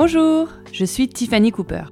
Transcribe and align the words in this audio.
Bonjour, 0.00 0.50
je 0.72 0.84
suis 0.84 1.08
Tiffany 1.08 1.50
Cooper. 1.50 1.82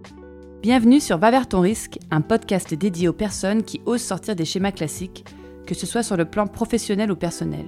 Bienvenue 0.63 1.01
sur 1.01 1.19
Va 1.19 1.33
vers 1.33 1.49
ton 1.49 1.61
risque, 1.61 1.99
un 2.13 2.21
podcast 2.21 2.73
dédié 2.73 3.09
aux 3.09 3.13
personnes 3.13 3.65
qui 3.65 3.81
osent 3.85 4.01
sortir 4.01 4.37
des 4.37 4.45
schémas 4.45 4.71
classiques, 4.71 5.25
que 5.67 5.75
ce 5.75 5.87
soit 5.87 6.05
sur 6.05 6.17
le 6.17 6.25
plan 6.25 6.47
professionnel 6.47 7.11
ou 7.11 7.17
personnel. 7.17 7.67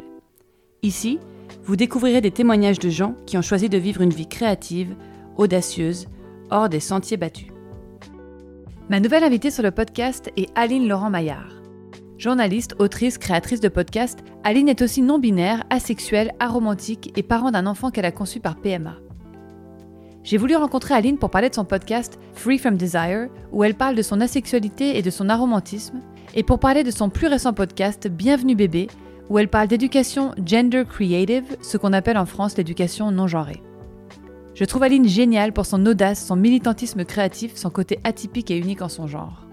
Ici, 0.85 1.19
vous 1.65 1.75
découvrirez 1.75 2.21
des 2.21 2.31
témoignages 2.31 2.79
de 2.79 2.89
gens 2.89 3.17
qui 3.27 3.37
ont 3.37 3.43
choisi 3.43 3.69
de 3.69 3.79
vivre 3.79 4.01
une 4.01 4.13
vie 4.13 4.29
créative, 4.29 4.95
audacieuse, 5.37 6.07
hors 6.53 6.69
des 6.69 6.79
sentiers 6.79 7.17
battus. 7.17 7.49
Ma 8.89 9.01
nouvelle 9.01 9.25
invitée 9.25 9.51
sur 9.51 9.65
le 9.65 9.73
podcast 9.73 10.31
est 10.37 10.57
Aline 10.57 10.87
Laurent 10.87 11.11
Maillard. 11.11 11.51
Journaliste, 12.17 12.77
autrice, 12.79 13.19
créatrice 13.19 13.61
de 13.61 13.69
podcast, 13.69 14.21
Aline 14.45 14.69
est 14.69 14.83
aussi 14.83 15.03
non-binaire, 15.03 15.65
asexuelle, 15.69 16.31
aromantique 16.39 17.13
et 17.17 17.25
parent 17.25 17.51
d'un 17.51 17.67
enfant 17.67 17.91
qu'elle 17.91 18.05
a 18.05 18.13
conçu 18.13 18.39
par 18.39 18.55
PMA. 18.61 18.99
J'ai 20.29 20.37
voulu 20.37 20.57
rencontrer 20.57 20.93
Aline 20.93 21.17
pour 21.17 21.31
parler 21.31 21.49
de 21.49 21.55
son 21.55 21.65
podcast 21.65 22.19
Free 22.35 22.59
from 22.59 22.77
Desire, 22.77 23.31
où 23.51 23.65
elle 23.65 23.75
parle 23.75 23.95
de 23.95 24.03
son 24.03 24.21
asexualité 24.21 24.99
et 24.99 25.01
de 25.01 25.09
son 25.09 25.31
aromantisme, 25.31 26.03
et 26.35 26.43
pour 26.43 26.59
parler 26.59 26.85
de 26.85 26.91
son 26.91 27.09
plus 27.09 27.29
récent 27.29 27.55
podcast 27.55 28.09
Bienvenue 28.09 28.55
bébé, 28.55 28.89
où 29.31 29.39
elle 29.39 29.49
parle 29.49 29.69
d'éducation 29.69 30.33
gender 30.45 30.85
creative, 30.87 31.57
ce 31.63 31.79
qu'on 31.79 31.95
appelle 31.95 32.19
en 32.19 32.27
France 32.27 32.59
l'éducation 32.59 33.11
non 33.11 33.27
genrée. 33.27 33.63
Je 34.53 34.67
trouve 34.67 34.83
Aline 34.83 35.09
géniale 35.09 35.55
pour 35.55 35.65
son 35.65 35.87
audace, 35.87 36.23
son 36.23 36.37
militantisme 36.37 37.07
créatif, 37.07 37.57
son 37.57 37.71
côté 37.71 37.99
atypique 38.05 38.51
et 38.51 38.59
unique 38.59 38.83
en 38.83 38.91
son 38.91 39.07
genre. 39.07 39.47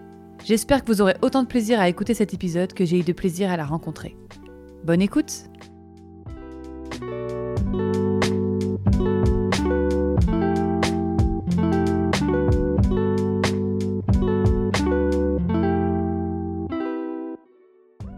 J'espère 0.43 0.83
que 0.83 0.91
vous 0.91 1.01
aurez 1.01 1.15
autant 1.21 1.43
de 1.43 1.47
plaisir 1.47 1.79
à 1.79 1.87
écouter 1.87 2.13
cet 2.13 2.33
épisode 2.33 2.73
que 2.73 2.83
j'ai 2.83 2.99
eu 2.99 3.03
de 3.03 3.13
plaisir 3.13 3.49
à 3.49 3.55
la 3.55 3.65
rencontrer. 3.65 4.17
Bonne 4.83 5.01
écoute 5.01 5.45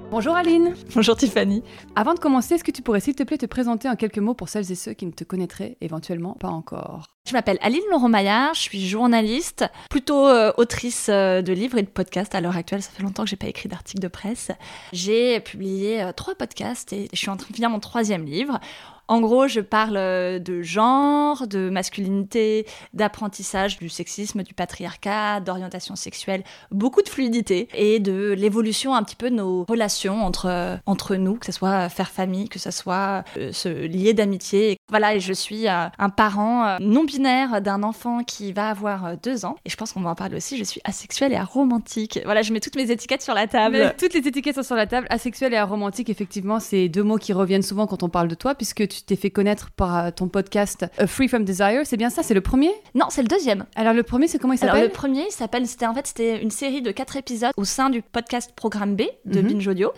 Bonjour 0.09 0.35
Aline. 0.35 0.73
Bonjour 0.95 1.17
Tiffany. 1.17 1.63
Avant 1.97 2.13
de 2.13 2.19
commencer, 2.19 2.55
est-ce 2.55 2.63
que 2.63 2.71
tu 2.71 2.81
pourrais 2.81 3.01
s'il 3.01 3.13
te 3.13 3.23
plaît 3.23 3.37
te 3.37 3.45
présenter 3.45 3.89
en 3.89 3.97
quelques 3.97 4.19
mots 4.19 4.33
pour 4.33 4.47
celles 4.47 4.71
et 4.71 4.75
ceux 4.75 4.93
qui 4.93 5.05
ne 5.05 5.11
te 5.11 5.25
connaîtraient 5.25 5.75
éventuellement 5.81 6.33
pas 6.33 6.47
encore? 6.47 7.07
Je 7.27 7.33
m'appelle 7.33 7.57
Aline 7.61 7.83
Laurent 7.91 8.07
Maillard, 8.07 8.53
je 8.53 8.61
suis 8.61 8.87
journaliste, 8.87 9.65
plutôt 9.89 10.25
euh, 10.25 10.53
autrice 10.55 11.09
euh, 11.09 11.41
de 11.41 11.51
livres 11.51 11.77
et 11.77 11.83
de 11.83 11.89
podcasts 11.89 12.35
à 12.35 12.39
l'heure 12.41 12.55
actuelle. 12.55 12.81
Ça 12.81 12.91
fait 12.91 13.03
longtemps 13.03 13.25
que 13.25 13.29
j'ai 13.29 13.35
pas 13.35 13.47
écrit 13.47 13.67
d'articles 13.67 14.01
de 14.01 14.07
presse. 14.07 14.49
J'ai 14.93 15.41
publié 15.41 16.01
euh, 16.01 16.13
trois 16.13 16.35
podcasts 16.35 16.93
et 16.93 17.09
je 17.11 17.17
suis 17.17 17.29
en 17.29 17.35
train 17.35 17.49
de 17.49 17.55
finir 17.55 17.69
mon 17.69 17.81
troisième 17.81 18.23
livre. 18.23 18.61
En 19.07 19.21
gros, 19.21 19.47
je 19.47 19.61
parle 19.61 19.95
de 19.95 20.61
genre, 20.61 21.47
de 21.47 21.69
masculinité, 21.69 22.65
d'apprentissage 22.93 23.77
du 23.77 23.89
sexisme, 23.89 24.43
du 24.43 24.53
patriarcat, 24.53 25.39
d'orientation 25.39 25.95
sexuelle, 25.95 26.43
beaucoup 26.71 27.01
de 27.01 27.09
fluidité 27.09 27.69
et 27.73 27.99
de 27.99 28.33
l'évolution 28.37 28.95
un 28.95 29.03
petit 29.03 29.15
peu 29.15 29.29
de 29.29 29.35
nos 29.35 29.65
relations 29.65 30.25
entre, 30.25 30.79
entre 30.85 31.15
nous, 31.15 31.35
que 31.35 31.45
ce 31.45 31.51
soit 31.51 31.89
faire 31.89 32.09
famille, 32.09 32.49
que 32.49 32.59
ce 32.59 32.71
soit 32.71 33.23
se 33.51 33.69
lier 33.69 34.13
d'amitié. 34.13 34.77
Voilà, 34.89 35.15
et 35.15 35.19
je 35.19 35.33
suis 35.33 35.67
un 35.67 36.09
parent 36.09 36.77
non 36.79 37.03
binaire 37.03 37.61
d'un 37.61 37.83
enfant 37.83 38.23
qui 38.23 38.51
va 38.51 38.69
avoir 38.69 39.17
deux 39.17 39.45
ans. 39.45 39.55
Et 39.65 39.69
je 39.69 39.77
pense 39.77 39.93
qu'on 39.93 40.01
va 40.01 40.09
en 40.09 40.15
parler 40.15 40.37
aussi, 40.37 40.57
je 40.57 40.63
suis 40.63 40.81
asexuelle 40.83 41.33
et 41.33 41.37
aromantique. 41.37 42.19
Voilà, 42.25 42.41
je 42.41 42.51
mets 42.53 42.59
toutes 42.59 42.75
mes 42.75 42.91
étiquettes 42.91 43.21
sur 43.21 43.33
la 43.33 43.47
table. 43.47 43.93
Toutes 43.97 44.13
les 44.13 44.27
étiquettes 44.27 44.55
sont 44.55 44.63
sur 44.63 44.75
la 44.75 44.87
table. 44.87 45.07
Asexuelle 45.09 45.53
et 45.53 45.57
aromantique, 45.57 46.09
effectivement, 46.09 46.59
c'est 46.59 46.89
deux 46.89 47.03
mots 47.03 47.17
qui 47.17 47.33
reviennent 47.33 47.63
souvent 47.63 47.87
quand 47.87 48.03
on 48.03 48.09
parle 48.09 48.27
de 48.27 48.35
toi, 48.35 48.55
puisque 48.55 48.87
tu 48.87 48.96
tu 48.97 49.03
t'es 49.03 49.15
fait 49.15 49.29
connaître 49.29 49.69
par 49.71 50.13
ton 50.13 50.27
podcast 50.27 50.85
Free 51.05 51.27
from 51.27 51.43
Desire. 51.45 51.81
C'est 51.85 51.97
bien 51.97 52.09
ça 52.09 52.23
C'est 52.23 52.33
le 52.33 52.41
premier? 52.41 52.71
Non, 52.95 53.05
c'est 53.09 53.21
le 53.21 53.27
deuxième. 53.27 53.65
Alors 53.75 53.93
le 53.93 54.03
premier, 54.03 54.27
c'est 54.27 54.39
comment 54.39 54.53
il 54.53 54.57
s'appelle 54.57 54.75
Alors 54.75 54.87
le 54.87 54.91
premier, 54.93 55.25
il 55.29 55.31
s'appelle, 55.31 55.67
c'était 55.67 55.85
en 55.85 55.93
fait, 55.93 56.07
c'était 56.07 56.41
une 56.41 56.51
série 56.51 56.81
de 56.81 56.91
quatre 56.91 57.15
épisodes 57.15 57.51
au 57.57 57.63
sein 57.63 57.89
du 57.89 58.01
podcast 58.01 58.51
Programme 58.55 58.95
B 58.95 59.03
de 59.25 59.41
Mhm. 59.41 59.47
Binge 59.47 59.67
Audio. 59.67 59.91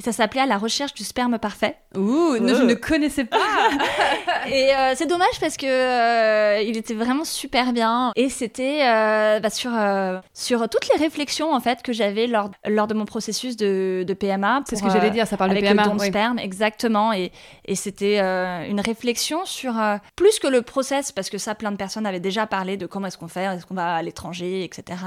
Et 0.00 0.02
ça 0.02 0.12
s'appelait 0.12 0.40
À 0.42 0.46
la 0.46 0.56
recherche 0.58 0.94
du 0.94 1.04
sperme 1.04 1.38
parfait. 1.38 1.76
Ouh, 1.96 2.36
je 2.36 2.42
Euh. 2.54 2.64
ne 2.64 2.74
connaissais 2.74 3.24
pas. 3.24 3.36
Et 4.50 4.74
euh, 4.74 4.92
c'est 4.94 5.06
dommage 5.06 5.38
parce 5.40 5.56
que 5.56 5.66
euh, 5.66 6.62
il 6.62 6.76
était 6.76 6.94
vraiment 6.94 7.24
super 7.24 7.72
bien. 7.72 8.12
Et 8.16 8.28
c'était 8.28 8.80
euh, 8.86 9.40
bah, 9.40 9.50
sur, 9.50 9.70
euh, 9.74 10.18
sur 10.32 10.68
toutes 10.68 10.88
les 10.94 11.00
réflexions 11.02 11.52
en 11.52 11.60
fait 11.60 11.82
que 11.82 11.92
j'avais 11.92 12.26
lors, 12.26 12.50
lors 12.66 12.86
de 12.86 12.94
mon 12.94 13.04
processus 13.04 13.56
de, 13.56 14.04
de 14.06 14.14
PMA. 14.14 14.62
C'est 14.68 14.76
ce 14.76 14.82
que 14.82 14.90
j'allais 14.90 15.08
euh, 15.08 15.10
dire, 15.10 15.26
ça 15.26 15.36
parle 15.36 15.50
de 15.50 15.56
avec 15.56 15.68
PMA. 15.68 15.82
le 15.82 15.88
don 15.88 15.94
de 15.96 16.00
oui. 16.00 16.06
sperme, 16.08 16.38
exactement. 16.38 17.12
Et, 17.12 17.32
et 17.64 17.74
c'était 17.74 18.18
euh, 18.20 18.37
une 18.68 18.80
réflexion 18.80 19.44
sur 19.44 19.78
euh, 19.78 19.96
plus 20.16 20.38
que 20.38 20.46
le 20.48 20.62
process, 20.62 21.12
parce 21.12 21.30
que 21.30 21.38
ça, 21.38 21.54
plein 21.54 21.70
de 21.70 21.76
personnes 21.76 22.06
avaient 22.06 22.20
déjà 22.20 22.46
parlé 22.46 22.76
de 22.76 22.86
comment 22.86 23.06
est-ce 23.06 23.18
qu'on 23.18 23.28
fait, 23.28 23.44
est-ce 23.44 23.66
qu'on 23.66 23.74
va 23.74 23.96
à 23.96 24.02
l'étranger, 24.02 24.64
etc. 24.64 24.98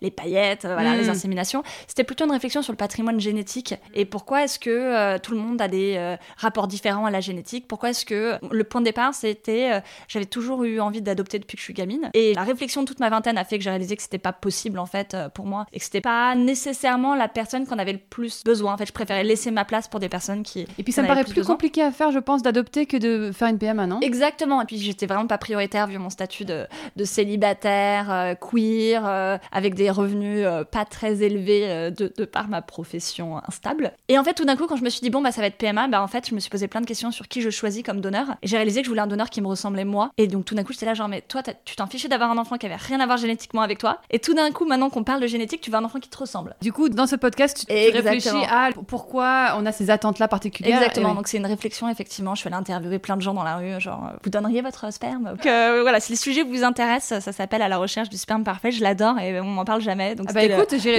Les 0.00 0.10
paillettes, 0.10 0.64
euh, 0.64 0.74
voilà, 0.74 0.94
Mm. 0.94 0.98
les 0.98 1.08
inséminations. 1.08 1.62
C'était 1.86 2.04
plutôt 2.04 2.24
une 2.24 2.32
réflexion 2.32 2.62
sur 2.62 2.72
le 2.72 2.76
patrimoine 2.76 3.20
génétique 3.20 3.74
et 3.94 4.04
pourquoi 4.04 4.44
est-ce 4.44 4.58
que 4.58 4.70
euh, 4.70 5.18
tout 5.18 5.32
le 5.32 5.38
monde 5.38 5.60
a 5.60 5.68
des 5.68 5.94
euh, 5.96 6.16
rapports 6.36 6.68
différents 6.68 7.06
à 7.06 7.10
la 7.10 7.20
génétique? 7.20 7.66
Pourquoi 7.68 7.90
est-ce 7.90 8.04
que 8.04 8.38
le 8.50 8.64
point 8.64 8.80
de 8.80 8.86
départ, 8.86 9.14
c'était 9.14 9.72
euh, 9.72 9.80
j'avais 10.08 10.26
toujours 10.26 10.64
eu 10.64 10.80
envie 10.80 11.02
d'adopter 11.02 11.38
depuis 11.38 11.56
que 11.56 11.60
je 11.60 11.64
suis 11.64 11.74
gamine. 11.74 12.10
Et 12.14 12.34
la 12.34 12.42
réflexion 12.42 12.82
de 12.82 12.86
toute 12.86 13.00
ma 13.00 13.08
vingtaine 13.08 13.38
a 13.38 13.44
fait 13.44 13.58
que 13.58 13.64
j'ai 13.64 13.70
réalisé 13.70 13.96
que 13.96 14.02
c'était 14.02 14.18
pas 14.18 14.32
possible 14.32 14.78
en 14.78 14.86
fait 14.86 15.14
euh, 15.14 15.28
pour 15.28 15.46
moi 15.46 15.66
et 15.72 15.78
que 15.78 15.84
c'était 15.84 16.00
pas 16.00 16.34
nécessairement 16.34 17.14
la 17.14 17.28
personne 17.28 17.66
qu'on 17.66 17.78
avait 17.78 17.92
le 17.92 17.98
plus 17.98 18.44
besoin. 18.44 18.74
En 18.74 18.76
fait, 18.76 18.86
je 18.86 18.92
préférais 18.92 19.24
laisser 19.24 19.50
ma 19.50 19.64
place 19.64 19.88
pour 19.88 20.00
des 20.00 20.08
personnes 20.08 20.42
qui 20.42 20.66
Et 20.78 20.82
puis 20.82 20.92
ça 20.92 21.02
me 21.02 21.06
paraît 21.08 21.24
plus 21.24 21.44
compliqué 21.44 21.82
à 21.82 21.90
faire, 21.90 22.10
je 22.10 22.18
pense, 22.18 22.42
d'adopter 22.42 22.75
que 22.84 22.96
de 22.96 23.32
faire 23.32 23.48
une 23.48 23.58
PMA, 23.58 23.86
non 23.86 24.00
Exactement. 24.00 24.60
Et 24.60 24.66
puis 24.66 24.78
j'étais 24.78 25.06
vraiment 25.06 25.26
pas 25.26 25.38
prioritaire 25.38 25.86
vu 25.86 25.98
mon 25.98 26.10
statut 26.10 26.44
de, 26.44 26.66
de 26.96 27.04
célibataire, 27.04 28.10
euh, 28.10 28.34
queer, 28.34 29.06
euh, 29.06 29.38
avec 29.52 29.74
des 29.74 29.90
revenus 29.90 30.44
euh, 30.44 30.64
pas 30.64 30.84
très 30.84 31.22
élevés 31.22 31.90
de, 31.90 32.12
de 32.14 32.24
par 32.24 32.48
ma 32.48 32.62
profession 32.62 33.40
instable. 33.46 33.92
Et 34.08 34.18
en 34.18 34.24
fait, 34.24 34.34
tout 34.34 34.44
d'un 34.44 34.56
coup, 34.56 34.66
quand 34.66 34.76
je 34.76 34.84
me 34.84 34.90
suis 34.90 35.00
dit 35.00 35.10
bon 35.10 35.22
bah 35.22 35.32
ça 35.32 35.40
va 35.40 35.46
être 35.46 35.56
PMA, 35.56 35.88
bah 35.88 36.02
en 36.02 36.08
fait, 36.08 36.28
je 36.28 36.34
me 36.34 36.40
suis 36.40 36.50
posé 36.50 36.68
plein 36.68 36.80
de 36.80 36.86
questions 36.86 37.10
sur 37.10 37.28
qui 37.28 37.40
je 37.40 37.50
choisis 37.50 37.82
comme 37.82 38.00
donneur. 38.00 38.36
Et 38.42 38.48
j'ai 38.48 38.56
réalisé 38.56 38.80
que 38.80 38.86
je 38.86 38.90
voulais 38.90 39.02
un 39.02 39.06
donneur 39.06 39.30
qui 39.30 39.40
me 39.40 39.46
ressemblait 39.46 39.84
moi. 39.84 40.10
Et 40.18 40.26
donc 40.26 40.44
tout 40.44 40.54
d'un 40.54 40.64
coup, 40.64 40.72
j'étais 40.72 40.86
là 40.86 40.94
genre 40.94 41.08
mais 41.08 41.22
toi, 41.22 41.42
tu 41.64 41.76
t'en 41.76 41.86
fichais 41.86 42.08
d'avoir 42.08 42.30
un 42.30 42.38
enfant 42.38 42.56
qui 42.56 42.66
avait 42.66 42.76
rien 42.76 43.00
à 43.00 43.06
voir 43.06 43.18
génétiquement 43.18 43.62
avec 43.62 43.78
toi. 43.78 44.00
Et 44.10 44.18
tout 44.18 44.34
d'un 44.34 44.50
coup, 44.50 44.66
maintenant 44.66 44.90
qu'on 44.90 45.04
parle 45.04 45.20
de 45.20 45.26
génétique, 45.26 45.60
tu 45.60 45.70
veux 45.70 45.76
un 45.76 45.84
enfant 45.84 46.00
qui 46.00 46.08
te 46.08 46.18
ressemble. 46.18 46.56
Du 46.60 46.72
coup, 46.72 46.88
dans 46.88 47.06
ce 47.06 47.16
podcast, 47.16 47.64
tu, 47.68 47.72
réfléchis 47.72 48.28
à 48.50 48.70
pourquoi 48.86 49.54
on 49.58 49.66
a 49.66 49.72
ces 49.72 49.90
attentes-là 49.90 50.28
particulières. 50.28 50.78
Exactement, 50.78 51.12
Et 51.12 51.14
donc 51.14 51.28
c'est 51.28 51.38
une 51.38 51.46
réflexion, 51.46 51.88
effectivement. 51.88 52.34
Je 52.34 52.40
suis 52.40 52.48
allée 52.48 52.56
interviewer 52.72 52.98
plein 52.98 53.16
de 53.16 53.22
gens 53.22 53.34
dans 53.34 53.44
la 53.44 53.56
rue, 53.56 53.80
genre, 53.80 54.10
euh, 54.12 54.16
vous 54.22 54.30
donneriez 54.30 54.62
votre 54.62 54.92
sperme 54.92 55.30
Donc 55.30 55.46
euh, 55.46 55.80
voilà, 55.82 56.00
si 56.00 56.12
le 56.12 56.18
sujet 56.18 56.42
vous 56.42 56.64
intéresse, 56.64 57.14
ça 57.20 57.32
s'appelle 57.32 57.62
À 57.62 57.68
la 57.68 57.78
recherche 57.78 58.08
du 58.08 58.16
sperme 58.16 58.44
parfait. 58.44 58.70
Je 58.70 58.82
l'adore 58.82 59.18
et 59.18 59.40
on 59.40 59.44
m'en 59.44 59.64
parle 59.64 59.80
jamais. 59.80 60.14
Donc 60.14 60.26
Ah 60.30 60.32
bah 60.32 60.44
écoute, 60.44 60.74
j'irai 60.78 60.98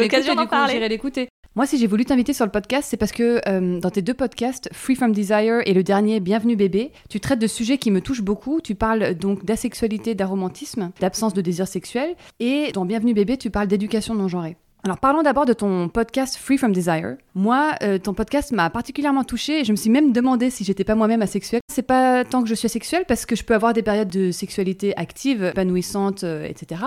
l'écouter. 0.87 1.29
Moi, 1.57 1.65
si 1.65 1.79
j'ai 1.79 1.87
voulu 1.87 2.05
t'inviter 2.05 2.33
sur 2.33 2.45
le 2.45 2.51
podcast, 2.51 2.87
c'est 2.87 2.97
parce 2.97 3.11
que 3.11 3.41
euh, 3.47 3.79
dans 3.79 3.89
tes 3.89 4.03
deux 4.03 4.13
podcasts, 4.13 4.69
Free 4.73 4.93
from 4.93 5.11
Desire 5.11 5.61
et 5.65 5.73
le 5.73 5.81
dernier 5.81 6.19
Bienvenue 6.19 6.55
bébé, 6.55 6.91
tu 7.09 7.19
traites 7.19 7.39
de 7.39 7.47
sujets 7.47 7.79
qui 7.79 7.89
me 7.89 7.99
touchent 7.99 8.21
beaucoup. 8.21 8.61
Tu 8.61 8.75
parles 8.75 9.15
donc 9.15 9.43
d'asexualité, 9.43 10.13
d'aromantisme, 10.13 10.91
d'absence 10.99 11.33
de 11.33 11.41
désir 11.41 11.67
sexuel. 11.67 12.15
Et 12.39 12.71
dans 12.73 12.85
Bienvenue 12.85 13.15
bébé, 13.15 13.37
tu 13.37 13.49
parles 13.49 13.65
d'éducation 13.65 14.13
non 14.13 14.27
genrée. 14.27 14.55
Alors 14.87 14.99
parlons 14.99 15.21
d'abord 15.21 15.45
de 15.45 15.51
ton 15.51 15.89
podcast 15.89 16.37
Free 16.37 16.57
from 16.57 16.71
Desire. 16.71 17.17
Moi, 17.35 17.73
euh, 17.83 17.97
ton 17.99 18.13
podcast 18.13 18.53
m'a 18.53 18.69
particulièrement 18.69 19.25
touchée 19.25 19.59
et 19.59 19.65
je 19.65 19.73
me 19.73 19.75
suis 19.75 19.89
même 19.89 20.13
demandé 20.13 20.49
si 20.49 20.63
j'étais 20.63 20.85
pas 20.85 20.95
moi-même 20.95 21.21
asexuelle. 21.21 21.59
C'est 21.67 21.81
pas 21.81 22.23
tant 22.23 22.41
que 22.41 22.47
je 22.47 22.55
suis 22.55 22.67
asexuelle 22.67 23.03
parce 23.05 23.25
que 23.25 23.35
je 23.35 23.43
peux 23.43 23.53
avoir 23.53 23.73
des 23.73 23.83
périodes 23.83 24.07
de 24.07 24.31
sexualité 24.31 24.95
active, 24.95 25.43
épanouissante, 25.43 26.23
euh, 26.23 26.45
etc. 26.45 26.81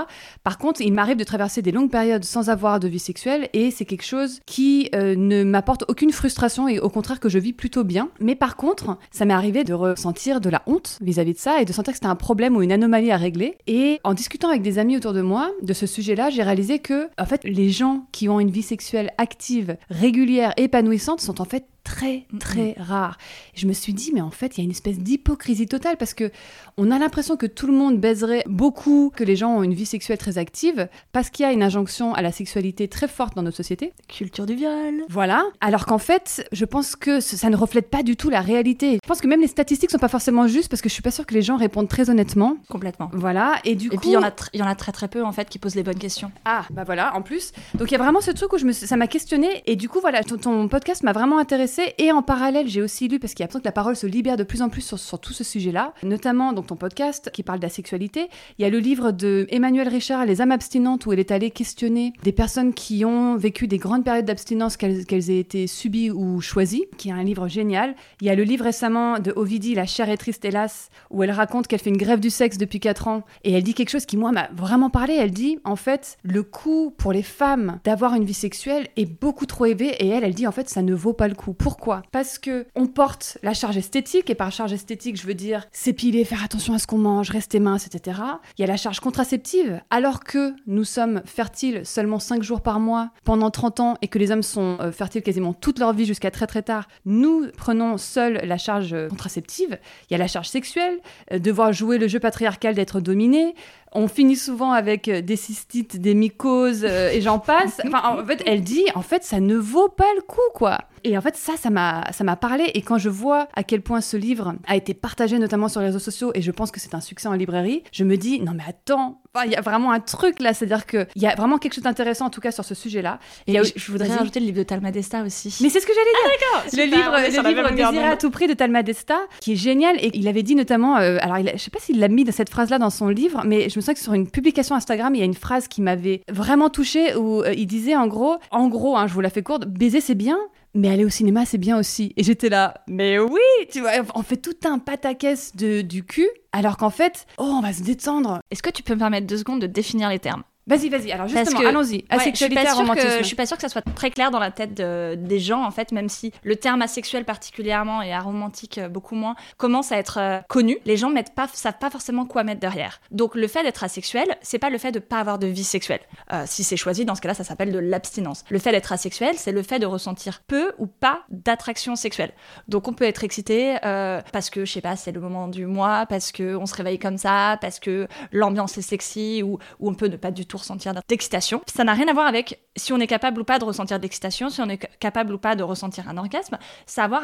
Par 0.44 0.56
contre, 0.56 0.81
il 0.81 0.94
m'arrive 0.94 1.19
de 1.19 1.25
traverser 1.25 1.60
des 1.60 1.72
longues 1.72 1.91
périodes 1.91 2.25
sans 2.25 2.49
avoir 2.49 2.81
de 2.81 2.89
vie 2.89 2.99
sexuelle 2.99 3.50
et 3.53 3.71
c'est 3.71 3.84
quelque 3.84 4.06
chose 4.06 4.41
qui 4.47 4.89
euh, 4.95 5.15
ne 5.15 5.45
m'apporte 5.45 5.84
aucune 5.89 6.10
frustration 6.10 6.69
et 6.69 6.80
au 6.80 6.89
contraire 6.89 7.21
que 7.21 7.28
je 7.28 7.39
vis 7.39 7.53
plutôt 7.53 7.84
bien. 7.84 8.09
Mais 8.19 8.34
par 8.34 8.57
contre, 8.57 8.97
ça 9.10 9.27
m'est 9.27 9.34
arrivé 9.34 9.63
de 9.63 9.75
ressentir 9.75 10.41
de 10.41 10.48
la 10.48 10.63
honte 10.65 10.97
vis-à-vis 11.03 11.34
de 11.34 11.39
ça 11.39 11.60
et 11.60 11.66
de 11.66 11.72
sentir 11.75 11.92
que 11.92 11.98
c'était 11.98 12.07
un 12.07 12.16
problème 12.16 12.57
ou 12.57 12.63
une 12.63 12.72
anomalie 12.72 13.10
à 13.10 13.19
régler. 13.19 13.59
Et 13.66 14.01
en 14.04 14.15
discutant 14.15 14.48
avec 14.48 14.63
des 14.63 14.78
amis 14.78 14.97
autour 14.97 15.13
de 15.13 15.21
moi 15.21 15.51
de 15.60 15.75
ce 15.75 15.84
sujet-là, 15.84 16.30
j'ai 16.30 16.42
réalisé 16.42 16.78
que 16.78 17.10
en 17.19 17.27
fait, 17.27 17.45
les 17.45 17.69
gens 17.69 17.90
qui 18.13 18.28
ont 18.28 18.41
une 18.41 18.51
vie 18.51 18.63
sexuelle 18.63 19.13
active, 19.19 19.77
régulière, 19.89 20.53
épanouissante 20.57 21.21
sont 21.21 21.41
en 21.41 21.45
fait 21.45 21.66
très 21.84 22.27
très 22.38 22.74
rares. 22.78 23.18
Et 23.54 23.60
je 23.60 23.66
me 23.66 23.72
suis 23.72 23.92
dit 23.94 24.10
mais 24.15 24.21
en 24.21 24.30
fait, 24.30 24.56
il 24.56 24.60
y 24.60 24.62
a 24.62 24.65
une 24.65 24.71
espèce 24.71 24.98
d'hypocrisie 24.98 25.66
totale 25.66 25.97
parce 25.97 26.15
que 26.15 26.30
on 26.77 26.91
a 26.91 26.98
l'impression 26.98 27.36
que 27.36 27.47
tout 27.47 27.66
le 27.66 27.72
monde 27.72 27.98
baiserait 28.00 28.44
beaucoup, 28.47 29.12
que 29.15 29.24
les 29.24 29.36
gens 29.36 29.54
ont 29.56 29.62
une 29.62 29.74
vie 29.74 29.86
sexuelle 29.86 30.18
très 30.18 30.38
active 30.38 30.88
parce 31.12 31.30
qu'il 31.30 31.44
y 31.44 31.48
a 31.48 31.53
une 31.53 31.62
injonction 31.62 32.15
à 32.15 32.22
la 32.22 32.32
sexualité 32.32 32.88
très 32.88 33.09
forte 33.09 33.34
dans 33.36 33.42
notre 33.42 33.56
société. 33.56 33.92
Culture 34.09 34.47
du 34.47 34.54
viol. 34.54 35.03
Voilà. 35.09 35.44
Alors 35.60 35.86
qu'en 35.86 35.98
fait, 35.98 36.47
je 36.53 36.65
pense 36.65 36.97
que 36.97 37.21
ça 37.21 37.50
ne 37.50 37.56
reflète 37.56 37.91
pas 37.91 38.03
du 38.03 38.16
tout 38.16 38.30
la 38.30 38.41
réalité. 38.41 38.98
Je 39.03 39.09
pense 39.09 39.21
que 39.21 39.27
même 39.27 39.41
les 39.41 39.47
statistiques 39.47 39.91
sont 39.91 39.98
pas 39.98 40.09
forcément 40.09 40.47
justes 40.47 40.68
parce 40.68 40.82
que 40.82 40.88
je 40.88 40.94
suis 40.94 41.03
pas 41.03 41.10
sûre 41.10 41.27
que 41.27 41.34
les 41.34 41.42
gens 41.42 41.56
répondent 41.56 41.88
très 41.88 42.10
honnêtement. 42.10 42.56
Complètement. 42.68 43.10
Voilà. 43.12 43.54
Et 43.65 43.74
du 43.74 43.86
Et 43.86 43.91
coup. 43.91 43.97
puis 43.98 44.09
il 44.10 44.12
y, 44.12 44.16
en 44.16 44.22
a 44.22 44.32
il 44.53 44.60
y 44.60 44.62
en 44.62 44.66
a 44.68 44.74
très 44.74 44.92
très 44.92 45.09
peu 45.09 45.24
en 45.24 45.32
fait 45.32 45.48
qui 45.48 45.59
posent 45.59 45.74
les 45.74 45.82
bonnes 45.82 45.98
questions. 45.98 46.30
Ah, 46.44 46.65
bah 46.71 46.84
voilà, 46.84 47.15
en 47.16 47.22
plus. 47.22 47.53
Donc 47.74 47.91
il 47.91 47.92
y 47.92 47.94
a 47.97 47.98
vraiment 48.03 48.21
ce 48.21 48.30
truc 48.30 48.53
où 48.53 48.59
je 48.59 48.65
me 48.65 48.72
suis- 48.72 48.86
ça 48.86 48.97
m'a 48.97 49.06
questionné 49.06 49.62
et 49.66 49.77
du 49.77 49.88
coup, 49.88 50.00
voilà, 50.00 50.22
ton, 50.22 50.36
ton 50.38 50.68
podcast 50.68 51.03
m'a 51.03 51.12
vraiment 51.12 51.38
intéressée 51.38 51.70
Et 51.99 52.13
en 52.13 52.22
parallèle, 52.22 52.69
j'ai 52.69 52.83
aussi 52.83 53.09
lu, 53.09 53.19
parce 53.19 53.34
qu'il 53.34 53.41
y 53.41 53.45
a 53.45 53.47
l'impression 53.47 53.61
que 53.61 53.65
la 53.65 53.72
parole 53.72 53.97
se 53.97 54.07
libère 54.07 54.37
de 54.37 54.43
plus 54.43 54.63
en 54.63 54.69
plus 54.69 54.95
sur, 54.97 55.19
tout 55.19 55.33
ce 55.33 55.45
sujet-là, 55.45 55.95
notamment 56.03 56.53
dans 56.53 56.63
ton 56.63 56.77
podcast 56.77 57.31
qui 57.33 57.43
parle 57.43 57.61
d'asexualité. 57.61 58.28
Il 58.59 58.63
y 58.63 58.65
a 58.65 58.71
le 58.71 58.78
livre 58.78 59.13
de 59.13 59.47
Emmanuel 59.51 59.89
Richard, 59.89 60.25
Les 60.25 60.41
âmes 60.41 60.53
abstinentes, 60.53 61.07
où 61.07 61.13
elle 61.13 61.19
est 61.19 61.31
allée 61.31 61.51
questionner 61.51 62.13
des 62.22 62.33
personnes 62.33 62.75
qui 62.75 63.05
ont 63.05 63.37
vécu 63.37 63.67
des 63.67 63.78
grandes 63.78 64.05
périodes 64.05 64.25
d'abstinence, 64.25 64.77
qu'elles 64.77 65.31
aient 65.31 65.39
été 65.39 65.67
subies 65.67 66.11
ou 66.11 66.41
choisies, 66.41 66.84
qui 66.97 67.11
est 67.11 67.13
un 67.13 67.22
livre 67.22 67.49
génial. 67.49 67.95
Il 68.21 68.27
y 68.27 68.31
a 68.31 68.34
le 68.34 68.43
livre 68.43 68.65
récemment 68.65 69.19
de 69.19 69.33
Ovidie, 69.37 69.75
La 69.75 69.87
chair 69.87 70.09
est 70.09 70.16
triste, 70.16 70.45
hélas, 70.45 70.91
où 71.11 71.23
elle 71.23 71.31
raconte 71.31 71.66
qu'elle 71.66 71.81
fait 71.81 71.91
une 71.91 71.97
grève 71.97 72.21
du 72.21 72.31
sexe 72.31 72.59
depuis 72.59 72.81
4 72.81 73.09
ans. 73.09 73.23
Et 73.45 73.53
elle 73.53 73.63
dit 73.63 73.75
quelque 73.75 73.91
chose 73.91 74.07
qui, 74.07 74.16
moi, 74.16 74.33
m'a 74.33 74.49
vraiment 74.55 74.91
parlé. 74.91 75.15
Elle 75.15 75.31
dit, 75.31 75.59
en 75.65 75.77
fait, 75.77 76.19
le 76.23 76.43
coût 76.43 76.95
pour 76.97 77.13
les 77.13 77.23
femmes 77.23 77.81
d'avoir 77.84 78.15
une 78.15 78.25
vie 78.25 78.34
sexuelle 78.34 78.89
est 78.97 79.07
beaucoup 79.07 79.47
trop 79.47 79.66
élevé. 79.66 79.89
Et 80.01 80.09
elle, 80.09 80.25
elle 80.25 80.34
dit, 80.34 80.47
en 80.47 80.53
fait, 80.53 80.69
ça 80.69 80.83
ne 80.83 80.95
vaut 80.95 81.13
pas 81.13 81.28
le 81.28 81.34
coup. 81.34 81.53
Pourquoi? 81.62 82.03
Parce 82.10 82.39
que 82.39 82.66
on 82.74 82.86
porte 82.86 83.36
la 83.42 83.53
charge 83.53 83.77
esthétique, 83.77 84.30
et 84.30 84.34
par 84.34 84.51
charge 84.51 84.72
esthétique, 84.72 85.21
je 85.21 85.27
veux 85.27 85.34
dire 85.34 85.66
s'épiler, 85.72 86.24
faire 86.24 86.42
attention 86.42 86.72
à 86.72 86.78
ce 86.78 86.86
qu'on 86.86 86.98
mange, 86.98 87.28
rester 87.28 87.60
mince, 87.60 87.86
etc. 87.86 88.18
Il 88.57 88.62
y 88.62 88.65
a 88.65 88.66
la 88.66 88.78
charge 88.78 89.01
contraceptive, 89.01 89.80
alors 89.91 90.24
que 90.24 90.54
nous 90.66 90.84
sommes 90.84 91.21
fertiles 91.27 91.84
seulement 91.84 92.18
5 92.18 92.42
jours 92.42 92.62
par 92.62 92.80
mois 92.80 93.10
pendant 93.24 93.51
30 93.51 93.80
ans 93.80 93.95
et 94.01 94.09
que 94.09 94.18
les 94.18 94.30
hommes 94.30 94.42
sont 94.42 94.78
euh, 94.80 94.91
fertiles 94.91 95.22
quasiment 95.22 95.53
toute 95.53 95.78
leur 95.78 95.92
vie 95.92 96.07
jusqu'à 96.07 96.30
très 96.30 96.47
très 96.47 96.62
tard, 96.62 96.89
nous 97.04 97.48
prenons 97.57 97.98
seul 97.98 98.41
la 98.45 98.56
charge 98.56 98.97
contraceptive. 99.09 99.78
Il 100.09 100.13
y 100.13 100.15
a 100.15 100.18
la 100.18 100.28
charge 100.28 100.48
sexuelle, 100.48 100.98
euh, 101.33 101.39
devoir 101.39 101.74
jouer 101.74 101.98
le 101.98 102.09
jeu 102.09 102.21
patriarcal 102.21 102.74
d'être 102.74 103.01
dominé, 103.01 103.54
on 103.92 104.09
finit 104.09 104.36
souvent 104.36 104.72
avec 104.72 105.09
euh, 105.09 105.21
des 105.21 105.36
cystites, 105.36 106.01
des 106.01 106.15
mycoses 106.15 106.84
euh, 106.84 107.10
et 107.10 107.21
j'en 107.21 107.39
passe. 107.39 107.80
En 107.92 108.24
fait, 108.24 108.42
elle 108.47 108.63
dit, 108.63 108.84
en 108.95 109.03
fait, 109.03 109.24
ça 109.24 109.41
ne 109.41 109.56
vaut 109.56 109.89
pas 109.89 110.13
le 110.16 110.22
coup, 110.22 110.39
quoi. 110.54 110.78
Et 111.05 111.17
en 111.17 111.21
fait, 111.21 111.37
ça, 111.37 111.57
ça 111.57 111.71
m'a, 111.71 112.11
ça 112.13 112.25
m'a 112.25 112.37
parlé. 112.37 112.71
Et 112.75 112.83
quand 112.83 112.99
je 112.99 113.09
vois 113.09 113.49
à 113.55 113.63
quel 113.63 113.83
point 113.83 114.01
ce 114.01 114.17
livre 114.17 114.55
a 114.67 114.77
été 114.77 114.95
partagé, 114.95 115.39
notamment 115.39 115.69
sur 115.69 115.81
les 115.81 115.87
réseaux 115.87 115.99
sociaux, 115.99 116.31
et 116.35 116.43
je 116.43 116.51
pense 116.51 116.71
que 116.71 116.81
c'est 116.81 116.95
un 116.95 117.01
succès 117.01 117.29
en 117.29 117.35
librairie, 117.35 117.83
je 117.93 118.05
me 118.05 118.17
dis, 118.17 118.41
non 118.41 118.53
mais 118.55 118.65
attends, 118.67 119.21
il 119.45 119.53
y 119.53 119.57
a 119.57 119.61
vraiment 119.61 119.93
un 119.93 120.01
truc 120.01 120.41
là, 120.41 120.55
c'est-à-dire 120.55 120.87
qu'il 120.87 121.07
y 121.17 121.27
a 121.27 121.35
vraiment 121.35 121.59
quelque 121.59 121.75
chose 121.75 121.85
d'intéressant, 121.85 122.27
en 122.27 122.31
tout 122.31 122.41
cas, 122.41 122.51
sur 122.51 122.65
ce 122.65 122.75
sujet-là. 122.75 123.19
Et 123.47 123.55
je, 123.55 123.93
voudrais 123.93 124.09
rajouter 124.09 124.41
le 124.41 124.47
livre 124.47 124.59
de 124.59 124.63
Talma 124.65 124.91
Desta 124.91 125.23
aussi. 125.23 125.57
Mais 125.63 125.69
c'est 125.69 125.81
ce 125.81 125.87
que 125.87 125.93
j'allais 125.93 126.05
dire. 126.05 126.31
Ah, 126.53 126.63
le 126.73 126.85
livre, 126.85 127.43
le 127.43 127.49
livre 127.49 127.71
Désiré 127.71 128.09
à 128.09 128.17
tout 128.17 128.31
prix 128.31 128.49
de 128.49 128.55
Talma 128.55 128.83
Desta, 128.83 129.19
qui 129.41 129.53
est 129.53 129.57
génial. 129.57 129.97
Et 130.01 130.11
il 130.15 130.27
avait 130.27 130.43
dit 130.43 130.55
notamment, 130.55 130.97
euh, 130.97 131.19
alors 131.21 131.39
il 131.39 131.51
je 131.53 131.59
sais 131.59 131.71
pas 131.71 131.79
s'il 131.79 131.99
l'a 132.01 132.09
mis 132.09 132.25
dans 132.25 132.33
cette 132.33 132.51
phrase-là 132.51 132.79
dans 132.79 132.91
son 132.91 133.09
livre, 133.09 133.43
mais 133.45 133.69
je 133.69 133.79
me 133.79 133.83
sens 133.83 133.95
que 133.95 134.01
sur 134.01 134.15
une 134.15 134.29
publication 134.29 134.75
Instagram, 134.75 135.15
il 135.15 135.19
y 135.19 135.23
a 135.23 135.27
une 135.27 135.35
phrase 135.35 135.69
qui 135.69 135.81
m'avait 135.81 136.23
vraiment 136.29 136.71
touchée 136.71 137.15
où 137.15 137.43
euh, 137.43 137.55
il 137.55 137.67
disait 137.67 137.97
en 137.97 138.07
gros, 138.07 138.37
en 138.51 138.69
gros, 138.69 138.97
hein, 138.97 139.07
je 139.07 139.15
vous 139.15 139.21
la 139.21 139.31
fais 139.31 139.43
courte, 139.43 139.67
baiser 139.67 140.01
c'est 140.01 140.15
bien, 140.15 140.39
mais 140.75 140.89
aller 140.89 141.05
au 141.05 141.11
cinéma, 141.11 141.45
c'est 141.47 141.59
bien 141.59 141.78
aussi. 141.78 142.13
Et 142.17 142.22
j'étais 142.22 142.49
là, 142.49 142.75
mais 142.87 143.19
oui, 143.19 143.41
tu 143.72 143.81
vois, 143.81 143.93
on 144.15 144.22
fait 144.22 144.37
tout 144.37 144.57
un 144.65 144.78
pataquès 144.78 145.55
de, 145.57 145.81
du 145.83 146.05
cul, 146.05 146.28
alors 146.53 146.77
qu'en 146.77 146.91
fait, 146.91 147.27
oh, 147.39 147.45
on 147.45 147.61
va 147.61 147.72
se 147.72 147.83
détendre. 147.83 148.41
Est-ce 148.51 148.63
que 148.63 148.71
tu 148.71 148.83
peux 148.83 148.95
me 148.95 148.99
permettre 148.99 149.27
deux 149.27 149.39
secondes 149.39 149.61
de 149.61 149.67
définir 149.67 150.09
les 150.09 150.19
termes? 150.19 150.43
Vas-y, 150.66 150.89
vas-y. 150.89 151.10
Alors 151.12 151.27
justement, 151.27 151.60
allons-y. 151.60 152.04
Asexualité, 152.10 152.62
je 152.66 152.74
suis, 152.74 152.86
que, 152.86 153.18
je 153.18 153.22
suis 153.24 153.36
pas 153.36 153.47
sûre 153.47 153.57
que 153.57 153.62
ça 153.62 153.68
soit 153.68 153.83
très 153.83 154.10
clair 154.10 154.30
dans 154.30 154.39
la 154.39 154.51
tête 154.51 154.74
des 154.74 155.41
gens, 155.41 155.65
en 155.65 155.71
fait, 155.71 155.92
même 155.92 156.09
si 156.09 156.33
le 156.42 156.57
terme 156.57 156.83
asexuel 156.83 157.24
particulièrement 157.24 158.03
et 158.03 158.12
aromantique 158.12 158.78
euh, 158.78 158.89
beaucoup 158.89 159.15
moins 159.15 159.34
commence 159.57 159.92
à 159.92 159.98
être 159.98 160.18
euh, 160.18 160.39
connu. 160.48 160.78
Les 160.84 160.97
gens 160.97 161.10
mettent 161.10 161.34
pas, 161.34 161.48
savent 161.53 161.78
pas 161.78 161.91
forcément 161.91 162.27
quoi 162.27 162.45
mettre 162.45 162.60
derrière. 162.60 163.01
Donc 163.10 163.34
le 163.34 163.48
fait 163.48 163.62
d'être 163.62 163.83
asexuel, 163.83 164.27
c'est 164.42 164.59
pas 164.59 164.71
le 164.71 164.78
fait 164.78 164.92
de 164.92 164.98
pas 164.98 165.18
avoir 165.18 165.39
de 165.39 165.47
vie 165.47 165.65
sexuelle. 165.65 166.01
Euh, 166.33 166.45
si 166.47 166.65
c'est 166.65 166.77
choisi, 166.77 167.04
dans 167.04 167.15
ce 167.15 167.21
cas-là, 167.21 167.34
ça 167.34 167.45
s'appelle 167.45 167.72
de 167.72 167.78
l'abstinence. 167.78 168.45
Le 168.48 168.59
fait 168.59 168.72
d'être 168.72 168.92
asexuel, 168.92 169.36
c'est 169.36 169.53
le 169.53 169.63
fait 169.63 169.78
de 169.78 169.86
ressentir 169.86 170.41
peu 170.47 170.72
ou 170.78 170.86
pas 170.86 171.22
d'attraction 171.30 171.97
sexuelle. 171.97 172.33
Donc 172.68 172.89
on 172.89 172.92
peut 172.92 173.04
être 173.04 173.24
excité 173.24 173.77
parce 173.80 174.51
que 174.51 174.65
je 174.65 174.72
sais 174.72 174.80
pas, 174.80 174.97
c'est 174.97 175.13
le 175.13 175.21
moment 175.21 175.48
du 175.48 175.66
mois, 175.66 176.06
parce 176.06 176.33
que 176.33 176.56
on 176.56 176.66
se 176.66 176.74
réveille 176.74 176.98
comme 176.98 177.18
ça, 177.18 177.59
parce 177.60 177.78
que 177.78 178.09
l'ambiance 178.33 178.77
est 178.78 178.83
sexy, 178.83 179.42
ou, 179.42 179.59
ou 179.78 179.89
on 179.89 179.95
peut 179.95 180.09
ne 180.09 180.16
pas 180.16 180.30
du 180.30 180.47
tout 180.51 180.59
ressentir 180.59 180.93
d'excitation. 181.09 181.63
Ça 181.73 181.85
n'a 181.85 181.95
rien 181.95 182.09
à 182.09 182.13
voir 182.13 182.27
avec 182.27 182.61
si 182.77 182.93
on 182.93 182.99
est 182.99 183.07
capable 183.07 183.41
ou 183.41 183.45
pas 183.45 183.59
de 183.59 183.65
ressentir 183.65 183.99
d'excitation, 183.99 184.51
si 184.51 184.61
on 184.61 184.69
est 184.69 184.79
capable 184.99 185.33
ou 185.33 185.39
pas 185.39 185.57
de 185.57 185.63
ressentir 185.63 186.09
un 186.09 186.19
orgasme. 186.19 186.59
Ça 186.87 187.03
a 187.03 187.07
à 187.07 187.09
voir 187.09 187.23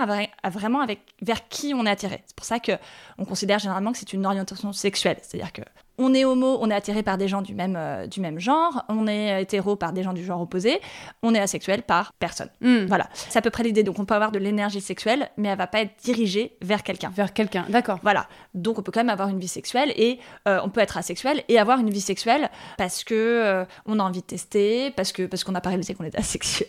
vraiment 0.51 0.81
avec 0.81 1.01
vers 1.21 1.49
qui 1.49 1.75
on 1.75 1.85
est 1.85 1.91
attiré. 1.91 2.23
C'est 2.27 2.37
pour 2.37 2.47
ça 2.47 2.61
que 2.61 2.73
on 3.19 3.25
considère 3.25 3.59
généralement 3.59 3.93
que 3.93 3.99
c'est 3.99 4.13
une 4.13 4.25
orientation 4.25 4.73
sexuelle. 4.73 5.19
C'est-à-dire 5.23 5.53
que 5.53 5.63
on 5.99 6.15
est 6.15 6.25
homo, 6.25 6.59
on 6.61 6.71
est 6.71 6.75
attiré 6.75 7.03
par 7.03 7.19
des 7.19 7.29
gens 7.29 7.43
du 7.43 7.55
même, 7.55 7.77
euh, 7.77 8.07
du 8.07 8.21
même 8.21 8.39
genre, 8.39 8.85
on 8.89 9.07
est 9.07 9.43
hétéro 9.43 9.77
par 9.77 9.93
des 9.93 10.03
gens 10.03 10.13
du 10.13 10.25
genre 10.25 10.41
opposé, 10.41 10.81
on 11.23 11.35
est 11.35 11.39
asexuel 11.39 11.83
par 11.83 12.13
personne. 12.15 12.51
Hmm. 12.61 12.87
Voilà, 12.87 13.09
c'est 13.13 13.39
à 13.39 13.43
peu 13.43 13.51
près 13.51 13.63
l'idée. 13.63 13.83
Donc 13.83 13.99
on 13.99 14.05
peut 14.05 14.15
avoir 14.15 14.33
de 14.33 14.39
l'énergie 14.39 14.81
sexuelle, 14.81 15.31
mais 15.37 15.49
elle 15.49 15.59
va 15.59 15.67
pas 15.67 15.81
être 15.81 15.95
dirigée 16.03 16.57
vers 16.63 16.83
quelqu'un. 16.83 17.11
Vers 17.15 17.33
quelqu'un, 17.33 17.67
d'accord. 17.69 17.99
Voilà, 18.03 18.29
donc 18.55 18.79
on 18.79 18.83
peut 18.83 18.93
quand 18.93 19.01
même 19.01 19.11
avoir 19.11 19.29
une 19.29 19.39
vie 19.39 19.49
sexuelle 19.49 19.93
et 19.97 20.19
euh, 20.49 20.61
on 20.63 20.69
peut 20.69 20.81
être 20.81 20.97
asexuel 20.97 21.43
et 21.49 21.59
avoir 21.59 21.79
une 21.79 21.91
vie 21.91 22.01
sexuelle 22.01 22.51
parce 22.79 23.05
que 23.05 23.15
euh, 23.15 23.65
on 23.87 23.99
a 23.99 24.03
envie 24.03 24.21
de 24.21 24.27
tester, 24.27 24.91
parce 24.91 25.13
que 25.13 25.27
parce 25.27 25.45
qu'on 25.45 25.53
n'a 25.53 25.61
pas 25.61 25.71
réalisé 25.71 25.95
qu'on 25.95 26.05
était 26.05 26.19
asexuel, 26.27 26.69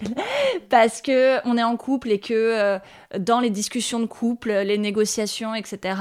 parce 0.69 1.01
que 1.01 1.45
on 1.47 1.57
est 1.57 1.63
en 1.63 1.75
couple 1.77 2.11
et 2.11 2.19
que 2.19 2.79
dans 3.17 3.39
les 3.39 3.49
discussions 3.49 3.99
de 3.99 4.05
couple, 4.05 4.51
les 4.51 4.77
négociations, 4.77 5.55
etc., 5.55 5.95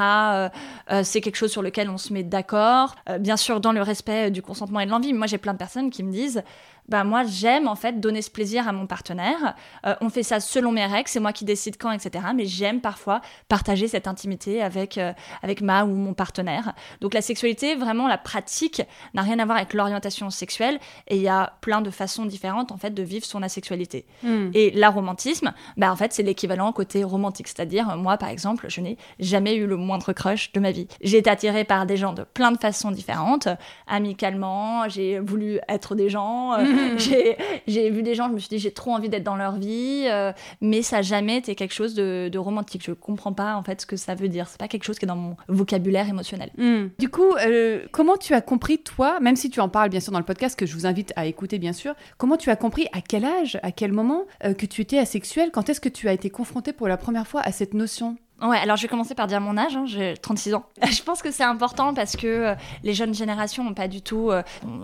c'est 1.03 1.21
quelque 1.21 1.37
chose 1.37 1.53
sur 1.53 1.63
lequel 1.63 1.89
on 1.89 1.99
se 1.99 2.13
met 2.13 2.23
d'accord 2.23 2.97
bien 3.21 3.37
sûr 3.37 3.61
dans 3.61 3.73
le 3.73 3.83
respect 3.83 4.31
du 4.31 4.43
consentement 4.43 4.81
et 4.81 4.87
de 4.87 4.91
l'envie. 4.91 5.13
Moi, 5.13 5.27
j'ai 5.27 5.39
plein 5.39 5.53
de 5.53 5.59
personnes 5.59 5.91
qui 5.91 6.03
me 6.03 6.11
disent 6.11 6.43
bah 6.89 7.05
moi 7.05 7.25
j'aime 7.25 7.69
en 7.69 7.75
fait 7.75 8.01
donner 8.01 8.23
ce 8.23 8.31
plaisir 8.31 8.69
à 8.69 8.73
mon 8.73 8.87
partenaire. 8.87 9.55
Euh, 9.87 9.95
on 10.01 10.09
fait 10.09 10.23
ça 10.23 10.41
selon 10.41 10.73
mes 10.73 10.87
règles, 10.87 11.09
c'est 11.09 11.21
moi 11.21 11.33
qui 11.33 11.45
décide 11.45 11.77
quand, 11.79 11.91
etc. 11.91 12.27
Mais 12.35 12.47
j'aime 12.47 12.81
parfois 12.81 13.21
partager 13.49 13.89
cette 13.89 14.07
intimité 14.07 14.63
avec, 14.63 14.99
euh, 14.99 15.13
avec 15.43 15.61
ma 15.61 15.85
ou 15.85 15.95
mon 15.95 16.15
partenaire. 16.15 16.75
Donc 17.01 17.15
la 17.15 17.23
sexualité, 17.23 17.75
vraiment 17.75 18.09
la 18.09 18.19
pratique, 18.19 18.83
n'a 19.15 19.23
rien 19.23 19.39
à 19.39 19.45
voir 19.45 19.57
avec 19.57 19.75
l'orientation 19.75 20.31
sexuelle 20.31 20.79
et 21.09 21.17
il 21.17 21.23
y 21.23 21.29
a 21.29 21.55
plein 21.61 21.81
de 21.81 21.91
façons 21.91 22.27
différentes 22.27 22.73
en 22.73 22.77
fait 22.77 22.91
de 22.91 23.03
vivre 23.03 23.25
son 23.25 23.43
asexualité. 23.43 24.07
Hmm. 24.23 24.51
Et 24.55 24.71
l'aromantisme, 24.71 25.53
bah 25.77 25.91
en 25.91 25.97
fait 25.97 26.13
c'est 26.13 26.23
l'équivalent 26.23 26.73
côté 26.73 27.05
romantique, 27.05 27.49
c'est-à-dire 27.49 27.97
moi 27.97 28.17
par 28.17 28.29
exemple, 28.29 28.67
je 28.69 28.81
n'ai 28.81 28.97
jamais 29.19 29.55
eu 29.57 29.67
le 29.67 29.77
moindre 29.77 30.13
crush 30.13 30.53
de 30.53 30.61
ma 30.61 30.71
vie. 30.71 30.89
J'ai 31.01 31.19
été 31.19 31.31
attirée 31.31 31.65
par 31.65 31.87
des 31.87 31.97
gens 31.97 32.13
de 32.13 32.23
plein 32.23 32.53
de 32.53 32.59
façons 32.59 32.91
différentes, 32.91 33.49
amicalement, 33.87 34.89
j'ai 34.89 35.19
voulu 35.19 35.59
être 35.69 35.95
des 35.95 36.09
gens. 36.09 36.55
Euh, 36.55 36.76
j'ai 37.67 37.91
vu 37.91 38.03
des 38.03 38.15
gens, 38.15 38.29
je 38.29 38.35
me 38.35 38.39
suis 38.39 38.49
dit, 38.49 38.59
j'ai 38.59 38.73
trop 38.73 38.93
envie 38.93 39.09
d'être 39.09 39.25
dans 39.25 39.37
leur 39.37 39.57
vie, 39.57 40.05
euh, 40.07 40.33
mais 40.61 40.83
ça 40.83 40.97
n'a 40.97 41.03
jamais 41.03 41.39
été 41.39 41.55
quelque 41.55 41.75
chose 41.75 41.95
de, 41.95 42.37
romantique. 42.37 42.83
Je 42.85 42.91
ne 42.91 42.95
comprends 42.97 43.33
pas 43.33 43.57
en 43.57 43.63
fait 43.63 43.81
ce 43.81 43.87
que 43.87 43.97
ça 43.97 44.15
veut 44.15 44.29
dire. 44.29 44.49
C'est 44.49 44.59
pas 44.59 44.69
quelque 44.69 44.85
chose 44.85 44.99
qui 44.99 45.05
est 45.05 45.09
dans 45.09 45.17
mon 45.17 45.37
vocabulaire 45.49 46.09
émotionnel. 46.09 46.51
Hmm. 46.57 46.89
Du 46.99 47.09
coup, 47.09 47.35
euh, 47.41 47.85
comment 47.93 48.17
tu 48.17 48.35
as 48.35 48.41
compris, 48.41 48.79
toi, 48.79 49.21
même 49.21 49.37
si 49.37 49.51
tu 49.51 49.61
en 49.61 49.69
parles 49.69 49.89
bien 49.89 50.01
sûr 50.01 50.13
dans 50.13 50.19
le 50.19 50.25
podcast, 50.25 50.59
que 50.59 50.67
je 50.67 50.75
vous 50.75 50.87
invite 50.87 51.13
à 51.17 51.27
écouter 51.27 51.59
bien 51.59 51.73
sûr, 51.73 51.95
comment 52.19 52.37
tu 52.37 52.51
as 52.51 52.57
compris 52.57 52.87
à 52.93 53.01
quel 53.01 53.25
âge, 53.25 53.59
à 53.63 53.73
quel 53.73 53.93
moment 53.93 54.25
euh, 54.45 54.55
que 54.55 54.67
tu 54.67 54.83
étais 54.83 54.99
asexuel 54.99 55.51
Quand 55.53 55.69
est-ce 55.69 55.81
que 55.81 55.89
tu 55.89 56.09
as 56.09 56.13
été 56.13 56.31
confronté 56.31 56.73
pour 56.73 56.89
la 56.89 56.97
première 56.97 57.27
fois 57.27 57.41
à 57.41 57.53
cette 57.53 57.75
notion? 57.75 58.17
Ouais, 58.43 58.59
alors 58.59 58.77
je 58.77 58.83
vais 58.83 58.89
commencer 58.89 59.15
par 59.15 59.27
dire 59.27 59.41
mon 59.41 59.57
âge, 59.57 59.77
hein, 59.77 59.85
j'ai 59.87 60.15
36 60.15 60.55
ans. 60.55 60.67
je 60.91 61.03
pense 61.03 61.23
que 61.23 61.31
c'est 61.31 61.45
important 61.45 61.95
parce 61.95 62.17
que 62.17 62.27
euh, 62.27 62.55
les 62.83 62.93
jeunes 62.93 63.15
générations 63.15 63.65
n'ont 63.65 63.75
pas 63.75 63.89
du 63.89 64.03
tout, 64.03 64.31
euh, 64.31 64.43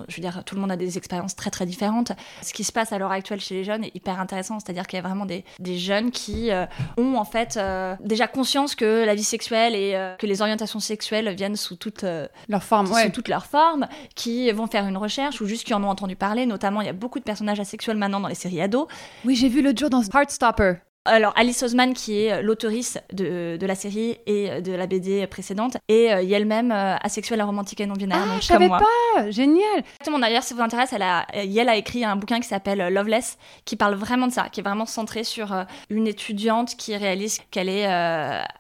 je 0.08 0.16
veux 0.16 0.22
dire, 0.22 0.42
tout 0.44 0.54
le 0.54 0.60
monde 0.60 0.72
a 0.72 0.76
des 0.76 0.96
expériences 0.96 1.36
très 1.36 1.50
très 1.50 1.66
différentes. 1.66 2.12
Ce 2.40 2.54
qui 2.54 2.64
se 2.64 2.72
passe 2.72 2.92
à 2.92 2.98
l'heure 2.98 3.10
actuelle 3.10 3.40
chez 3.40 3.54
les 3.56 3.64
jeunes 3.64 3.84
est 3.84 3.94
hyper 3.94 4.20
intéressant, 4.20 4.58
c'est-à-dire 4.58 4.86
qu'il 4.86 4.96
y 4.96 5.00
a 5.00 5.06
vraiment 5.06 5.26
des, 5.26 5.44
des 5.58 5.76
jeunes 5.76 6.10
qui 6.10 6.50
euh, 6.50 6.64
ont 6.96 7.16
en 7.16 7.24
fait 7.24 7.58
déjà 8.00 8.26
conscience 8.26 8.74
que 8.74 9.04
la 9.04 9.14
vie 9.14 9.24
sexuelle 9.24 9.74
et 9.74 9.92
que 10.18 10.26
les 10.26 10.40
orientations 10.40 10.80
sexuelles 10.80 11.34
viennent 11.34 11.56
sous 11.56 11.76
toute 11.76 12.04
leur 12.48 12.62
forme, 12.62 12.86
sous 12.86 13.10
toute 13.10 13.28
leur 13.28 13.46
forme, 13.46 13.86
qui 14.14 14.50
vont 14.52 14.66
faire 14.66 14.86
une 14.86 14.96
recherche 14.96 15.40
ou 15.40 15.46
juste 15.46 15.64
qui 15.64 15.74
en 15.74 15.84
ont 15.84 15.88
entendu 15.88 16.16
parler. 16.16 16.46
Notamment, 16.46 16.80
il 16.80 16.86
y 16.86 16.90
a 16.90 16.94
beaucoup 16.94 17.18
de 17.18 17.24
personnages 17.24 17.60
asexuels 17.60 17.96
maintenant 17.96 18.20
dans 18.20 18.28
les 18.28 18.34
séries 18.34 18.62
ados. 18.62 18.86
Oui, 19.24 19.36
j'ai 19.36 19.48
vu 19.48 19.62
l'autre 19.62 19.78
jour 19.78 19.90
dans 19.90 20.02
Heartstopper. 20.02 20.74
Alors 21.04 21.32
Alice 21.34 21.60
Oseman 21.64 21.94
qui 21.94 22.20
est 22.20 22.32
euh, 22.32 22.42
l'autorice 22.42 22.96
de, 23.12 23.56
de, 23.56 23.66
la 23.66 23.74
série 23.74 24.18
et 24.26 24.48
euh, 24.48 24.60
de 24.60 24.70
la 24.70 24.86
BD 24.86 25.26
précédente 25.26 25.76
et 25.88 26.12
euh, 26.12 26.24
elle-même 26.30 26.70
asexuelle, 26.70 27.42
romantique 27.42 27.80
et 27.80 27.86
non 27.86 27.94
binaire. 27.94 28.18
Ah, 28.22 28.38
je 28.40 28.46
savais 28.46 28.68
pas, 28.68 29.30
génial. 29.30 29.78
Exactement. 29.78 30.20
D'ailleurs, 30.20 30.44
si 30.44 30.54
vous 30.54 30.60
intéresse, 30.60 30.92
elle 30.92 31.02
a, 31.02 31.26
elle 31.32 31.68
a 31.68 31.74
écrit 31.74 32.04
un 32.04 32.14
bouquin 32.14 32.38
qui 32.38 32.46
s'appelle 32.46 32.94
Loveless, 32.94 33.36
qui 33.64 33.74
parle 33.74 33.94
vraiment 33.94 34.28
de 34.28 34.32
ça, 34.32 34.48
qui 34.48 34.60
est 34.60 34.62
vraiment 34.62 34.86
centré 34.86 35.24
sur 35.24 35.52
une 35.90 36.06
étudiante 36.06 36.76
qui 36.76 36.96
réalise 36.96 37.40
qu'elle 37.50 37.68
est 37.68 37.86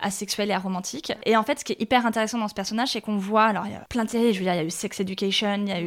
asexuelle 0.00 0.50
et 0.50 0.54
aromantique. 0.54 1.12
Et 1.24 1.36
en 1.36 1.44
fait, 1.44 1.60
ce 1.60 1.64
qui 1.64 1.72
est 1.72 1.80
hyper 1.80 2.06
intéressant 2.06 2.38
dans 2.38 2.48
ce 2.48 2.54
personnage, 2.54 2.90
c'est 2.90 3.00
qu'on 3.00 3.18
voit, 3.18 3.44
alors 3.44 3.66
il 3.66 3.72
y 3.72 3.76
a 3.76 3.84
plein 3.88 4.04
de 4.04 4.10
séries. 4.10 4.32
Je 4.32 4.38
veux 4.38 4.44
dire, 4.44 4.54
il 4.54 4.58
y 4.58 4.60
a 4.60 4.64
eu 4.64 4.70
Sex 4.70 4.98
Education, 5.00 5.64
il 5.64 5.68
y 5.68 5.72
a 5.72 5.80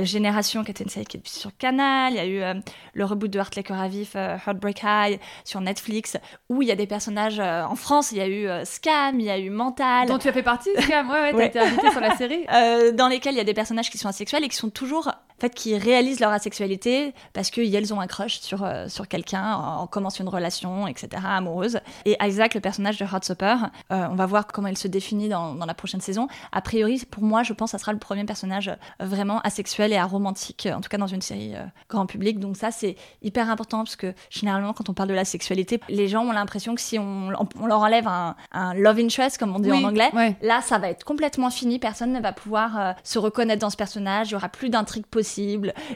eu 0.00 0.04
Génération, 0.04 0.62
qui 0.62 0.70
était 0.70 0.84
une 0.84 0.90
série 0.90 1.06
qui 1.06 1.16
est 1.16 1.28
sur 1.28 1.56
Canal, 1.56 2.12
il 2.12 2.16
y 2.16 2.20
a 2.20 2.26
eu 2.54 2.60
le 2.94 3.04
reboot 3.04 3.30
de 3.30 3.38
Heart 3.38 3.56
Like 3.56 3.70
a 3.70 3.88
Vif, 3.88 4.14
Heartbreak 4.14 4.82
High 4.84 5.18
sur 5.44 5.60
Netflix 5.60 5.71
Netflix 5.72 6.18
où 6.48 6.62
il 6.62 6.68
y 6.68 6.72
a 6.72 6.76
des 6.76 6.86
personnages 6.86 7.40
euh, 7.40 7.64
en 7.64 7.76
France, 7.76 8.12
il 8.12 8.18
y 8.18 8.20
a 8.20 8.26
eu 8.26 8.46
euh, 8.46 8.64
Scam, 8.64 9.18
il 9.18 9.26
y 9.26 9.30
a 9.30 9.38
eu 9.38 9.50
Mental. 9.50 10.06
Dont 10.06 10.18
tu 10.18 10.28
as 10.28 10.32
fait 10.32 10.42
partie, 10.42 10.70
Scam, 10.78 11.08
ouais, 11.10 11.20
ouais, 11.20 11.32
t'as 11.32 11.46
été 11.46 11.58
invitée 11.58 11.90
sur 11.90 12.00
la 12.00 12.16
série. 12.16 12.44
Euh, 12.52 12.92
dans 12.92 13.08
lesquels 13.08 13.34
il 13.34 13.38
y 13.38 13.40
a 13.40 13.44
des 13.44 13.54
personnages 13.54 13.88
qui 13.88 13.96
sont 13.96 14.08
asexuels 14.08 14.44
et 14.44 14.48
qui 14.48 14.56
sont 14.56 14.68
toujours 14.68 15.10
fait, 15.42 15.54
qui 15.54 15.76
réalisent 15.76 16.20
leur 16.20 16.30
asexualité 16.30 17.14
parce 17.32 17.50
qu'elles 17.50 17.92
ont 17.92 18.00
un 18.00 18.06
crush 18.06 18.40
sur, 18.40 18.62
euh, 18.62 18.88
sur 18.88 19.08
quelqu'un, 19.08 19.54
en, 19.54 19.86
commence 19.86 20.18
une 20.20 20.28
relation, 20.28 20.86
etc., 20.86 21.22
amoureuse. 21.24 21.80
Et 22.04 22.16
Isaac, 22.22 22.54
le 22.54 22.60
personnage 22.60 22.98
de 22.98 23.04
Heartstopper, 23.04 23.56
euh, 23.90 24.06
on 24.10 24.14
va 24.14 24.26
voir 24.26 24.46
comment 24.46 24.68
il 24.68 24.78
se 24.78 24.88
définit 24.88 25.28
dans, 25.28 25.54
dans, 25.54 25.66
la 25.66 25.74
prochaine 25.74 26.00
saison. 26.00 26.28
A 26.52 26.62
priori, 26.62 27.02
pour 27.10 27.22
moi, 27.22 27.42
je 27.42 27.52
pense 27.52 27.72
que 27.72 27.78
ça 27.78 27.78
sera 27.78 27.92
le 27.92 27.98
premier 27.98 28.24
personnage 28.24 28.70
vraiment 29.00 29.40
asexuel 29.40 29.92
et 29.92 29.96
aromantique, 29.96 30.68
en 30.72 30.80
tout 30.80 30.88
cas 30.88 30.98
dans 30.98 31.06
une 31.06 31.22
série 31.22 31.54
grand 31.88 32.06
public. 32.06 32.38
Donc 32.38 32.56
ça, 32.56 32.70
c'est 32.70 32.96
hyper 33.22 33.50
important 33.50 33.78
parce 33.78 33.96
que 33.96 34.14
généralement, 34.30 34.72
quand 34.72 34.88
on 34.88 34.94
parle 34.94 35.08
de 35.08 35.14
la 35.14 35.24
sexualité, 35.24 35.80
les 35.88 36.08
gens 36.08 36.24
ont 36.24 36.32
l'impression 36.32 36.74
que 36.74 36.80
si 36.80 36.98
on, 36.98 37.30
on, 37.60 37.66
leur 37.66 37.80
enlève 37.80 38.06
un, 38.06 38.36
un, 38.52 38.74
love 38.74 38.98
interest, 38.98 39.38
comme 39.38 39.54
on 39.54 39.58
dit 39.58 39.72
en 39.72 39.82
anglais, 39.82 40.10
là, 40.40 40.60
ça 40.62 40.78
va 40.78 40.88
être 40.88 41.04
complètement 41.04 41.50
fini. 41.50 41.78
Personne 41.78 42.12
ne 42.12 42.20
va 42.20 42.32
pouvoir 42.32 42.94
se 43.02 43.18
reconnaître 43.18 43.60
dans 43.60 43.70
ce 43.70 43.76
personnage. 43.76 44.28
Il 44.30 44.32
y 44.32 44.36
aura 44.36 44.48
plus 44.48 44.70
d'intrigue 44.70 45.06
possible. 45.06 45.31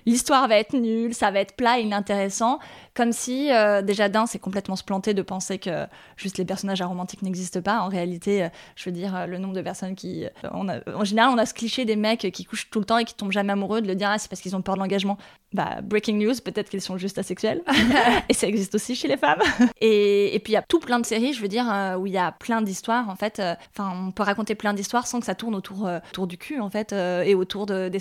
L'histoire 0.07 0.49
va 0.49 0.57
être 0.57 0.75
nulle, 0.75 1.15
ça 1.15 1.31
va 1.31 1.41
être 1.41 1.57
plat 1.57 1.79
et 1.79 1.83
inintéressant. 1.83 2.59
Comme 2.97 3.13
si, 3.13 3.53
euh, 3.53 3.83
déjà 3.83 4.09
d'un, 4.09 4.25
c'est 4.25 4.39
complètement 4.39 4.75
se 4.75 4.83
planter 4.83 5.13
de 5.13 5.21
penser 5.21 5.59
que 5.59 5.85
juste 6.17 6.39
les 6.39 6.47
personnages 6.47 6.81
aromantiques 6.81 7.21
n'existent 7.21 7.61
pas. 7.61 7.81
En 7.81 7.89
réalité, 7.89 8.45
euh, 8.45 8.49
je 8.75 8.87
veux 8.87 8.91
dire, 8.91 9.15
euh, 9.15 9.27
le 9.27 9.37
nombre 9.37 9.53
de 9.53 9.61
personnes 9.61 9.95
qui. 9.95 10.25
On 10.51 10.67
en 10.67 11.05
général, 11.05 11.31
on 11.35 11.37
a 11.37 11.45
ce 11.45 11.53
cliché 11.53 11.85
des 11.85 11.95
mecs 11.95 12.33
qui 12.33 12.45
couchent 12.45 12.71
tout 12.71 12.79
le 12.79 12.87
temps 12.87 12.97
et 12.97 13.05
qui 13.05 13.15
tombent 13.15 13.33
jamais 13.33 13.53
amoureux, 13.53 13.83
de 13.83 13.87
le 13.87 13.95
dire, 13.97 14.09
ah, 14.11 14.19
c'est 14.19 14.31
parce 14.31 14.41
qu'ils 14.41 14.57
ont 14.57 14.63
peur 14.63 14.77
de 14.77 14.81
l'engagement. 14.81 15.19
Bah, 15.53 15.83
breaking 15.83 16.17
news, 16.17 16.35
peut-être 16.43 16.71
qu'ils 16.71 16.81
sont 16.81 16.97
juste 16.97 17.19
asexuels. 17.19 17.63
et 18.31 18.33
ça 18.33 18.47
existe 18.47 18.75
aussi 18.75 18.97
chez 18.97 19.09
les 19.09 19.19
femmes. 19.19 19.43
Et, 19.83 20.35
et 20.35 20.39
puis, 20.39 20.55
il 20.55 20.57
y 20.57 20.59
a 20.59 20.63
tout 20.63 20.81
plein 20.81 20.99
de 20.99 21.05
séries, 21.05 21.35
je 21.35 21.43
veux 21.43 21.49
dire, 21.49 21.67
où 21.99 22.07
il 22.07 22.13
y 22.13 22.19
a 22.19 22.33
plein 22.33 22.63
d'histoires, 22.63 23.11
en 23.11 23.17
fait. 23.17 23.43
Enfin, 23.73 23.93
on 23.95 24.11
peut 24.11 24.23
raconter 24.23 24.55
plein 24.55 24.73
d'histoires 24.73 25.07
sans 25.07 25.21
que 25.21 25.27
ça 25.27 25.35
tourne 25.35 25.55
autour, 25.55 25.89
autour 26.11 26.27
du 26.27 26.39
cul, 26.39 26.61
en 26.61 26.71
fait, 26.71 26.93
et 26.93 27.35
autour 27.35 27.67
de, 27.67 27.89
des 27.89 27.99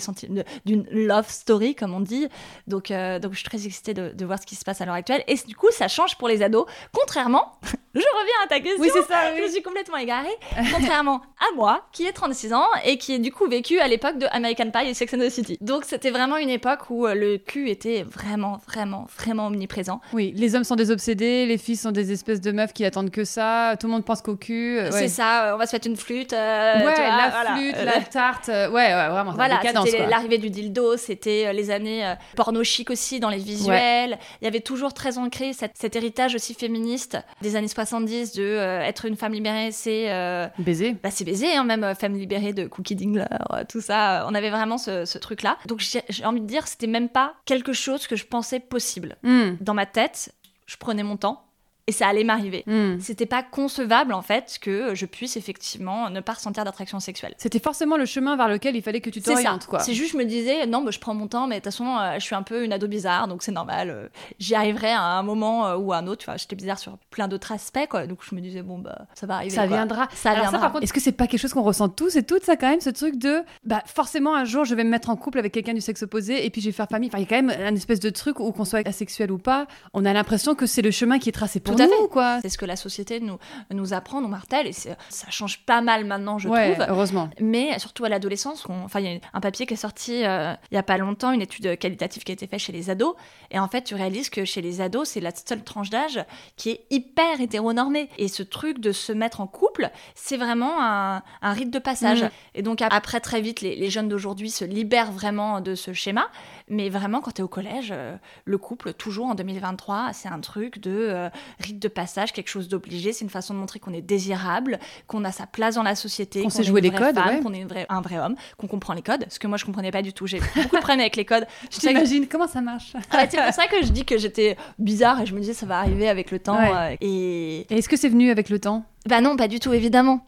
d'une 0.64 0.86
love 0.90 1.28
story, 1.28 1.74
comme 1.74 1.92
on 1.92 2.00
dit. 2.00 2.28
Donc, 2.66 2.88
donc, 2.88 3.32
je 3.32 3.36
suis 3.36 3.44
très 3.44 3.66
excitée 3.66 3.92
de, 3.92 4.12
de 4.14 4.24
voir 4.24 4.40
ce 4.40 4.46
qui 4.46 4.56
se 4.56 4.64
passe 4.64 4.80
à 4.80 4.85
l'heure 4.86 4.94
actuelle. 4.94 5.24
Et 5.26 5.36
du 5.46 5.54
coup, 5.54 5.70
ça 5.70 5.88
change 5.88 6.16
pour 6.16 6.28
les 6.28 6.42
ados. 6.42 6.66
Contrairement, 6.92 7.52
je 7.94 8.00
reviens 8.00 8.34
à 8.44 8.46
ta 8.48 8.60
question. 8.60 8.80
Oui, 8.80 8.90
c'est 8.92 9.06
ça. 9.06 9.36
Je 9.36 9.50
suis 9.50 9.62
complètement 9.62 9.96
égarée. 9.96 10.36
Contrairement 10.72 11.22
à 11.38 11.54
moi, 11.54 11.82
qui 11.92 12.06
ai 12.06 12.12
36 12.12 12.54
ans 12.54 12.66
et 12.84 12.96
qui 12.96 13.12
ai 13.12 13.18
du 13.18 13.30
coup 13.30 13.46
vécu 13.46 13.78
à 13.78 13.88
l'époque 13.88 14.18
de 14.18 14.26
American 14.30 14.70
Pie 14.70 14.88
et 14.88 14.94
Sex 14.94 15.12
and 15.14 15.18
the 15.18 15.28
City. 15.28 15.58
Donc, 15.60 15.84
c'était 15.84 16.10
vraiment 16.10 16.36
une 16.38 16.48
époque 16.48 16.88
où 16.88 17.06
euh, 17.06 17.14
le 17.14 17.38
cul 17.38 17.68
était 17.68 18.02
vraiment, 18.02 18.58
vraiment, 18.66 19.06
vraiment 19.18 19.48
omniprésent. 19.48 20.00
Oui, 20.12 20.32
les 20.34 20.54
hommes 20.54 20.64
sont 20.64 20.76
des 20.76 20.90
obsédés, 20.90 21.44
les 21.46 21.58
filles 21.58 21.76
sont 21.76 21.92
des 21.92 22.12
espèces 22.12 22.40
de 22.40 22.52
meufs 22.52 22.72
qui 22.72 22.84
attendent 22.84 23.10
que 23.10 23.24
ça. 23.24 23.76
Tout 23.78 23.86
le 23.86 23.92
monde 23.92 24.04
pense 24.04 24.22
qu'au 24.22 24.36
cul. 24.36 24.78
Euh, 24.78 24.90
c'est 24.90 25.08
ça. 25.08 25.52
On 25.54 25.58
va 25.58 25.66
se 25.66 25.72
faire 25.72 25.80
une 25.84 25.96
flûte. 25.96 26.32
Euh, 26.32 26.78
ouais, 26.78 26.84
la 26.84 27.54
flûte, 27.54 27.76
la 27.84 28.00
tarte. 28.00 28.48
ouais, 28.48 28.68
ouais, 28.70 29.08
vraiment. 29.08 29.32
Voilà, 29.32 29.60
c'était 29.62 30.06
l'arrivée 30.06 30.38
du 30.38 30.50
dildo. 30.50 30.96
C'était 30.96 31.52
les 31.52 31.70
années 31.70 32.14
porno 32.34 32.64
chic 32.64 32.90
aussi 32.90 33.20
dans 33.20 33.30
les 33.30 33.38
visuels. 33.38 34.18
Il 34.40 34.44
y 34.44 34.48
avait 34.48 34.60
toujours 34.76 34.92
très 34.92 35.16
ancré 35.16 35.54
cet, 35.54 35.96
héritage 35.96 36.34
aussi 36.34 36.52
féministe 36.52 37.16
des 37.40 37.56
années 37.56 37.66
70 37.66 38.32
de 38.34 38.42
euh, 38.42 38.82
être 38.82 39.06
une 39.06 39.16
femme 39.16 39.32
libérée, 39.32 39.72
c'est 39.72 40.12
euh, 40.12 40.48
baiser. 40.58 40.94
Bah, 41.02 41.10
c'est 41.10 41.24
baiser, 41.24 41.56
hein, 41.56 41.64
même 41.64 41.82
euh, 41.82 41.94
femme 41.94 42.12
libérée 42.12 42.52
de 42.52 42.66
Cookie 42.66 42.94
Dingler, 42.94 43.24
tout 43.70 43.80
ça. 43.80 44.26
On 44.28 44.34
avait 44.34 44.50
vraiment 44.50 44.76
ce, 44.76 45.16
truc-là. 45.16 45.56
Donc 45.66 45.80
j'ai 45.80 46.24
envie 46.26 46.42
de 46.42 46.46
dire, 46.46 46.68
c'était 46.68 46.86
même 46.86 47.08
pas 47.08 47.32
quelque 47.46 47.72
chose 47.72 48.06
que 48.06 48.16
je 48.16 48.26
pensais 48.26 48.60
possible. 48.60 49.16
Hmm. 49.22 49.52
Dans 49.62 49.72
ma 49.72 49.86
tête, 49.86 50.34
je 50.66 50.76
prenais 50.76 51.02
mon 51.02 51.16
temps 51.16 51.45
et 51.88 51.92
ça 51.92 52.08
allait 52.08 52.24
m'arriver. 52.24 52.64
Hmm. 52.66 52.98
C'était 52.98 53.26
pas 53.26 53.44
concevable 53.44 54.12
en 54.12 54.22
fait 54.22 54.58
que 54.60 54.94
je 54.94 55.06
puisse 55.06 55.36
effectivement 55.36 56.10
ne 56.10 56.20
pas 56.20 56.32
ressentir 56.32 56.64
d'attraction 56.64 56.98
sexuelle. 56.98 57.34
C'était 57.38 57.60
forcément 57.60 57.96
le 57.96 58.06
chemin 58.06 58.36
vers 58.36 58.48
lequel 58.48 58.74
il 58.74 58.82
fallait 58.82 59.00
que 59.00 59.10
tu 59.10 59.22
t'orientes 59.22 59.66
quoi. 59.66 59.78
C'est 59.78 59.94
juste 59.94 60.12
je 60.12 60.16
me 60.16 60.24
disais 60.24 60.66
non, 60.66 60.82
bah, 60.82 60.90
je 60.90 60.98
prends 60.98 61.14
mon 61.14 61.28
temps 61.28 61.46
mais 61.46 61.56
de 61.56 61.60
toute 61.60 61.72
façon 61.72 61.96
euh, 61.96 62.14
je 62.14 62.24
suis 62.24 62.34
un 62.34 62.42
peu 62.42 62.64
une 62.64 62.72
ado 62.72 62.88
bizarre 62.88 63.28
donc 63.28 63.44
c'est 63.44 63.52
normal. 63.52 63.90
Euh, 63.90 64.08
j'y 64.40 64.56
arriverai 64.56 64.90
à 64.90 65.02
un 65.02 65.22
moment 65.22 65.66
euh, 65.68 65.76
ou 65.76 65.92
à 65.92 65.98
un 65.98 66.06
autre, 66.08 66.22
tu 66.22 66.24
vois, 66.26 66.36
j'étais 66.36 66.56
bizarre 66.56 66.78
sur 66.78 66.98
plein 67.10 67.28
d'autres 67.28 67.52
aspects 67.52 67.86
quoi. 67.88 68.08
Donc 68.08 68.18
je 68.28 68.34
me 68.34 68.40
disais 68.40 68.62
bon 68.62 68.78
bah 68.78 69.06
ça 69.14 69.26
va 69.26 69.36
arriver 69.36 69.54
Ça 69.54 69.66
viendra. 69.66 70.08
Ça 70.12 70.34
viendra. 70.34 70.58
par 70.58 70.72
contre, 70.72 70.82
est-ce 70.82 70.92
que 70.92 71.00
c'est 71.00 71.12
pas 71.12 71.28
quelque 71.28 71.40
chose 71.40 71.52
qu'on 71.52 71.62
ressent 71.62 71.88
tous 71.88 72.16
et 72.16 72.24
toutes 72.24 72.44
ça 72.44 72.56
quand 72.56 72.68
même 72.68 72.80
ce 72.80 72.90
truc 72.90 73.16
de 73.16 73.42
bah 73.64 73.82
forcément 73.86 74.34
un 74.34 74.44
jour 74.44 74.64
je 74.64 74.74
vais 74.74 74.82
me 74.82 74.90
mettre 74.90 75.08
en 75.08 75.16
couple 75.16 75.38
avec 75.38 75.52
quelqu'un 75.52 75.74
du 75.74 75.80
sexe 75.80 76.02
opposé 76.02 76.44
et 76.44 76.50
puis 76.50 76.60
je 76.60 76.66
vais 76.66 76.72
faire 76.72 76.88
famille. 76.88 77.10
Enfin, 77.10 77.18
il 77.18 77.22
y 77.22 77.24
a 77.24 77.28
quand 77.28 77.42
même 77.42 77.56
un 77.60 77.74
espèce 77.76 78.00
de 78.00 78.10
truc 78.10 78.40
où 78.40 78.50
qu'on 78.50 78.64
soit 78.64 78.86
asexuel 78.88 79.30
ou 79.30 79.38
pas, 79.38 79.68
on 79.94 80.04
a 80.04 80.12
l'impression 80.12 80.56
que 80.56 80.66
c'est 80.66 80.82
le 80.82 80.90
chemin 80.90 81.20
qui 81.20 81.28
est 81.28 81.32
tracé 81.32 81.60
pour 81.60 81.75
Tout 81.76 82.02
nous 82.02 82.08
quoi 82.08 82.40
que 82.56 82.64
la 82.64 82.76
société 82.76 83.20
nous, 83.20 83.38
nous 83.70 83.92
apprend, 83.92 84.20
nous 84.20 84.28
martèle, 84.28 84.66
et 84.66 84.72
ça 84.72 84.94
change 85.30 85.60
pas 85.66 85.80
mal 85.80 86.04
maintenant, 86.04 86.38
je 86.38 86.48
ouais, 86.48 86.74
trouve. 86.74 86.86
heureusement. 86.88 87.28
Mais 87.40 87.78
surtout 87.78 88.04
à 88.04 88.08
l'adolescence, 88.08 88.64
enfin, 88.68 89.00
il 89.00 89.12
y 89.12 89.14
a 89.14 89.20
un 89.32 89.40
papier 89.40 89.66
qui 89.66 89.74
est 89.74 89.78
sorti 89.78 90.24
euh, 90.24 90.54
il 90.70 90.74
y 90.74 90.78
a 90.78 90.82
pas 90.82 90.98
longtemps, 90.98 91.32
une 91.32 91.42
étude 91.42 91.78
qualitative 91.78 92.24
qui 92.24 92.32
a 92.32 92.34
été 92.34 92.46
faite 92.46 92.60
chez 92.60 92.72
les 92.72 92.90
ados, 92.90 93.14
et 93.50 93.58
en 93.58 93.68
fait, 93.68 93.82
tu 93.82 93.94
réalises 93.94 94.30
que 94.30 94.44
chez 94.44 94.62
les 94.62 94.80
ados, 94.80 95.10
c'est 95.10 95.20
la 95.20 95.30
seule 95.34 95.62
tranche 95.62 95.90
d'âge 95.90 96.24
qui 96.56 96.70
est 96.70 96.86
hyper 96.90 97.40
hétéronormée. 97.40 98.08
Et 98.18 98.28
ce 98.28 98.42
truc 98.42 98.80
de 98.80 98.92
se 98.92 99.12
mettre 99.12 99.40
en 99.40 99.46
couple, 99.46 99.90
c'est 100.14 100.36
vraiment 100.36 100.82
un, 100.82 101.22
un, 101.42 101.52
rite 101.52 101.70
de 101.70 101.78
passage. 101.78 102.22
Mm. 102.22 102.30
Et 102.56 102.62
donc, 102.62 102.82
après, 102.82 103.20
très 103.20 103.40
vite, 103.40 103.60
les, 103.60 103.76
les 103.76 103.90
jeunes 103.90 104.08
d'aujourd'hui 104.08 104.50
se 104.50 104.64
libèrent 104.64 105.12
vraiment 105.12 105.60
de 105.60 105.74
ce 105.74 105.92
schéma. 105.92 106.28
Mais 106.68 106.88
vraiment, 106.88 107.20
quand 107.20 107.30
tu 107.30 107.40
es 107.40 107.44
au 107.44 107.48
collège, 107.48 107.92
euh, 107.92 108.16
le 108.44 108.58
couple, 108.58 108.92
toujours 108.92 109.26
en 109.26 109.34
2023, 109.34 110.10
c'est 110.12 110.28
un 110.28 110.40
truc 110.40 110.80
de 110.80 110.90
euh, 110.90 111.28
rite 111.60 111.78
de 111.78 111.88
passage, 111.88 112.32
quelque 112.32 112.48
chose 112.48 112.68
d'obligé. 112.68 113.12
C'est 113.12 113.24
une 113.24 113.30
façon 113.30 113.54
de 113.54 113.58
montrer 113.58 113.78
qu'on 113.78 113.92
est 113.92 114.02
désirable, 114.02 114.80
qu'on 115.06 115.24
a 115.24 115.30
sa 115.30 115.46
place 115.46 115.76
dans 115.76 115.84
la 115.84 115.94
société, 115.94 116.42
qu'on 116.42 116.50
sait 116.50 116.64
jouer 116.64 116.80
les 116.80 116.90
codes, 116.90 117.16
qu'on 117.42 117.52
est 117.52 117.66
un 117.88 118.00
vrai 118.00 118.18
homme, 118.18 118.34
qu'on 118.56 118.66
comprend 118.66 118.94
les 118.94 119.02
codes. 119.02 119.26
Ce 119.28 119.38
que 119.38 119.46
moi, 119.46 119.58
je 119.58 119.64
comprenais 119.64 119.92
pas 119.92 120.02
du 120.02 120.12
tout. 120.12 120.26
J'ai 120.26 120.40
beaucoup 120.40 120.76
de 120.76 120.80
problèmes 120.80 121.00
avec 121.00 121.16
les 121.16 121.24
codes. 121.24 121.46
Je 121.70 121.78
t'imagine 121.78 122.26
comment 122.26 122.46
ça 122.48 122.60
marche? 122.60 122.94
c'est 123.30 123.36
pour 123.36 123.52
ça 123.52 123.66
que 123.66 123.84
je 123.84 123.90
dis 123.90 124.04
que 124.04 124.18
j'étais 124.18 124.56
bizarre 124.78 125.20
et 125.20 125.26
je 125.26 125.34
me 125.34 125.40
disais 125.40 125.52
ça 125.52 125.66
va 125.66 125.78
arriver 125.78 126.08
avec 126.08 126.30
le 126.30 126.38
temps. 126.38 126.58
Euh, 126.58 126.94
et, 127.00 127.60
et 127.60 127.78
est-ce 127.78 127.88
que 127.88 127.96
c'est 127.96 128.08
venu 128.08 128.30
avec 128.30 128.48
le 128.48 128.58
temps? 128.58 128.84
Bah 129.06 129.20
non, 129.20 129.36
pas 129.36 129.48
du 129.48 129.60
tout, 129.60 129.72
évidemment. 129.72 130.26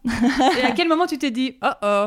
et 0.61 0.65
à 0.65 0.73
quel 0.73 0.89
moment 0.89 1.07
tu 1.07 1.19
t'es 1.19 1.31
dit, 1.31 1.57
oh 1.63 1.69
oh, 1.83 2.07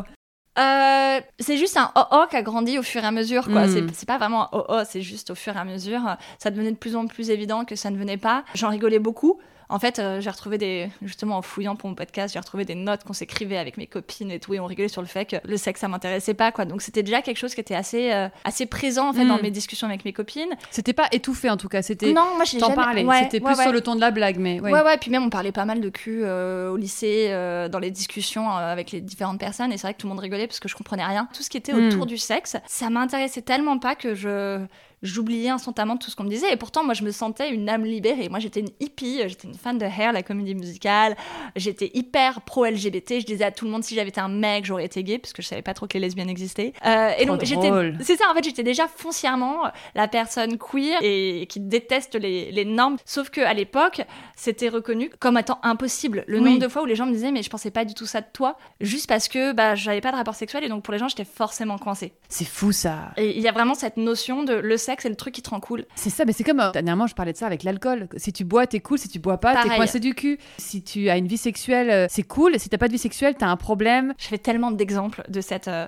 euh, 0.61 1.21
c'est 1.39 1.57
juste 1.57 1.77
un 1.77 1.91
oh-oh 1.95 2.25
qui 2.29 2.35
a 2.35 2.41
grandi 2.41 2.77
au 2.77 2.83
fur 2.83 3.03
et 3.03 3.07
à 3.07 3.11
mesure. 3.11 3.45
quoi. 3.45 3.67
Hmm. 3.67 3.87
C'est 3.93 4.07
pas 4.07 4.17
vraiment 4.17 4.43
un 4.43 4.49
oh-oh, 4.53 4.81
c'est 4.87 5.01
juste 5.01 5.31
au 5.31 5.35
fur 5.35 5.55
et 5.55 5.59
à 5.59 5.65
mesure. 5.65 6.01
Ça 6.39 6.51
devenait 6.51 6.71
de 6.71 6.77
plus 6.77 6.95
en 6.95 7.07
plus 7.07 7.29
évident 7.29 7.65
que 7.65 7.75
ça 7.75 7.89
ne 7.89 7.97
venait 7.97 8.17
pas. 8.17 8.43
J'en 8.53 8.69
rigolais 8.69 8.99
beaucoup. 8.99 9.39
En 9.71 9.79
fait, 9.79 9.99
euh, 9.99 10.19
j'ai 10.19 10.29
retrouvé 10.29 10.57
des, 10.57 10.89
justement 11.01 11.37
en 11.37 11.41
fouillant 11.41 11.77
pour 11.77 11.87
mon 11.89 11.95
podcast, 11.95 12.33
j'ai 12.33 12.39
retrouvé 12.39 12.65
des 12.65 12.75
notes 12.75 13.05
qu'on 13.05 13.13
s'écrivait 13.13 13.57
avec 13.57 13.77
mes 13.77 13.87
copines 13.87 14.29
et 14.29 14.39
tout, 14.39 14.53
et 14.53 14.59
on 14.59 14.65
rigolait 14.65 14.89
sur 14.89 15.01
le 15.01 15.07
fait 15.07 15.25
que 15.25 15.37
le 15.45 15.55
sexe 15.55 15.79
ça 15.79 15.87
m'intéressait 15.87 16.33
pas, 16.33 16.51
quoi. 16.51 16.65
Donc 16.65 16.81
c'était 16.81 17.03
déjà 17.03 17.21
quelque 17.21 17.37
chose 17.37 17.55
qui 17.55 17.61
était 17.61 17.75
assez, 17.75 18.11
euh, 18.11 18.27
assez 18.43 18.65
présent 18.65 19.09
en 19.09 19.13
fait 19.13 19.23
dans 19.25 19.37
hmm. 19.37 19.43
mes 19.43 19.51
discussions 19.51 19.87
avec 19.87 20.03
mes 20.03 20.11
copines. 20.11 20.49
C'était 20.71 20.91
pas 20.91 21.07
étouffé 21.13 21.49
en 21.49 21.55
tout 21.55 21.69
cas, 21.69 21.81
c'était. 21.81 22.11
Non, 22.11 22.35
moi 22.35 22.43
j'ai 22.43 22.59
jamais. 22.59 22.75
parlais. 22.75 23.05
c'était 23.23 23.39
plus 23.39 23.55
sur 23.55 23.71
le 23.71 23.79
ton 23.79 23.95
de 23.95 24.01
la 24.01 24.11
blague, 24.11 24.37
mais. 24.37 24.59
Ouais, 24.59 24.73
ouais, 24.73 24.97
Puis 24.97 25.09
même 25.09 25.23
on 25.23 25.29
parlait 25.29 25.53
pas 25.53 25.65
mal 25.65 25.79
de 25.79 25.89
cul 25.89 26.21
euh, 26.23 26.69
au 26.69 26.75
lycée, 26.75 27.29
dans 27.71 27.79
les 27.79 27.91
discussions 27.91 28.49
avec 28.49 28.91
les 28.91 28.99
différentes 28.99 29.39
personnes, 29.39 29.71
et 29.71 29.77
c'est 29.77 29.87
vrai 29.87 29.93
que 29.93 30.01
tout 30.01 30.07
le 30.07 30.13
monde 30.13 30.19
rigolait 30.19 30.47
parce 30.47 30.59
que 30.59 30.67
je 30.67 30.75
comprenais 30.75 31.05
rien. 31.05 31.29
Tout 31.33 31.43
ce 31.43 31.49
qui 31.49 31.55
était 31.55 31.73
autour 31.73 32.03
hmm. 32.03 32.09
du 32.09 32.17
sexe, 32.17 32.57
ça 32.67 32.89
m'intéressait 32.89 33.41
tellement 33.41 33.79
pas 33.79 33.95
que 33.95 34.15
je 34.15 34.59
j'oubliais 35.03 35.49
instantanément 35.49 35.97
tout 35.97 36.09
ce 36.09 36.15
qu'on 36.15 36.23
me 36.23 36.29
disait. 36.29 36.51
Et 36.51 36.57
pourtant, 36.57 36.83
moi, 36.83 36.93
je 36.93 37.03
me 37.03 37.11
sentais 37.11 37.49
une 37.51 37.69
âme 37.69 37.85
libérée. 37.85 38.29
Moi, 38.29 38.39
j'étais 38.39 38.59
une 38.61 38.69
hippie, 38.79 39.21
j'étais 39.27 39.47
une 39.47 39.55
fan 39.55 39.77
de 39.77 39.85
Hair, 39.85 40.13
la 40.13 40.23
comédie 40.23 40.55
musicale. 40.55 41.15
J'étais 41.55 41.91
hyper 41.93 42.41
pro-LGBT. 42.41 43.19
Je 43.19 43.25
disais 43.25 43.43
à 43.43 43.51
tout 43.51 43.65
le 43.65 43.71
monde, 43.71 43.83
si 43.83 43.95
j'avais 43.95 44.09
été 44.09 44.21
un 44.21 44.29
mec, 44.29 44.65
j'aurais 44.65 44.85
été 44.85 45.03
gay, 45.03 45.17
parce 45.17 45.33
que 45.33 45.41
je 45.41 45.47
savais 45.47 45.61
pas 45.61 45.73
trop 45.73 45.87
que 45.87 45.93
les 45.93 45.99
lesbiennes 45.99 46.29
existaient. 46.29 46.73
Euh, 46.85 47.11
et 47.17 47.25
donc, 47.25 47.43
j'étais. 47.43 47.71
C'est 48.01 48.15
ça, 48.15 48.25
en 48.29 48.35
fait, 48.35 48.43
j'étais 48.43 48.63
déjà 48.63 48.87
foncièrement 48.87 49.63
la 49.95 50.07
personne 50.07 50.57
queer 50.57 50.99
et 51.01 51.47
qui 51.49 51.59
déteste 51.59 52.15
les, 52.15 52.51
les 52.51 52.65
normes. 52.65 52.97
Sauf 53.05 53.29
qu'à 53.29 53.53
l'époque, 53.53 54.01
c'était 54.35 54.69
reconnu 54.69 55.09
comme 55.19 55.37
étant 55.37 55.59
impossible. 55.63 56.23
Le 56.27 56.39
nombre 56.39 56.59
de 56.59 56.67
fois 56.67 56.83
où 56.83 56.85
les 56.85 56.95
gens 56.95 57.05
me 57.05 57.13
disaient, 57.13 57.31
mais 57.31 57.43
je 57.43 57.49
pensais 57.49 57.71
pas 57.71 57.85
du 57.85 57.93
tout 57.93 58.05
ça 58.05 58.21
de 58.21 58.27
toi, 58.31 58.57
juste 58.79 59.07
parce 59.07 59.27
que 59.27 59.53
bah, 59.53 59.75
j'avais 59.75 60.01
pas 60.01 60.11
de 60.11 60.17
rapport 60.17 60.35
sexuel 60.35 60.63
et 60.63 60.69
donc 60.69 60.83
pour 60.83 60.91
les 60.91 60.99
gens, 60.99 61.07
j'étais 61.07 61.25
forcément 61.25 61.77
coincée. 61.77 62.13
C'est 62.29 62.45
fou 62.45 62.71
ça. 62.71 63.11
Et 63.17 63.37
il 63.37 63.41
y 63.41 63.47
a 63.47 63.51
vraiment 63.51 63.73
cette 63.73 63.97
notion 63.97 64.43
de 64.43 64.53
le 64.53 64.77
sexe 64.77 64.90
c'est 64.99 65.09
le 65.09 65.15
truc 65.15 65.33
qui 65.33 65.41
te 65.41 65.49
rend 65.49 65.59
cool. 65.59 65.85
C'est 65.95 66.09
ça, 66.09 66.25
mais 66.25 66.33
c'est 66.33 66.43
comme 66.43 66.59
euh, 66.59 66.71
dernièrement 66.71 67.07
je 67.07 67.15
parlais 67.15 67.33
de 67.33 67.37
ça 67.37 67.45
avec 67.45 67.63
l'alcool. 67.63 68.07
Si 68.17 68.33
tu 68.33 68.43
bois, 68.43 68.67
t'es 68.67 68.79
cool. 68.79 68.97
Si 68.97 69.07
tu 69.07 69.19
bois 69.19 69.37
pas, 69.37 69.63
t'es 69.63 69.69
coincé 69.69 69.99
du 69.99 70.13
cul. 70.13 70.39
Si 70.57 70.83
tu 70.83 71.09
as 71.09 71.17
une 71.17 71.27
vie 71.27 71.37
sexuelle, 71.37 71.89
euh, 71.89 72.07
c'est 72.09 72.23
cool. 72.23 72.59
Si 72.59 72.69
t'as 72.69 72.77
pas 72.77 72.87
de 72.87 72.93
vie 72.93 72.99
sexuelle, 72.99 73.35
t'as 73.37 73.47
un 73.47 73.57
problème. 73.57 74.13
Je 74.17 74.27
fais 74.27 74.37
tellement 74.37 74.71
d'exemples 74.71 75.23
de 75.29 75.41
cette 75.41 75.67
euh, 75.67 75.87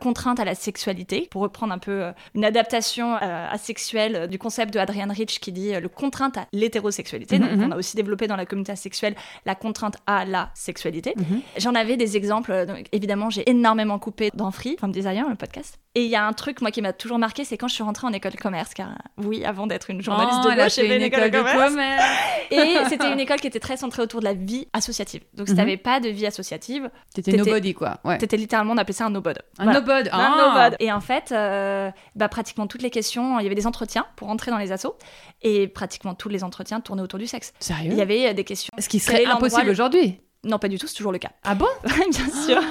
contrainte 0.00 0.40
à 0.40 0.44
la 0.44 0.54
sexualité 0.54 1.28
pour 1.30 1.42
reprendre 1.42 1.72
un 1.72 1.78
peu 1.78 2.12
une 2.34 2.44
adaptation 2.44 3.14
asexuelle 3.14 4.28
du 4.28 4.38
concept 4.38 4.72
de 4.72 4.78
Adrian 4.78 5.08
Rich 5.10 5.40
qui 5.40 5.52
dit 5.52 5.72
le 5.72 5.88
contrainte 5.88 6.38
à 6.38 6.46
l'hétérosexualité. 6.52 7.38
Mhm, 7.38 7.48
donc 7.48 7.58
mhm. 7.58 7.64
on 7.64 7.70
a 7.72 7.76
aussi 7.76 7.96
développé 7.96 8.26
dans 8.26 8.36
la 8.36 8.46
communauté 8.46 8.72
asexuelle 8.72 9.14
la 9.44 9.54
contrainte 9.54 9.96
à 10.06 10.24
la 10.24 10.50
sexualité. 10.54 11.14
Mhm. 11.16 11.40
J'en 11.58 11.74
avais 11.74 11.96
des 11.96 12.16
exemples. 12.16 12.66
Donc, 12.66 12.86
évidemment, 12.92 13.30
j'ai 13.30 13.48
énormément 13.48 13.98
coupé 13.98 14.30
dans 14.34 14.50
Free, 14.50 14.76
From 14.78 14.92
Desire, 14.92 15.28
le 15.28 15.34
podcast. 15.34 15.78
Et 15.98 16.04
il 16.04 16.10
y 16.10 16.14
a 16.16 16.24
un 16.24 16.32
truc, 16.32 16.60
moi, 16.60 16.70
qui 16.70 16.80
m'a 16.80 16.92
toujours 16.92 17.18
marqué, 17.18 17.44
c'est 17.44 17.56
quand 17.58 17.66
je 17.66 17.74
suis 17.74 17.82
rentrée 17.82 18.06
en 18.06 18.12
école 18.12 18.30
de 18.30 18.36
commerce, 18.36 18.72
car 18.72 18.90
oui, 19.16 19.44
avant 19.44 19.66
d'être 19.66 19.90
une 19.90 20.00
journaliste 20.00 20.38
Oh, 20.44 20.50
de 20.50 20.54
gauche, 20.54 20.74
fait 20.74 20.96
une 20.96 21.02
école 21.02 21.30
de 21.30 21.38
commerce. 21.38 21.74
Et 22.52 22.76
c'était 22.88 23.10
une 23.12 23.18
école 23.18 23.40
qui 23.40 23.48
était 23.48 23.58
très 23.58 23.76
centrée 23.76 24.02
autour 24.02 24.20
de 24.20 24.24
la 24.26 24.34
vie 24.34 24.68
associative. 24.72 25.22
Donc 25.34 25.48
si 25.48 25.54
Mhm. 25.54 25.58
t'avais 25.58 25.76
pas 25.76 25.98
de 25.98 26.08
vie 26.08 26.26
associative, 26.26 26.88
T'étais 27.14 27.32
nobody, 27.32 27.74
quoi. 27.74 27.98
Ouais. 28.04 28.16
t'étais 28.18 28.36
littéralement, 28.36 28.74
on 28.74 28.76
appelait 28.76 28.92
ça 28.94 29.06
un 29.06 29.10
nobody. 29.10 29.40
Un 29.58 29.64
Voilà. 29.64 29.80
nobody. 29.80 30.08
Un 30.12 30.18
Ah. 30.18 30.52
nobody. 30.68 30.76
Et 30.84 30.92
en 30.92 31.00
fait, 31.00 31.32
euh, 31.32 31.90
bah, 32.14 32.28
pratiquement 32.28 32.66
toutes 32.68 32.82
les 32.82 32.90
questions, 32.90 33.40
il 33.40 33.42
y 33.42 33.46
avait 33.46 33.54
des 33.56 33.66
entretiens 33.66 34.06
pour 34.16 34.28
entrer 34.28 34.50
dans 34.52 34.58
les 34.58 34.70
assos, 34.70 34.96
et 35.42 35.66
pratiquement 35.68 36.14
tous 36.14 36.28
les 36.28 36.44
entretiens 36.44 36.80
tournaient 36.80 37.02
autour 37.02 37.18
du 37.18 37.26
sexe. 37.26 37.52
Sérieux? 37.58 37.90
Il 37.92 37.98
y 37.98 38.02
avait 38.02 38.28
euh, 38.28 38.32
des 38.34 38.44
questions. 38.44 38.70
Ce 38.78 38.88
qui 38.88 39.00
serait 39.00 39.24
impossible 39.24 39.66
le- 39.66 39.72
aujourd'hui. 39.72 40.20
Non, 40.44 40.60
pas 40.60 40.68
du 40.68 40.78
tout, 40.78 40.86
c'est 40.86 40.94
toujours 40.94 41.10
le 41.10 41.18
cas. 41.18 41.30
Ah 41.42 41.56
bon? 41.56 41.66
Bien 41.84 42.30
sûr. 42.46 42.62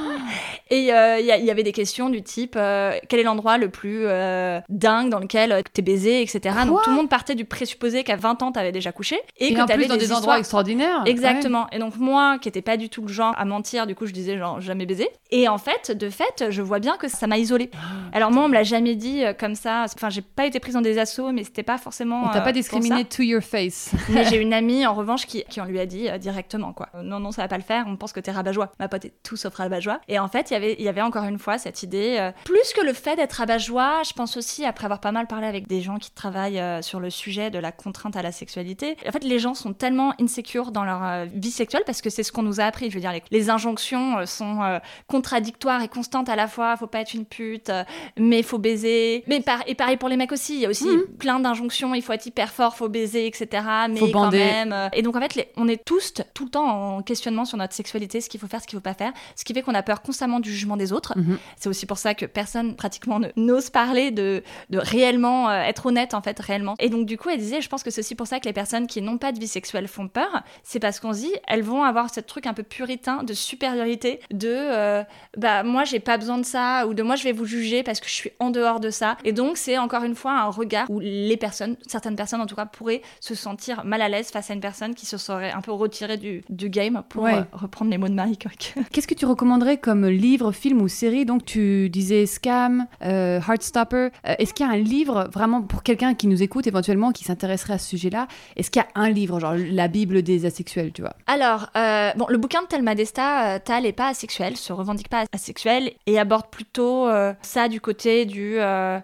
Et 0.69 0.93
euh, 0.93 1.19
il 1.19 1.25
y, 1.25 1.29
il 1.39 1.46
y 1.46 1.51
avait 1.51 1.63
des 1.63 1.72
questions 1.72 2.10
du 2.10 2.22
type 2.22 2.55
euh, 2.55 2.93
quel 3.10 3.19
est 3.19 3.24
l'endroit 3.24 3.57
le 3.57 3.69
plus 3.69 4.01
euh, 4.05 4.60
dingue 4.69 5.10
dans 5.10 5.19
lequel 5.19 5.51
euh, 5.51 5.62
t'es 5.74 5.81
baisé, 5.81 6.22
etc. 6.22 6.55
Donc 6.65 6.81
tout 6.84 6.89
le 6.89 6.96
monde 6.96 7.10
partait 7.10 7.36
du 7.36 7.46
présupposé 7.46 8.03
qu'à 8.03 8.15
20 8.15 8.43
ans 8.43 8.51
t'avais 8.51 8.72
déjà 8.72 8.91
couché 8.91 9.19
et, 9.38 9.48
Et, 9.48 9.53
que 9.53 9.65
t'avais 9.65 9.86
dans 9.88 9.96
des, 9.96 10.03
histoires- 10.03 10.19
endroits 10.19 10.39
extraordinaires. 10.39 11.03
Exactement. 11.05 11.67
Et 11.72 11.79
donc 11.79 11.98
moi, 11.98 12.38
qui 12.39 12.48
n'étais 12.48 12.62
pas 12.62 12.77
du 12.77 12.89
tout 12.89 13.01
le 13.01 13.07
genre 13.07 13.34
à 13.38 13.46
mentir, 13.46 13.88
du 13.88 13.96
coup 13.96 14.05
je 14.05 14.13
disais 14.13 14.38
genre 14.38 14.62
jamais 14.62 14.86
baisé. 14.86 15.10
Et 15.31 15.48
en 15.48 15.57
fait, 15.57 15.91
de 15.91 16.10
fait, 16.10 16.46
je 16.50 16.62
vois 16.62 16.79
bien 16.79 16.98
que 16.98 17.07
ça 17.07 17.27
m'a 17.27 17.38
isolée. 17.38 17.69
Ah. 17.79 18.17
Alors 18.17 18.31
moi, 18.31 18.43
on 18.46 18.48
me 18.50 18.53
l'a 18.53 18.63
jamais 18.63 18.96
dit 18.96 19.24
euh, 19.24 19.34
comme 19.34 19.55
ça. 19.55 19.86
Enfin, 19.93 20.10
j'ai 20.10 20.22
pas 20.22 20.46
été 20.46 20.60
prise 20.60 20.74
dans 20.74 20.81
des 20.81 20.98
assauts, 20.98 21.31
mais 21.31 21.43
c'était 21.43 21.63
pas 21.63 21.77
forcément. 21.77 22.24
On 22.25 22.29
t'a 22.29 22.39
euh, 22.39 22.43
pas 22.43 22.51
discriminé 22.51 23.05
to 23.05 23.22
your 23.24 23.41
face. 23.41 23.91
Mais 24.10 24.25
j'ai 24.25 24.38
une 24.41 24.53
amie 24.53 24.86
en 24.86 24.93
revanche 24.93 25.25
qui, 25.25 25.43
qui 25.50 25.62
on 25.62 25.65
lui 25.65 25.79
a 25.79 25.86
dit 25.86 26.10
euh, 26.10 26.17
directement 26.17 26.74
quoi. 26.74 26.89
Euh, 26.96 27.01
non 27.03 27.19
non, 27.19 27.31
ça 27.31 27.43
va 27.43 27.48
pas 27.48 27.57
le 27.57 27.63
faire. 27.63 27.86
On 27.88 27.96
pense 27.96 28.13
que 28.13 28.19
t'es 28.19 28.31
rabat-joie. 28.31 28.72
Ma 28.79 28.88
pote 28.88 29.05
est 29.05 29.13
tout 29.24 29.36
sauf 29.38 29.53
rabat-joie. 29.55 30.00
Et 30.07 30.17
en 30.20 30.28
fait, 30.28 30.50
il 30.52 30.54
y 30.54 30.56
avait 30.58 30.76
il 30.80 30.84
y 30.86 30.88
avait 30.90 31.02
encore 31.02 31.24
une 31.26 31.40
fois 31.40 31.58
cette 31.58 31.84
idée. 31.84 32.18
euh, 32.20 32.32
plus 32.46 32.74
que 32.74 32.82
le 32.82 32.94
fait 32.94 33.16
d'être 33.16 33.34
rabat-joie, 33.34 34.02
je 34.08 34.14
pense 34.14 34.38
aussi 34.38 34.66
après 34.66 34.86
avoir 34.86 35.00
pas 35.00 35.12
mal 35.12 35.28
parlé 35.28 35.48
avec 35.48 35.68
des 35.68 35.82
gens 35.82 35.98
qui 35.98 36.12
travaillent 36.12 36.60
euh, 36.60 36.82
sur 36.82 37.00
le 37.00 37.10
sujet 37.10 37.50
de 37.52 37.60
la 37.60 37.72
contrainte 37.72 38.16
à 38.16 38.22
la 38.22 38.32
sexualité. 38.32 38.98
En 39.08 39.12
fait, 39.12 39.24
les 39.24 39.40
gens 39.40 39.54
sont 39.54 39.74
tellement 39.74 40.14
insécures 40.22 40.72
dans 40.72 40.84
leur 40.84 41.04
euh, 41.04 41.26
vie 41.34 41.52
sexuelle 41.52 41.84
parce 41.86 42.02
que 42.02 42.10
c'est 42.10 42.24
ce 42.24 42.32
qu'on 42.32 42.44
nous 42.44 42.60
a 42.60 42.64
appris. 42.66 42.90
Je 42.90 42.96
veux 42.96 43.02
dire, 43.02 43.12
les, 43.12 43.24
les 43.32 43.50
injonctions 43.50 44.26
sont 44.26 44.80
contradictoires 45.08 45.82
et 45.82 45.88
constantes 45.88 46.30
à 46.30 46.36
la 46.36 46.48
fois. 46.48 46.76
Faut 46.78 46.88
pas 46.88 47.00
être 47.02 47.14
une 47.14 47.26
pute, 47.26 47.72
mais 48.18 48.44
faut 48.44 48.58
baiser. 48.58 49.24
Mais 49.28 49.40
par- 49.42 49.64
et 49.68 49.76
pareil 49.76 49.98
pour 49.98 50.10
les 50.10 50.18
mecs 50.18 50.32
aussi. 50.32 50.56
Il 50.56 50.60
y 50.62 50.66
a 50.66 50.70
aussi 50.70 50.88
Mhm. 50.88 51.04
plein 51.18 51.40
d'injonctions. 51.40 51.94
Il 51.96 52.02
faut 52.02 52.14
être 52.14 52.26
hyper 52.26 52.52
fort, 52.52 52.76
faut 52.76 52.90
baiser, 52.90 53.26
etc. 53.28 53.64
Mais 53.90 53.98
Faut 54.00 54.08
quand 54.08 54.26
bander. 54.26 54.38
même. 54.40 54.90
Et 54.94 55.02
donc 55.02 55.16
en 55.16 55.22
fait, 55.22 55.36
les- 55.36 55.50
on 55.58 55.68
est 55.68 55.84
tous 55.84 56.14
tout 56.34 56.46
le 56.46 56.50
temps 56.52 56.68
en 56.98 57.02
questionnement 57.02 57.46
sur 57.46 57.58
notre 57.58 57.74
sexualité, 57.74 58.22
ce 58.22 58.30
qu'il 58.30 58.40
faut 58.40 58.48
faire, 58.48 58.62
ce 58.62 58.68
qu'il 58.68 58.78
faut 58.78 58.84
pas 58.84 58.94
faire, 58.94 59.14
ce 59.36 59.44
qui 59.44 59.54
fait 59.54 59.62
qu'on 59.62 59.74
a 59.76 59.84
peur 59.84 60.02
constamment 60.08 60.40
du 60.40 60.52
jugement 60.52 60.78
des 60.78 60.92
autres. 60.94 61.14
Mhm. 61.18 61.38
C'est 61.58 61.70
aussi 61.70 61.86
pour 61.86 61.98
ça 62.00 62.14
que 62.16 62.26
personne 62.26 62.76
pratiquement 62.76 63.20
n'ose 63.36 63.70
parler 63.70 64.10
de, 64.12 64.42
de 64.70 64.78
réellement 64.80 65.50
euh, 65.50 65.62
être 65.62 65.86
honnête 65.86 66.14
en 66.14 66.22
fait 66.22 66.40
réellement. 66.40 66.74
Et 66.80 66.90
donc 66.90 67.06
du 67.06 67.18
coup 67.18 67.30
elle 67.30 67.40
disait 67.40 67.62
je 67.62 67.70
pense 67.70 67.84
que 67.84 67.92
c'est 67.92 68.00
aussi 68.02 68.16
pour 68.16 68.26
ça 68.28 68.40
que 68.40 68.46
les 68.46 68.54
personnes 68.54 68.88
qui 68.88 69.02
n'ont 69.02 69.18
pas 69.18 69.32
de 69.32 69.40
vie 69.40 69.48
sexuelle 69.48 69.88
font 69.88 70.08
peur. 70.08 70.42
C'est 70.64 70.80
parce 70.80 71.00
qu'on 71.00 71.14
se 71.14 71.20
dit 71.20 71.34
elles 71.48 71.62
vont 71.64 71.84
avoir 71.84 72.12
ce 72.14 72.20
truc 72.22 72.48
un 72.48 72.54
peu 72.54 72.64
puritain 72.64 73.24
de 73.24 73.34
supériorité 73.34 74.20
de 74.32 74.48
euh, 74.50 75.04
bah 75.38 75.64
moi 75.64 75.84
j'ai 75.84 76.00
pas 76.00 76.18
besoin 76.18 76.38
de 76.38 76.46
ça 76.46 76.88
ou 76.88 76.94
de 76.94 77.04
moi 77.04 77.16
je 77.16 77.24
vais 77.24 77.34
vous 77.34 77.46
juger 77.46 77.84
parce 77.84 78.00
que 78.00 78.08
je 78.08 78.14
suis 78.14 78.32
en 78.40 78.50
dehors 78.50 78.80
de 78.80 78.90
ça. 78.90 79.18
Et 79.26 79.34
donc 79.34 79.58
c'est 79.58 79.78
encore 79.78 80.04
une 80.04 80.16
fois 80.16 80.32
un 80.40 80.50
regard 80.50 80.90
où 80.90 81.00
les 81.00 81.38
personnes, 81.38 81.76
certaines 81.88 82.16
personnes 82.16 82.42
en 82.42 82.46
tout 82.46 82.56
cas 82.56 82.66
pourraient 82.66 83.02
se 83.20 83.36
sentir 83.36 83.84
mal 83.84 84.02
à 84.02 84.10
l'aise 84.10 84.30
face 84.32 84.50
à 84.50 84.54
une 84.54 84.62
personne 84.62 84.96
qui 84.96 85.06
se 85.06 85.18
serait 85.18 85.52
un 85.52 85.62
peu 85.62 85.72
retirée 85.72 86.18
du, 86.18 86.44
du 86.50 86.70
game 86.70 87.04
pour 87.10 87.24
Ouais. 87.24 87.34
euh, 87.36 87.42
reprendre 87.52 87.90
les 87.92 87.98
mots 87.98 88.08
de 88.08 88.14
Marie 88.14 88.38
Coq. 88.38 88.74
Qu'est-ce 88.92 89.08
que 89.08 89.16
tu 89.16 89.26
recommanderais 89.26 89.78
comme 89.78 89.97
livre, 90.06 90.51
film 90.51 90.82
ou 90.82 90.88
série 90.88 91.25
Donc 91.25 91.46
tu 91.46 91.89
disais 91.89 92.25
Scam, 92.25 92.86
euh, 93.04 93.39
Heartstopper. 93.39 94.10
Euh, 94.27 94.36
Est-ce 94.39 94.54
qu'il 94.54 94.66
y 94.66 94.70
a 94.70 94.72
un 94.74 94.77
livre 94.77 95.30
vraiment 95.34 95.62
pour 95.62 95.84
quelqu'un 95.84 96.13
qui 96.13 96.27
nous 96.27 96.44
écoute 96.44 96.68
éventuellement, 96.68 97.12
qui 97.12 97.24
s'intéresserait 97.24 97.74
à 97.74 97.77
ce 97.77 97.88
sujet-là? 97.89 98.27
Est-ce 98.56 98.70
qu'il 98.70 98.82
y 98.82 98.86
a 98.86 98.88
un 99.01 99.10
livre, 99.10 99.39
genre 99.39 99.56
la 99.56 99.88
Bible 99.88 100.22
des 100.24 100.46
asexuels, 100.46 100.92
tu 100.94 101.01
vois? 101.01 101.13
Alors, 101.27 101.70
euh, 101.75 102.12
bon, 102.18 102.25
le 102.30 102.38
bouquin 102.38 102.62
de 102.63 102.68
Thelma 102.68 102.96
Desta, 102.96 103.56
euh, 103.56 103.60
Tal 103.63 103.86
est 103.86 103.94
pas 103.94 104.08
asexuel, 104.10 104.58
se 104.58 104.74
revendique 104.74 105.10
pas 105.10 105.24
asexuel 105.34 105.92
et 106.06 106.20
aborde 106.20 106.48
plutôt 106.50 107.08
ça 107.42 107.68
du 107.70 107.80
côté 107.82 108.25
du, 108.25 108.58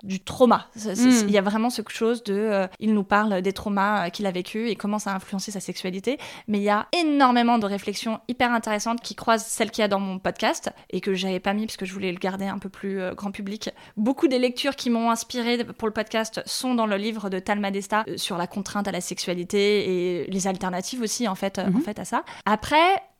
du 0.03 0.19
trauma. 0.19 0.67
C'est- 0.75 0.95
c'est- 0.95 1.03
Mm. 1.23 1.27
Il 1.27 1.31
y 1.31 1.37
a 1.37 1.41
vraiment 1.41 1.69
ce 1.69 1.81
chose 1.87 2.23
de. 2.23 2.67
il 2.79 2.93
nous 2.93 3.03
parle 3.03 3.41
des 3.41 3.53
traumas 3.53 4.09
qu'il 4.09 4.25
a 4.25 4.31
vécu 4.31 4.69
et 4.69 4.75
comment 4.75 4.99
ça 4.99 5.11
a 5.11 5.15
influencé 5.15 5.51
sa 5.51 5.59
sexualité. 5.59 6.17
Mais 6.47 6.57
il 6.59 6.63
y 6.63 6.69
a 6.69 6.87
énormément 6.97 7.57
de 7.57 7.65
réflexions 7.65 8.19
hyper 8.27 8.51
intéressantes 8.51 9.01
qui 9.01 9.13
croisent 9.15 9.45
celles 9.45 9.69
qu'il 9.71 9.81
y 9.81 9.85
a 9.85 9.87
dans 9.87 9.99
mon 9.99 10.17
podcast 10.19 10.71
et 10.89 11.01
que 11.01 11.13
j'avais 11.13 11.39
pas 11.39 11.53
mis 11.53 11.65
parce 11.65 11.77
que 11.77 11.85
je 11.85 11.93
voulais 11.93 12.11
le 12.11 12.17
garder 12.19 12.45
un 12.45 12.59
peu 12.59 12.69
plus 12.69 12.99
euh, 12.99 13.13
grand 13.13 13.31
public. 13.31 13.69
Beaucoup 13.97 14.27
des 14.27 14.39
lectures 14.39 14.75
qui 14.75 14.89
m'ont 14.89 15.09
inspiré 15.09 15.63
pour 15.63 15.87
le 15.87 15.93
podcast 15.93 16.41
sont 16.45 16.75
dans 16.75 16.85
le 16.85 16.95
livre 16.97 17.29
de 17.29 17.39
Talma 17.39 17.71
Desta 17.71 18.03
euh, 18.07 18.17
sur 18.17 18.37
la 18.37 18.47
contrainte 18.47 18.87
à 18.87 18.91
la 18.91 19.01
sexualité 19.01 20.21
et 20.23 20.27
les 20.31 20.47
alternatives 20.47 21.01
aussi 21.01 21.27
en 21.27 21.35
fait, 21.35 21.59
euh, 21.59 21.67
Mhm. 21.67 21.77
en 21.77 21.79
fait 21.81 21.99
à 21.99 22.05
ça. 22.05 22.23
Après, 22.45 22.77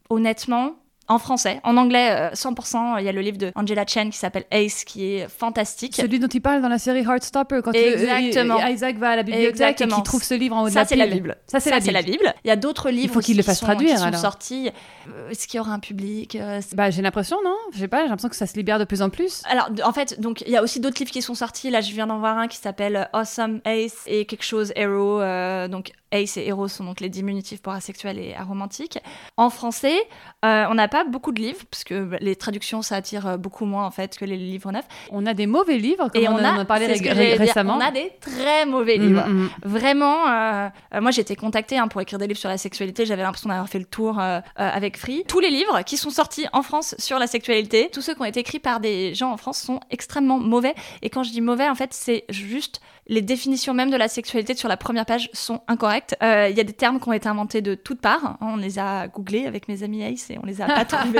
honnêtement. 0.09 0.75
En 1.09 1.19
français, 1.19 1.59
en 1.65 1.75
anglais, 1.75 2.09
euh, 2.11 2.29
100%, 2.33 2.97
il 2.99 3.03
y 3.05 3.09
a 3.09 3.11
le 3.11 3.19
livre 3.19 3.37
de 3.37 3.51
Angela 3.55 3.83
Chen 3.85 4.09
qui 4.09 4.17
s'appelle 4.17 4.45
Ace, 4.51 4.85
qui 4.85 5.15
est 5.15 5.27
fantastique. 5.27 5.95
Celui 5.97 6.17
dont 6.19 6.27
il 6.27 6.41
parle 6.41 6.61
dans 6.61 6.69
la 6.69 6.77
série 6.79 7.01
Heartstopper, 7.01 7.59
quand 7.63 7.73
Exactement. 7.73 8.57
euh, 8.63 8.69
Isaac 8.69 8.97
va 8.97 9.09
à 9.09 9.15
la 9.17 9.23
bibliothèque 9.23 9.45
et 9.45 9.49
Exactement. 9.49 9.95
qu'il 9.97 10.03
trouve 10.03 10.23
ce 10.23 10.33
livre 10.33 10.55
en 10.55 10.61
haut 10.63 10.67
de 10.69 10.71
Ça, 10.73 10.79
la 10.81 10.85
c'est 10.85 10.95
la. 10.95 11.07
Bible. 11.07 11.35
Ça, 11.47 11.59
c'est 11.59 11.71
la 11.71 11.79
Bible. 11.79 11.99
Bible. 12.19 12.33
Il 12.45 12.47
y 12.47 12.51
a 12.51 12.55
d'autres 12.55 12.89
livres 12.89 13.13
faut 13.15 13.19
qu'il 13.19 13.35
le 13.35 13.43
qui 13.43 13.47
fasse 13.47 13.59
sont- 13.59 13.65
traduire, 13.65 13.91
qui 13.91 13.97
sont 13.97 14.03
alors. 14.05 14.19
sortis. 14.21 14.69
Euh, 15.09 15.29
Est-ce 15.29 15.45
qu'il 15.47 15.57
y 15.57 15.59
aura 15.59 15.73
un 15.73 15.79
public 15.79 16.35
Euh, 16.35 16.61
Bah, 16.73 16.89
j'ai 16.89 17.01
l'impression, 17.01 17.37
non? 17.43 17.55
Je 17.73 17.79
sais 17.79 17.87
pas, 17.89 17.97
j'ai 18.03 18.07
l'impression 18.07 18.29
que 18.29 18.35
ça 18.37 18.47
se 18.47 18.55
libère 18.55 18.79
de 18.79 18.85
plus 18.85 19.01
en 19.01 19.09
plus. 19.09 19.43
Alors, 19.49 19.69
en 19.85 19.91
fait, 19.91 20.19
donc 20.21 20.41
il 20.47 20.51
y 20.51 20.57
a 20.57 20.63
aussi 20.63 20.79
d'autres 20.79 20.99
livres 20.99 21.11
qui 21.11 21.21
sont 21.21 21.35
sortis. 21.35 21.69
Là, 21.69 21.81
je 21.81 21.91
viens 21.91 22.07
d'en 22.07 22.19
voir 22.19 22.37
un 22.37 22.47
qui 22.47 22.57
s'appelle 22.57 22.95
euh, 23.13 23.19
Awesome 23.19 23.59
Ace 23.65 24.03
et 24.07 24.25
quelque 24.25 24.43
chose 24.45 24.71
Hero. 24.77 25.19
euh, 25.21 25.67
donc 25.67 25.91
Ace 26.13 26.37
et 26.37 26.45
Hero 26.47 26.67
sont 26.67 26.83
donc 26.83 26.99
les 27.01 27.09
diminutifs 27.09 27.61
pour 27.61 27.73
asexuel 27.73 28.19
et 28.19 28.35
aromantique. 28.35 28.99
En 29.37 29.49
français, 29.49 29.97
euh, 30.45 30.65
on 30.69 30.75
n'a 30.75 30.87
pas 30.87 31.03
beaucoup 31.03 31.31
de 31.31 31.41
livres 31.41 31.65
parce 31.69 31.83
que 31.83 32.03
bah, 32.03 32.17
les 32.21 32.35
traductions 32.35 32.81
ça 32.81 32.95
attire 32.95 33.27
euh, 33.27 33.37
beaucoup 33.37 33.65
moins 33.65 33.85
en 33.85 33.91
fait 33.91 34.17
que 34.17 34.25
les 34.25 34.37
livres 34.37 34.71
neufs. 34.71 34.85
On 35.11 35.25
a 35.25 35.33
des 35.33 35.47
mauvais 35.47 35.77
livres, 35.77 36.09
comme 36.13 36.21
et 36.21 36.27
on, 36.29 36.33
on 36.35 36.39
en 36.39 36.43
a, 36.57 36.61
a 36.61 36.65
parlé 36.65 36.85
ré- 36.87 36.99
dire, 36.99 37.13
récemment. 37.39 37.77
on 37.77 37.81
a 37.81 37.91
des 37.91 38.11
très 38.21 38.65
mauvais 38.65 38.97
Mhm, 38.97 39.07
livres. 39.07 39.27
mhm. 39.27 39.49
Vraiment, 39.63 40.27
euh, 40.29 40.69
moi 41.01 41.11
j'ai 41.11 41.21
été 41.21 41.35
contactée 41.35 41.77
hein, 41.77 41.87
pour 41.87 41.99
écrire 42.01 42.19
des 42.19 42.27
livres 42.27 42.39
sur 42.39 42.49
la 42.49 42.57
sexualité. 42.57 43.05
J'avais 43.05 43.23
l'impression 43.23 43.49
d'avoir 43.49 43.67
fait 43.67 43.79
le 43.79 43.85
tour 43.85 44.19
euh, 44.19 44.39
avec 44.55 44.97
Free. 44.97 45.23
Tous 45.27 45.39
les 45.39 45.49
livres 45.49 45.81
qui 45.83 45.97
sont 45.97 46.09
sortis 46.11 46.45
en 46.53 46.61
France 46.61 46.95
sur 46.99 47.17
la 47.19 47.27
sexualité, 47.27 47.89
tous 47.91 48.01
ceux 48.01 48.13
qui 48.13 48.21
ont 48.21 48.25
été 48.25 48.39
écrits 48.41 48.59
par 48.59 48.79
des 48.79 49.13
gens 49.15 49.31
en 49.31 49.37
France 49.37 49.59
sont 49.59 49.79
extrêmement 49.89 50.39
mauvais. 50.39 50.75
Et 51.01 51.09
quand 51.09 51.23
je 51.23 51.31
dis 51.31 51.41
mauvais, 51.41 51.67
en 51.69 51.75
fait, 51.75 51.93
c'est 51.93 52.25
juste 52.29 52.81
les 53.07 53.21
définitions 53.21 53.73
même 53.73 53.89
de 53.89 53.97
la 53.97 54.07
sexualité 54.07 54.55
sur 54.55 54.69
la 54.69 54.77
première 54.77 55.05
page 55.05 55.29
sont 55.33 55.61
incorrectes. 55.67 56.15
Euh, 56.23 56.47
Il 56.49 56.57
y 56.57 56.61
a 56.61 56.63
des 56.63 56.73
termes 56.73 56.99
qui 56.99 57.09
ont 57.09 57.13
été 57.13 57.27
inventés 57.27 57.61
de 57.61 57.75
toutes 57.75 57.99
parts. 58.01 58.23
hein. 58.25 58.37
On 58.41 58.55
les 58.55 58.79
a 58.79 59.07
googlés 59.07 59.45
avec 59.45 59.67
mes 59.67 59.83
amis 59.83 60.03
Ace 60.03 60.29
et 60.29 60.37
on 60.41 60.45
les 60.45 60.61
a 60.61 60.65
pas 60.67 60.85
trouvés. 60.85 61.19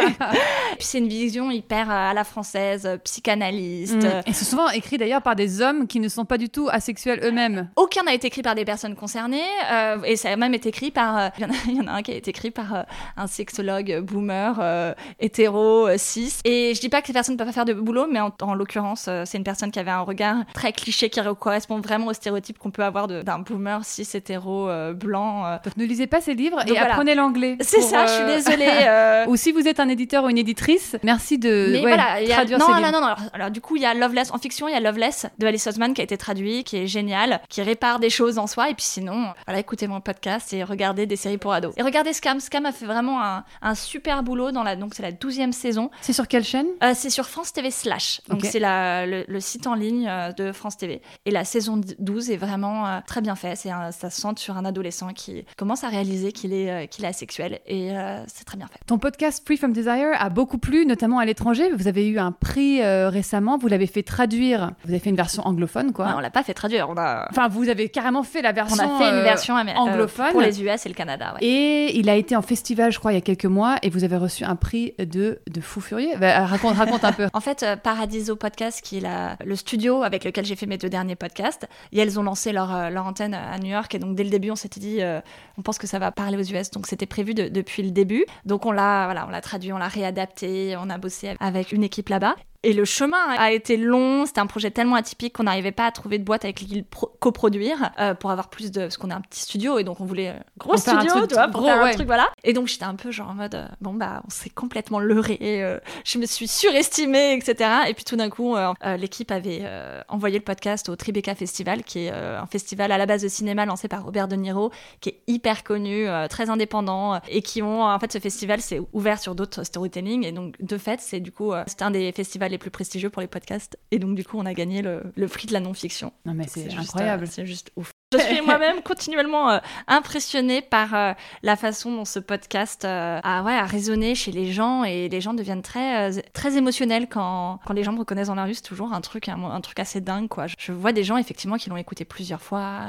Puis 0.77 0.87
c'est 0.87 0.99
une 0.99 1.07
vision 1.09 1.51
hyper 1.51 1.89
euh, 1.89 2.11
à 2.11 2.13
la 2.13 2.23
française, 2.23 2.85
euh, 2.85 2.97
psychanalyste. 2.97 3.95
Mm. 4.03 4.21
Et 4.27 4.33
c'est 4.33 4.45
souvent 4.45 4.69
écrit 4.69 4.97
d'ailleurs 4.97 5.21
par 5.21 5.35
des 5.35 5.61
hommes 5.61 5.87
qui 5.87 5.99
ne 5.99 6.07
sont 6.07 6.25
pas 6.25 6.37
du 6.37 6.49
tout 6.49 6.69
asexuels 6.71 7.19
eux-mêmes. 7.23 7.69
Aucun 7.75 8.03
n'a 8.03 8.13
été 8.13 8.27
écrit 8.27 8.41
par 8.43 8.55
des 8.55 8.65
personnes 8.65 8.95
concernées, 8.95 9.41
euh, 9.71 10.01
et 10.03 10.15
ça 10.15 10.29
a 10.31 10.35
même 10.35 10.53
été 10.53 10.69
écrit 10.69 10.91
par. 10.91 11.31
Il 11.37 11.41
y, 11.43 11.45
en 11.45 11.49
a- 11.49 11.53
il 11.67 11.75
y 11.75 11.79
en 11.81 11.87
a 11.87 11.91
un 11.91 12.01
qui 12.01 12.11
a 12.11 12.15
été 12.15 12.29
écrit 12.29 12.51
par 12.51 12.73
euh, 12.75 12.83
un 13.17 13.27
sexologue 13.27 13.99
boomer, 14.01 14.95
hétéro, 15.19 15.87
cis. 15.97 16.33
Et 16.45 16.73
je 16.75 16.79
dis 16.79 16.89
pas 16.89 17.01
que 17.01 17.07
ces 17.07 17.13
personnes 17.13 17.35
ne 17.35 17.37
peuvent 17.37 17.47
pas 17.47 17.53
faire 17.53 17.65
de 17.65 17.73
boulot, 17.73 18.07
mais 18.09 18.19
en, 18.19 18.31
en 18.41 18.53
l'occurrence, 18.53 19.09
c'est 19.25 19.37
une 19.37 19.43
personne 19.43 19.71
qui 19.71 19.79
avait 19.79 19.91
un 19.91 20.01
regard 20.01 20.37
très 20.53 20.71
cliché 20.71 21.09
qui 21.09 21.19
correspond 21.39 21.72
vraiment 21.79 22.07
au 22.07 22.13
stéréotype 22.13 22.57
qu'on 22.57 22.71
peut 22.71 22.83
avoir 22.83 23.07
d'un 23.07 23.39
boomer 23.39 23.83
cis, 23.83 24.07
hétéro, 24.13 24.69
euh, 24.69 24.93
blanc. 24.93 25.45
euh. 25.45 25.57
Ne 25.77 25.85
lisez 25.85 26.07
pas 26.07 26.21
ces 26.21 26.33
livres 26.33 26.59
Donc 26.59 26.69
et 26.69 26.71
voilà. 26.73 26.91
apprenez 26.93 27.15
l'anglais. 27.15 27.57
C'est 27.61 27.81
ça, 27.81 28.03
euh, 28.03 28.07
je 28.07 28.11
suis 28.13 28.25
désolée. 28.25 28.69
euh, 28.87 29.25
Ou 29.27 29.35
si 29.35 29.51
vous 29.51 29.67
êtes 29.67 29.79
un 29.79 29.89
éditeur 29.89 30.23
ou 30.23 30.29
une 30.29 30.37
éditrice, 30.37 30.95
merci 31.03 31.37
de 31.37 31.69
Mais 31.71 31.75
ouais, 31.83 31.87
voilà, 31.95 32.21
il 32.21 32.27
y 32.27 32.31
a... 32.31 32.35
traduire 32.35 32.59
non, 32.59 32.65
ces 32.67 32.71
non, 32.73 32.77
livres. 32.79 32.91
non, 32.91 32.99
non. 33.01 33.05
Alors, 33.07 33.19
alors, 33.33 33.51
du 33.51 33.61
coup, 33.61 33.75
il 33.75 33.81
y 33.81 33.85
a 33.85 33.93
Loveless 33.93 34.31
en 34.31 34.37
fiction, 34.37 34.67
il 34.67 34.73
y 34.73 34.75
a 34.75 34.79
Loveless 34.79 35.25
de 35.39 35.47
Alice 35.47 35.65
Osman 35.67 35.93
qui 35.93 36.01
a 36.01 36.03
été 36.03 36.17
traduit, 36.17 36.63
qui 36.63 36.77
est 36.77 36.87
génial, 36.87 37.41
qui 37.49 37.61
répare 37.61 37.99
des 37.99 38.09
choses 38.09 38.37
en 38.37 38.47
soi. 38.47 38.69
Et 38.69 38.73
puis 38.73 38.83
sinon, 38.85 39.25
voilà, 39.45 39.59
écoutez 39.59 39.87
mon 39.87 40.01
podcast 40.01 40.51
et 40.53 40.63
regardez 40.63 41.05
des 41.05 41.15
séries 41.15 41.37
pour 41.37 41.53
ados. 41.53 41.73
Et 41.77 41.81
regardez 41.81 42.13
Scam. 42.13 42.39
Scam 42.39 42.65
a 42.65 42.71
fait 42.71 42.85
vraiment 42.85 43.23
un, 43.23 43.43
un 43.61 43.75
super 43.75 44.23
boulot 44.23 44.51
dans 44.51 44.63
la 44.63 44.75
donc 44.75 44.93
c'est 44.95 45.03
la 45.03 45.11
douzième 45.11 45.53
saison. 45.53 45.89
C'est 46.01 46.13
sur 46.13 46.27
quelle 46.27 46.43
chaîne? 46.43 46.67
Euh, 46.83 46.91
c'est 46.95 47.09
sur 47.09 47.25
France 47.29 47.53
TV 47.53 47.71
slash. 47.71 48.21
Donc 48.27 48.41
c'est 48.43 48.59
le, 48.59 49.23
le 49.27 49.39
site 49.39 49.67
en 49.67 49.75
ligne 49.75 50.07
euh, 50.09 50.31
de 50.33 50.51
France 50.51 50.77
TV. 50.77 51.01
Et 51.25 51.31
la 51.31 51.45
saison 51.45 51.62
saison 51.63 51.81
12 51.99 52.31
est 52.31 52.37
vraiment 52.37 52.87
euh, 52.87 52.99
très 53.05 53.21
bien 53.21 53.35
fait. 53.35 53.55
C'est 53.55 53.69
ça 53.69 54.09
se 54.09 54.21
centre 54.21 54.39
sur 54.41 54.57
un 54.57 54.65
adolescent 54.65 55.09
qui 55.09 55.45
commence 55.57 55.83
à 55.83 55.89
réaliser 55.89 56.31
qu'il 56.31 56.53
est, 56.53 56.69
euh, 56.69 56.85
qu'il 56.85 57.05
est 57.05 57.07
asexuel 57.07 57.59
et 57.65 57.91
c'est 58.27 58.43
très 58.43 58.57
bien 58.57 58.67
fait. 58.67 58.79
Ton 58.85 58.97
podcast 58.97 59.43
Free 59.45 59.57
from 59.57 59.73
Desire 59.73 60.11
a 60.17 60.29
beaucoup 60.29 60.57
plu, 60.57 60.85
notamment 60.85 61.19
à 61.19 61.25
l'étranger. 61.25 61.71
Vous 61.71 61.87
avez 61.87 62.07
eu 62.07 62.19
un 62.19 62.31
prix 62.31 62.83
récemment, 62.83 63.57
vous 63.57 63.67
l'avez 63.67 63.87
fait 63.87 64.03
traduire. 64.03 64.71
Vous 64.83 64.91
avez 64.91 64.99
fait 64.99 65.09
une 65.09 65.15
version 65.15 65.45
anglophone, 65.45 65.93
quoi. 65.93 66.13
on 66.15 66.19
l'a 66.19 66.29
pas 66.29 66.43
fait 66.43 66.53
traduire. 66.53 66.89
On 66.89 66.97
a... 66.97 67.27
Enfin, 67.29 67.47
vous 67.47 67.69
avez 67.69 67.89
carrément 67.89 68.23
fait 68.23 68.41
la 68.41 68.51
version. 68.51 68.83
On 68.83 68.95
a 68.95 68.99
fait 68.99 69.17
une 69.17 69.23
version 69.23 69.55
anglophone 69.55 70.31
pour 70.31 70.41
les 70.41 70.61
US 70.61 70.85
et 70.85 70.89
le 70.89 70.95
Canada. 70.95 71.35
Et 71.41 71.97
il 71.97 72.09
a 72.09 72.15
été 72.15 72.35
en 72.35 72.41
festival, 72.41 72.91
je 72.91 72.99
crois, 72.99 73.11
il 73.11 73.15
y 73.15 73.17
a 73.17 73.21
quelques 73.21 73.45
mois, 73.45 73.77
et 73.81 73.89
vous 73.89 74.03
avez 74.03 74.17
reçu 74.17 74.43
un 74.43 74.55
prix 74.55 74.93
de, 74.99 75.39
de 75.49 75.61
fou 75.61 75.81
furieux. 75.81 76.15
Bah, 76.19 76.45
raconte, 76.45 76.75
raconte 76.75 77.03
un 77.03 77.11
peu. 77.11 77.27
En 77.33 77.39
fait, 77.39 77.65
Paradiso 77.83 78.35
Podcast, 78.35 78.81
qui 78.81 78.97
est 78.97 79.01
la, 79.01 79.37
le 79.43 79.55
studio 79.55 80.03
avec 80.03 80.23
lequel 80.23 80.45
j'ai 80.45 80.55
fait 80.55 80.65
mes 80.65 80.77
deux 80.77 80.89
derniers 80.89 81.15
podcasts. 81.15 81.52
Et 81.91 81.99
elles 81.99 82.19
ont 82.19 82.23
lancé 82.23 82.51
leur, 82.51 82.73
euh, 82.73 82.89
leur 82.89 83.05
antenne 83.05 83.33
à 83.33 83.57
New 83.57 83.69
York. 83.69 83.93
Et 83.95 83.99
donc, 83.99 84.15
dès 84.15 84.23
le 84.23 84.29
début, 84.29 84.51
on 84.51 84.55
s'était 84.55 84.79
dit, 84.79 85.01
euh, 85.01 85.21
on 85.57 85.61
pense 85.61 85.77
que 85.77 85.87
ça 85.87 85.99
va 85.99 86.11
parler 86.11 86.37
aux 86.37 86.55
US. 86.55 86.71
Donc, 86.71 86.87
c'était 86.87 87.05
prévu 87.05 87.33
depuis 87.33 87.83
le 87.83 87.91
début. 87.91 88.25
Donc, 88.45 88.65
on 88.65 88.71
l'a 88.71 89.41
traduit, 89.41 89.73
on 89.73 89.77
l'a 89.77 89.87
réadapté, 89.87 90.75
on 90.77 90.89
a 90.89 90.97
bossé 90.97 91.35
avec 91.39 91.71
une 91.71 91.83
équipe 91.83 92.09
là-bas. 92.09 92.35
Et 92.65 92.71
le 92.71 92.85
chemin 92.85 93.17
a 93.37 93.51
été 93.51 93.75
long. 93.75 94.25
C'était 94.25 94.39
un 94.39 94.47
projet 94.47 94.71
tellement 94.71 94.95
atypique 94.95 95.33
qu'on 95.33 95.43
n'arrivait 95.43 95.73
pas 95.73 95.85
à 95.85 95.91
trouver 95.91 96.17
de 96.17 96.23
boîte 96.23 96.45
avec 96.45 96.55
qui 96.55 96.85
coproduire 97.19 97.91
euh, 97.99 98.13
pour 98.13 98.31
avoir 98.31 98.49
plus 98.49 98.71
de. 98.71 98.81
Parce 98.81 98.95
qu'on 98.95 99.09
est 99.09 99.13
un 99.13 99.21
petit 99.21 99.41
studio 99.41 99.79
et 99.79 99.83
donc 99.83 99.99
on 99.99 100.05
voulait 100.05 100.33
gros 100.57 100.77
studio, 100.77 101.09
truc, 101.09 101.27
tu 101.27 101.33
vois, 101.35 101.49
pour 101.49 101.65
faire 101.65 101.83
un 101.83 101.91
truc, 101.91 102.05
voilà. 102.05 102.29
Et 102.45 102.53
donc 102.53 102.67
j'étais 102.67 102.85
un 102.85 102.95
peu 102.95 103.11
genre 103.11 103.29
en 103.29 103.33
mode 103.33 103.55
euh, 103.55 103.67
bon 103.81 103.93
bah 103.93 104.21
on 104.25 104.29
s'est 104.29 104.49
complètement 104.49 104.99
leurré. 104.99 105.37
Euh, 105.41 105.79
je 106.05 106.17
me 106.17 106.25
suis 106.25 106.47
surestimée, 106.47 107.33
etc. 107.33 107.69
Et 107.89 107.93
puis 107.93 108.05
tout 108.05 108.15
d'un 108.15 108.29
coup, 108.29 108.55
l'équipe 108.97 109.31
avait 109.31 109.63
envoyé 110.07 110.37
le 110.37 110.43
podcast 110.43 110.87
au 110.87 110.95
Tribeca 110.95 111.35
Festival, 111.35 111.83
qui 111.83 112.05
est 112.05 112.11
un 112.11 112.45
festival 112.45 112.91
à 112.91 112.97
la 112.97 113.05
base 113.05 113.23
de 113.23 113.27
cinéma 113.27 113.65
lancé 113.65 113.89
par 113.89 114.05
Robert 114.05 114.29
De 114.29 114.35
Niro, 114.35 114.71
qui 115.01 115.09
est 115.09 115.19
hyper 115.27 115.63
connu, 115.63 116.07
très 116.29 116.49
indépendant 116.49 117.19
et 117.27 117.41
qui 117.41 117.61
ont 117.61 117.83
en 117.83 117.99
fait 117.99 118.13
ce 118.13 118.19
festival 118.19 118.61
c'est 118.61 118.79
ouvert 118.93 119.19
sur 119.19 119.35
d'autres 119.35 119.63
storytelling 119.63 120.25
et 120.25 120.31
donc 120.31 120.55
de 120.61 120.77
fait 120.77 120.99
c'est 121.01 121.19
du 121.19 121.31
coup 121.31 121.51
c'était 121.67 121.83
un 121.83 121.91
des 121.91 122.11
festivals 122.11 122.52
les 122.53 122.57
plus 122.57 122.71
prestigieux 122.71 123.09
pour 123.09 123.21
les 123.21 123.27
podcasts. 123.27 123.77
Et 123.91 123.99
donc, 123.99 124.15
du 124.15 124.23
coup, 124.23 124.37
on 124.37 124.45
a 124.45 124.53
gagné 124.53 124.81
le, 124.81 125.03
le 125.15 125.27
prix 125.27 125.47
de 125.47 125.53
la 125.53 125.59
non-fiction. 125.59 126.13
Non, 126.25 126.33
mais 126.33 126.47
c'est 126.47 126.73
incroyable. 126.73 127.27
c'est 127.27 127.45
juste 127.45 127.71
ouf. 127.75 127.91
Je 128.13 128.23
suis 128.23 128.41
moi-même 128.41 128.81
continuellement 128.81 129.49
euh, 129.49 129.59
impressionnée 129.87 130.61
par 130.61 130.93
euh, 130.93 131.13
la 131.41 131.55
façon 131.55 131.95
dont 131.95 132.05
ce 132.05 132.19
podcast 132.19 132.85
euh, 132.85 133.19
a, 133.23 133.43
ouais, 133.43 133.53
a 133.53 133.65
résonné 133.65 134.15
chez 134.15 134.31
les 134.31 134.51
gens 134.51 134.83
et 134.83 135.09
les 135.09 135.21
gens 135.21 135.33
deviennent 135.33 135.61
très, 135.61 136.11
très 136.33 136.57
émotionnels 136.57 137.07
quand, 137.09 137.59
quand 137.65 137.73
les 137.73 137.83
gens 137.83 137.91
me 137.91 137.99
reconnaissent 137.99 138.29
en 138.29 138.35
la 138.35 138.45
rue. 138.45 138.53
C'est 138.53 138.61
toujours 138.61 138.93
un 138.93 139.01
truc, 139.01 139.29
un, 139.29 139.61
truc 139.61 139.79
assez 139.79 140.01
dingue. 140.01 140.27
Quoi. 140.27 140.45
Je, 140.57 140.71
vois 140.71 140.91
des 140.91 141.03
gens 141.03 141.17
effectivement 141.17 141.57
qui 141.57 141.69
l'ont 141.69 141.77
écouté 141.77 142.05
plusieurs 142.05 142.41
fois, 142.41 142.79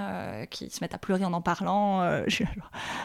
qui 0.50 0.70
se 0.70 0.78
mettent 0.80 0.94
à 0.94 0.98
pleurer 0.98 1.24
en 1.24 1.32
en 1.32 1.40
parlant. 1.40 1.84
Je, 2.26 2.44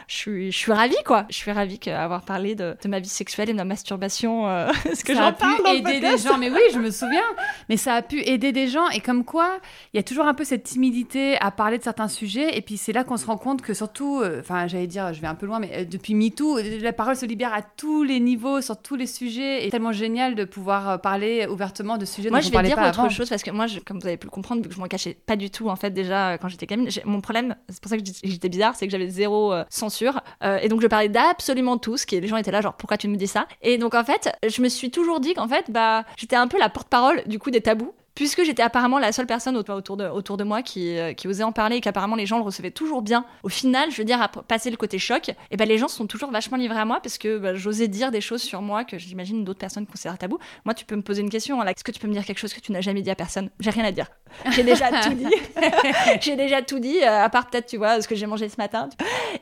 je, 0.07 0.15
suis, 0.15 0.51
je 0.51 0.57
suis 0.57 0.71
ravie, 0.71 0.95
quoi. 1.05 1.25
Je 1.29 1.35
suis 1.35 1.51
ravie 1.51 1.77
d'avoir 1.77 2.21
parlé 2.21 2.55
de, 2.55 2.75
de, 2.81 2.89
ma 2.89 2.99
vie 2.99 3.09
sexuelle 3.09 3.49
et 3.49 3.53
de 3.53 3.57
ma 3.57 3.65
masturbation. 3.65 4.45
ce 4.93 5.03
que 5.03 5.13
ça 5.13 5.27
a 5.27 5.31
pu 5.31 5.45
aider 5.67 5.99
des 5.99 6.17
gens, 6.17 6.37
mais 6.37 6.49
oui, 6.49 6.61
je 6.73 6.79
me 6.79 6.91
souviens. 6.91 7.23
Mais 7.69 7.77
ça 7.77 7.95
a 7.95 8.01
pu 8.01 8.21
aider 8.21 8.51
des 8.51 8.67
gens 8.67 8.87
et 8.89 8.99
comme 8.99 9.23
quoi, 9.23 9.59
il 9.93 9.97
y 9.97 9.99
a 9.99 10.03
toujours 10.03 10.25
un 10.25 10.33
peu 10.33 10.43
cette 10.43 10.63
timidité 10.63 11.37
à 11.39 11.51
parler 11.51 11.77
de 11.77 11.83
certains 11.83 12.08
sujet. 12.09 12.57
Et 12.57 12.61
puis 12.61 12.77
c'est 12.77 12.91
là 12.91 13.03
qu'on 13.03 13.17
se 13.17 13.25
rend 13.25 13.37
compte 13.37 13.61
que 13.61 13.73
surtout, 13.73 14.21
euh, 14.21 14.39
enfin 14.39 14.67
j'allais 14.67 14.87
dire, 14.87 15.13
je 15.13 15.21
vais 15.21 15.27
un 15.27 15.35
peu 15.35 15.45
loin, 15.45 15.59
mais 15.59 15.71
euh, 15.73 15.85
depuis 15.85 16.15
MeToo, 16.15 16.59
la 16.81 16.93
parole 16.93 17.15
se 17.15 17.25
libère 17.25 17.53
à 17.53 17.61
tous 17.61 18.03
les 18.03 18.19
niveaux, 18.19 18.61
sur 18.61 18.81
tous 18.81 18.95
les 18.95 19.07
sujets. 19.07 19.65
Et 19.65 19.69
tellement 19.69 19.91
génial 19.91 20.35
de 20.35 20.43
pouvoir 20.45 20.89
euh, 20.89 20.97
parler 20.97 21.47
ouvertement 21.47 21.97
de 21.97 22.05
sujets 22.05 22.29
moi, 22.29 22.39
dont 22.39 22.47
je 22.47 22.51
vais 22.51 22.63
dire 22.63 22.77
autre 22.77 23.09
chose 23.09 23.29
parce 23.29 23.43
que 23.43 23.51
moi, 23.51 23.67
je, 23.67 23.79
comme 23.79 23.99
vous 23.99 24.07
avez 24.07 24.17
pu 24.17 24.27
le 24.27 24.31
comprendre, 24.31 24.61
vu 24.61 24.69
que 24.69 24.75
je 24.75 24.79
m'en 24.79 24.87
cachais 24.87 25.17
pas 25.25 25.35
du 25.35 25.49
tout 25.49 25.69
en 25.69 25.75
fait 25.75 25.91
déjà 25.91 26.37
quand 26.37 26.49
j'étais 26.49 26.65
gamine, 26.65 26.89
mon 27.05 27.21
problème, 27.21 27.55
c'est 27.69 27.81
pour 27.81 27.89
ça 27.89 27.97
que 27.97 28.03
j'étais 28.23 28.49
bizarre, 28.49 28.75
c'est 28.75 28.85
que 28.87 28.91
j'avais 28.91 29.09
zéro 29.09 29.53
censure. 29.69 30.21
et 30.61 30.67
donc 30.67 30.81
je 30.81 30.87
parlais 30.87 31.09
d'absolument 31.09 31.77
tout, 31.77 31.97
ce 31.97 32.05
qui 32.05 32.19
les 32.19 32.27
gens 32.27 32.37
étaient 32.37 32.51
là 32.51 32.61
genre 32.61 32.75
pourquoi 32.75 32.97
tu 32.97 33.07
me 33.07 33.15
dis 33.15 33.27
ça? 33.27 33.47
Et 33.61 33.77
donc 33.77 33.95
en 33.95 34.03
fait, 34.03 34.29
je 34.47 34.61
me 34.61 34.69
suis 34.69 34.91
toujours 34.91 35.19
dit 35.19 35.33
qu'en 35.33 35.47
fait, 35.47 35.65
bah 35.69 36.03
j'étais 36.17 36.35
un 36.35 36.47
peu 36.47 36.57
la 36.57 36.69
porte-parole 36.69 37.23
du 37.27 37.39
coup 37.39 37.51
des 37.51 37.61
tabous 37.61 37.93
puisque 38.15 38.43
j'étais 38.43 38.63
apparemment 38.63 38.99
la 38.99 39.11
seule 39.11 39.27
personne 39.27 39.55
autour 39.57 39.97
de, 39.97 40.07
autour 40.07 40.37
de 40.37 40.43
moi 40.43 40.61
qui, 40.61 40.97
euh, 40.97 41.13
qui 41.13 41.27
osait 41.27 41.43
en 41.43 41.51
parler 41.51 41.77
et 41.77 41.81
qu'apparemment 41.81 42.15
les 42.15 42.25
gens 42.25 42.37
le 42.37 42.43
recevaient 42.43 42.71
toujours 42.71 43.01
bien, 43.01 43.25
au 43.43 43.49
final, 43.49 43.91
je 43.91 43.97
veux 43.97 44.05
dire, 44.05 44.21
à 44.21 44.27
passer 44.27 44.69
le 44.69 44.77
côté 44.77 44.99
choc, 44.99 45.31
et 45.51 45.57
ben 45.57 45.67
les 45.67 45.77
gens 45.77 45.87
sont 45.87 46.07
toujours 46.07 46.31
vachement 46.31 46.57
livrés 46.57 46.79
à 46.79 46.85
moi 46.85 46.99
parce 47.01 47.17
que 47.17 47.37
bah, 47.37 47.55
j'osais 47.55 47.87
dire 47.87 48.11
des 48.11 48.21
choses 48.21 48.41
sur 48.41 48.61
moi 48.61 48.83
que 48.83 48.97
j'imagine 48.97 49.43
d'autres 49.43 49.59
personnes 49.59 49.85
considèrent 49.85 50.17
tabou. 50.17 50.37
Moi, 50.65 50.73
tu 50.73 50.85
peux 50.85 50.95
me 50.95 51.01
poser 51.01 51.21
une 51.21 51.29
question, 51.29 51.61
est-ce 51.63 51.83
que 51.83 51.91
tu 51.91 51.99
peux 51.99 52.07
me 52.07 52.13
dire 52.13 52.25
quelque 52.25 52.39
chose 52.39 52.53
que 52.53 52.59
tu 52.59 52.71
n'as 52.71 52.81
jamais 52.81 53.01
dit 53.01 53.09
à 53.09 53.15
personne? 53.15 53.49
J'ai 53.59 53.69
rien 53.69 53.85
à 53.85 53.91
dire. 53.91 54.07
J'ai 54.51 54.63
déjà 54.63 54.89
tout 55.03 55.13
dit. 55.13 55.27
j'ai 56.21 56.35
déjà 56.35 56.61
tout 56.61 56.79
dit, 56.79 56.99
euh, 57.03 57.23
à 57.23 57.29
part 57.29 57.49
peut-être, 57.49 57.67
tu 57.67 57.77
vois, 57.77 58.01
ce 58.01 58.07
que 58.07 58.15
j'ai 58.15 58.25
mangé 58.25 58.49
ce 58.49 58.57
matin. 58.57 58.89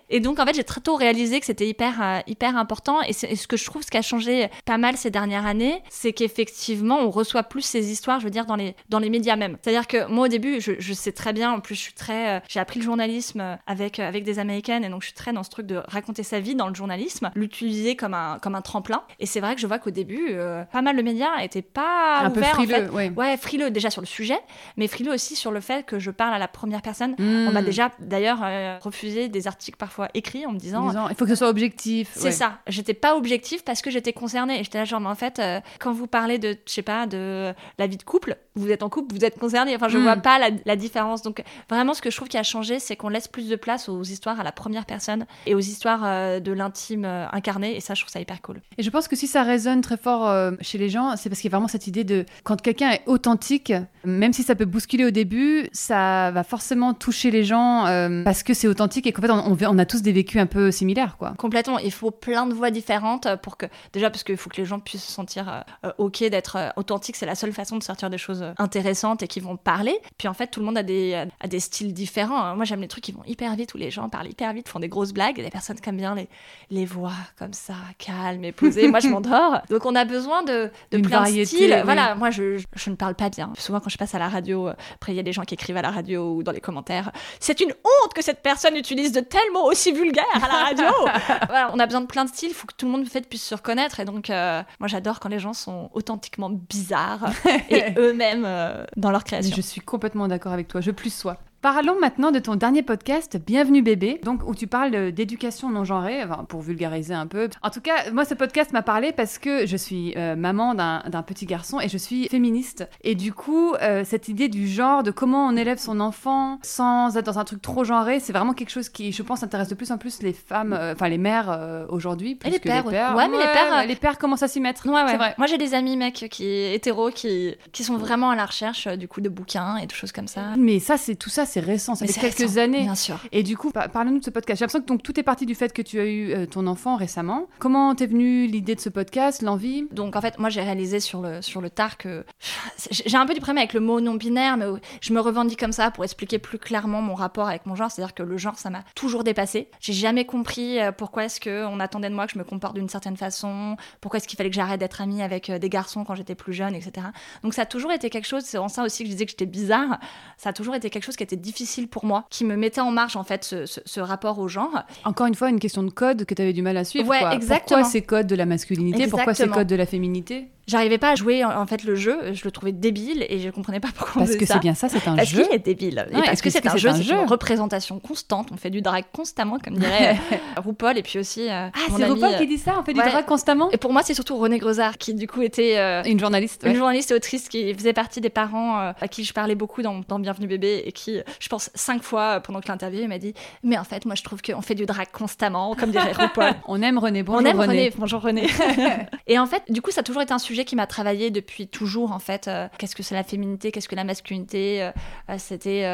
Et 0.10 0.20
donc, 0.20 0.40
en 0.40 0.46
fait, 0.46 0.56
j'ai 0.56 0.64
très 0.64 0.82
tôt 0.82 0.96
réalisé 0.96 1.40
que 1.40 1.46
c'était 1.46 1.68
hyper, 1.68 2.02
euh, 2.02 2.20
hyper 2.28 2.58
important. 2.58 3.02
Et, 3.04 3.10
et, 3.10 3.36
ce 3.36 3.48
que 3.48 3.58
je 3.58 3.66
trouve, 3.66 3.82
ce 3.82 3.90
qui 3.90 3.98
a 3.98 4.02
changé 4.02 4.50
pas 4.66 4.78
mal 4.78 4.98
ces 4.98 5.10
dernières 5.10 5.46
années, 5.46 5.82
c'est 5.90 6.14
qu'effectivement, 6.14 7.00
on 7.00 7.10
reçoit 7.10 7.44
plus 7.44 7.62
ces 7.62 7.92
histoires, 7.92 8.20
je 8.20 8.26
veux 8.26 8.32
dire, 8.32 8.46
dans 8.46 8.56
les, 8.58 8.76
dans 8.90 9.00
les 9.00 9.10
médias 9.10 9.38
même. 9.38 9.58
C'est-à-dire 9.62 9.88
que 9.88 10.08
moi, 10.08 10.26
au 10.26 10.28
début, 10.28 10.60
je, 10.60 10.74
je, 10.78 10.94
sais 10.94 11.14
très 11.14 11.32
bien, 11.32 11.54
en 11.54 11.62
plus, 11.62 11.76
je 11.76 11.80
suis 11.80 11.94
très. 11.94 12.38
Euh, 12.38 12.40
j'ai 12.50 12.60
appris 12.60 12.80
le 12.80 12.86
journalisme 12.86 13.58
avec, 13.66 14.00
avec 14.00 14.26
des 14.26 14.40
Américaines, 14.40 14.84
et 14.84 14.90
donc 14.90 15.02
je 15.02 15.08
suis 15.08 15.16
très 15.16 15.32
dans 15.32 15.44
ce 15.44 15.50
truc 15.50 15.66
de 15.66 15.82
raconter 15.88 16.24
sa 16.24 16.42
vie 16.42 16.56
dans 16.56 16.68
le 16.68 16.76
journalisme, 16.76 17.32
l'utiliser 17.36 17.96
comme 17.96 18.14
un, 18.14 18.40
comme 18.42 18.56
un 18.56 18.62
tremplin. 18.62 19.04
Et 19.20 19.26
c'est 19.26 19.40
vrai 19.40 19.56
que 19.56 19.62
je 19.62 19.68
vois 19.68 19.80
qu'au 19.80 19.92
début, 19.92 20.36
pas 20.72 20.82
mal 20.82 20.98
de 20.98 21.02
médias 21.02 21.38
n'étaient 21.40 21.62
pas 21.62 22.20
un 22.20 22.32
ouverts, 22.32 22.52
peu 22.52 22.64
frileux, 22.64 22.76
en 22.76 22.88
fait. 22.88 22.90
ouais. 22.90 23.12
ouais. 23.16 23.38
frileux 23.38 23.70
déjà 23.72 23.90
sur 23.90 24.02
le 24.02 24.08
sujet, 24.08 24.40
mais 24.76 24.88
frileux 24.88 25.14
aussi 25.14 25.36
sur 25.36 25.52
le 25.52 25.62
fait 25.62 25.86
que 25.86 26.00
je 26.00 26.12
parle 26.12 26.34
à 26.34 26.40
la 26.40 26.48
première 26.48 26.82
personne. 26.82 27.16
On 27.20 27.52
m'a 27.52 27.62
hmm. 27.62 27.66
déjà 27.66 27.92
d'ailleurs 28.00 28.40
euh, 28.44 28.78
refusé 28.82 29.30
des 29.30 29.48
articles 29.48 29.78
parfois 29.78 30.10
écrits 30.14 30.46
en 30.46 30.52
me 30.52 30.60
disant, 30.60 31.08
il 31.10 31.16
faut 31.16 31.26
que 31.26 31.32
ce 31.32 31.36
soit 31.36 31.50
objectif. 31.50 32.10
C'est 32.16 32.32
ça. 32.32 32.60
J'étais 32.68 32.94
pas 32.94 33.16
objectif 33.16 33.64
parce 33.64 33.82
que 33.82 33.90
j'étais 33.90 34.14
concernée. 34.14 34.60
Et 34.60 34.64
j'étais 34.64 34.78
là 34.78 34.86
genre, 34.86 35.00
mais 35.00 35.10
en 35.10 35.16
fait, 35.16 35.40
euh, 35.40 35.60
quand 35.80 35.94
vous 35.94 36.08
parlez 36.08 36.40
de, 36.40 36.58
je 36.66 36.72
sais 36.72 36.82
pas, 36.82 37.06
de 37.06 37.54
la 37.78 37.88
vie 37.88 37.98
de 37.98 38.04
couple, 38.04 38.38
vous 38.60 38.72
êtes 38.72 38.84
en 38.84 38.90
couple, 38.90 39.16
vous 39.16 39.26
êtes 39.26 39.38
concerné. 39.40 39.76
Enfin, 39.76 39.88
je 39.88 39.98
hmm. 39.98 40.04
vois 40.04 40.18
pas 40.18 40.40
la, 40.66 40.76
différence. 40.76 41.22
Donc 41.22 41.44
vraiment, 41.70 41.94
ce 41.94 42.02
que 42.02 42.12
je 42.12 42.16
trouve 42.16 42.28
qui 42.28 42.38
a 42.38 42.44
changé, 42.44 42.80
c'est 42.80 42.96
qu'on 42.96 43.10
laisse 43.10 43.28
plus 43.28 43.50
de 43.50 43.56
place 43.56 43.90
aux 43.90 44.04
histoires 44.04 44.40
à 44.40 44.44
la 44.44 44.52
première 44.52 44.86
personne 44.86 45.26
et 45.46 45.56
aux 45.56 45.60
histoires 45.60 46.02
euh, 46.04 46.40
de 46.40 46.52
l'intime 46.52 47.06
incarné. 47.06 47.76
Et 47.76 47.80
ça, 47.80 47.94
je 47.94 48.02
trouve 48.02 48.12
ça 48.12 48.20
hyper 48.20 48.42
cool. 48.42 48.62
Et 48.78 48.84
je 48.84 48.90
pense 48.90 49.08
que 49.08 49.16
si 49.16 49.28
ça 49.28 49.44
résonne 49.44 49.82
très 49.82 49.98
fort 49.98 50.32
chez 50.62 50.78
les 50.78 50.90
gens, 50.90 51.16
c'est 51.16 51.30
parce 51.30 51.42
qu'il 51.42 51.50
y 51.50 51.54
a 51.54 51.58
vraiment 51.58 51.68
cette 51.68 51.88
idée 51.88 52.04
de 52.04 52.26
quand 52.44 52.62
quelqu'un 52.62 52.92
est 52.92 53.02
authentique, 53.06 53.74
même 54.04 54.34
si 54.34 54.44
ça 54.44 54.56
peut 54.56 54.66
bousculer 54.66 55.06
au 55.06 55.12
début, 55.12 55.68
ça 55.72 56.32
va 56.32 56.44
forcément 56.44 56.94
toucher 56.94 57.32
les 57.32 57.44
gens 57.44 57.86
euh, 57.86 58.24
parce 58.24 58.44
que 58.44 58.54
c'est 58.54 58.68
authentique 58.68 59.08
et 59.08 59.12
qu'en 59.12 59.22
fait, 59.22 59.32
on, 59.32 59.58
on, 59.60 59.78
a 59.78 59.86
tous 59.86 60.02
des 60.02 60.12
vécus 60.12 60.40
un 60.42 60.46
peu 60.46 60.72
similaires, 60.72 61.18
quoi. 61.18 61.34
Complètement. 61.38 61.80
Il 61.80 61.92
faut 61.92 62.12
plein 62.12 62.46
de 62.46 62.54
voix 62.54 62.72
différentes 62.72 63.28
pour 63.42 63.58
que, 63.58 63.66
déjà, 63.94 64.10
parce 64.10 64.24
qu'il 64.24 64.38
faut 64.38 64.50
que 64.50 64.58
les 64.58 64.66
gens 64.66 64.80
puissent 64.80 65.04
se 65.04 65.12
sentir 65.12 65.64
euh, 65.84 65.92
OK 65.98 66.20
d'être 66.24 66.56
euh, 66.58 66.70
authentique. 66.76 67.16
C'est 67.16 67.26
la 67.26 67.36
seule 67.36 67.54
façon 67.54 67.78
de 67.78 67.84
sortir 67.84 68.10
des 68.10 68.18
choses 68.18 68.44
intéressantes 68.58 69.24
et 69.24 69.28
qui 69.28 69.40
vont 69.40 69.58
parler. 69.58 69.98
Puis 70.18 70.28
en 70.28 70.34
fait, 70.34 70.48
tout 70.48 70.60
le 70.60 70.66
monde 70.66 70.78
a 70.78 70.84
des, 70.84 71.26
a 71.40 71.48
des 71.48 71.60
styles 71.60 71.94
différents. 71.94 72.56
Moi, 72.56 72.66
j'aime 72.66 72.82
les 72.82 72.88
trucs 72.88 73.04
qui 73.04 73.12
vont 73.12 73.24
hyper 73.26 73.56
vite, 73.56 73.74
où 73.74 73.78
les 73.78 73.92
gens 73.92 74.10
parlent 74.10 74.30
hyper 74.30 74.54
vite, 74.54 74.70
font 74.70 74.80
des 74.80 74.90
grosses 74.90 75.14
blagues. 75.14 75.40
Et 75.40 75.44
les 75.44 75.50
personnes 75.50 75.80
qui 75.80 75.90
aiment 75.90 75.98
bien 75.98 76.16
les, 76.16 76.30
les 76.70 76.86
voix 76.86 77.14
comme 77.38 77.54
ça, 77.54 77.76
calmes 77.98 78.44
et 78.44 78.52
posées. 78.52 78.88
Moi, 78.88 79.00
je 79.00 79.08
m'endors. 79.10 79.62
Donc, 79.70 79.86
on 79.86 79.96
a 79.96 80.06
besoin 80.06 80.44
de, 80.44 80.72
de 80.92 80.98
plein 81.00 81.30
de 81.30 81.44
styles. 81.44 81.82
Voilà, 81.84 82.16
moi, 82.16 82.30
je, 82.30 82.62
je, 82.76 82.90
ne 82.90 82.96
parle 82.96 83.16
pas 83.16 83.30
bien. 83.30 83.52
Souvent, 83.58 83.80
quand 83.80 83.90
je 83.90 83.98
passe 83.98 84.16
à 84.16 84.20
la 84.20 84.30
radio, 84.30 84.70
après, 84.96 85.14
il 85.14 85.16
y 85.16 85.20
a 85.20 85.24
des 85.24 85.34
gens 85.34 85.44
qui 85.44 85.54
écrivent 85.54 85.78
à 85.78 85.82
la 85.82 85.92
radio 85.92 86.36
ou 86.36 86.44
dans 86.44 86.52
les 86.52 86.62
commentaires. 86.62 87.12
C'est 87.40 87.60
une 87.60 87.72
honte 87.72 88.14
que 88.14 88.22
cette 88.22 88.42
personne 88.42 88.76
utilise 88.76 89.12
de 89.12 89.20
tels 89.20 89.52
mots 89.54 89.70
aussi 89.70 89.92
vulgaires 89.92 90.26
à 90.34 90.48
la 90.48 90.64
radio. 90.66 90.86
voilà, 91.48 91.72
on 91.74 91.80
a 91.80 91.86
besoin 91.86 92.02
de 92.02 92.08
plein 92.08 92.26
de 92.26 92.30
styles, 92.30 92.50
il 92.50 92.56
faut 92.56 92.68
que 92.68 92.74
tout 92.76 92.86
le 92.86 92.92
monde 92.92 93.08
fait, 93.08 93.28
puisse 93.28 93.44
se 93.44 93.56
reconnaître. 93.56 94.00
Et 94.00 94.06
donc, 94.06 94.30
euh, 94.30 94.62
moi, 94.80 94.88
j'adore 94.88 95.20
quand 95.20 95.30
les 95.30 95.40
gens 95.40 95.54
sont 95.54 95.90
authentiquement 95.94 96.50
bizarres 96.50 97.30
et 97.70 97.84
eux-mêmes 97.98 98.27
euh, 98.46 98.86
dans 98.96 99.12
leur 99.12 99.24
création. 99.24 99.56
Je 99.56 99.62
suis 99.62 99.82
complètement 99.82 100.28
d'accord 100.28 100.54
avec 100.54 100.68
toi. 100.68 100.82
Je 100.82 100.92
plus 100.92 101.14
sois. 101.14 101.38
Parlons 101.70 102.00
maintenant 102.00 102.32
de 102.32 102.40
ton 102.40 102.56
dernier 102.56 102.82
podcast, 102.82 103.36
Bienvenue 103.46 103.82
bébé, 103.82 104.22
donc 104.24 104.48
où 104.48 104.56
tu 104.56 104.68
parles 104.68 105.12
d'éducation 105.12 105.70
non 105.70 105.84
genrée, 105.84 106.24
pour 106.48 106.62
vulgariser 106.62 107.14
un 107.14 107.28
peu. 107.28 107.50
En 107.62 107.70
tout 107.70 107.82
cas, 107.82 108.10
moi 108.14 108.24
ce 108.24 108.36
podcast 108.36 108.72
m'a 108.72 108.84
parlé 108.84 109.12
parce 109.12 109.38
que 109.38 109.66
je 109.66 109.76
suis 109.76 110.14
euh, 110.16 110.38
maman 110.38 110.76
d'un 110.76 111.24
petit 111.24 111.46
garçon 111.46 111.82
et 111.82 111.90
je 111.90 111.98
suis 111.98 112.30
féministe. 112.30 112.88
Et 113.02 113.16
du 113.16 113.34
coup, 113.34 113.74
euh, 113.82 114.06
cette 114.06 114.30
idée 114.30 114.48
du 114.48 114.66
genre, 114.66 115.04
de 115.04 115.12
comment 115.12 115.46
on 115.46 115.58
élève 115.58 115.78
son 115.78 116.00
enfant 116.00 116.58
sans 116.64 117.18
être 117.18 117.26
dans 117.26 117.38
un 117.38 117.44
truc 117.44 117.62
trop 117.62 117.84
genré, 117.84 118.22
c'est 118.22 118.32
vraiment 118.32 118.54
quelque 118.54 118.70
chose 118.70 118.88
qui, 118.88 119.12
je 119.12 119.22
pense, 119.22 119.44
intéresse 119.44 119.68
de 119.68 119.76
plus 119.76 119.92
en 119.92 119.98
plus 119.98 120.22
les 120.22 120.32
femmes, 120.32 120.72
euh, 120.72 120.94
enfin 120.94 121.10
les 121.10 121.18
mères 121.18 121.86
aujourd'hui. 121.90 122.40
Et 122.46 122.50
les 122.50 122.60
pères, 122.60 122.86
les 122.86 122.92
pères. 122.92 123.14
Ouais, 123.14 123.28
mais 123.28 123.40
les 123.40 123.44
pères, 123.44 123.86
les 123.86 123.96
pères 123.98 124.18
commencent 124.18 124.44
à 124.44 124.48
s'y 124.48 124.62
mettre. 124.62 124.88
Ouais, 124.88 125.04
ouais. 125.04 125.18
Vrai. 125.18 125.36
Moi 125.38 125.48
j'ai 125.48 125.58
des 125.58 125.74
amis 125.74 125.98
mecs 125.98 126.28
qui 126.32 126.46
hétéros 126.46 127.12
qui 127.12 127.56
qui 127.74 127.84
sont 127.84 127.98
vraiment 127.98 128.30
à 128.30 128.38
la 128.38 128.46
recherche 128.46 128.88
du 128.88 129.10
coup 129.10 129.20
de 129.20 129.28
bouquins 129.28 129.76
et 129.76 129.86
de 129.86 129.92
choses 129.92 130.14
comme 130.14 130.30
ça. 130.30 130.56
Mais 130.58 130.80
ça, 130.80 130.96
c'est 130.96 131.16
tout 131.16 131.30
ça, 131.30 131.46
c'est 131.46 131.57
c'est 131.60 131.66
récent, 131.66 131.96
ça 131.96 132.06
Mais 132.06 132.12
fait 132.12 132.22
quelques 132.22 132.38
récent, 132.38 132.58
années. 132.62 132.84
Bien 132.84 132.96
sûr. 132.96 133.20
Et 133.32 133.42
du 133.44 133.58
coup, 133.58 133.72
par- 133.72 133.90
parle-nous 133.90 134.20
de 134.20 134.24
ce 134.24 134.30
podcast. 134.30 134.60
J'ai 134.60 134.64
l'impression 134.64 134.82
que 134.82 134.88
donc, 134.88 135.02
tout 135.04 135.20
est 135.20 135.24
parti 135.24 135.46
du 135.46 135.56
fait 135.56 135.74
que 135.74 135.82
tu 135.82 136.00
as 136.00 136.06
eu 136.06 136.32
euh, 136.34 136.46
ton 136.46 136.68
enfant 136.68 136.96
récemment. 136.96 137.48
Comment 137.60 137.96
t'es 137.96 138.06
venue 138.06 138.46
l'idée 138.48 138.76
de 138.76 138.80
ce 138.80 138.90
podcast, 138.90 139.42
l'envie? 139.42 139.88
Donc 139.92 140.16
en 140.16 140.22
fait, 140.22 140.38
moi 140.40 140.50
j'ai 140.50 140.62
réalisé 140.62 141.00
sur 141.00 141.22
le, 141.22 141.42
sur 141.42 141.62
le 141.62 141.70
tard 141.70 141.98
que 141.98 142.26
j'ai 142.92 143.18
un 143.18 143.26
peu 143.26 143.34
du 143.34 143.40
problème 143.40 143.58
avec 143.60 143.74
le 143.74 143.80
mot 143.80 144.00
non 144.02 144.14
binaire, 144.16 144.58
mais 144.58 144.66
je 145.02 145.14
me 145.14 145.20
revendique 145.20 145.60
comme 145.60 145.72
ça 145.72 145.90
pour 145.92 146.04
expliquer 146.04 146.38
plus 146.40 146.60
clairement 146.60 147.02
mon 147.02 147.16
rapport 147.16 147.48
avec 147.48 147.66
mon 147.66 147.76
genre. 147.76 147.90
C'est-à-dire 147.92 148.14
que 148.14 148.24
le 148.24 148.38
genre, 148.38 148.58
ça 148.60 148.70
m'a 148.70 148.84
toujours 148.96 149.24
dépassé. 149.24 149.70
J'ai 149.80 149.94
jamais 149.94 150.26
compris 150.26 150.80
euh, 150.80 150.92
pourquoi 150.92 151.26
est-ce 151.26 151.40
qu'on 151.40 151.80
attendait 151.80 152.10
de 152.10 152.16
moi 152.16 152.28
que 152.28 152.34
je 152.34 152.40
me 152.40 152.44
comporte 152.44 152.76
d'une 152.76 152.90
certaine 152.90 153.18
façon, 153.18 153.78
pourquoi 154.02 154.18
est-ce 154.18 154.28
qu'il 154.28 154.38
fallait 154.38 154.50
que 154.50 154.56
j'arrête 154.56 154.80
d'être 154.80 155.02
amie 155.02 155.22
avec 155.22 155.50
euh, 155.50 155.60
des 155.60 155.70
garçons 155.70 156.04
quand 156.04 156.16
j'étais 156.16 156.36
plus 156.36 156.54
jeune, 156.54 156.76
etc. 156.76 157.08
Donc 157.44 157.54
ça 157.54 157.62
a 157.62 157.66
toujours 157.66 157.92
été 157.92 158.10
quelque 158.10 158.28
chose, 158.28 158.44
c'est 158.44 158.58
en 158.58 158.68
ça 158.68 158.84
aussi 158.84 159.04
que 159.04 159.10
je 159.10 159.14
disais 159.14 159.26
que 159.26 159.32
j'étais 159.32 159.46
bizarre, 159.46 160.00
ça 160.38 160.50
a 160.50 160.54
toujours 160.54 160.76
été 160.76 160.90
quelque 160.90 161.04
chose 161.06 161.16
qui 161.16 161.24
était 161.24 161.37
difficile 161.38 161.88
pour 161.88 162.06
moi, 162.06 162.26
qui 162.30 162.44
me 162.46 162.56
mettait 162.56 162.82
en 162.82 162.92
marge 162.92 163.16
en 163.16 163.24
fait 163.24 163.44
ce, 163.44 163.66
ce- 163.66 163.82
ce 163.86 164.00
rapport 164.00 164.40
au 164.40 164.48
genre. 164.48 164.84
Encore 165.06 165.28
une 165.28 165.36
fois, 165.36 165.50
une 165.50 165.60
question 165.60 165.84
de 165.84 165.90
code 165.92 166.26
que 166.26 166.34
tu 166.34 166.42
avais 166.42 166.54
du 166.54 166.62
mal 166.62 166.78
à 166.78 166.84
suivre. 166.84 167.08
Ouais, 167.08 167.20
quoi. 167.20 167.34
exactement. 167.34 167.80
Pourquoi 167.80 167.84
ces 167.92 168.02
codes 168.02 168.28
de 168.28 168.36
la 168.36 168.46
masculinité? 168.46 169.08
Pourquoi 169.08 169.34
ces 169.34 169.48
codes 169.48 169.68
de 169.68 169.76
la 169.76 169.86
féminité? 169.86 170.48
J'arrivais 170.68 170.98
pas 170.98 171.12
à 171.12 171.16
jouer 171.16 171.46
en 171.46 171.62
en 171.62 171.66
fait 171.66 171.84
le 171.86 171.96
jeu, 171.96 172.34
je 172.34 172.44
le 172.44 172.52
trouvais 172.52 172.74
débile 172.74 173.26
et 173.30 173.40
je 173.40 173.50
comprenais 173.50 173.80
pas 173.80 173.88
pourquoi 173.96 174.24
Parce 174.24 174.36
que 174.36 174.46
c'est 174.46 174.60
bien 174.60 174.74
ça, 174.76 174.90
c'est 174.90 175.08
un 175.08 175.16
Parce 175.16 175.30
jeu. 175.30 175.44
qu'il 175.44 175.54
est 175.56 175.60
débile. 175.60 176.06
Et 176.12 176.14
parce 176.14 176.42
que 176.42 176.50
parce 176.50 176.56
c'est 176.56 176.68
un 176.68 176.76
jeu, 176.76 176.90
c'est 176.94 177.10
une 177.14 177.26
représentation 177.28 178.00
constante. 178.00 178.50
On 178.52 178.58
fait 178.58 178.70
du 178.70 178.82
drag 178.82 179.06
constamment, 179.14 179.60
comme 179.60 179.76
dirait 179.78 180.18
euh, 180.34 180.62
RuPaul. 180.62 180.98
Et 180.98 181.04
puis 181.04 181.20
aussi, 181.20 181.50
euh, 181.50 181.70
Ah, 181.74 181.80
c'est 181.96 182.04
RuPaul 182.06 182.34
euh, 182.34 182.38
qui 182.38 182.48
dit 182.48 182.58
ça 182.58 182.76
On 182.80 182.84
fait 182.84 182.94
du 182.94 183.00
drag 183.00 183.26
constamment 183.26 183.70
Et 183.72 183.78
pour 183.78 183.94
moi, 183.94 184.04
c'est 184.04 184.14
surtout 184.14 184.36
René 184.38 184.58
Grosard, 184.60 184.98
qui 184.98 185.14
du 185.14 185.26
coup 185.28 185.42
était 185.42 185.78
euh, 185.78 186.04
Une 186.04 186.20
journaliste. 186.20 186.64
une 186.66 186.76
journaliste 186.76 187.12
et 187.12 187.14
autrice 187.16 187.48
qui 187.48 187.74
faisait 187.74 187.94
partie 187.94 188.20
des 188.20 188.30
parents 188.30 188.80
euh, 188.80 188.92
à 189.00 189.08
qui 189.08 189.24
je 189.24 189.32
parlais 189.34 189.56
beaucoup 189.56 189.82
dans, 189.82 190.02
dans 190.08 190.20
Bienvenue 190.20 190.48
Bébé 190.48 190.84
et 190.86 190.92
qui, 190.92 191.20
je 191.40 191.48
pense, 191.48 191.70
cinq 191.76 192.04
fois 192.04 192.42
pendant 192.42 192.60
que 192.60 192.68
l'interview, 192.68 193.08
m'a 193.08 193.20
dit 193.20 193.34
Mais 193.64 193.78
en 193.78 193.86
fait, 193.86 194.06
moi, 194.06 194.16
je 194.16 194.24
trouve 194.24 194.42
qu'on 194.42 194.62
fait 194.62 194.76
du 194.76 194.86
drag 194.86 195.08
constamment, 195.14 195.76
comme 195.76 195.92
dirait 195.92 196.12
RuPaul. 196.18 196.52
On 196.68 196.82
aime 196.82 196.98
René. 196.98 197.24
Bonjour 197.24 197.42
on 197.42 197.46
aime 197.46 197.58
René. 197.60 197.68
René. 197.86 197.94
Bonjour 197.98 198.22
René. 198.22 198.48
et 199.28 199.40
en 199.40 199.46
fait, 199.46 199.64
du 199.70 199.82
coup, 199.82 199.92
ça 199.92 200.02
a 200.02 200.04
toujours 200.04 200.22
été 200.22 200.34
un 200.34 200.40
sujet 200.40 200.57
qui 200.66 200.76
m'a 200.76 200.88
travaillé 200.88 201.32
depuis 201.32 201.68
toujours. 201.68 202.12
En 202.12 202.20
fait, 202.20 202.48
Euh, 202.48 202.68
qu'est-ce 202.78 202.96
que 202.96 203.04
c'est 203.04 203.16
la 203.16 203.24
féminité, 203.24 203.72
qu'est-ce 203.72 203.90
que 203.90 203.96
la 203.96 204.04
masculinité 204.04 204.84
Euh, 204.84 204.92
euh, 205.30 205.36
C'était 205.38 205.86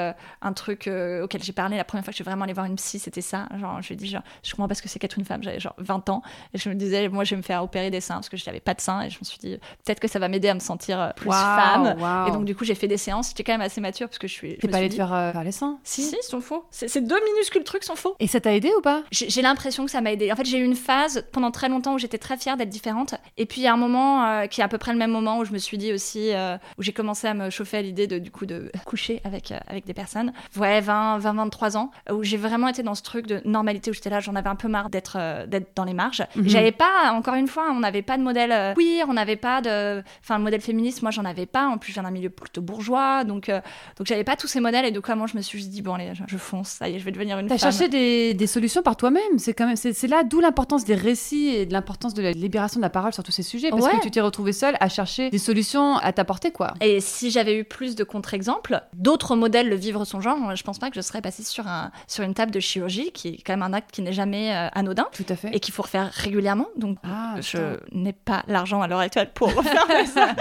un 0.42 0.54
truc 0.54 0.90
auquel 1.24 1.44
j'ai 1.44 1.54
parlé 1.54 1.78
la 1.78 1.84
première 1.84 2.04
fois 2.04 2.12
que 2.12 2.16
je 2.16 2.18
suis 2.18 2.24
vraiment 2.24 2.44
allée 2.44 2.54
voir 2.54 2.66
une 2.66 2.76
psy. 2.76 3.00
C'était 3.00 3.22
ça. 3.22 3.48
Genre, 3.60 3.82
je 3.82 3.88
lui 3.90 3.94
ai 3.94 3.98
dit, 3.98 4.08
genre, 4.08 4.22
je 4.44 4.52
comprends 4.52 4.68
pas 4.68 4.76
ce 4.76 4.82
que 4.82 4.90
c'est 4.90 5.00
qu'être 5.00 5.18
une 5.18 5.26
femme. 5.26 5.44
J'avais 5.44 5.60
genre 5.60 5.76
20 5.78 6.10
ans 6.10 6.22
et 6.54 6.58
je 6.58 6.70
me 6.70 6.76
disais, 6.76 7.08
moi, 7.10 7.24
je 7.24 7.32
vais 7.32 7.38
me 7.38 7.42
faire 7.44 7.64
opérer 7.64 7.90
des 7.92 8.02
seins 8.02 8.16
parce 8.16 8.30
que 8.30 8.38
je 8.38 8.46
n'avais 8.46 8.60
pas 8.60 8.74
de 8.74 8.82
seins 8.82 9.02
et 9.02 9.10
je 9.10 9.20
me 9.20 9.26
suis 9.26 9.38
dit, 9.40 9.58
peut-être 9.86 10.00
que 10.00 10.08
ça 10.08 10.20
va 10.20 10.28
m'aider 10.28 10.50
à 10.50 10.54
me 10.54 10.60
sentir 10.60 11.14
plus 11.16 11.30
femme. 11.32 11.96
Et 12.28 12.32
donc, 12.32 12.46
du 12.46 12.56
coup, 12.56 12.64
j'ai 12.66 12.76
fait 12.76 12.88
des 12.88 12.98
séances. 12.98 13.30
J'étais 13.30 13.44
quand 13.44 13.54
même 13.54 13.62
assez 13.62 13.82
mature 13.82 14.08
parce 14.08 14.20
que 14.20 14.28
je 14.28 14.34
suis. 14.34 14.58
T'es 14.58 14.68
pas 14.68 14.78
allée 14.78 14.90
te 14.90 14.96
faire, 14.96 15.10
faire 15.10 15.44
les 15.44 15.52
seins? 15.52 15.80
Si, 15.84 16.04
si, 16.04 16.16
ils 16.20 16.24
sont 16.26 16.42
faux. 16.42 16.66
C'est- 16.72 16.88
Ces 16.88 17.02
deux 17.02 17.20
minuscules 17.26 17.64
trucs 17.64 17.84
sont 17.84 17.96
faux. 17.96 18.16
Et 18.20 18.28
ça 18.28 18.40
t'a 18.42 18.54
aidé 18.54 18.70
ou 18.78 18.82
pas? 18.82 19.04
J'ai 19.12 19.42
l'impression 19.42 19.86
que 19.86 19.92
ça 19.92 20.02
m'a 20.02 20.12
aidé. 20.12 20.32
En 20.32 20.36
fait, 20.36 20.46
j'ai 20.46 20.58
eu 20.60 20.64
une 20.64 20.76
phase 20.76 21.26
pendant 21.32 21.52
très 21.52 21.70
longtemps 21.70 21.94
où 21.94 21.98
j'étais 21.98 22.18
très 22.18 22.38
fière 22.38 22.58
d'être 22.58 22.70
différente. 22.70 23.16
Et 23.38 23.46
puis, 23.46 23.62
il 23.62 23.64
y 23.64 23.68
a 23.68 23.74
un 23.74 23.78
moment 23.78 24.26
euh, 24.26 24.48
qui 24.54 24.62
est 24.62 24.64
à 24.64 24.68
peu 24.68 24.78
près 24.78 24.92
le 24.94 25.00
même 25.00 25.10
moment 25.10 25.40
où 25.40 25.46
je 25.46 25.52
me 25.52 25.58
suis 25.58 25.80
dit 25.80 25.92
aussi, 25.92 26.32
euh, 26.32 26.58
où 26.78 26.84
j'ai 26.84 26.94
commencé 26.94 27.26
à 27.26 27.34
me 27.34 27.50
chauffer 27.50 27.78
à 27.78 27.82
l'idée 27.82 28.06
de, 28.06 28.20
du 28.20 28.30
coup, 28.30 28.46
de 28.46 28.72
coucher 28.86 29.20
avec, 29.24 29.52
euh, 29.52 29.58
avec 29.66 29.84
des 29.84 29.96
personnes. 29.96 30.32
Ouais, 30.58 30.80
20, 30.80 31.18
20, 31.18 31.34
23 31.34 31.76
ans, 31.76 31.90
où 32.12 32.22
j'ai 32.22 32.38
vraiment 32.38 32.68
été 32.68 32.84
dans 32.84 32.94
ce 32.94 33.02
truc 33.02 33.26
de 33.26 33.42
normalité 33.46 33.90
où 33.90 33.96
j'étais 33.96 34.12
là, 34.12 34.20
j'en 34.20 34.36
avais 34.36 34.50
un 34.50 34.56
peu 34.56 34.68
marre 34.68 34.92
d'être 34.92 35.18
euh, 35.20 35.48
d'être 35.48 35.76
dans 35.76 35.86
les 35.86 35.96
marges. 35.96 36.24
Mhm. 36.36 36.48
J'avais 36.48 36.72
pas, 36.72 37.12
encore 37.14 37.34
une 37.34 37.48
fois, 37.48 37.72
on 37.72 37.80
n'avait 37.80 38.04
pas 38.04 38.16
de 38.16 38.22
modèle 38.22 38.76
queer, 38.76 39.08
on 39.10 39.14
n'avait 39.14 39.38
pas 39.38 39.60
de. 39.62 40.04
Enfin, 40.22 40.38
le 40.38 40.44
modèle 40.44 40.62
féministe, 40.62 41.02
moi, 41.02 41.10
j'en 41.10 41.26
avais 41.26 41.48
pas. 41.48 41.66
En 41.66 41.80
plus, 41.80 41.90
je 41.90 41.96
viens 41.96 42.04
d'un 42.04 42.12
milieu 42.12 42.30
plutôt 42.30 42.62
bourgeois. 42.62 43.24
Donc, 43.24 43.48
donc 43.48 44.06
j'avais 44.06 44.24
pas 44.24 44.36
tous 44.36 44.48
ces 44.48 44.60
modèles. 44.60 44.86
Et 44.86 44.92
donc, 44.92 45.06
comment 45.06 45.26
je 45.26 45.36
me 45.36 45.42
suis 45.42 45.66
dit, 45.66 45.82
bon, 45.82 45.96
allez, 45.96 46.14
je, 46.28 46.38
fonce, 46.38 46.70
ça 46.70 46.90
y 46.90 46.96
est, 46.96 47.00
je 47.00 47.06
vais 47.06 47.12
devenir 47.12 47.40
une 47.40 47.48
T'as 47.48 47.58
cherché 47.58 47.90
des, 47.90 48.36
des 48.36 48.48
solutions 48.48 48.84
par 48.84 48.98
toi-même. 48.98 49.40
C'est 49.40 49.56
quand 49.56 49.66
même, 49.66 49.76
c'est 49.76 50.08
là 50.08 50.24
d'où 50.24 50.40
l'importance 50.40 50.86
des 50.86 50.96
récits 50.96 51.48
et 51.48 51.66
de 51.66 51.74
l'importance 51.74 52.14
de 52.14 52.22
la 52.22 52.32
libération 52.32 52.80
de 52.80 52.84
la 52.84 52.92
parole 52.92 53.14
sur 53.14 53.24
tous 53.24 53.32
ces 53.32 53.44
sujets, 53.44 53.72
parce 53.72 53.84
Ouais. 53.86 53.98
que 53.98 54.04
tu 54.04 54.12
t'es 54.12 54.22
retrouvée 54.44 54.54
seule 54.54 54.76
à 54.82 54.90
chercher 54.90 55.30
des 55.30 55.38
solutions 55.38 55.96
à 55.98 56.12
t'apporter, 56.12 56.52
quoi. 56.52 56.74
Et 56.82 57.00
si 57.00 57.32
j'avais 57.32 57.56
eu 57.58 57.64
plus 57.64 57.96
de 57.96 58.04
contre-exemples, 58.04 58.82
d'autres 58.94 59.36
modèles 59.38 59.70
le 59.70 59.76
vivre 59.76 60.04
son 60.06 60.20
genre, 60.20 60.56
je 60.56 60.64
pense 60.64 60.80
pas 60.80 60.90
que 60.90 60.96
je 60.96 61.02
serais 61.02 61.22
passée 61.22 61.44
sur, 61.44 61.68
un, 61.68 61.92
sur 62.08 62.24
une 62.26 62.34
table 62.34 62.52
de 62.52 62.60
chirurgie, 62.60 63.12
qui 63.12 63.30
est 63.30 63.38
quand 63.46 63.54
même 63.54 63.62
un 63.62 63.72
acte 63.74 63.92
qui 63.92 64.02
n'est 64.02 64.12
jamais 64.12 64.54
euh, 64.54 64.68
anodin 64.74 65.08
Tout 65.14 65.26
à 65.30 65.36
fait. 65.38 65.50
et 65.56 65.60
qu'il 65.62 65.74
faut 65.74 65.84
refaire 65.84 66.12
régulièrement. 66.12 66.68
Donc, 66.76 66.98
Ah, 67.06 67.36
je 67.40 67.78
n'ai 67.94 68.12
pas 68.14 68.44
l'argent 68.48 68.82
à 68.82 68.88
l'heure 68.88 69.00
actuelle 69.00 69.32
pour 69.34 69.48
refaire 69.56 69.86
ça. 70.14 70.36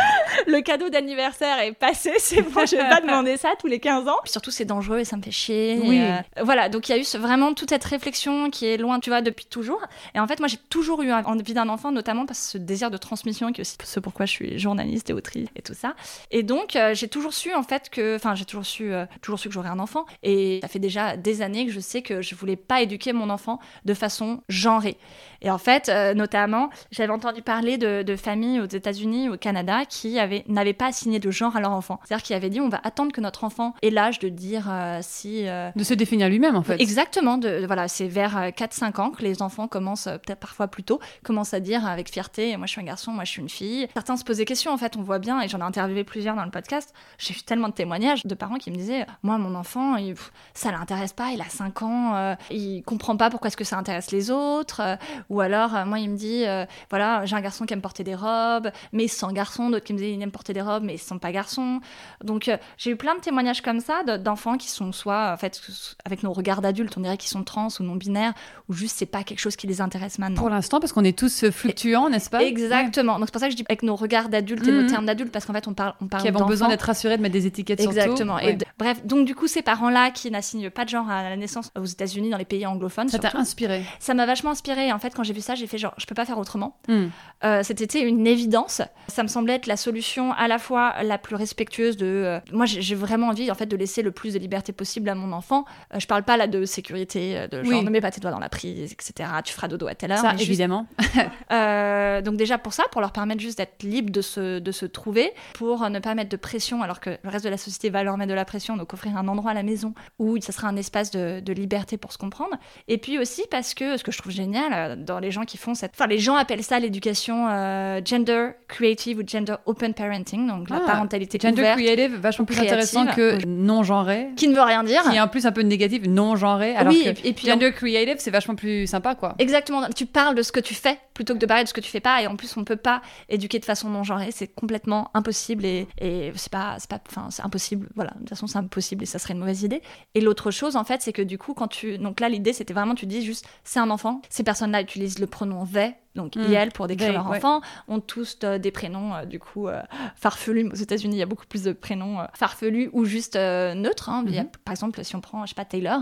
Le 0.48 0.60
cadeau 0.62 0.88
d'anniversaire 0.88 1.60
est 1.60 1.72
passé, 1.72 2.12
c'est 2.18 2.42
bon, 2.42 2.66
je 2.66 2.76
vais 2.76 2.88
pas 2.88 3.00
demander 3.06 3.36
ça 3.36 3.50
tous 3.60 3.68
les 3.68 3.78
15 3.78 4.08
ans. 4.08 4.16
Puis 4.24 4.32
surtout, 4.32 4.50
c'est 4.50 4.64
dangereux 4.64 4.98
et 4.98 5.04
ça 5.04 5.16
me 5.16 5.22
fait 5.22 5.30
chier. 5.30 5.80
Oui. 5.84 6.00
Euh, 6.00 6.16
voilà, 6.42 6.68
donc 6.68 6.88
il 6.88 6.92
y 6.92 6.94
a 6.94 6.98
eu 6.98 7.04
ce- 7.04 7.18
vraiment 7.18 7.54
toute 7.54 7.70
cette 7.70 7.84
réflexion 7.84 8.50
qui 8.50 8.66
est 8.66 8.76
loin, 8.78 8.98
tu 8.98 9.10
vois, 9.10 9.20
depuis 9.22 9.46
toujours. 9.46 9.80
Et 10.14 10.20
en 10.20 10.26
fait, 10.26 10.40
moi, 10.40 10.48
j'ai 10.48 10.58
toujours 10.70 11.02
eu 11.02 11.12
envie 11.12 11.54
d'un 11.54 11.68
enfant, 11.68 11.92
notamment 11.92 12.26
parce 12.26 12.40
que 12.40 12.46
ce 12.52 12.58
désir 12.58 12.90
de 12.90 12.96
transmission, 12.96 13.52
qui 13.52 13.60
est 13.60 13.62
aussi 13.62 13.76
ce 13.84 14.00
pourquoi 14.00 14.26
je 14.26 14.30
suis 14.32 14.58
journaliste 14.58 15.10
et 15.10 15.12
autrice 15.12 15.48
et 15.56 15.62
tout 15.62 15.74
ça. 15.74 15.94
Et 16.30 16.42
donc, 16.42 16.76
euh, 16.76 16.94
j'ai 16.94 17.08
toujours 17.08 17.32
su, 17.34 17.52
en 17.54 17.62
fait, 17.62 17.88
que. 17.90 18.16
Enfin, 18.16 18.34
j'ai 18.34 18.44
toujours 18.44 18.66
su, 18.66 18.92
euh, 18.92 19.06
toujours 19.20 19.38
su 19.38 19.48
que 19.48 19.54
j'aurais 19.54 19.68
un 19.68 19.78
enfant. 19.78 20.04
Et 20.22 20.60
ça 20.62 20.68
fait 20.68 20.78
déjà 20.78 21.16
des 21.16 21.42
années 21.42 21.66
que 21.66 21.72
je 21.72 21.80
sais 21.80 22.02
que 22.02 22.22
je 22.22 22.34
voulais 22.34 22.56
pas 22.56 22.82
éduquer 22.82 23.12
mon 23.12 23.30
enfant 23.30 23.58
de 23.84 23.94
façon 23.94 24.42
genrée. 24.48 24.96
Et 25.40 25.50
en 25.50 25.58
fait, 25.58 25.88
euh, 25.88 26.14
notamment, 26.14 26.70
j'avais 26.92 27.12
entendu 27.12 27.42
parler 27.42 27.76
de, 27.76 28.02
de 28.02 28.16
familles 28.16 28.60
aux 28.60 28.66
États-Unis, 28.66 29.28
au 29.28 29.36
Canada, 29.36 29.84
qui 29.88 30.18
avaient- 30.20 30.44
n'avaient 30.46 30.72
pas 30.72 30.86
assigné 30.86 31.18
de 31.18 31.30
genre 31.32 31.56
à 31.56 31.60
leur 31.60 31.72
enfant. 31.72 31.98
C'est-à-dire 32.04 32.22
qu'ils 32.24 32.36
avaient 32.36 32.50
dit 32.50 32.60
on 32.60 32.68
va 32.68 32.80
attendre 32.84 33.12
que 33.12 33.20
notre 33.20 33.42
enfant 33.44 33.74
ait 33.82 33.90
l'âge 33.90 34.18
de 34.20 34.28
dire 34.28 34.70
si. 35.02 35.44
De 35.44 35.84
se 35.84 35.94
définir 35.94 36.28
lui-même, 36.28 36.56
en 36.56 36.62
fait. 36.62 36.80
Exactement, 36.80 37.38
de, 37.38 37.64
voilà, 37.66 37.88
c'est 37.88 38.06
vers 38.08 38.36
euh, 38.36 38.48
4-5 38.50 39.00
ans 39.00 39.10
que 39.10 39.22
les 39.22 39.42
enfants 39.42 39.66
commencent, 39.68 40.04
peut-être 40.04 40.38
parfois 40.40 40.68
plus 40.68 40.84
tôt, 40.84 41.00
commencent 41.24 41.54
à 41.54 41.60
dire 41.60 41.86
avec 41.86 42.10
fierté 42.10 42.56
moi 42.56 42.66
je 42.66 42.72
suis 42.72 42.80
un 42.80 42.84
garçon, 42.84 43.12
moi 43.12 43.24
je 43.24 43.30
suis 43.30 43.42
une 43.42 43.48
fille. 43.48 43.71
Certains 43.94 44.16
se 44.16 44.24
posent 44.24 44.36
des 44.38 44.44
questions 44.44 44.72
en 44.72 44.76
fait, 44.78 44.96
on 44.96 45.02
voit 45.02 45.18
bien, 45.18 45.40
et 45.40 45.48
j'en 45.48 45.58
ai 45.58 45.62
interviewé 45.62 46.04
plusieurs 46.04 46.36
dans 46.36 46.44
le 46.44 46.50
podcast, 46.50 46.92
j'ai 47.18 47.34
eu 47.34 47.42
tellement 47.42 47.68
de 47.68 47.74
témoignages 47.74 48.24
de 48.24 48.34
parents 48.34 48.56
qui 48.56 48.70
me 48.70 48.76
disaient 48.76 49.06
moi 49.22 49.38
mon 49.38 49.54
enfant, 49.54 49.96
il- 49.96 50.14
pff, 50.14 50.32
ça 50.54 50.70
l'intéresse 50.72 51.12
pas, 51.12 51.30
il 51.32 51.40
a 51.40 51.48
5 51.48 51.82
ans, 51.82 52.14
euh, 52.14 52.34
il 52.50 52.82
comprend 52.82 53.16
pas 53.16 53.30
pourquoi 53.30 53.48
est-ce 53.48 53.56
que 53.56 53.64
ça 53.64 53.76
intéresse 53.78 54.10
les 54.10 54.30
autres, 54.30 54.80
euh, 54.82 54.96
ou 55.28 55.40
alors 55.40 55.74
euh, 55.76 55.84
moi 55.84 55.98
il 55.98 56.10
me 56.10 56.16
dit 56.16 56.44
euh, 56.46 56.64
voilà, 56.90 57.24
j'ai 57.26 57.36
un 57.36 57.40
garçon 57.40 57.64
qui 57.66 57.74
aime 57.74 57.80
porter 57.80 58.04
des 58.04 58.14
robes, 58.14 58.70
mais 58.92 59.04
il 59.04 59.08
se 59.08 59.16
sent 59.16 59.32
garçon, 59.32 59.70
d'autres 59.70 59.84
qui 59.84 59.92
me 59.92 59.98
disent 59.98 60.14
il 60.16 60.22
aime 60.22 60.30
porter 60.30 60.52
des 60.52 60.60
robes, 60.62 60.82
mais 60.84 60.94
il 60.94 60.98
se 60.98 61.06
sent 61.06 61.18
pas 61.20 61.32
garçon. 61.32 61.80
Donc 62.24 62.48
euh, 62.48 62.56
j'ai 62.78 62.90
eu 62.90 62.96
plein 62.96 63.14
de 63.14 63.20
témoignages 63.20 63.62
comme 63.62 63.80
ça 63.80 64.02
de- 64.04 64.16
d'enfants 64.16 64.56
qui 64.56 64.68
sont 64.68 64.92
soit 64.92 65.32
en 65.32 65.36
fait 65.36 65.60
avec 66.04 66.22
nos 66.22 66.32
regards 66.32 66.60
d'adultes, 66.62 66.96
on 66.96 67.00
dirait 67.00 67.16
qu'ils 67.16 67.30
sont 67.30 67.44
trans 67.44 67.68
ou 67.78 67.82
non 67.82 67.96
binaires, 67.96 68.34
ou 68.68 68.72
juste 68.72 68.96
c'est 68.98 69.06
pas 69.06 69.22
quelque 69.24 69.38
chose 69.40 69.56
qui 69.56 69.66
les 69.66 69.80
intéresse 69.80 70.18
maintenant. 70.18 70.36
Pour 70.36 70.50
l'instant, 70.50 70.80
parce 70.80 70.92
qu'on 70.92 71.04
est 71.04 71.16
tous 71.18 71.44
euh, 71.44 71.50
fluctuants, 71.50 72.08
n'est-ce 72.10 72.30
pas? 72.30 72.42
Exactement. 72.42 73.18
Donc 73.18 73.28
c'est 73.28 73.32
pour 73.32 73.40
ça 73.40 73.46
que 73.46 73.52
je 73.52 73.56
dis 73.56 73.61
avec 73.68 73.82
nos 73.82 73.96
regards 73.96 74.28
d'adultes 74.28 74.66
et 74.66 74.72
nos 74.72 74.82
Mhm. 74.82 74.86
termes 74.90 75.06
d'adultes, 75.06 75.32
parce 75.32 75.44
qu'en 75.46 75.52
fait 75.52 75.66
on 75.68 75.74
parle, 75.74 75.94
on 76.00 76.06
parle 76.08 76.22
Qui 76.22 76.28
avons 76.28 76.46
besoin 76.46 76.68
d'être 76.68 76.82
rassurés, 76.82 77.16
de 77.16 77.22
mettre 77.22 77.32
des 77.32 77.46
étiquettes 77.46 77.80
sur 77.80 77.90
tout. 77.90 77.96
Exactement. 77.98 78.36
Ouais. 78.36 78.58
bref, 78.78 79.04
donc 79.06 79.26
du 79.26 79.34
coup 79.34 79.46
ces 79.46 79.62
parents-là 79.62 80.10
qui 80.10 80.30
n'assignent 80.30 80.70
pas 80.70 80.84
de 80.84 80.90
genre 80.90 81.08
à 81.10 81.22
la 81.28 81.36
naissance 81.36 81.70
aux 81.78 81.84
États-Unis, 81.84 82.30
dans 82.30 82.36
les 82.38 82.44
pays 82.44 82.66
anglophones, 82.66 83.08
Ça 83.08 83.18
t'a 83.18 83.36
inspiré. 83.36 83.82
ça 84.00 84.14
m'a 84.14 84.26
vachement 84.26 84.50
inspiré. 84.50 84.92
En 84.92 84.98
fait, 84.98 85.14
quand 85.14 85.22
j'ai 85.22 85.32
vu 85.34 85.40
ça, 85.40 85.54
j'ai 85.54 85.66
fait 85.66 85.78
genre 85.78 85.94
je 85.98 86.06
peux 86.06 86.14
pas 86.14 86.24
faire 86.24 86.38
autrement. 86.38 86.76
Hmm. 86.88 87.06
Euh, 87.44 87.62
C'était 87.62 88.00
une 88.02 88.26
évidence. 88.26 88.82
Ça 89.08 89.22
me 89.22 89.28
semblait 89.28 89.54
être 89.54 89.66
la 89.66 89.76
solution 89.76 90.32
à 90.32 90.48
la 90.48 90.58
fois 90.58 90.94
la 91.02 91.18
plus 91.18 91.36
respectueuse 91.36 91.96
de. 91.96 92.06
euh, 92.06 92.40
moi, 92.52 92.66
j'ai 92.66 92.94
vraiment 92.94 93.28
envie 93.28 93.50
en 93.50 93.54
fait 93.54 93.66
de 93.66 93.76
laisser 93.76 94.02
le 94.02 94.10
plus 94.12 94.34
de 94.34 94.38
liberté 94.38 94.72
possible 94.72 95.08
à 95.08 95.14
mon 95.14 95.32
enfant. 95.32 95.64
Euh, 95.94 95.98
je 96.00 96.06
parle 96.06 96.22
pas 96.22 96.36
là 96.36 96.46
de 96.46 96.64
sécurité, 96.64 97.36
euh, 97.38 97.48
de 97.48 97.62
genre 97.62 97.78
Oui. 97.78 97.84
ne 97.84 97.90
mets 97.90 98.00
pas 98.00 98.10
tes 98.10 98.20
doigts 98.20 98.30
dans 98.30 98.38
la 98.38 98.48
prise, 98.48 98.92
etc. 98.92 99.28
Tu 99.44 99.52
feras 99.52 99.68
dodo 99.68 99.86
à 99.86 99.94
telle 99.94 100.12
heure. 100.12 100.18
Ça, 100.18 100.32
juste- 100.32 100.42
évidemment. 100.44 100.86
Donc 102.24 102.36
déjà 102.36 102.58
pour 102.58 102.72
ça, 102.72 102.84
pour 102.90 103.00
leur 103.00 103.12
permettre 103.12 103.40
juste 103.40 103.51
d'être 103.56 103.82
libres 103.82 104.10
de 104.10 104.20
se, 104.20 104.58
de 104.58 104.72
se 104.72 104.86
trouver, 104.86 105.32
pour 105.54 105.82
euh, 105.82 105.88
ne 105.88 105.98
pas 105.98 106.14
mettre 106.14 106.30
de 106.30 106.36
pression 106.36 106.82
alors 106.82 107.00
que 107.00 107.10
le 107.22 107.28
reste 107.30 107.44
de 107.44 107.50
la 107.50 107.56
société 107.56 107.90
va 107.90 108.02
leur 108.02 108.16
mettre 108.16 108.30
de 108.30 108.34
la 108.34 108.44
pression, 108.44 108.76
donc 108.76 108.92
offrir 108.92 109.16
un 109.16 109.28
endroit 109.28 109.50
à 109.50 109.54
la 109.54 109.62
maison 109.62 109.94
où 110.18 110.40
ça 110.40 110.52
sera 110.52 110.68
un 110.68 110.76
espace 110.76 111.10
de, 111.10 111.40
de 111.40 111.52
liberté 111.52 111.96
pour 111.96 112.12
se 112.12 112.18
comprendre. 112.18 112.56
Et 112.88 112.98
puis 112.98 113.18
aussi 113.18 113.42
parce 113.50 113.74
que, 113.74 113.96
ce 113.96 114.04
que 114.04 114.12
je 114.12 114.18
trouve 114.18 114.32
génial 114.32 114.72
euh, 114.72 114.96
dans 114.96 115.18
les 115.18 115.30
gens 115.30 115.44
qui 115.44 115.56
font 115.58 115.74
cette... 115.74 115.92
Enfin 115.94 116.06
les 116.06 116.18
gens 116.18 116.36
appellent 116.36 116.62
ça 116.64 116.78
l'éducation 116.78 117.48
euh, 117.48 118.00
gender 118.04 118.50
creative 118.68 119.18
ou 119.18 119.22
gender 119.26 119.54
open 119.66 119.94
parenting, 119.94 120.46
donc 120.48 120.70
la 120.70 120.76
Ah, 120.76 120.86
parentalité 120.86 121.38
Gender 121.40 121.60
ouverte, 121.62 121.78
creative, 121.78 122.16
vachement 122.16 122.44
plus 122.44 122.54
créative. 122.56 122.72
intéressant 122.78 123.06
que 123.06 123.44
non-genré. 123.46 124.28
qui 124.36 124.48
ne 124.48 124.54
veut 124.54 124.62
rien 124.62 124.82
dire. 124.84 125.02
Qui 125.02 125.16
est 125.16 125.20
en 125.20 125.28
plus 125.28 125.46
un 125.46 125.52
peu 125.52 125.62
négatif, 125.62 126.02
non-genré. 126.06 126.74
Alors 126.76 126.92
oui, 126.92 127.04
que 127.04 127.26
et 127.26 127.32
puis 127.32 127.46
gender 127.46 127.72
creative, 127.72 128.16
c'est 128.18 128.30
vachement 128.30 128.54
plus 128.54 128.86
sympa, 128.86 129.14
quoi. 129.14 129.34
Exactement, 129.38 129.82
tu 129.94 130.06
parles 130.06 130.34
de 130.34 130.42
ce 130.42 130.52
que 130.52 130.60
tu 130.60 130.74
fais 130.74 130.98
plutôt 131.14 131.34
que 131.34 131.38
de 131.38 131.46
parler 131.46 131.64
de 131.64 131.68
ce 131.68 131.74
que 131.74 131.80
tu 131.80 131.90
fais 131.90 132.00
pas 132.00 132.22
et 132.22 132.26
en 132.26 132.36
plus 132.36 132.56
on 132.56 132.64
peut 132.64 132.76
pas 132.76 133.02
éduquer 133.28 133.58
de 133.58 133.64
façon 133.64 133.88
non 133.88 134.04
genrée, 134.04 134.30
c'est 134.30 134.48
complètement 134.48 135.10
impossible 135.14 135.64
et, 135.64 135.88
et 135.98 136.32
c'est 136.36 136.52
pas 136.52 136.76
c'est 136.78 136.90
pas 136.90 137.00
enfin 137.08 137.28
c'est 137.30 137.42
impossible, 137.42 137.88
voilà, 137.94 138.12
de 138.12 138.18
toute 138.20 138.30
façon 138.30 138.46
c'est 138.46 138.58
impossible 138.58 139.02
et 139.02 139.06
ça 139.06 139.18
serait 139.18 139.34
une 139.34 139.40
mauvaise 139.40 139.62
idée. 139.62 139.82
Et 140.14 140.20
l'autre 140.20 140.50
chose 140.50 140.76
en 140.76 140.84
fait, 140.84 141.02
c'est 141.02 141.12
que 141.12 141.22
du 141.22 141.38
coup 141.38 141.54
quand 141.54 141.68
tu 141.68 141.98
donc 141.98 142.20
là 142.20 142.28
l'idée 142.28 142.52
c'était 142.52 142.74
vraiment 142.74 142.94
tu 142.94 143.06
dis 143.06 143.24
juste 143.24 143.46
c'est 143.64 143.80
un 143.80 143.90
enfant, 143.90 144.22
ces 144.28 144.42
personnes-là 144.42 144.82
utilisent 144.82 145.18
le 145.18 145.26
pronom 145.26 145.66
they 145.66 145.94
donc 146.14 146.36
Mm. 146.36 146.52
IL 146.52 146.70
pour 146.72 146.86
décrire 146.86 147.08
They, 147.08 147.14
leur 147.16 147.30
ouais. 147.30 147.38
enfant, 147.38 147.60
ont 147.88 148.00
tous 148.00 148.38
euh, 148.44 148.58
des 148.58 148.70
prénoms 148.70 149.14
euh, 149.14 149.24
du 149.24 149.38
coup 149.38 149.68
euh, 149.68 149.80
farfelus. 150.16 150.68
Aux 150.70 150.74
États-Unis, 150.76 151.16
il 151.16 151.18
y 151.18 151.22
a 151.22 151.26
beaucoup 151.26 151.46
plus 151.46 151.62
de 151.62 151.72
prénoms 151.72 152.20
euh, 152.20 152.24
farfelus 152.34 152.90
ou 152.92 153.04
juste 153.04 153.36
neutres. 153.36 154.08
hein. 154.10 154.24
A, 154.26 154.30
Mhm. 154.42 154.48
par 154.64 154.72
exemple, 154.72 155.02
si 155.04 155.16
on 155.16 155.20
prend, 155.20 155.44
je 155.46 155.50
sais 155.50 155.54
pas, 155.54 155.64
Taylor, 155.64 156.00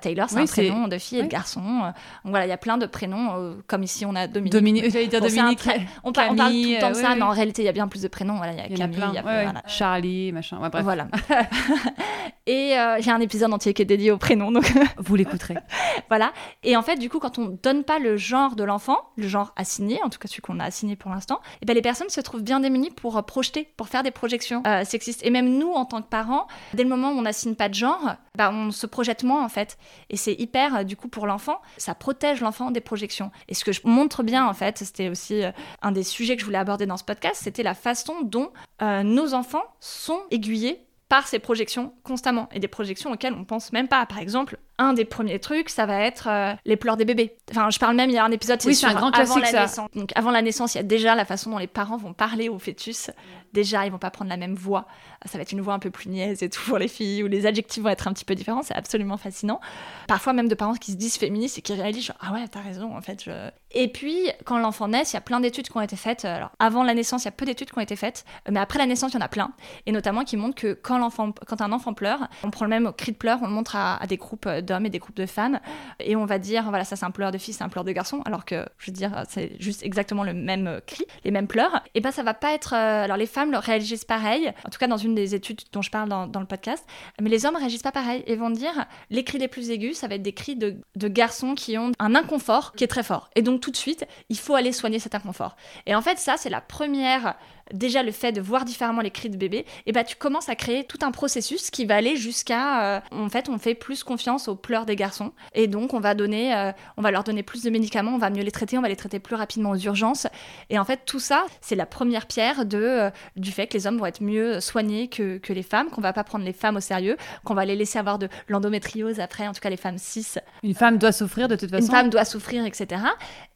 Taylor, 0.00 0.30
c'est 0.30 0.36
Oui, 0.36 0.42
un 0.42 0.46
prénom 0.46 0.88
de 0.88 0.96
fille 0.98 1.18
et 1.18 1.22
de 1.22 1.28
garçon. 1.28 1.60
donc 1.60 1.92
voilà, 2.30 2.46
il 2.46 2.48
y 2.48 2.52
a 2.52 2.56
plein 2.56 2.78
de 2.78 2.86
prénoms, 2.86 3.56
comme 3.66 3.82
ici 3.82 4.06
on 4.06 4.14
a 4.14 4.26
Dominique. 4.26 4.52
Dominique, 4.52 4.90
j'allais 4.90 5.08
dire 5.08 5.20
Dominique. 5.20 5.60
On, 6.04 6.12
par- 6.12 6.30
on 6.30 6.34
parle 6.36 6.36
tout 6.36 6.36
Camille, 6.36 6.74
le 6.76 6.80
temps 6.80 6.88
de 6.90 6.94
ça, 6.94 7.00
oui, 7.08 7.14
mais 7.16 7.22
oui. 7.22 7.22
en 7.22 7.30
réalité, 7.30 7.62
il 7.62 7.66
y 7.66 7.68
a 7.68 7.72
bien 7.72 7.86
plus 7.88 8.00
de 8.02 8.08
prénoms. 8.08 8.36
Voilà, 8.36 8.52
il 8.52 8.58
y 8.58 8.60
a 8.62 8.66
Il 8.66 8.70
y 8.70 8.74
a 8.74 8.78
Camille, 8.78 8.96
plein. 8.96 9.08
il 9.10 9.14
y 9.14 9.18
a 9.18 9.22
voilà. 9.22 9.62
Charlie, 9.66 10.32
machin. 10.32 10.58
Ouais, 10.58 10.70
bref. 10.70 10.84
Voilà. 10.84 11.08
et 12.46 12.74
a 12.74 12.96
un 13.08 13.20
épisode 13.20 13.52
entier 13.52 13.74
qui 13.74 13.82
est 13.82 13.86
dédié 13.86 14.10
aux 14.10 14.18
prénoms. 14.18 14.50
Donc 14.50 14.70
Vous 14.98 15.16
l'écouterez. 15.16 15.56
voilà. 16.08 16.32
Et 16.62 16.76
en 16.76 16.82
fait, 16.82 16.96
du 16.96 17.08
coup, 17.08 17.18
quand 17.18 17.38
on 17.38 17.58
donne 17.62 17.84
pas 17.84 17.98
le 17.98 18.16
genre 18.16 18.56
de 18.56 18.64
l'enfant, 18.64 18.98
genre 19.28 19.52
assigné, 19.56 20.00
en 20.02 20.08
tout 20.08 20.18
cas 20.18 20.28
celui 20.28 20.42
qu'on 20.42 20.60
a 20.60 20.64
assigné 20.64 20.96
pour 20.96 21.10
l'instant, 21.10 21.40
et 21.62 21.66
ben 21.66 21.74
les 21.74 21.82
personnes 21.82 22.08
se 22.08 22.20
trouvent 22.20 22.42
bien 22.42 22.60
démunies 22.60 22.90
pour 22.90 23.16
euh, 23.16 23.22
projeter, 23.22 23.68
pour 23.76 23.88
faire 23.88 24.02
des 24.02 24.10
projections 24.10 24.62
euh, 24.66 24.84
sexistes. 24.84 25.24
Et 25.24 25.30
même 25.30 25.58
nous, 25.58 25.72
en 25.72 25.84
tant 25.84 26.02
que 26.02 26.08
parents, 26.08 26.46
dès 26.74 26.82
le 26.82 26.88
moment 26.88 27.12
où 27.12 27.18
on 27.18 27.22
n'assigne 27.22 27.54
pas 27.54 27.68
de 27.68 27.74
genre, 27.74 28.14
bah, 28.36 28.50
on 28.52 28.70
se 28.70 28.86
projette 28.86 29.22
moins 29.22 29.44
en 29.44 29.48
fait. 29.48 29.78
Et 30.10 30.16
c'est 30.16 30.34
hyper, 30.34 30.76
euh, 30.76 30.82
du 30.84 30.96
coup, 30.96 31.08
pour 31.08 31.26
l'enfant, 31.26 31.60
ça 31.76 31.94
protège 31.94 32.40
l'enfant 32.40 32.70
des 32.70 32.80
projections. 32.80 33.30
Et 33.48 33.54
ce 33.54 33.64
que 33.64 33.72
je 33.72 33.80
montre 33.84 34.22
bien, 34.22 34.46
en 34.46 34.54
fait, 34.54 34.78
c'était 34.78 35.08
aussi 35.08 35.42
un 35.82 35.92
des 35.92 36.02
sujets 36.02 36.36
que 36.36 36.40
je 36.40 36.46
voulais 36.46 36.58
aborder 36.58 36.86
dans 36.86 36.96
ce 36.96 37.04
podcast, 37.04 37.40
c'était 37.42 37.62
la 37.62 37.74
façon 37.74 38.22
dont 38.22 38.50
nos 38.80 39.34
enfants 39.34 39.64
sont 39.80 40.20
aiguillés 40.30 40.84
par 41.08 41.28
ces 41.28 41.38
projections 41.38 41.94
constamment 42.02 42.48
et 42.52 42.58
des 42.58 42.68
projections 42.68 43.12
auxquelles 43.12 43.34
on 43.34 43.44
pense 43.44 43.72
même 43.72 43.88
pas. 43.88 44.04
Par 44.06 44.18
exemple, 44.18 44.58
un 44.78 44.92
des 44.92 45.04
premiers 45.04 45.38
trucs, 45.38 45.68
ça 45.68 45.86
va 45.86 46.00
être 46.00 46.26
euh, 46.28 46.52
les 46.64 46.76
pleurs 46.76 46.96
des 46.96 47.04
bébés. 47.04 47.36
Enfin, 47.50 47.70
je 47.70 47.78
parle 47.78 47.94
même, 47.96 48.10
il 48.10 48.14
y 48.14 48.18
a 48.18 48.24
un 48.24 48.30
épisode, 48.32 48.60
c'est 48.60 48.68
Oui, 48.68 48.74
sur 48.74 48.88
un 48.88 48.94
grand 48.94 49.10
avant 49.10 49.34
classique, 49.36 49.42
la 49.42 49.50
ça. 49.50 49.60
naissance. 49.62 49.90
Donc 49.94 50.10
avant 50.16 50.30
la 50.30 50.42
naissance, 50.42 50.74
il 50.74 50.78
y 50.78 50.80
a 50.80 50.84
déjà 50.84 51.14
la 51.14 51.24
façon 51.24 51.50
dont 51.50 51.58
les 51.58 51.66
parents 51.66 51.96
vont 51.96 52.12
parler 52.12 52.48
au 52.48 52.58
fœtus. 52.58 53.10
Déjà, 53.52 53.86
ils 53.86 53.92
vont 53.92 53.98
pas 53.98 54.10
prendre 54.10 54.28
la 54.30 54.36
même 54.36 54.54
voix. 54.56 54.86
Ça 55.26 55.38
va 55.38 55.42
être 55.42 55.52
une 55.52 55.60
voix 55.60 55.74
un 55.74 55.78
peu 55.78 55.90
plus 55.90 56.08
niaise 56.10 56.42
et 56.42 56.50
tout 56.50 56.60
pour 56.66 56.76
les 56.76 56.88
filles, 56.88 57.22
où 57.22 57.28
les 57.28 57.46
adjectifs 57.46 57.82
vont 57.82 57.88
être 57.88 58.08
un 58.08 58.12
petit 58.12 58.24
peu 58.24 58.34
différents. 58.34 58.62
C'est 58.62 58.74
absolument 58.74 59.16
fascinant. 59.16 59.60
Parfois 60.08 60.32
même 60.32 60.48
de 60.48 60.54
parents 60.56 60.74
qui 60.74 60.90
se 60.92 60.96
disent 60.96 61.16
féministes 61.16 61.58
et 61.58 61.62
qui 61.62 61.72
réalisent 61.72 62.06
genre, 62.06 62.16
ah 62.20 62.32
ouais, 62.32 62.48
t'as 62.48 62.60
raison, 62.60 62.96
en 62.96 63.00
fait. 63.00 63.22
je- 63.24 63.50
Et 63.70 63.86
puis, 63.88 64.28
quand 64.44 64.58
l'enfant 64.58 64.88
naît, 64.88 65.02
il 65.04 65.14
y 65.14 65.16
a 65.16 65.20
plein 65.20 65.38
d'études 65.38 65.68
qui 65.68 65.76
ont 65.76 65.80
été 65.80 65.94
faites. 65.96 66.24
Alors, 66.24 66.50
avant 66.58 66.82
la 66.82 66.94
naissance, 66.94 67.22
il 67.22 67.26
y 67.26 67.28
a 67.28 67.32
peu 67.32 67.44
d'études 67.44 67.70
qui 67.70 67.78
ont 67.78 67.82
été 67.82 67.94
faites, 67.94 68.24
mais 68.50 68.58
après 68.58 68.80
la 68.80 68.86
naissance, 68.86 69.12
il 69.12 69.14
y 69.14 69.18
en 69.18 69.24
a 69.24 69.28
plein. 69.28 69.52
Et 69.86 69.92
notamment 69.92 70.24
qui 70.24 70.36
montrent 70.36 70.56
que 70.60 70.72
quand, 70.74 70.98
quand 71.46 71.60
un 71.62 71.70
enfant 71.72 71.94
pleure, 71.94 72.26
on 72.42 72.50
prend 72.50 72.64
le 72.64 72.70
même 72.70 72.92
cri 72.92 73.12
de 73.12 73.16
pleurs, 73.16 73.38
on 73.40 73.46
le 73.46 73.52
montre 73.52 73.76
à, 73.76 74.02
à 74.02 74.06
des 74.08 74.16
groupes 74.16 74.46
d'hommes 74.64 74.86
et 74.86 74.90
des 74.90 74.98
groupes 74.98 75.16
de 75.16 75.26
femmes, 75.26 75.60
et 76.00 76.16
on 76.16 76.24
va 76.24 76.38
dire, 76.38 76.64
voilà, 76.68 76.84
ça 76.84 76.96
c'est 76.96 77.04
un 77.04 77.10
pleur 77.10 77.30
de 77.30 77.38
fille, 77.38 77.54
c'est 77.54 77.64
un 77.64 77.68
pleur 77.68 77.84
de 77.84 77.92
garçon, 77.92 78.22
alors 78.24 78.44
que, 78.44 78.66
je 78.78 78.86
veux 78.86 78.92
dire, 78.92 79.24
c'est 79.28 79.52
juste 79.60 79.82
exactement 79.82 80.24
le 80.24 80.34
même 80.34 80.66
euh, 80.66 80.80
cri, 80.86 81.04
les 81.24 81.30
mêmes 81.30 81.46
pleurs. 81.46 81.82
Et 81.94 82.00
ben, 82.00 82.10
ça 82.10 82.22
va 82.22 82.34
pas 82.34 82.52
être. 82.54 82.74
euh, 82.74 83.04
alors, 83.04 83.16
les 83.16 83.26
femmes 83.26 83.54
réagissent 83.54 84.04
pareil, 84.04 84.52
en 84.64 84.70
tout 84.70 84.78
cas 84.78 84.86
dans 84.86 84.96
une 84.96 85.14
des 85.14 85.34
études 85.34 85.60
dont 85.72 85.82
je 85.82 85.90
parle 85.90 86.08
dans, 86.08 86.26
dans 86.26 86.40
le 86.40 86.46
podcast, 86.46 86.84
mais 87.20 87.30
les 87.30 87.46
hommes 87.46 87.56
réagissent 87.56 87.82
pas 87.82 87.92
pareil 87.92 88.22
et 88.26 88.36
vont 88.36 88.50
dire, 88.50 88.86
les 89.10 89.24
cris 89.24 89.38
les 89.38 89.48
plus 89.48 89.70
aigus, 89.70 89.96
ça 89.96 90.08
va 90.08 90.16
être 90.16 90.22
des 90.22 90.32
cris 90.32 90.56
de, 90.56 90.76
de 90.96 91.08
garçons 91.08 91.54
qui 91.54 91.78
ont 91.78 91.92
un 91.98 92.14
inconfort 92.14 92.72
qui 92.72 92.84
est 92.84 92.88
très 92.88 93.02
fort. 93.02 93.30
Et 93.36 93.42
donc, 93.42 93.60
tout 93.60 93.70
de 93.70 93.76
suite, 93.76 94.06
il 94.28 94.38
faut 94.38 94.54
aller 94.54 94.72
soigner 94.72 94.98
cet 94.98 95.14
inconfort. 95.14 95.56
Et 95.86 95.94
en 95.94 96.02
fait, 96.02 96.18
ça, 96.18 96.36
c'est 96.36 96.50
la 96.50 96.60
première 96.60 97.34
déjà 97.72 98.02
le 98.02 98.12
fait 98.12 98.32
de 98.32 98.40
voir 98.40 98.64
différemment 98.64 99.00
les 99.00 99.10
cris 99.10 99.30
de 99.30 99.36
bébé, 99.36 99.64
et 99.86 99.92
bah 99.92 100.04
tu 100.04 100.16
commences 100.16 100.48
à 100.48 100.54
créer 100.54 100.84
tout 100.84 100.98
un 101.02 101.10
processus 101.10 101.70
qui 101.70 101.86
va 101.86 101.96
aller 101.96 102.16
jusqu'à, 102.16 102.96
euh, 102.96 103.00
en 103.10 103.28
fait, 103.28 103.48
on 103.48 103.58
fait 103.58 103.74
plus 103.74 104.04
confiance 104.04 104.48
aux 104.48 104.56
pleurs 104.56 104.86
des 104.86 104.96
garçons, 104.96 105.32
et 105.54 105.66
donc 105.66 105.94
on 105.94 106.00
va 106.00 106.14
donner, 106.14 106.54
euh, 106.54 106.72
on 106.96 107.02
va 107.02 107.10
leur 107.10 107.24
donner 107.24 107.42
plus 107.42 107.62
de 107.62 107.70
médicaments, 107.70 108.14
on 108.14 108.18
va 108.18 108.30
mieux 108.30 108.42
les 108.42 108.50
traiter, 108.50 108.76
on 108.76 108.82
va 108.82 108.88
les 108.88 108.96
traiter 108.96 109.18
plus 109.18 109.36
rapidement 109.36 109.70
aux 109.70 109.78
urgences, 109.78 110.26
et 110.70 110.78
en 110.78 110.84
fait 110.84 111.00
tout 111.06 111.20
ça, 111.20 111.46
c'est 111.60 111.76
la 111.76 111.86
première 111.86 112.26
pierre 112.26 112.66
de 112.66 112.78
euh, 112.78 113.10
du 113.36 113.50
fait 113.50 113.66
que 113.66 113.74
les 113.74 113.86
hommes 113.86 113.98
vont 113.98 114.06
être 114.06 114.22
mieux 114.22 114.60
soignés 114.60 115.08
que, 115.08 115.38
que 115.38 115.52
les 115.52 115.62
femmes, 115.62 115.88
qu'on 115.88 116.00
va 116.00 116.12
pas 116.12 116.24
prendre 116.24 116.44
les 116.44 116.52
femmes 116.52 116.76
au 116.76 116.80
sérieux, 116.80 117.16
qu'on 117.44 117.54
va 117.54 117.64
les 117.64 117.76
laisser 117.76 117.98
avoir 117.98 118.18
de 118.18 118.28
l'endométriose 118.48 119.20
après, 119.20 119.48
en 119.48 119.52
tout 119.52 119.60
cas 119.60 119.70
les 119.70 119.76
femmes 119.76 119.98
cis, 119.98 120.26
Une 120.62 120.74
femme 120.74 120.98
doit 120.98 121.12
souffrir 121.12 121.48
de 121.48 121.56
toute 121.56 121.70
façon. 121.70 121.86
une 121.86 121.90
femme 121.90 122.10
doit 122.10 122.24
souffrir, 122.24 122.64
etc. 122.66 123.02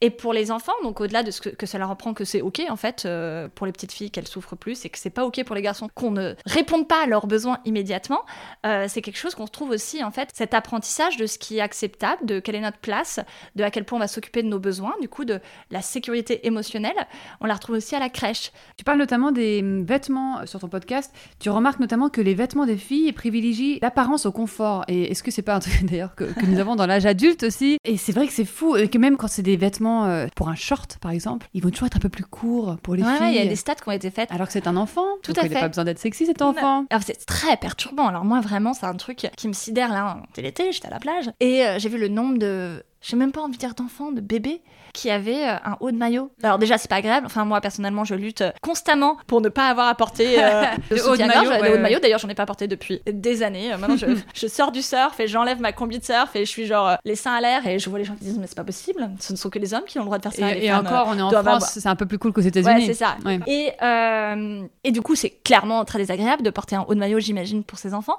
Et 0.01 0.09
pour 0.09 0.33
les 0.33 0.51
enfants, 0.51 0.73
donc 0.83 0.99
au-delà 1.01 1.23
de 1.23 1.31
ce 1.31 1.41
que, 1.41 1.49
que 1.49 1.65
ça 1.65 1.77
leur 1.77 1.91
apprend 1.91 2.13
que 2.13 2.23
c'est 2.23 2.41
ok 2.41 2.61
en 2.69 2.75
fait 2.75 3.07
pour 3.55 3.65
les 3.65 3.71
petites 3.71 3.91
filles 3.91 3.98
qu'elles 4.07 4.27
souffrent 4.27 4.55
plus 4.55 4.85
et 4.85 4.89
que 4.89 4.97
c'est 4.97 5.09
pas 5.09 5.25
ok 5.25 5.43
pour 5.45 5.55
les 5.55 5.61
garçons 5.61 5.89
qu'on 5.93 6.11
ne 6.11 6.35
réponde 6.45 6.87
pas 6.87 7.03
à 7.03 7.07
leurs 7.07 7.27
besoins 7.27 7.59
immédiatement, 7.65 8.21
euh, 8.65 8.85
c'est 8.87 9.01
quelque 9.01 9.17
chose 9.17 9.35
qu'on 9.35 9.45
retrouve 9.45 9.71
aussi 9.71 10.03
en 10.03 10.11
fait 10.11 10.29
cet 10.33 10.53
apprentissage 10.53 11.17
de 11.17 11.25
ce 11.25 11.37
qui 11.37 11.57
est 11.57 11.61
acceptable, 11.61 12.25
de 12.25 12.39
quelle 12.39 12.55
est 12.55 12.61
notre 12.61 12.77
place, 12.79 13.19
de 13.55 13.63
à 13.63 13.71
quel 13.71 13.83
point 13.83 13.97
on 13.97 14.01
va 14.01 14.07
s'occuper 14.07 14.43
de 14.43 14.47
nos 14.47 14.59
besoins, 14.59 14.93
du 15.01 15.09
coup 15.09 15.25
de 15.25 15.39
la 15.71 15.81
sécurité 15.81 16.47
émotionnelle. 16.47 16.95
On 17.41 17.45
la 17.45 17.53
retrouve 17.55 17.75
aussi 17.77 17.95
à 17.95 17.99
la 17.99 18.09
crèche. 18.09 18.51
Tu 18.77 18.83
parles 18.83 18.99
notamment 18.99 19.31
des 19.31 19.59
hum, 19.61 19.83
vêtements 19.83 20.45
sur 20.45 20.59
ton 20.59 20.67
podcast. 20.69 21.13
Tu 21.39 21.49
remarques 21.49 21.79
notamment 21.79 22.09
que 22.09 22.21
les 22.21 22.33
vêtements 22.33 22.65
des 22.65 22.77
filles 22.77 23.11
privilégient 23.11 23.79
l'apparence 23.81 24.25
au 24.25 24.31
confort. 24.31 24.85
Et 24.87 25.11
est-ce 25.11 25.23
que 25.23 25.31
c'est 25.31 25.41
pas 25.41 25.55
un 25.55 25.59
truc 25.59 25.83
d'ailleurs 25.85 26.15
que, 26.15 26.25
que 26.25 26.45
nous 26.45 26.59
avons 26.59 26.75
dans 26.75 26.85
l'âge 26.85 27.05
adulte 27.05 27.43
aussi? 27.43 27.77
Et 27.85 27.97
c'est 27.97 28.11
vrai 28.11 28.27
que 28.27 28.33
c'est 28.33 28.45
fou 28.45 28.75
et 28.75 28.87
que 28.87 28.97
même 28.97 29.17
quand 29.17 29.27
c'est 29.27 29.41
des 29.41 29.57
vêtements 29.57 30.05
euh, 30.05 30.27
pour 30.35 30.49
un 30.49 30.55
short 30.55 30.97
par 31.01 31.11
exemple, 31.11 31.47
ils 31.53 31.63
vont 31.63 31.69
toujours 31.69 31.87
être 31.87 31.97
un 31.97 32.01
peu 32.01 32.09
plus 32.09 32.23
courts 32.25 32.77
pour 32.83 32.95
les 32.95 33.03
Ouais, 33.03 33.09
ouais, 33.19 33.29
il 33.31 33.35
y 33.35 33.37
a 33.37 33.41
filles. 33.41 33.49
des 33.49 33.55
stats 33.55 33.75
ont 33.89 33.93
été 33.93 34.09
faites. 34.11 34.31
Alors 34.31 34.47
que 34.47 34.53
c'est 34.53 34.67
un 34.67 34.77
enfant. 34.77 35.05
Tout 35.23 35.33
donc 35.33 35.43
à 35.43 35.47
il 35.47 35.49
n'a 35.51 35.55
fait. 35.55 35.61
pas 35.61 35.67
besoin 35.67 35.85
d'être 35.85 35.99
sexy 35.99 36.25
cet 36.25 36.41
enfant. 36.41 36.85
Alors 36.89 37.03
c'est 37.03 37.25
très 37.25 37.57
perturbant. 37.57 38.07
Alors 38.07 38.25
moi 38.25 38.41
vraiment 38.41 38.73
c'est 38.73 38.85
un 38.85 38.95
truc 38.95 39.29
qui 39.35 39.47
me 39.47 39.53
sidère 39.53 39.91
là. 39.91 40.17
C'était 40.29 40.41
l'été, 40.43 40.71
j'étais 40.71 40.87
à 40.87 40.91
la 40.91 40.99
plage 40.99 41.31
et 41.39 41.65
euh, 41.65 41.79
j'ai 41.79 41.89
vu 41.89 41.97
le 41.97 42.07
nombre 42.07 42.37
de, 42.37 42.83
j'ai 43.01 43.17
même 43.17 43.31
pas 43.31 43.41
envie 43.41 43.53
de 43.53 43.57
dire 43.59 43.73
d'enfants, 43.75 44.11
de 44.11 44.21
bébés 44.21 44.61
qui 44.91 45.11
avaient 45.11 45.47
euh, 45.47 45.55
un 45.65 45.77
haut 45.81 45.91
de 45.91 45.97
maillot. 45.97 46.31
Alors 46.41 46.57
déjà 46.57 46.77
c'est 46.79 46.89
pas 46.89 46.95
agréable. 46.95 47.27
Enfin 47.27 47.45
moi 47.45 47.61
personnellement 47.61 48.03
je 48.05 48.15
lutte 48.15 48.41
euh, 48.41 48.51
constamment 48.61 49.17
pour 49.27 49.39
ne 49.39 49.47
pas 49.49 49.67
avoir 49.67 49.87
apporté 49.87 50.43
euh, 50.43 50.63
Le 50.89 50.95
le 50.95 51.07
haut 51.07 51.15
de 51.15 51.23
maillot, 51.23 51.49
ouais, 51.51 51.61
ouais. 51.61 51.77
maillot. 51.77 51.99
D'ailleurs 51.99 52.19
j'en 52.19 52.27
ai 52.27 52.33
pas 52.35 52.47
porté 52.47 52.67
depuis 52.67 53.01
des 53.05 53.43
années. 53.43 53.71
Euh, 53.71 53.77
Maintenant 53.77 53.97
je, 53.97 54.07
je 54.33 54.47
sors 54.47 54.71
du 54.71 54.81
surf 54.81 55.19
et 55.19 55.27
j'enlève 55.27 55.61
ma 55.61 55.73
combi 55.73 55.99
de 55.99 56.03
surf 56.03 56.35
et 56.35 56.43
je 56.43 56.49
suis 56.49 56.65
genre 56.65 56.87
euh, 56.89 56.95
les 57.05 57.15
seins 57.15 57.33
à 57.35 57.39
l'air 57.41 57.67
et 57.67 57.77
je 57.77 57.87
vois 57.89 57.99
les 57.99 58.05
gens 58.05 58.15
qui 58.15 58.23
disent 58.25 58.39
mais 58.39 58.47
c'est 58.47 58.55
pas 58.57 58.63
possible. 58.63 59.09
Ce 59.19 59.31
ne 59.31 59.37
sont 59.37 59.49
que 59.51 59.59
les 59.59 59.73
hommes 59.75 59.85
qui 59.87 59.99
ont 59.99 60.01
le 60.01 60.05
droit 60.07 60.17
de 60.17 60.23
faire 60.23 60.33
ça. 60.33 60.55
Et, 60.55 60.65
et 60.65 60.73
encore, 60.73 61.07
on 61.09 61.17
est 61.17 61.21
en 61.21 61.29
France, 61.29 61.69
c'est 61.79 61.87
un 61.87 61.95
peu 61.95 62.07
plus 62.07 62.17
cool 62.17 62.33
qu'aux 62.33 62.41
États-Unis. 62.41 62.81
Ouais, 62.81 62.85
c'est 62.87 62.93
ça. 62.95 63.15
Ouais. 63.25 63.39
Et, 63.45 63.71
euh, 63.81 64.63
et 64.83 64.91
du 64.91 65.01
coup, 65.01 65.15
c'est 65.15 65.29
clairement 65.29 65.85
très 65.85 65.99
désagréable 65.99 66.41
de 66.43 66.49
porter 66.49 66.75
un 66.75 66.85
haut 66.87 66.93
de 66.95 66.99
maillot, 66.99 67.19
j'imagine, 67.19 67.63
pour 67.63 67.77
ces 67.77 67.93
enfants. 67.93 68.17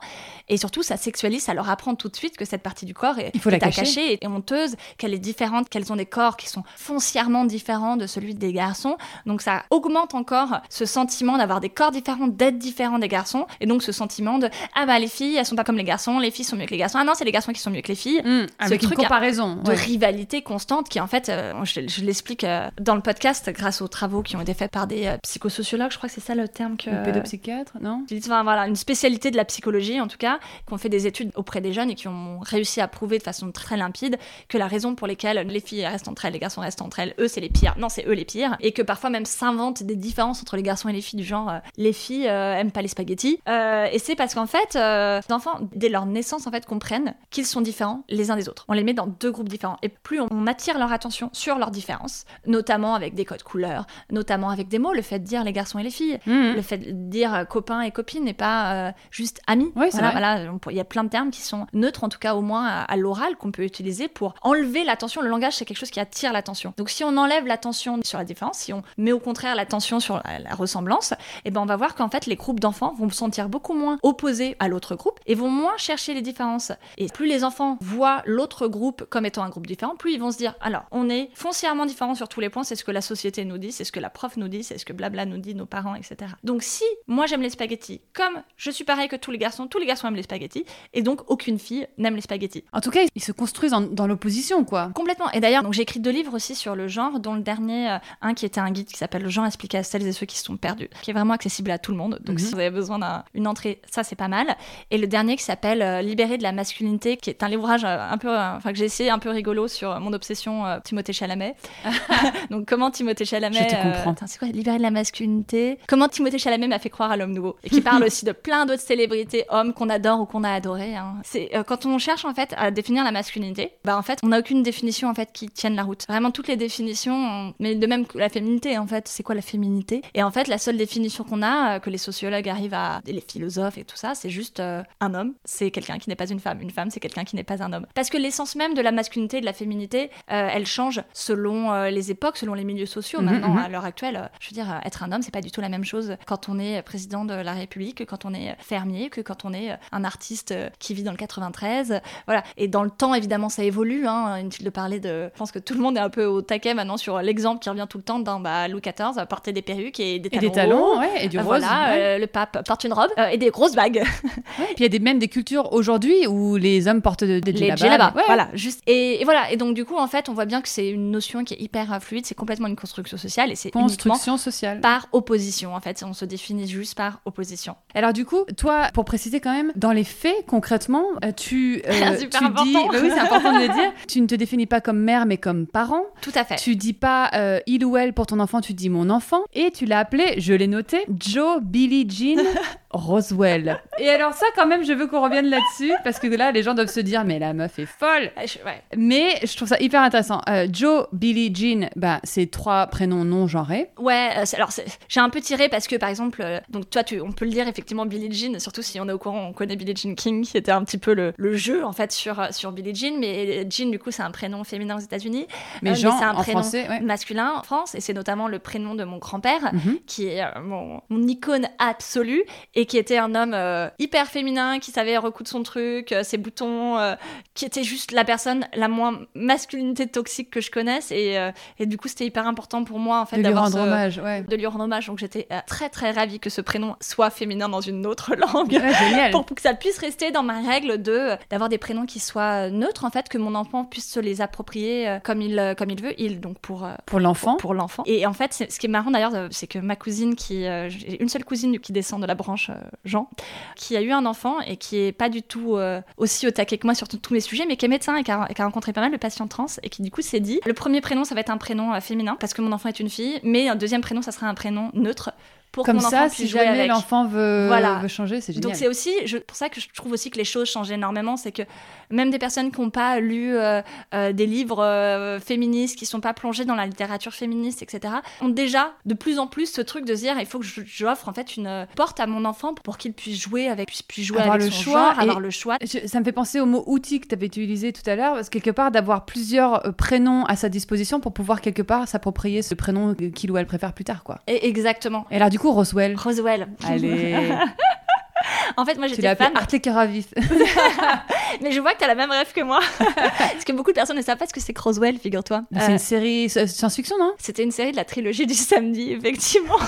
Et 0.49 0.57
surtout, 0.57 0.83
ça 0.83 0.97
sexualise, 0.97 1.43
ça 1.43 1.55
leur 1.55 1.69
apprend 1.69 1.95
tout 1.95 2.09
de 2.09 2.17
suite 2.17 2.37
que 2.37 2.45
cette 2.45 2.63
partie 2.63 2.87
du 2.87 2.95
corps 2.95 3.19
est, 3.19 3.31
Il 3.35 3.41
faut 3.41 3.51
la 3.51 3.57
est 3.57 3.65
à 3.65 3.71
cacher 3.71 4.19
et 4.23 4.27
honteuse, 4.27 4.70
qu'elle 4.99 5.15
est 5.15 5.19
différente, 5.19 5.69
qu'elles 5.69 5.93
ont 5.93 5.97
des 5.97 6.07
corps 6.07 6.37
qui 6.37 6.49
sont 6.49 6.63
foncièrement 6.77 7.45
différents 7.45 7.97
de 7.97 8.07
celui 8.07 8.35
des 8.35 8.53
garçons. 8.53 8.97
Donc 9.27 9.43
ça 9.43 9.65
augmente 9.71 10.15
encore 10.15 10.61
ce 10.69 10.85
sentiment 10.85 11.39
d'avoir 11.39 11.61
des 11.61 11.71
corps 11.71 11.91
différents, 11.91 12.29
d'être 12.29 12.59
différents 12.59 12.99
des 12.99 13.09
garçons. 13.09 13.47
Et 13.61 13.67
donc 13.67 13.83
ce 13.83 13.93
sentiment 13.93 14.39
de 14.39 14.49
ah 14.75 14.87
bah 14.87 14.99
les 14.99 15.09
filles, 15.09 15.37
elles 15.37 15.47
sont 15.47 15.57
pas 15.57 15.65
comme 15.65 15.77
les 15.77 15.85
garçons, 15.85 16.19
les 16.19 16.31
filles 16.31 16.45
sont 16.45 16.57
mieux 16.57 16.67
que 16.67 16.71
les 16.71 16.79
garçons. 16.79 16.99
Ah 17.01 17.05
non, 17.05 17.13
c'est 17.15 17.25
les 17.25 17.33
garçons 17.33 17.53
qui 17.53 17.61
sont 17.61 17.71
mieux 17.71 17.81
que 17.83 17.89
les 17.89 17.95
filles 17.95 18.21
Hum, 18.25 18.47
avec 18.59 18.83
une 18.83 18.89
truc 18.89 18.99
comparaison. 18.99 19.57
de 19.57 19.69
ouais. 19.71 19.75
rivalité 19.75 20.43
constante 20.43 20.89
qui 20.89 21.01
en 21.01 21.07
fait, 21.07 21.29
euh, 21.29 21.53
je, 21.65 21.81
je 21.87 22.05
l'explique 22.05 22.45
euh, 22.45 22.69
dans 22.81 22.95
le 22.95 23.01
podcast 23.01 23.51
grâce 23.51 23.81
aux 23.83 23.89
travaux 23.89 24.23
qui 24.23 24.37
ont 24.37 24.41
été 24.41 24.55
faits 24.55 24.71
par 24.71 24.87
des 24.87 25.07
euh, 25.07 25.17
psychosociologues, 25.23 25.91
je 25.93 25.97
crois 25.97 26.09
que 26.09 26.15
c'est 26.15 26.21
ça 26.21 26.35
le 26.35 26.49
terme 26.49 26.77
que... 26.77 26.91
Le 26.91 27.03
pédopsychiatre, 27.03 27.73
non? 27.81 28.05
Enfin, 28.19 28.43
voilà, 28.43 28.67
une 28.67 28.77
spécialité 28.77 29.31
de 29.31 29.37
la 29.37 29.45
psychologie 29.45 30.01
en 30.01 30.09
tout 30.09 30.19
cas, 30.19 30.39
qui 30.67 30.73
ont 30.73 30.79
fait 30.79 30.89
des 30.89 31.07
études 31.07 31.31
auprès 31.35 31.61
des 31.61 31.73
jeunes 31.73 31.91
et 31.91 31.95
qui 31.95 32.09
ont 32.09 32.39
réussi 32.41 32.81
à 32.81 32.89
prouver 32.89 33.19
de 33.19 33.23
façon 33.23 33.51
très 33.53 33.77
limpide 33.77 34.19
que 34.49 34.59
la 34.61 34.69
raison 34.69 34.95
pour 34.95 35.07
lesquelles 35.07 35.47
les 35.49 35.61
filles 35.61 35.87
restent 35.87 36.07
entre 36.09 36.25
elles, 36.27 36.35
les 36.35 36.39
garçons 36.39 36.61
restent 36.61 36.83
entre 36.83 37.01
elles, 37.01 37.15
eux 37.19 37.29
c'est 37.29 37.41
les 37.41 37.49
pires, 37.49 37.75
non 37.79 37.89
c'est 37.89 38.07
eux 38.07 38.13
les 38.13 38.25
pires, 38.25 38.57
et 38.61 38.73
que 38.73 38.83
parfois 38.83 39.11
même 39.11 39.25
s'inventent 39.25 39.83
des 39.83 39.97
différences 39.97 40.41
entre 40.43 40.57
les 40.57 40.63
garçons 40.63 40.89
et 40.89 40.93
les 40.93 41.01
filles 41.01 41.19
du 41.21 41.27
genre 41.27 41.49
euh, 41.51 41.59
les 41.77 41.93
filles 41.93 42.29
euh, 42.29 42.55
aiment 42.59 42.71
pas 42.71 42.83
les 42.83 42.89
spaghettis, 42.89 43.41
Euh, 43.49 43.87
et 43.91 43.99
c'est 43.99 44.17
parce 44.17 44.35
qu'en 44.35 44.47
fait 44.47 44.77
euh, 44.77 45.21
les 45.27 45.35
enfants 45.35 45.59
dès 45.75 45.89
leur 45.89 46.07
naissance 46.07 46.47
en 46.47 46.51
fait 46.51 46.67
comprennent 46.67 47.15
qu'ils 47.31 47.47
sont 47.47 47.63
différents 47.63 48.05
les 48.09 48.31
uns 48.31 48.37
des 48.37 48.49
autres. 48.49 48.65
On 48.69 48.75
les 48.75 48.85
met 48.85 48.93
dans 48.95 49.07
deux 49.07 49.33
groupes 49.33 49.49
différents. 49.49 49.79
Et 49.83 49.89
plus 49.89 50.21
on, 50.21 50.47
attire 50.47 50.79
leur 50.79 50.93
attention 50.93 51.31
sur 51.33 51.57
leurs 51.59 51.71
différences, 51.71 52.25
notamment 52.47 52.95
avec 52.95 53.15
des 53.15 53.25
codes 53.25 53.43
couleurs, 53.43 53.87
notamment 54.11 54.51
avec 54.51 54.69
des 54.69 54.79
mots, 54.79 54.93
le 54.93 55.03
fait 55.03 55.19
de 55.21 55.25
dire 55.25 55.43
les 55.45 55.53
garçons 55.53 55.79
et 55.79 55.83
les 55.83 55.91
filles, 55.91 56.19
Hum, 56.27 56.55
le 56.55 56.63
fait 56.63 56.79
de 56.79 56.91
dire 56.93 57.47
copain 57.49 57.81
et 57.83 57.91
copine 57.91 58.25
n'est 58.25 58.35
pas 58.35 58.93
juste 59.11 59.41
amis. 59.47 59.73
C'est 59.91 60.01
voilà, 60.01 60.51
il 60.71 60.77
y 60.77 60.81
a 60.81 60.85
plein 60.85 61.05
de 61.05 61.09
termes 61.09 61.31
qui 61.31 61.41
sont 61.41 61.67
neutres, 61.73 62.05
en 62.05 62.09
tout 62.09 62.19
cas 62.19 62.35
au 62.35 62.43
moins 62.43 62.67
à, 62.67 62.83
à 62.83 62.97
l'oral, 62.97 63.37
qu'on 63.37 63.53
peut 63.53 63.65
utiliser 63.65 64.09
pour 64.09 64.35
enlever 64.51 64.85
l'attention. 64.85 65.21
Le 65.23 65.29
langage, 65.29 65.55
c'est 65.57 65.65
quelque 65.65 65.79
chose 65.79 65.91
qui 65.91 66.01
attire 66.01 66.33
l'attention. 66.33 66.75
Donc 66.77 66.91
si 66.91 67.05
on 67.05 67.17
enlève 67.17 67.47
l'attention 67.47 67.99
sur 68.03 68.19
la 68.19 68.25
différence, 68.25 68.59
si 68.59 68.73
on 68.73 68.83
met 68.99 69.13
au 69.13 69.19
contraire 69.21 69.55
l'attention 69.55 70.01
sur 70.01 70.17
la, 70.25 70.39
la 70.39 70.55
ressemblance, 70.55 71.15
eh 71.45 71.51
ben 71.51 71.61
on 71.61 71.67
va 71.67 71.77
voir 71.77 71.95
qu'en 71.95 72.09
fait 72.09 72.27
les 72.27 72.37
groupes 72.37 72.61
d'enfants 72.61 72.95
vont 72.99 73.09
se 73.11 73.17
sentir 73.17 73.49
beaucoup 73.49 73.75
moins 73.75 73.99
opposés 74.03 74.57
à 74.59 74.69
l'autre 74.69 74.95
groupe 74.97 75.19
et 75.27 75.35
vont 75.35 75.51
moins 75.51 75.77
chercher 75.77 76.15
les 76.15 76.23
différences. 76.23 76.73
Et 76.99 77.07
plus 77.07 77.27
les 77.27 77.45
enfants 77.45 77.79
voient 77.81 78.23
l'autre 78.27 78.67
groupe 78.69 79.05
comme 79.05 79.27
étant 79.27 79.43
un 79.43 79.49
groupe 79.51 79.67
différent, 79.67 79.97
plus 79.97 80.13
ils 80.15 80.21
vont 80.21 80.33
se 80.33 80.39
dire 80.39 80.55
alors 80.61 80.83
on 80.91 81.09
est 81.11 81.31
foncièrement 81.35 81.87
différents 81.87 82.15
sur 82.15 82.29
tous 82.29 82.41
les 82.41 82.51
points, 82.51 82.65
c'est 82.65 82.77
ce 82.77 82.85
que 82.85 82.91
la 82.91 83.01
société 83.03 83.45
nous 83.45 83.59
dit, 83.59 83.73
c'est 83.73 83.85
ce 83.85 83.93
que 83.93 84.01
la 84.01 84.11
prof 84.11 84.37
nous 84.37 84.49
dit, 84.49 84.65
c'est 84.65 84.79
ce 84.79 84.85
que 84.85 84.93
blabla 84.93 85.27
nous 85.27 85.39
dit, 85.39 85.55
nos 85.55 85.67
parents, 85.67 85.95
etc. 85.95 86.33
Donc 86.45 86.63
si 86.63 86.85
moi 87.07 87.27
j'aime 87.27 87.43
les 87.43 87.51
spaghettis, 87.51 88.01
comme 88.13 88.43
je 88.57 88.71
suis 88.71 88.85
pareil 88.85 89.09
que 89.09 89.17
tous 89.17 89.31
les 89.31 89.39
garçons, 89.39 89.67
tous 89.67 89.79
les 89.79 89.87
garçons 89.87 90.09
aiment 90.09 90.17
les 90.17 90.23
spaghettis, 90.23 90.65
et 90.95 91.03
donc 91.03 91.31
aucune 91.31 91.59
fille 91.59 91.87
n'aime 91.99 92.15
les 92.17 92.21
spaghettis. 92.23 92.65
En 92.73 92.81
tout 92.81 92.91
cas, 92.91 93.01
ils 93.15 93.23
se 93.23 93.33
construisent 93.33 93.75
en- 93.75 93.81
dans 93.83 94.07
l'opposition 94.07 94.40
quoi. 94.65 94.91
Complètement. 94.95 95.31
Et 95.33 95.41
d'ailleurs, 95.41 95.63
donc 95.63 95.73
j'ai 95.73 95.83
écrit 95.83 96.01
deux 96.01 96.11
livres 96.11 96.35
aussi 96.35 96.55
sur 96.55 96.75
le 96.75 96.89
genre, 96.89 97.21
dont 97.21 97.35
le 97.35 97.41
dernier, 97.43 97.91
euh, 97.91 97.99
un 98.23 98.35
qui 98.35 98.47
était 98.47 98.61
un 98.61 98.71
guide 98.71 98.87
qui 98.89 98.97
s'appelle 98.97 99.23
Le 99.23 99.29
genre 99.29 99.47
expliqué 99.47 99.79
à 99.79 99.83
celles 99.83 100.07
et 100.07 100.13
ceux 100.13 100.27
qui 100.27 100.37
se 100.39 100.45
sont 100.45 100.57
perdus, 100.57 100.89
qui 101.03 101.11
est 101.11 101.15
vraiment 101.15 101.35
accessible 101.35 101.71
à 101.71 101.79
tout 101.79 101.91
le 101.93 101.99
monde. 101.99 102.19
Donc 102.25 102.39
Mhm. 102.39 102.45
si 102.47 102.53
vous 102.53 102.59
avez 102.61 102.71
besoin 102.71 102.99
d'une 103.35 103.47
entrée, 103.47 103.81
ça 103.91 104.03
c'est 104.05 104.17
pas 104.17 104.29
mal. 104.29 104.57
Et 104.91 104.99
le 104.99 105.07
dernier 105.07 105.37
qui 105.37 105.45
s'appelle 105.45 105.83
euh, 105.83 106.03
Libérer 106.03 106.39
de 106.39 106.43
la 106.43 106.53
masculinité, 106.53 107.17
qui 107.17 107.31
est 107.31 107.43
un 107.43 107.53
ouvrage 107.53 107.85
euh, 107.85 107.99
un 108.11 108.19
peu, 108.19 108.35
enfin 108.37 108.73
que 108.73 108.79
j'ai 108.79 108.85
essayé 108.87 109.11
un 109.11 109.19
peu 109.19 109.31
rigolo 109.31 109.69
sur 109.69 109.99
mon 110.01 110.13
obsession 110.13 110.65
Timothée 110.85 111.13
Chalamet. 111.13 111.55
donc 112.51 112.67
comment 112.69 112.91
Timothée 112.91 113.25
Chalamet, 113.25 113.57
Je 113.59 113.65
te 113.77 113.83
comprends. 113.83 114.15
c'est 114.27 114.39
quoi 114.39 114.49
Libérer 114.49 114.79
de 114.79 114.83
la 114.83 114.91
masculinité? 114.91 115.79
Comment 115.89 116.09
Timothée 116.09 116.39
Chalamet 116.39 116.69
m'a 116.69 116.79
fait 116.79 116.91
croire 116.91 117.11
à 117.11 117.17
l'homme 117.17 117.33
nouveau? 117.33 117.57
Et 117.65 117.71
qui 117.71 117.81
parle 117.81 118.05
aussi 118.05 118.25
de 118.25 118.33
plein 118.33 118.67
d'autres 118.67 118.83
célébrités 118.83 119.45
hommes 119.51 119.73
qu'on 119.73 119.89
adore 119.89 120.21
ou 120.21 120.27
qu'on 120.27 120.45
a 120.45 120.53
adoré. 120.53 120.97
hein. 120.97 121.15
C'est 121.25 121.51
quand 121.67 121.87
on 121.87 121.99
cherche 121.99 122.25
en 122.25 122.35
fait 122.35 122.55
à 122.57 122.71
définir 122.71 123.05
la 123.05 123.13
masculinité, 123.13 123.73
bah 123.85 123.97
en 123.97 124.03
fait 124.03 124.19
on 124.23 124.30
n'a 124.31 124.41
aucune 124.41 124.63
définition 124.63 125.09
en 125.09 125.15
fait 125.15 125.31
qui 125.33 125.49
tienne 125.49 125.77
la 125.77 125.85
route. 125.85 126.07
Vraiment 126.09 126.31
toutes 126.33 126.49
les 126.49 126.57
définitions, 126.57 127.15
on- 127.15 127.55
mais 127.61 127.75
de 127.75 127.87
même 127.87 128.07
que 128.07 128.19
la 128.19 128.29
féminité 128.29 128.77
en 128.79 128.87
fait, 128.87 129.07
c'est 129.09 129.23
quoi 129.23 129.35
la 129.35 129.43
féminité? 129.43 130.03
Et 130.15 130.23
en 130.23 130.31
fait 130.31 130.49
la 130.49 130.59
seule 130.59 130.77
définition 130.77 131.23
qu'on 131.25 131.43
a, 131.43 131.77
euh, 131.77 131.79
que 131.79 131.91
les 131.91 131.99
sociologues 131.99 132.49
arrivent 132.49 132.75
à, 132.75 133.01
et 133.07 133.13
les 133.13 133.21
philosophes 133.21 133.79
et 133.79 133.85
tout 133.85 133.97
ça, 133.97 134.15
c'est 134.15 134.31
juste 134.31 134.61
euh, 134.61 134.83
un 135.01 135.15
homme, 135.15 135.35
c'est 135.45 135.71
quelqu'un 135.71 135.99
qui 135.99 136.09
n'est 136.09 136.17
pas 136.17 136.29
une 136.29 136.41
femme. 136.41 136.61
Une 136.61 136.71
femme, 136.71 136.91
c'est 136.91 137.01
quelqu'un 137.01 137.25
qui 137.25 137.37
n'est 137.37 137.45
pas 137.45 137.63
un 137.63 137.73
homme. 137.73 137.87
Parce 137.95 138.11
que 138.11 138.19
l'essence 138.19 138.57
même 138.57 138.75
de 138.75 138.81
la 138.81 138.93
masculinité 138.93 139.39
et 139.39 139.41
de 139.41 139.47
la 139.47 139.53
féminité, 139.53 140.11
euh, 140.33 140.49
elle 140.53 140.67
change 140.67 141.03
selon 141.13 141.73
euh, 141.73 141.91
les 141.91 142.11
époques, 142.11 142.37
selon 142.39 142.55
les 142.55 142.65
milieux 142.65 142.87
sociaux. 142.87 143.21
Mhm, 143.21 143.27
Maintenant, 143.31 143.49
mhm. 143.51 143.59
à 143.59 143.69
l'heure 143.69 143.85
actuelle, 143.85 144.31
je 144.41 144.49
veux 144.51 144.55
dire, 144.55 144.81
être 144.85 145.03
un 145.03 145.13
homme, 145.13 145.23
c'est 145.23 145.31
pas 145.31 145.41
du 145.41 145.51
tout 145.51 145.61
la 145.61 145.69
même 145.69 145.85
chose 145.85 146.17
quand 146.27 146.49
on 146.49 146.59
est 146.59 146.83
président 146.83 147.25
de 147.25 147.35
la 147.35 147.53
République, 147.53 147.99
que 147.99 148.05
quand 148.05 148.25
on 148.25 148.35
est 148.35 148.57
fermier, 148.59 149.11
que 149.11 149.21
quand 149.21 149.45
on 149.45 149.53
est 149.53 149.77
un 149.93 150.05
artiste 150.05 150.55
qui 150.79 150.95
vit 150.95 151.03
dans 151.03 151.11
le 151.13 151.17
93. 151.17 151.93
euh, 151.93 151.99
Voilà. 152.27 152.43
Et 152.57 152.69
dans 152.69 152.83
le 152.85 152.91
temps, 152.91 153.15
évidemment, 153.15 153.49
ça 153.49 153.65
évolue. 153.65 154.07
Hein. 154.07 154.20
Inutile 154.37 154.65
de 154.65 154.71
parler 154.71 155.01
de. 155.01 155.31
Je 155.33 155.39
pense 155.39 155.53
que 155.53 155.59
tout 155.59 155.75
le 155.75 155.81
monde 155.81 155.97
est 155.97 156.01
un 156.01 156.11
peu 156.11 156.25
au 156.25 156.43
taquet 156.43 156.75
maintenant 156.75 156.97
sur 156.97 157.19
l'exemple 157.21 157.61
qui 157.63 157.69
revient 157.71 157.87
tout 157.89 157.99
le 157.99 158.05
temps 158.05 158.19
dans 158.19 158.41
bah, 158.41 158.69
Louis 158.69 158.81
XIV, 158.81 159.25
porter 159.29 159.53
des 159.53 159.63
perruques 159.63 160.01
et 160.01 160.19
des 160.19 160.29
Et 160.29 160.31
talons. 160.31 160.49
des 160.49 160.53
talons, 160.55 160.85
hauts. 160.85 160.99
ouais, 160.99 161.25
et 161.25 161.29
du 161.29 161.39
Euh, 161.39 161.43
rose. 161.43 161.61
Voilà, 161.61 161.91
ouais. 161.91 161.99
euh, 162.01 162.19
le 162.19 162.27
pape 162.27 162.65
porte 162.67 162.85
une 162.85 162.93
robe 162.93 163.11
euh, 163.19 163.29
et 163.29 163.39
des 163.39 163.51
grosses 163.51 163.75
bagues. 163.75 164.03
Ouais, 164.59 164.67
Puis 164.75 164.75
il 164.79 164.83
y 164.83 164.87
a 164.87 164.89
des, 164.89 164.99
même 164.99 165.19
des 165.19 165.29
cultures 165.29 165.73
aujourd'hui 165.73 166.27
où 166.27 166.57
les 166.57 166.89
hommes 166.89 167.01
portent 167.03 167.23
de- 167.25 167.39
des 167.39 167.53
les 167.53 167.77
djellabas. 167.77 168.13
Ouais. 168.17 168.23
Voilà, 168.27 168.49
juste. 168.53 168.83
Et, 168.87 169.21
et 169.21 169.25
voilà. 169.25 169.51
Et 169.53 169.57
donc 169.57 169.75
du 169.75 169.85
coup, 169.85 169.97
en 169.97 170.07
fait, 170.09 170.29
on 170.29 170.35
voit 170.35 170.45
bien 170.45 170.61
que 170.61 170.69
c'est 170.69 170.89
une 170.91 171.11
notion 171.11 171.45
qui 171.45 171.55
est 171.55 171.61
hyper 171.61 172.03
fluide. 172.03 172.27
C'est 172.27 172.35
complètement 172.35 172.67
une 172.67 172.77
construction 172.77 173.17
sociale 173.17 173.51
et 173.51 173.55
c'est 173.55 173.71
Construction 173.71 174.37
sociale. 174.37 174.81
par 174.81 175.07
opposition. 175.13 175.75
En 175.75 175.81
fait, 175.81 176.03
on 176.07 176.13
se 176.13 176.25
définit 176.25 176.67
juste 176.69 176.97
par 176.97 177.21
opposition. 177.25 177.77
Alors 177.95 178.13
du 178.13 178.25
coup, 178.25 178.45
toi, 178.57 178.89
pour 178.93 179.05
préciser 179.05 179.41
quand 179.41 179.53
même, 179.53 179.73
dans 179.77 179.93
les 179.93 180.05
faits, 180.05 180.45
concrètement, 180.47 181.05
tu, 181.37 181.83
euh, 181.89 182.17
Super 182.19 182.41
tu 182.41 182.45
important. 182.47 182.65
dis, 182.65 182.75
Bah 182.75 182.99
oui, 183.03 183.11
c'est 183.15 183.21
important 183.21 183.53
de 183.53 183.59
le 183.67 183.69
dire. 183.73 183.93
Tu 184.11 184.21
ne 184.21 184.27
te 184.27 184.35
définis 184.35 184.67
pas 184.67 184.81
comme 184.81 184.99
mère, 184.99 185.25
mais 185.25 185.37
comme 185.37 185.69
parent. 185.69 186.03
Tout 186.21 186.33
à 186.35 186.45
fait. 186.45 186.57
Tu 186.57 186.75
dis 186.75 186.95
pas 186.95 187.31
euh, 187.35 187.61
il 187.69 187.85
ou 187.85 187.97
elle 187.97 188.13
pour 188.13 188.27
ton 188.27 188.41
enfant, 188.41 188.61
tu 188.61 188.75
dis 188.75 188.89
mon 188.89 189.09
enfant. 189.09 189.43
Et 189.55 189.71
tu 189.71 189.85
l'as 189.85 190.01
appelé, 190.01 190.35
je 190.39 190.53
l'ai 190.53 190.67
noté, 190.67 191.05
Joe 191.17 191.61
Billie 191.63 192.11
Jean 192.11 192.43
Roswell. 192.91 193.81
Et 193.99 194.09
alors 194.09 194.33
ça, 194.33 194.47
quand 194.57 194.67
même, 194.67 194.85
je 194.85 194.93
veux 194.93 195.07
qu'on 195.07 195.23
revienne 195.23 195.47
là-dessus 195.47 195.93
parce 196.05 196.19
que 196.19 196.27
là, 196.27 196.53
les 196.53 196.63
gens 196.63 196.75
doivent 196.75 196.89
se 196.89 197.01
dire 197.01 197.25
mais 197.25 197.39
la 197.39 197.53
meuf 197.53 197.79
est 197.79 197.87
folle. 197.87 198.31
Ouais. 198.37 198.83
Mais 198.97 199.39
je 199.45 199.57
trouve 199.57 199.69
ça 199.69 199.77
hyper 199.81 200.03
intéressant. 200.03 200.41
Euh, 200.49 200.67
Joe, 200.71 201.07
Billie 201.13 201.55
Jean, 201.55 201.89
bah, 201.97 202.21
c'est 202.25 202.51
trois 202.51 202.87
prénoms 202.87 203.25
non 203.25 203.47
genrés. 203.47 203.91
Ouais, 203.99 204.31
euh, 204.37 204.45
alors 204.55 204.71
j'ai 205.09 205.21
un 205.21 205.31
peu 205.31 205.41
tiré 205.41 205.69
parce 205.69 205.87
que 205.87 205.97
par 205.97 206.09
exemple, 206.09 206.41
euh, 206.43 206.61
donc 206.69 206.91
toi, 206.91 207.05
tu, 207.05 207.21
on 207.21 207.33
peut 207.33 207.45
le 207.45 207.51
dire 207.51 207.69
effectivement 207.69 208.07
Billie 208.07 208.33
Jean, 208.33 208.59
surtout 208.59 208.83
si 208.83 209.01
on 209.01 209.09
est 209.09 209.13
au 209.13 209.19
courant, 209.19 209.47
on 209.49 209.53
connaît 209.53 209.77
Billie 209.77 209.95
Jean 209.97 210.15
King, 210.15 210.45
qui 210.45 210.57
était 210.57 210.73
un 210.73 210.85
petit 210.85 210.99
peu 210.99 211.15
le, 211.15 211.33
le 211.37 211.57
jeu 211.57 211.85
en 211.85 211.93
fait 211.93 212.13
sur, 212.13 212.53
sur 212.53 212.73
Billie 212.73 212.95
Jean, 212.95 213.19
mais 213.19 213.67
Jean 213.71 213.91
du 213.91 213.99
coup 213.99 214.11
c'est 214.11 214.23
un 214.23 214.31
prénom 214.31 214.65
féminin 214.65 214.97
aux 214.97 215.01
États-Unis, 215.01 215.47
Mais 215.83 215.95
Jean, 215.95 216.19
c'est 216.19 216.25
un 216.25 216.33
en 216.33 216.43
prénom 216.43 216.61
français, 216.61 216.89
ouais. 216.89 217.01
masculin 217.01 217.53
en 217.59 217.63
France, 217.63 217.95
et 217.95 218.01
c'est 218.01 218.15
notamment 218.15 218.49
le 218.49 218.59
prénom 218.59 218.95
de 218.95 219.05
mon 219.05 219.19
grand-père. 219.19 219.61
Mhm. 219.73 219.99
qui 220.07 220.27
est 220.27 220.43
mon, 220.61 221.01
mon 221.09 221.27
icône 221.27 221.69
absolue 221.79 222.43
et 222.75 222.80
qui 222.87 222.99
était 222.99 223.19
un 223.19 223.35
homme 223.35 223.55
euh, 223.55 223.89
hyper 223.99 224.27
féminin 224.27 224.79
qui 224.79 224.91
savait 224.91 225.17
recoudre 225.17 225.49
son 225.49 225.63
truc, 225.63 226.13
euh, 226.13 226.23
ses 226.23 226.39
boutons, 226.39 226.99
euh, 226.99 227.15
qui 227.55 227.65
était 227.65 227.83
juste 227.85 228.13
la 228.13 228.25
personne 228.25 228.67
la 228.75 228.89
moins 228.89 229.21
masculinité 229.35 230.07
toxique 230.07 230.51
que 230.51 230.61
je 230.61 230.71
connaisse 230.71 231.11
et, 231.11 231.37
et 231.79 231.87
du 231.87 231.97
coup 231.99 232.09
c'était 232.09 232.27
hyper 232.27 232.47
important 232.47 232.85
pour 232.85 232.99
moi 232.99 233.21
en 233.21 233.27
fait 233.27 233.37
De 233.41 233.47
lui 233.49 233.55
rendre 233.55 233.73
ce- 233.75 233.79
hommage, 233.79 234.19
ouais. 234.19 234.43
de 234.43 234.57
lui 234.57 234.67
rendre 234.67 234.85
hommage 234.85 235.07
donc 235.07 235.19
j'étais 235.19 235.49
très 235.67 235.89
très 235.89 236.11
ravie 236.11 236.39
que 236.41 236.51
ce 236.51 236.61
prénom 236.61 236.97
soit 237.01 237.31
féminin 237.31 237.69
dans 237.69 237.81
une 237.81 238.07
autre 238.07 238.35
langue 238.37 238.73
Ouais, 238.73 238.95
génial. 238.95 239.31
pour 239.33 239.45
que 239.47 239.61
ça 239.61 239.75
puisse 239.75 239.99
rester 239.99 240.31
dans 240.31 240.43
ma 240.43 240.61
règle 240.61 241.03
de 241.03 241.31
d'avoir 241.51 241.69
des 241.69 241.79
prénoms 241.79 242.07
qui 242.07 242.21
soient 242.21 242.71
neutres 242.71 243.05
en 243.05 243.11
fait 243.11 243.29
que 243.29 243.39
mon 243.39 243.55
enfant 243.55 243.85
puisse 243.85 244.11
se 244.11 244.21
les 244.21 244.41
approprier 244.41 245.19
comme 245.25 245.41
il 245.43 245.75
comme 245.77 245.91
il 245.91 246.01
veut 246.01 246.15
il 246.21 246.41
donc 246.41 246.59
pour 246.61 246.89
Pour 247.07 247.21
l'enfant. 247.21 247.57
pour 247.57 247.75
l'enfant. 247.75 248.03
Et 248.07 248.27
en 248.27 248.33
fait, 248.33 248.53
ce 248.71 248.79
qui 248.79 248.87
est 248.87 248.91
marrant 248.91 249.11
d'ailleurs, 249.11 249.33
c'est 249.51 249.67
que 249.67 249.79
ma 249.79 249.97
cousine, 249.97 250.35
qui 250.35 250.63
j'ai 250.89 251.21
une 251.23 251.29
seule 251.29 251.45
cousine 251.45 251.79
qui 251.79 251.93
descend 251.93 252.21
de 252.23 252.27
la 252.27 252.35
branche 252.35 252.70
euh, 252.71 252.81
Jean, 253.05 253.29
qui 253.77 253.97
a 253.97 254.03
eu 254.03 254.11
un 254.11 254.27
enfant 254.27 254.61
et 254.61 254.77
qui 254.77 254.99
est 254.99 255.13
pas 255.13 255.29
du 255.29 255.43
tout 255.43 255.77
euh, 255.77 256.01
aussi 256.17 256.47
au 256.47 256.51
taquet 256.51 256.79
que 256.79 256.87
moi 256.87 256.95
sur 256.95 257.09
tous 257.09 257.35
mes 257.35 257.41
sujets, 257.41 257.65
mais 257.67 257.77
qui 257.77 257.85
est 257.85 257.89
médecin 257.89 258.17
et 258.17 258.23
qui 258.23 258.31
a, 258.31 258.47
et 258.49 258.55
qui 258.55 258.63
a 258.63 258.65
rencontré 258.65 258.93
pas 258.93 259.01
mal 259.01 259.13
de 259.13 259.17
patients 259.17 259.49
trans 259.49 259.67
et 259.83 259.89
qui 259.89 260.03
du 260.03 260.11
coup 260.11 260.23
s'est 260.23 260.41
dit 260.41 260.61
le 260.67 260.75
premier 260.75 261.01
prénom 261.01 261.25
ça 261.25 261.35
va 261.35 261.41
être 261.41 261.51
un 261.51 261.59
prénom 261.59 261.93
euh, 261.93 262.01
féminin 262.01 262.37
parce 262.39 262.55
que 262.55 262.63
mon 262.63 262.73
enfant 262.73 262.89
est 262.89 263.01
une 263.01 263.11
fille, 263.11 263.41
mais 263.43 263.69
un 263.69 263.77
deuxième 263.77 264.01
prénom 264.01 264.23
ça 264.23 264.33
sera 264.33 264.47
un 264.47 264.55
prénom 264.55 264.91
neutre 264.95 265.33
pour 265.73 265.85
Comme 265.87 265.99
que 265.99 266.03
mon 266.03 266.09
ça, 266.11 266.25
enfant 266.25 266.35
si 266.35 266.49
jouer 266.49 266.65
jamais 266.65 266.87
l'enfant 266.89 267.27
veut, 267.27 267.67
Voilà. 267.69 267.99
veut 268.03 268.09
changer, 268.09 268.41
c'est 268.41 268.53
génial. 268.53 268.71
Donc 268.71 268.77
c'est 268.77 268.89
aussi 268.89 269.11
je, 269.25 269.39
pour 269.39 269.57
ça 269.57 269.69
que 269.69 269.81
je 269.81 269.87
trouve 269.95 270.13
aussi 270.13 270.31
que 270.31 270.37
les 270.39 270.45
choses 270.45 270.69
changent 270.69 270.91
énormément, 270.91 271.37
c'est 271.37 271.53
que 271.53 271.63
même 272.11 272.31
des 272.31 272.39
personnes 272.41 272.73
qui 272.73 272.81
n'ont 272.81 272.91
pas 272.91 273.21
lu 273.21 273.57
euh, 273.57 273.81
euh, 274.15 274.33
des 274.33 274.47
livres 274.47 274.83
euh, 274.83 275.39
féministes, 275.39 275.97
qui 275.97 276.07
sont 276.07 276.21
pas 276.21 276.35
plongées 276.35 276.65
dans 276.65 276.75
la 276.75 276.87
littérature 276.87 277.33
féministe, 277.33 277.83
etc., 277.83 278.15
ont 278.41 278.49
déjà 278.49 278.93
de 279.07 279.15
plus 279.15 279.39
en 279.39 279.47
plus 279.47 279.71
ce 279.73 279.81
truc 279.81 280.05
de 280.05 280.15
se 280.17 280.23
dire 280.23 280.35
il 280.41 280.47
faut 280.47 280.59
que 280.59 280.67
j'offre 280.67 281.29
en 281.29 281.33
fait 281.33 281.57
une 281.57 281.87
porte 281.95 282.19
à 282.19 282.27
mon 282.27 282.45
enfant 282.45 282.75
pour 282.75 282.99
qu'il 282.99 283.13
puisse 283.13 283.41
jouer 283.41 283.69
avec, 283.69 283.87
puisse, 283.89 284.03
puisse 284.03 284.27
jouer 284.27 284.39
Avoir 284.41 284.55
avec 284.57 284.67
le 284.67 284.73
son 284.73 284.83
choix 284.83 285.11
genre, 285.15 285.21
avoir 285.21 285.41
le 285.41 285.51
choix. 285.51 285.77
Je- 285.83 286.07
ça 286.09 286.19
me 286.19 286.25
fait 286.25 286.33
penser 286.33 286.59
au 286.61 286.67
mot 286.67 286.83
outil 286.87 287.21
que 287.21 287.29
tu 287.29 287.35
avais 287.37 287.47
utilisé 287.47 287.93
tout 287.93 288.09
à 288.11 288.17
l'heure, 288.17 288.35
parce 288.35 288.49
que 288.49 288.59
quelque 288.59 288.75
part 288.75 288.91
d'avoir 288.91 289.25
plusieurs 289.25 289.95
prénoms 289.97 290.45
à 290.47 290.57
sa 290.57 290.69
disposition 290.69 291.21
pour 291.21 291.33
pouvoir 291.33 291.61
quelque 291.61 291.83
part 291.83 292.09
s'approprier 292.09 292.63
ce 292.63 292.75
prénom 292.75 293.15
qu'il 293.15 293.53
ou 293.53 293.57
elle 293.57 293.67
préfère 293.67 293.93
plus 293.93 294.05
tard, 294.05 294.25
quoi. 294.25 294.41
Et 294.49 294.67
exactement. 294.69 295.27
Et 295.31 295.37
alors 295.37 295.51
du 295.51 295.60
coup, 295.61 295.73
Roswell, 295.73 296.17
Roswell. 296.17 296.67
allez, 296.85 297.51
En 298.77 298.85
fait, 298.85 298.97
moi 298.99 299.07
j'étais 299.09 299.35
fan, 299.35 299.53
Artlecker 299.55 299.91
à 299.91 300.07
vif. 300.07 300.27
mais 301.61 301.73
je 301.73 301.81
vois 301.81 301.93
que 301.93 301.99
tu 301.99 302.05
as 302.05 302.09
la 302.09 302.15
même 302.15 302.31
rêve 302.31 302.53
que 302.55 302.63
moi. 302.63 302.81
Parce 302.99 303.65
que 303.65 303.73
beaucoup 303.73 303.91
de 303.91 303.95
personnes 303.97 304.17
ne 304.17 304.23
savent 304.23 304.39
pas 304.39 304.47
ce 304.47 304.53
que 304.53 304.61
c'est 304.61 304.73
que 304.73 304.81
Roswell, 304.81 305.19
figure-toi. 305.19 305.63
C'est 305.73 305.83
Euh, 305.83 305.89
une 305.93 305.99
série 305.99 306.53
euh, 306.57 306.67
science-fiction, 306.67 307.17
non? 307.19 307.33
C'était 307.39 307.63
une 307.63 307.73
série 307.73 307.91
de 307.93 307.97
la 307.97 308.05
trilogie 308.05 308.47
du 308.47 308.55
samedi, 308.55 309.13
effectivement. 309.13 309.79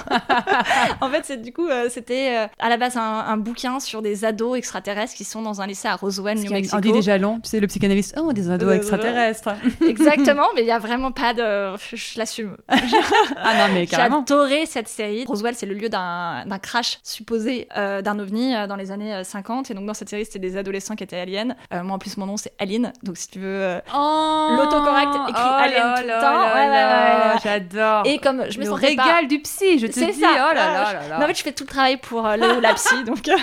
en 1.00 1.09
fait, 1.11 1.22
c'est 1.24 1.40
du 1.42 1.53
coup, 1.53 1.66
euh, 1.68 1.88
c'était 1.90 2.36
euh, 2.36 2.46
à 2.59 2.68
la 2.68 2.76
base 2.76 2.96
un, 2.96 3.00
un 3.03 3.36
bouquin 3.36 3.80
sur 3.80 4.03
des 4.03 4.24
ados 4.24 4.59
extraterrestres 4.59 5.14
qui 5.14 5.24
sont 5.24 5.42
dans 5.42 5.61
un 5.61 5.66
lycée 5.66 5.88
à 5.88 5.96
Roswell, 5.96 6.38
New 6.38 6.50
Mexico. 6.53 6.76
On 6.76 6.80
dit 6.80 6.92
déjà 6.92 7.18
long, 7.18 7.40
tu 7.40 7.48
sais, 7.50 7.61
le 7.61 7.66
psychanalyste, 7.66 8.14
oh, 8.20 8.32
des 8.32 8.50
ados 8.50 8.74
extraterrestres. 8.74 9.50
Exactement, 9.86 10.46
mais 10.55 10.62
il 10.62 10.66
y 10.66 10.72
a 10.72 10.78
vraiment 10.78 11.12
pas 11.12 11.32
de. 11.34 11.76
Je, 11.94 12.18
l'assume. 12.18 12.57
ah 12.68 12.76
non, 13.68 13.74
mais 13.74 13.80
J'ai 13.82 13.86
carrément. 13.86 14.20
adoré 14.22 14.66
cette 14.66 14.88
série. 14.88 15.24
Roswell, 15.26 15.55
c'est 15.55 15.66
le 15.66 15.74
lieu 15.74 15.88
d'un 15.88 16.44
crash 16.61 16.98
supposé 17.03 17.68
d'un 17.76 18.18
ovni 18.18 18.41
euh, 18.55 18.66
dans 18.66 18.76
les 18.76 18.90
années 18.90 19.14
euh, 19.14 19.24
50. 19.24 19.70
Et 19.70 19.74
donc, 19.74 19.86
dans 19.86 19.95
cette 19.95 20.09
série, 20.09 20.24
c'était 20.24 20.38
des 20.38 20.57
adolescents 20.57 20.95
qui 20.97 21.05
étaient 21.05 21.18
aliens. 21.18 21.55
Euh, 21.72 21.82
moi, 21.82 21.97
en 21.97 21.99
plus, 21.99 22.16
mon 22.16 22.26
nom, 22.26 22.36
c'est 22.36 22.53
Aline. 22.59 22.93
Donc, 23.03 23.16
si 23.16 23.28
tu 23.28 23.38
veux. 23.38 23.47
euh, 23.62 23.80
Oh, 23.95 24.49
L'autocorrect 24.57 25.14
écrit 25.28 25.43
oh 25.45 25.57
Alien 25.59 25.95
tout 25.97 26.03
le 26.07 26.20
temps. 26.20 27.38
J'adore. 27.43 28.03
Et 28.07 28.18
comme 28.18 28.45
je 28.51 28.59
me 28.59 28.64
le 28.64 28.72
régal 28.72 29.22
pas... 29.22 29.26
du 29.26 29.38
psy, 29.40 29.78
je 29.78 29.86
te 29.86 29.93
C'est 29.93 30.12
dis. 30.12 30.20
ça. 30.20 30.28
Oh 30.51 30.55
là 30.55 30.72
là 30.72 30.93
là 30.93 31.09
là. 31.09 31.18
Mais 31.18 31.24
en 31.24 31.28
fait, 31.28 31.38
je 31.38 31.43
fais 31.43 31.53
tout 31.53 31.64
le 31.64 31.68
travail 31.68 31.97
pour 31.97 32.26
euh, 32.26 32.36
le 32.36 32.57
ou 32.57 32.61
la 32.61 32.74
psy, 32.74 33.05
donc 33.07 33.28
euh, 33.28 33.36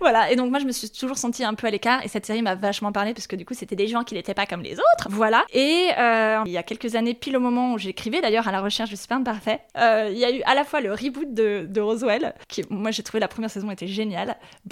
voilà. 0.00 0.30
Et 0.30 0.36
donc 0.36 0.50
moi, 0.50 0.58
je 0.58 0.64
me 0.64 0.72
suis 0.72 0.90
toujours 0.90 1.18
sentie 1.18 1.44
un 1.44 1.54
peu 1.54 1.66
à 1.66 1.70
l'écart. 1.70 2.04
Et 2.04 2.08
cette 2.08 2.26
série 2.26 2.42
m'a 2.42 2.54
vachement 2.54 2.92
parlé 2.92 3.14
parce 3.14 3.26
que 3.26 3.36
du 3.36 3.44
coup, 3.44 3.54
c'était 3.54 3.76
des 3.76 3.88
gens 3.88 4.02
qui 4.04 4.14
n'étaient 4.14 4.34
pas 4.34 4.46
comme 4.46 4.62
les 4.62 4.74
autres, 4.74 5.08
voilà. 5.10 5.44
Et 5.52 5.88
euh, 5.98 6.40
il 6.46 6.52
y 6.52 6.58
a 6.58 6.62
quelques 6.62 6.94
années, 6.94 7.14
pile 7.14 7.36
au 7.36 7.40
moment 7.40 7.72
où 7.74 7.78
j'écrivais, 7.78 8.20
d'ailleurs 8.20 8.48
à 8.48 8.52
la 8.52 8.60
recherche 8.60 8.90
du 8.90 8.96
sperme 8.96 9.24
parfait, 9.24 9.60
euh, 9.78 10.08
il 10.10 10.18
y 10.18 10.24
a 10.24 10.30
eu 10.30 10.42
à 10.44 10.54
la 10.54 10.64
fois 10.64 10.80
le 10.80 10.92
reboot 10.92 11.32
de, 11.32 11.66
de 11.68 11.80
Roswell, 11.80 12.34
qui 12.48 12.64
moi 12.70 12.90
j'ai 12.90 13.02
trouvé 13.02 13.20
la 13.20 13.28
première 13.28 13.50
saison 13.50 13.70
était 13.70 13.86
géniale, 13.86 14.23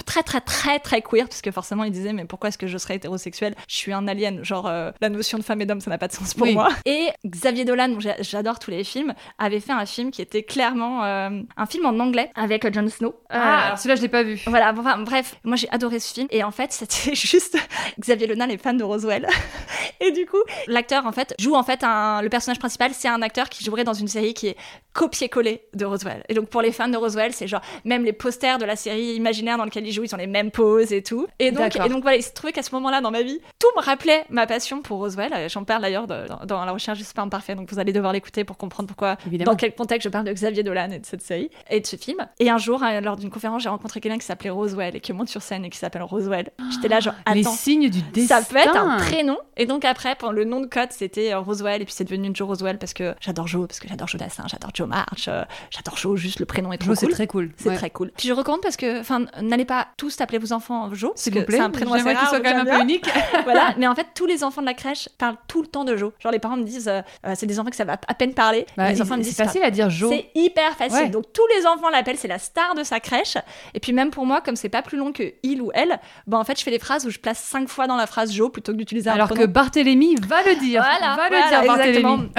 très 0.05 0.23
très 0.23 0.41
très 0.41 0.79
très 0.79 1.01
queer 1.01 1.27
parce 1.27 1.41
que 1.41 1.51
forcément 1.51 1.83
ils 1.83 1.91
disaient 1.91 2.13
mais 2.13 2.25
pourquoi 2.25 2.49
est-ce 2.49 2.57
que 2.57 2.67
je 2.67 2.77
serais 2.77 2.95
hétérosexuel 2.95 3.55
Je 3.67 3.75
suis 3.75 3.93
un 3.93 4.07
alien, 4.07 4.43
genre 4.43 4.67
euh, 4.67 4.91
la 5.01 5.09
notion 5.09 5.37
de 5.37 5.43
femme 5.43 5.61
et 5.61 5.65
d'homme 5.65 5.81
ça 5.81 5.89
n'a 5.89 5.97
pas 5.97 6.07
de 6.07 6.13
sens 6.13 6.33
pour 6.33 6.47
Oui. 6.47 6.53
moi. 6.53 6.69
Et 6.85 7.09
Xavier 7.25 7.65
Dolan, 7.65 7.89
dont 7.89 7.99
j'adore 8.21 8.59
tous 8.59 8.71
les 8.71 8.83
films, 8.83 9.13
avait 9.37 9.59
fait 9.59 9.71
un 9.73 9.85
film 9.85 10.11
qui 10.11 10.21
était 10.21 10.43
clairement 10.43 11.03
euh, 11.03 11.41
un 11.57 11.65
film 11.65 11.85
en 11.85 11.99
anglais 11.99 12.31
avec 12.35 12.71
Jon 12.73 12.87
Snow. 12.89 13.09
Euh, 13.09 13.13
Ah, 13.29 13.65
alors 13.65 13.77
celui-là, 13.77 13.95
je 13.95 14.01
l'ai 14.01 14.07
pas 14.09 14.23
vu. 14.23 14.39
voilà, 14.47 14.73
enfin 14.77 14.97
bref, 14.99 15.35
moi 15.43 15.55
j'ai 15.55 15.69
adoré 15.69 15.99
ce 15.99 16.13
film 16.13 16.27
et 16.31 16.43
en 16.43 16.51
fait 16.51 16.71
c'était 16.73 17.15
juste 17.15 17.57
Xavier 17.99 18.27
Lenin 18.27 18.49
est 18.49 18.57
fan 18.57 18.77
de 18.77 18.83
Roswell 18.83 19.27
et 19.99 20.11
du 20.11 20.25
coup 20.25 20.41
l'acteur 20.67 21.05
en 21.05 21.11
fait 21.11 21.33
joue 21.39 21.55
en 21.55 21.63
fait 21.63 21.83
un, 21.83 22.21
le 22.21 22.29
personnage 22.29 22.59
principal 22.59 22.91
c'est 22.93 23.07
un 23.07 23.21
acteur 23.21 23.49
qui 23.49 23.63
jouerait 23.63 23.83
dans 23.83 23.93
une 23.93 24.07
série 24.07 24.33
qui 24.33 24.47
est 24.47 24.57
copier-coller 24.93 25.63
de 25.73 25.85
Roswell. 25.85 26.23
Et 26.29 26.33
donc 26.35 26.49
pour 26.49 26.61
les 26.61 26.71
fans 26.71 26.87
de 26.87 26.97
Roswell, 26.97 27.33
c'est 27.33 27.47
genre 27.47 27.61
même 27.83 28.03
les 28.05 28.13
posters 28.13 28.59
de 28.59 28.65
la 28.65 28.75
série 28.75 29.19
imaginaire 29.43 29.57
dans 29.57 29.65
lequel 29.65 29.85
il 29.85 29.91
joue, 29.91 30.03
ils 30.03 30.13
ont 30.13 30.17
les 30.17 30.27
mêmes 30.27 30.51
poses 30.51 30.91
et 30.93 31.03
tout. 31.03 31.27
Et 31.39 31.51
donc, 31.51 31.75
et 31.75 31.89
donc 31.89 32.01
voilà, 32.01 32.17
il 32.17 32.23
se 32.23 32.31
trouvait 32.31 32.53
qu'à 32.53 32.63
ce 32.63 32.73
moment-là 32.75 33.01
dans 33.01 33.11
ma 33.11 33.21
vie, 33.21 33.39
tout 33.59 33.67
me 33.75 33.81
rappelait 33.83 34.25
ma 34.29 34.47
passion 34.47 34.81
pour 34.81 34.99
Roswell. 34.99 35.31
J'en 35.49 35.63
parle 35.63 35.81
d'ailleurs 35.81 36.07
dans, 36.07 36.65
la 36.65 36.71
recherche 36.71 36.97
du 36.97 37.03
sperme 37.03 37.29
parfait, 37.29 37.55
donc 37.55 37.71
vous 37.71 37.79
allez 37.79 37.93
devoir 37.93 38.13
l'écouter 38.13 38.43
pour 38.43 38.57
comprendre 38.57 38.87
pourquoi, 38.87 39.17
dans 39.45 39.55
quel 39.55 39.75
contexte 39.75 40.05
je 40.05 40.09
parle 40.09 40.25
de 40.25 40.33
Xavier 40.33 40.63
Dolan 40.63 40.91
et 40.91 40.99
de 40.99 41.05
cette 41.05 41.21
série 41.21 41.49
et 41.69 41.79
de 41.79 41.85
ce 41.85 41.95
film. 41.95 42.17
Et 42.39 42.49
un 42.49 42.57
jour, 42.57 42.81
euh, 42.83 43.01
lors 43.01 43.17
d'une 43.17 43.29
conférence, 43.29 43.63
j'ai 43.63 43.69
rencontré 43.69 43.99
quelqu'un 43.99 44.17
qui 44.17 44.25
s'appelait 44.25 44.49
Roswell 44.49 44.95
et 44.95 44.99
qui 44.99 45.13
monte 45.13 45.29
sur 45.29 45.41
scène 45.41 45.65
et 45.65 45.69
qui 45.69 45.77
s'appelle 45.77 46.03
Roswell. 46.03 46.49
J'étais 46.71 46.87
là 46.87 46.99
genre 46.99 47.15
attends, 47.25 47.35
les 47.35 47.43
signes 47.43 47.89
du 47.89 48.01
destin. 48.01 48.41
Ça 48.41 48.47
peut 48.47 48.57
être 48.57 48.75
un 48.75 48.97
prénom. 48.97 49.37
Et 49.57 49.65
donc 49.65 49.85
après, 49.85 50.15
pour 50.15 50.31
le 50.31 50.45
nom 50.45 50.61
de 50.61 50.67
code, 50.67 50.91
c'était 50.91 51.33
euh, 51.33 51.39
Roswell 51.39 51.81
et 51.81 51.85
puis 51.85 51.93
c'est 51.93 52.03
devenu 52.03 52.31
Joe 52.33 52.47
Roswell 52.47 52.77
parce 52.77 52.93
que 52.93 53.13
j'adore 53.19 53.47
Joe, 53.47 53.67
parce 53.67 53.79
que 53.79 53.87
j'adore 53.87 54.07
Joe 54.07 54.19
Dassin, 54.19 54.45
j'adore 54.49 54.71
Joe 54.73 54.87
March, 54.87 55.27
euh, 55.27 55.43
j'adore 55.69 55.97
Joe, 55.97 56.17
juste 56.19 56.39
le 56.39 56.45
prénom 56.45 56.71
est 56.71 56.77
trop 56.77 56.89
cool. 56.89 56.97
c'est 56.97 57.07
très 57.07 57.27
cool. 57.27 57.51
C'est 57.57 57.75
très 57.75 57.89
cool. 57.89 58.11
Puis 58.17 58.27
je 58.27 58.33
recommande 58.33 58.61
parce 58.61 58.77
que, 58.77 58.99
enfin, 58.99 59.25
n'allez 59.41 59.65
pas 59.65 59.87
tous 59.97 60.19
appeler 60.21 60.37
vos 60.37 60.53
enfants 60.53 60.93
Joe, 60.93 61.11
s'il 61.15 61.33
vous 61.33 61.43
plaît. 61.43 61.57
C'est 61.57 61.63
un 61.63 61.69
prénom 61.69 61.93
assez 61.93 62.13
rare. 62.13 62.29
soit 62.29 62.39
quand 62.39 62.55
même 62.55 62.67
un 62.67 62.77
peu 62.77 62.81
unique. 62.81 63.09
voilà, 63.43 63.73
mais 63.77 63.87
en 63.87 63.95
fait, 63.95 64.07
tous 64.15 64.25
les 64.25 64.43
enfants 64.43 64.61
de 64.61 64.67
la 64.67 64.73
crèche 64.73 65.09
parlent 65.17 65.37
tout 65.47 65.61
le 65.61 65.67
temps 65.67 65.83
de 65.83 65.95
Joe. 65.95 66.11
Genre 66.19 66.31
les 66.31 66.39
parents 66.39 66.57
me 66.57 66.63
disent, 66.63 66.87
euh, 66.87 67.01
euh, 67.25 67.33
c'est 67.35 67.45
des 67.45 67.59
enfants 67.59 67.69
qui 67.69 67.77
savent 67.77 67.89
à 67.89 68.13
peine 68.13 68.33
parler. 68.33 68.65
Bah, 68.77 68.89
les 68.89 69.01
enfants 69.01 69.17
me 69.17 69.23
disent, 69.23 69.35
c'est 69.35 69.43
facile 69.43 69.63
à 69.63 69.71
dire 69.71 69.89
Joe. 69.89 70.11
C'est 70.11 70.29
hyper 70.35 70.75
facile. 70.75 71.11
Donc 71.11 71.25
tous 71.33 71.47
les 71.57 71.65
enfants 71.65 71.89
l'appellent, 71.89 72.17
c'est 72.17 72.27
la 72.27 72.39
star 72.39 72.75
de 72.75 72.83
sa 72.83 72.99
crèche. 72.99 73.37
Et 73.73 73.79
puis 73.79 73.93
même 73.93 74.11
pour 74.11 74.25
moi, 74.25 74.41
comme 74.41 74.55
c'est 74.55 74.69
pas 74.69 74.81
plus 74.81 74.97
long 74.97 75.11
que 75.11 75.33
il 75.43 75.61
ou 75.61 75.71
elle, 75.73 75.99
bah 76.27 76.37
en 76.37 76.43
fait, 76.43 76.57
je 76.57 76.63
fais 76.63 76.71
des 76.71 76.79
phrases 76.79 77.05
où 77.05 77.09
je 77.09 77.19
place 77.19 77.39
cinq 77.39 77.69
fois 77.69 77.87
dans 77.87 77.95
la 77.95 78.07
phrase 78.07 78.31
Joe 78.33 78.51
plutôt 78.51 78.71
que 78.71 78.77
d'utiliser 78.77 79.09
un 79.09 79.13
Alors 79.13 79.29
que 79.29 79.45
Barthélemy 79.45 80.15
va 80.15 80.43
le 80.43 80.55
dire. 80.59 80.83
Voilà, 80.83 81.15
va 81.15 81.29
le 81.29 81.49
dire, 81.49 81.63
Barthélemy. 81.65 82.29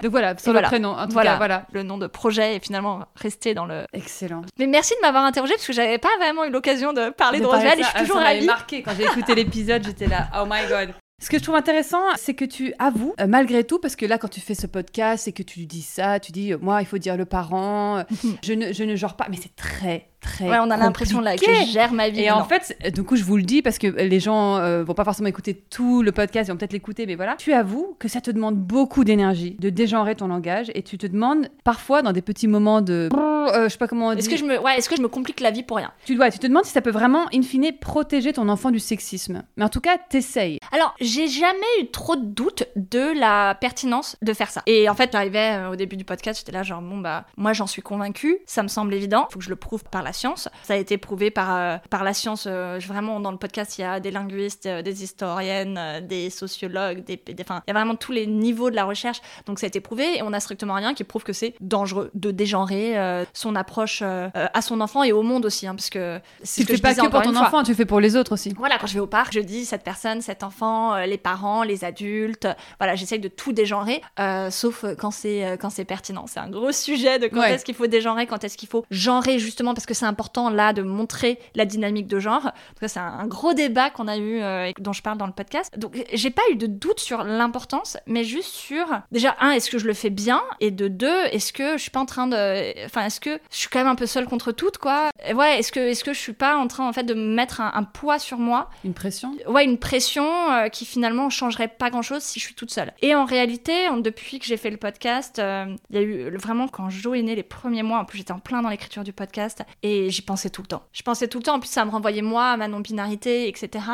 Donc 0.02 0.10
voilà, 0.10 0.36
sur 0.36 0.52
le 0.52 0.62
prénom. 0.62 0.90
En 0.90 1.06
tout 1.06 1.12
voilà. 1.12 1.32
cas, 1.32 1.36
voilà. 1.36 1.66
Le 1.72 1.82
nom 1.82 1.98
de 1.98 2.06
projet 2.06 2.56
est 2.56 2.64
finalement 2.64 3.00
resté 3.16 3.54
dans 3.54 3.66
le. 3.66 3.84
Excellent. 3.92 4.42
Mais 4.58 4.66
merci 4.66 4.94
de 4.94 5.00
m'avoir 5.06 5.24
interrogé 5.24 5.54
parce 5.54 5.66
que 5.66 5.72
j'avais 5.72 5.98
pas 5.98 6.09
vraiment 6.18 6.44
eu 6.44 6.50
l'occasion 6.50 6.92
de 6.92 7.10
parler 7.10 7.40
de, 7.40 7.46
Roswell 7.46 7.78
et 7.78 7.82
je 7.82 7.88
suis 7.88 7.98
toujours 8.00 8.16
ravie. 8.16 8.46
marqué 8.46 8.82
quand 8.82 8.92
j'ai 8.96 9.04
écouté 9.04 9.34
l'épisode, 9.34 9.84
j'étais 9.84 10.06
là, 10.06 10.28
oh 10.40 10.44
my 10.48 10.66
god. 10.68 10.94
Ce 11.22 11.28
que 11.28 11.38
je 11.38 11.42
trouve 11.42 11.54
intéressant, 11.54 12.00
c'est 12.16 12.32
que 12.32 12.46
tu 12.46 12.72
avoues, 12.78 13.14
euh, 13.20 13.26
malgré 13.26 13.62
tout, 13.64 13.78
parce 13.78 13.94
que 13.94 14.06
là, 14.06 14.16
quand 14.16 14.28
tu 14.28 14.40
fais 14.40 14.54
ce 14.54 14.66
podcast 14.66 15.28
et 15.28 15.32
que 15.32 15.42
tu 15.42 15.66
dis 15.66 15.82
ça, 15.82 16.18
tu 16.18 16.32
dis, 16.32 16.54
euh, 16.54 16.58
moi, 16.58 16.80
il 16.80 16.86
faut 16.86 16.96
dire 16.96 17.18
le 17.18 17.26
parent, 17.26 17.98
euh, 17.98 18.02
je, 18.42 18.54
ne, 18.54 18.72
je 18.72 18.84
ne 18.84 18.96
genre 18.96 19.16
pas, 19.16 19.26
mais 19.28 19.36
c'est 19.36 19.54
très, 19.54 20.09
très 20.20 20.48
Ouais, 20.48 20.58
on 20.60 20.70
a 20.70 20.76
l'impression 20.76 21.20
là 21.20 21.36
que 21.36 21.44
je 21.44 21.70
gère 21.70 21.92
ma 21.92 22.08
vie. 22.08 22.20
Et 22.20 22.30
en 22.30 22.44
fait, 22.44 22.76
du 22.94 23.02
coup, 23.02 23.16
je 23.16 23.24
vous 23.24 23.36
le 23.36 23.42
dis 23.42 23.62
parce 23.62 23.78
que 23.78 23.86
les 23.86 24.20
gens 24.20 24.56
euh, 24.56 24.84
vont 24.84 24.94
pas 24.94 25.04
forcément 25.04 25.28
écouter 25.28 25.54
tout 25.54 26.02
le 26.02 26.12
podcast, 26.12 26.48
ils 26.48 26.52
vont 26.52 26.58
peut-être 26.58 26.72
l'écouter, 26.72 27.06
mais 27.06 27.14
voilà. 27.14 27.36
Tu 27.36 27.52
avoues 27.52 27.96
que 27.98 28.08
ça 28.08 28.20
te 28.20 28.30
demande 28.30 28.56
beaucoup 28.56 29.04
d'énergie 29.04 29.56
de 29.58 29.70
dégenrer 29.70 30.14
ton 30.14 30.28
langage 30.28 30.70
et 30.74 30.82
tu 30.82 30.98
te 30.98 31.06
demandes 31.06 31.48
parfois 31.64 32.02
dans 32.02 32.12
des 32.12 32.22
petits 32.22 32.48
moments 32.48 32.80
de, 32.80 33.08
euh, 33.54 33.64
je 33.64 33.68
sais 33.68 33.78
pas 33.78 33.88
comment. 33.88 34.12
Est-ce 34.12 34.28
que 34.28 34.36
je 34.36 34.44
me, 34.44 34.58
ouais, 34.58 34.76
est-ce 34.76 34.88
que 34.88 34.96
je 34.96 35.02
me 35.02 35.08
complique 35.08 35.40
la 35.40 35.50
vie 35.50 35.62
pour 35.62 35.76
rien? 35.76 35.92
Tu 36.04 36.14
dois, 36.14 36.30
tu 36.30 36.38
te 36.38 36.46
demandes 36.46 36.64
si 36.64 36.72
ça 36.72 36.80
peut 36.80 36.90
vraiment, 36.90 37.26
in 37.34 37.42
fine, 37.42 37.72
protéger 37.80 38.32
ton 38.32 38.48
enfant 38.48 38.70
du 38.70 38.78
sexisme. 38.78 39.42
Mais 39.56 39.64
en 39.64 39.68
tout 39.68 39.80
cas, 39.80 39.98
t'essayes. 39.98 40.58
Alors, 40.72 40.94
j'ai 41.00 41.28
jamais 41.28 41.56
eu 41.80 41.90
trop 41.90 42.16
de 42.16 42.24
doutes 42.24 42.64
de 42.76 43.18
la 43.18 43.54
pertinence 43.54 44.16
de 44.22 44.32
faire 44.32 44.50
ça. 44.50 44.62
Et 44.66 44.88
en 44.88 44.94
fait, 44.94 45.10
j'arrivais 45.12 45.56
euh, 45.56 45.70
au 45.70 45.76
début 45.76 45.96
du 45.96 46.04
podcast, 46.04 46.40
j'étais 46.40 46.52
là 46.52 46.62
genre 46.62 46.82
bon 46.82 46.98
bah, 46.98 47.26
moi 47.36 47.52
j'en 47.52 47.66
suis 47.66 47.82
convaincue, 47.82 48.38
ça 48.46 48.62
me 48.62 48.68
semble 48.68 48.94
évident, 48.94 49.28
faut 49.30 49.38
que 49.38 49.44
je 49.44 49.50
le 49.50 49.56
prouve 49.56 49.84
par 49.84 50.02
la 50.02 50.09
science. 50.12 50.48
Ça 50.62 50.74
a 50.74 50.76
été 50.76 50.98
prouvé 50.98 51.30
par, 51.30 51.56
euh, 51.56 51.76
par 51.90 52.04
la 52.04 52.14
science. 52.14 52.44
Euh, 52.46 52.78
vraiment, 52.86 53.20
dans 53.20 53.30
le 53.30 53.36
podcast, 53.36 53.78
il 53.78 53.82
y 53.82 53.84
a 53.84 54.00
des 54.00 54.10
linguistes, 54.10 54.66
euh, 54.66 54.82
des 54.82 55.02
historiennes, 55.02 56.06
des 56.06 56.30
sociologues, 56.30 57.04
des, 57.04 57.20
enfin, 57.40 57.62
il 57.66 57.70
y 57.70 57.72
a 57.72 57.74
vraiment 57.74 57.96
tous 57.96 58.12
les 58.12 58.26
niveaux 58.26 58.70
de 58.70 58.76
la 58.76 58.84
recherche. 58.84 59.20
Donc 59.46 59.58
ça 59.58 59.66
a 59.66 59.68
été 59.68 59.80
prouvé 59.80 60.18
et 60.18 60.22
on 60.22 60.32
a 60.32 60.40
strictement 60.40 60.74
rien 60.74 60.94
qui 60.94 61.04
prouve 61.04 61.24
que 61.24 61.32
c'est 61.32 61.54
dangereux 61.60 62.10
de 62.14 62.30
dégenrer 62.30 63.24
son 63.32 63.54
approche 63.56 64.02
à 64.02 64.62
son 64.62 64.80
enfant 64.80 65.02
et 65.02 65.12
au 65.12 65.22
monde 65.22 65.46
aussi. 65.46 65.66
Hein, 65.66 65.74
parce 65.74 65.90
que 65.90 66.20
tu 66.42 66.64
fais 66.64 66.78
pas 66.78 66.94
que 66.94 67.06
pour 67.08 67.22
ton 67.22 67.36
enfant, 67.36 67.62
tu 67.62 67.74
fais 67.74 67.84
pour 67.84 68.00
les 68.00 68.16
autres 68.16 68.32
aussi. 68.32 68.54
Voilà, 68.56 68.78
quand 68.78 68.86
je 68.86 68.94
vais 68.94 69.00
au 69.00 69.06
parc, 69.06 69.32
je 69.32 69.40
dis 69.40 69.64
cette 69.64 69.84
personne, 69.84 70.20
cet 70.20 70.42
enfant, 70.42 70.96
les 70.98 71.18
parents, 71.18 71.62
les 71.62 71.84
adultes. 71.84 72.48
Voilà, 72.78 72.94
j'essaye 72.94 73.18
de 73.18 73.28
tout 73.28 73.52
dégenrer, 73.52 74.02
sauf 74.50 74.84
quand 74.98 75.10
c'est 75.10 75.58
quand 75.60 75.70
c'est 75.70 75.84
pertinent. 75.84 76.26
C'est 76.26 76.40
un 76.40 76.50
gros 76.50 76.72
sujet 76.72 77.18
de 77.18 77.28
quand 77.28 77.42
est-ce 77.42 77.64
qu'il 77.64 77.74
faut 77.74 77.86
dégenrer, 77.86 78.26
quand 78.26 78.44
est-ce 78.44 78.56
qu'il 78.56 78.68
faut 78.68 78.84
genrer 78.90 79.38
justement 79.38 79.74
parce 79.74 79.86
que 79.86 79.94
c'est 80.00 80.06
important 80.06 80.48
là 80.50 80.72
de 80.72 80.82
montrer 80.82 81.38
la 81.54 81.66
dynamique 81.66 82.06
de 82.06 82.18
genre. 82.18 82.50
c'est 82.80 82.98
un, 82.98 83.26
gros 83.26 83.52
débat 83.52 83.90
qu'on 83.90 84.08
a 84.08 84.16
eu 84.16 84.40
euh, 84.40 84.66
et 84.66 84.74
dont 84.78 84.92
je 84.92 85.02
parle 85.02 85.18
dans 85.18 85.26
le 85.26 85.32
podcast. 85.32 85.78
Donc 85.78 86.02
j'ai 86.12 86.30
pas 86.30 86.42
eu 86.50 86.56
de 86.56 86.66
doute 86.66 87.00
sur 87.00 87.22
l'importance, 87.22 87.98
mais 88.06 88.24
juste 88.24 88.48
sur 88.48 88.86
déjà 89.12 89.36
un, 89.40 89.50
est-ce 89.52 89.70
que 89.70 89.78
je 89.78 89.86
le 89.86 89.94
fais 89.94 90.10
bien? 90.10 90.42
Et 90.60 90.70
de 90.70 90.88
deux, 90.88 91.24
est-ce 91.32 91.52
que 91.52 91.76
je 91.76 91.82
suis 91.82 91.90
pas 91.90 92.00
en 92.00 92.06
train 92.06 92.26
de, 92.26 92.84
enfin 92.86 93.04
est-ce 93.04 93.20
que 93.20 93.38
je 93.50 93.56
suis 93.56 93.68
quand 93.68 93.78
même 93.78 93.88
un 93.88 93.94
peu 93.94 94.06
seule 94.06 94.26
contre 94.26 94.52
toutes 94.52 94.78
quoi? 94.78 95.10
Et 95.28 95.34
ouais, 95.34 95.58
est-ce 95.58 95.70
que 95.70 95.80
est-ce 95.80 96.02
que 96.02 96.14
je 96.14 96.18
suis 96.18 96.32
pas 96.32 96.56
en 96.56 96.66
train 96.66 96.88
en 96.88 96.92
fait 96.92 97.04
de 97.04 97.14
mettre 97.14 97.60
un, 97.60 97.84
poids 97.84 98.18
sur 98.18 98.38
moi, 98.38 98.70
une 98.84 98.94
pression? 98.94 99.34
Ouais, 99.46 99.64
une 99.64 99.78
pression 99.78 100.24
euh, 100.50 100.68
qui 100.68 100.86
finalement 100.86 101.28
changerait 101.28 101.68
pas 101.68 101.90
grand-chose 101.90 102.22
si 102.22 102.40
je 102.40 102.46
suis 102.46 102.54
toute 102.54 102.70
seule. 102.70 102.92
Et 103.02 103.14
en 103.14 103.26
réalité, 103.26 103.88
depuis 103.98 104.38
que 104.38 104.46
j'ai 104.46 104.56
fait 104.56 104.70
le 104.70 104.76
podcast, 104.78 105.38
euh, 105.38 105.66
il 105.90 105.96
y 105.96 105.98
a 105.98 106.02
eu 106.02 106.36
vraiment 106.36 106.68
quand 106.68 106.88
Joe 106.88 107.18
est 107.18 107.22
né 107.22 107.34
les 107.34 107.42
premiers 107.42 107.82
mois, 107.82 107.98
en 107.98 108.04
plus 108.06 108.18
j'étais 108.18 108.32
en 108.32 108.38
plein 108.38 108.62
dans 108.62 108.70
l'écriture 108.70 109.04
du 109.04 109.12
podcast 109.12 109.62
et 109.82 109.89
j'y 110.10 110.22
pensais 110.22 110.50
tout 110.50 110.62
le 110.62 110.66
temps. 110.66 110.82
Je 110.92 111.02
pensais 111.02 111.28
tout 111.28 111.38
le 111.38 111.44
temps, 111.44 111.56
en 111.56 111.60
plus 111.60 111.68
ça 111.68 111.84
me 111.84 111.90
renvoyait 111.90 112.22
moi 112.22 112.46
à 112.46 112.56
ma 112.56 112.68
non-binarité, 112.68 113.48
etc. 113.48 113.84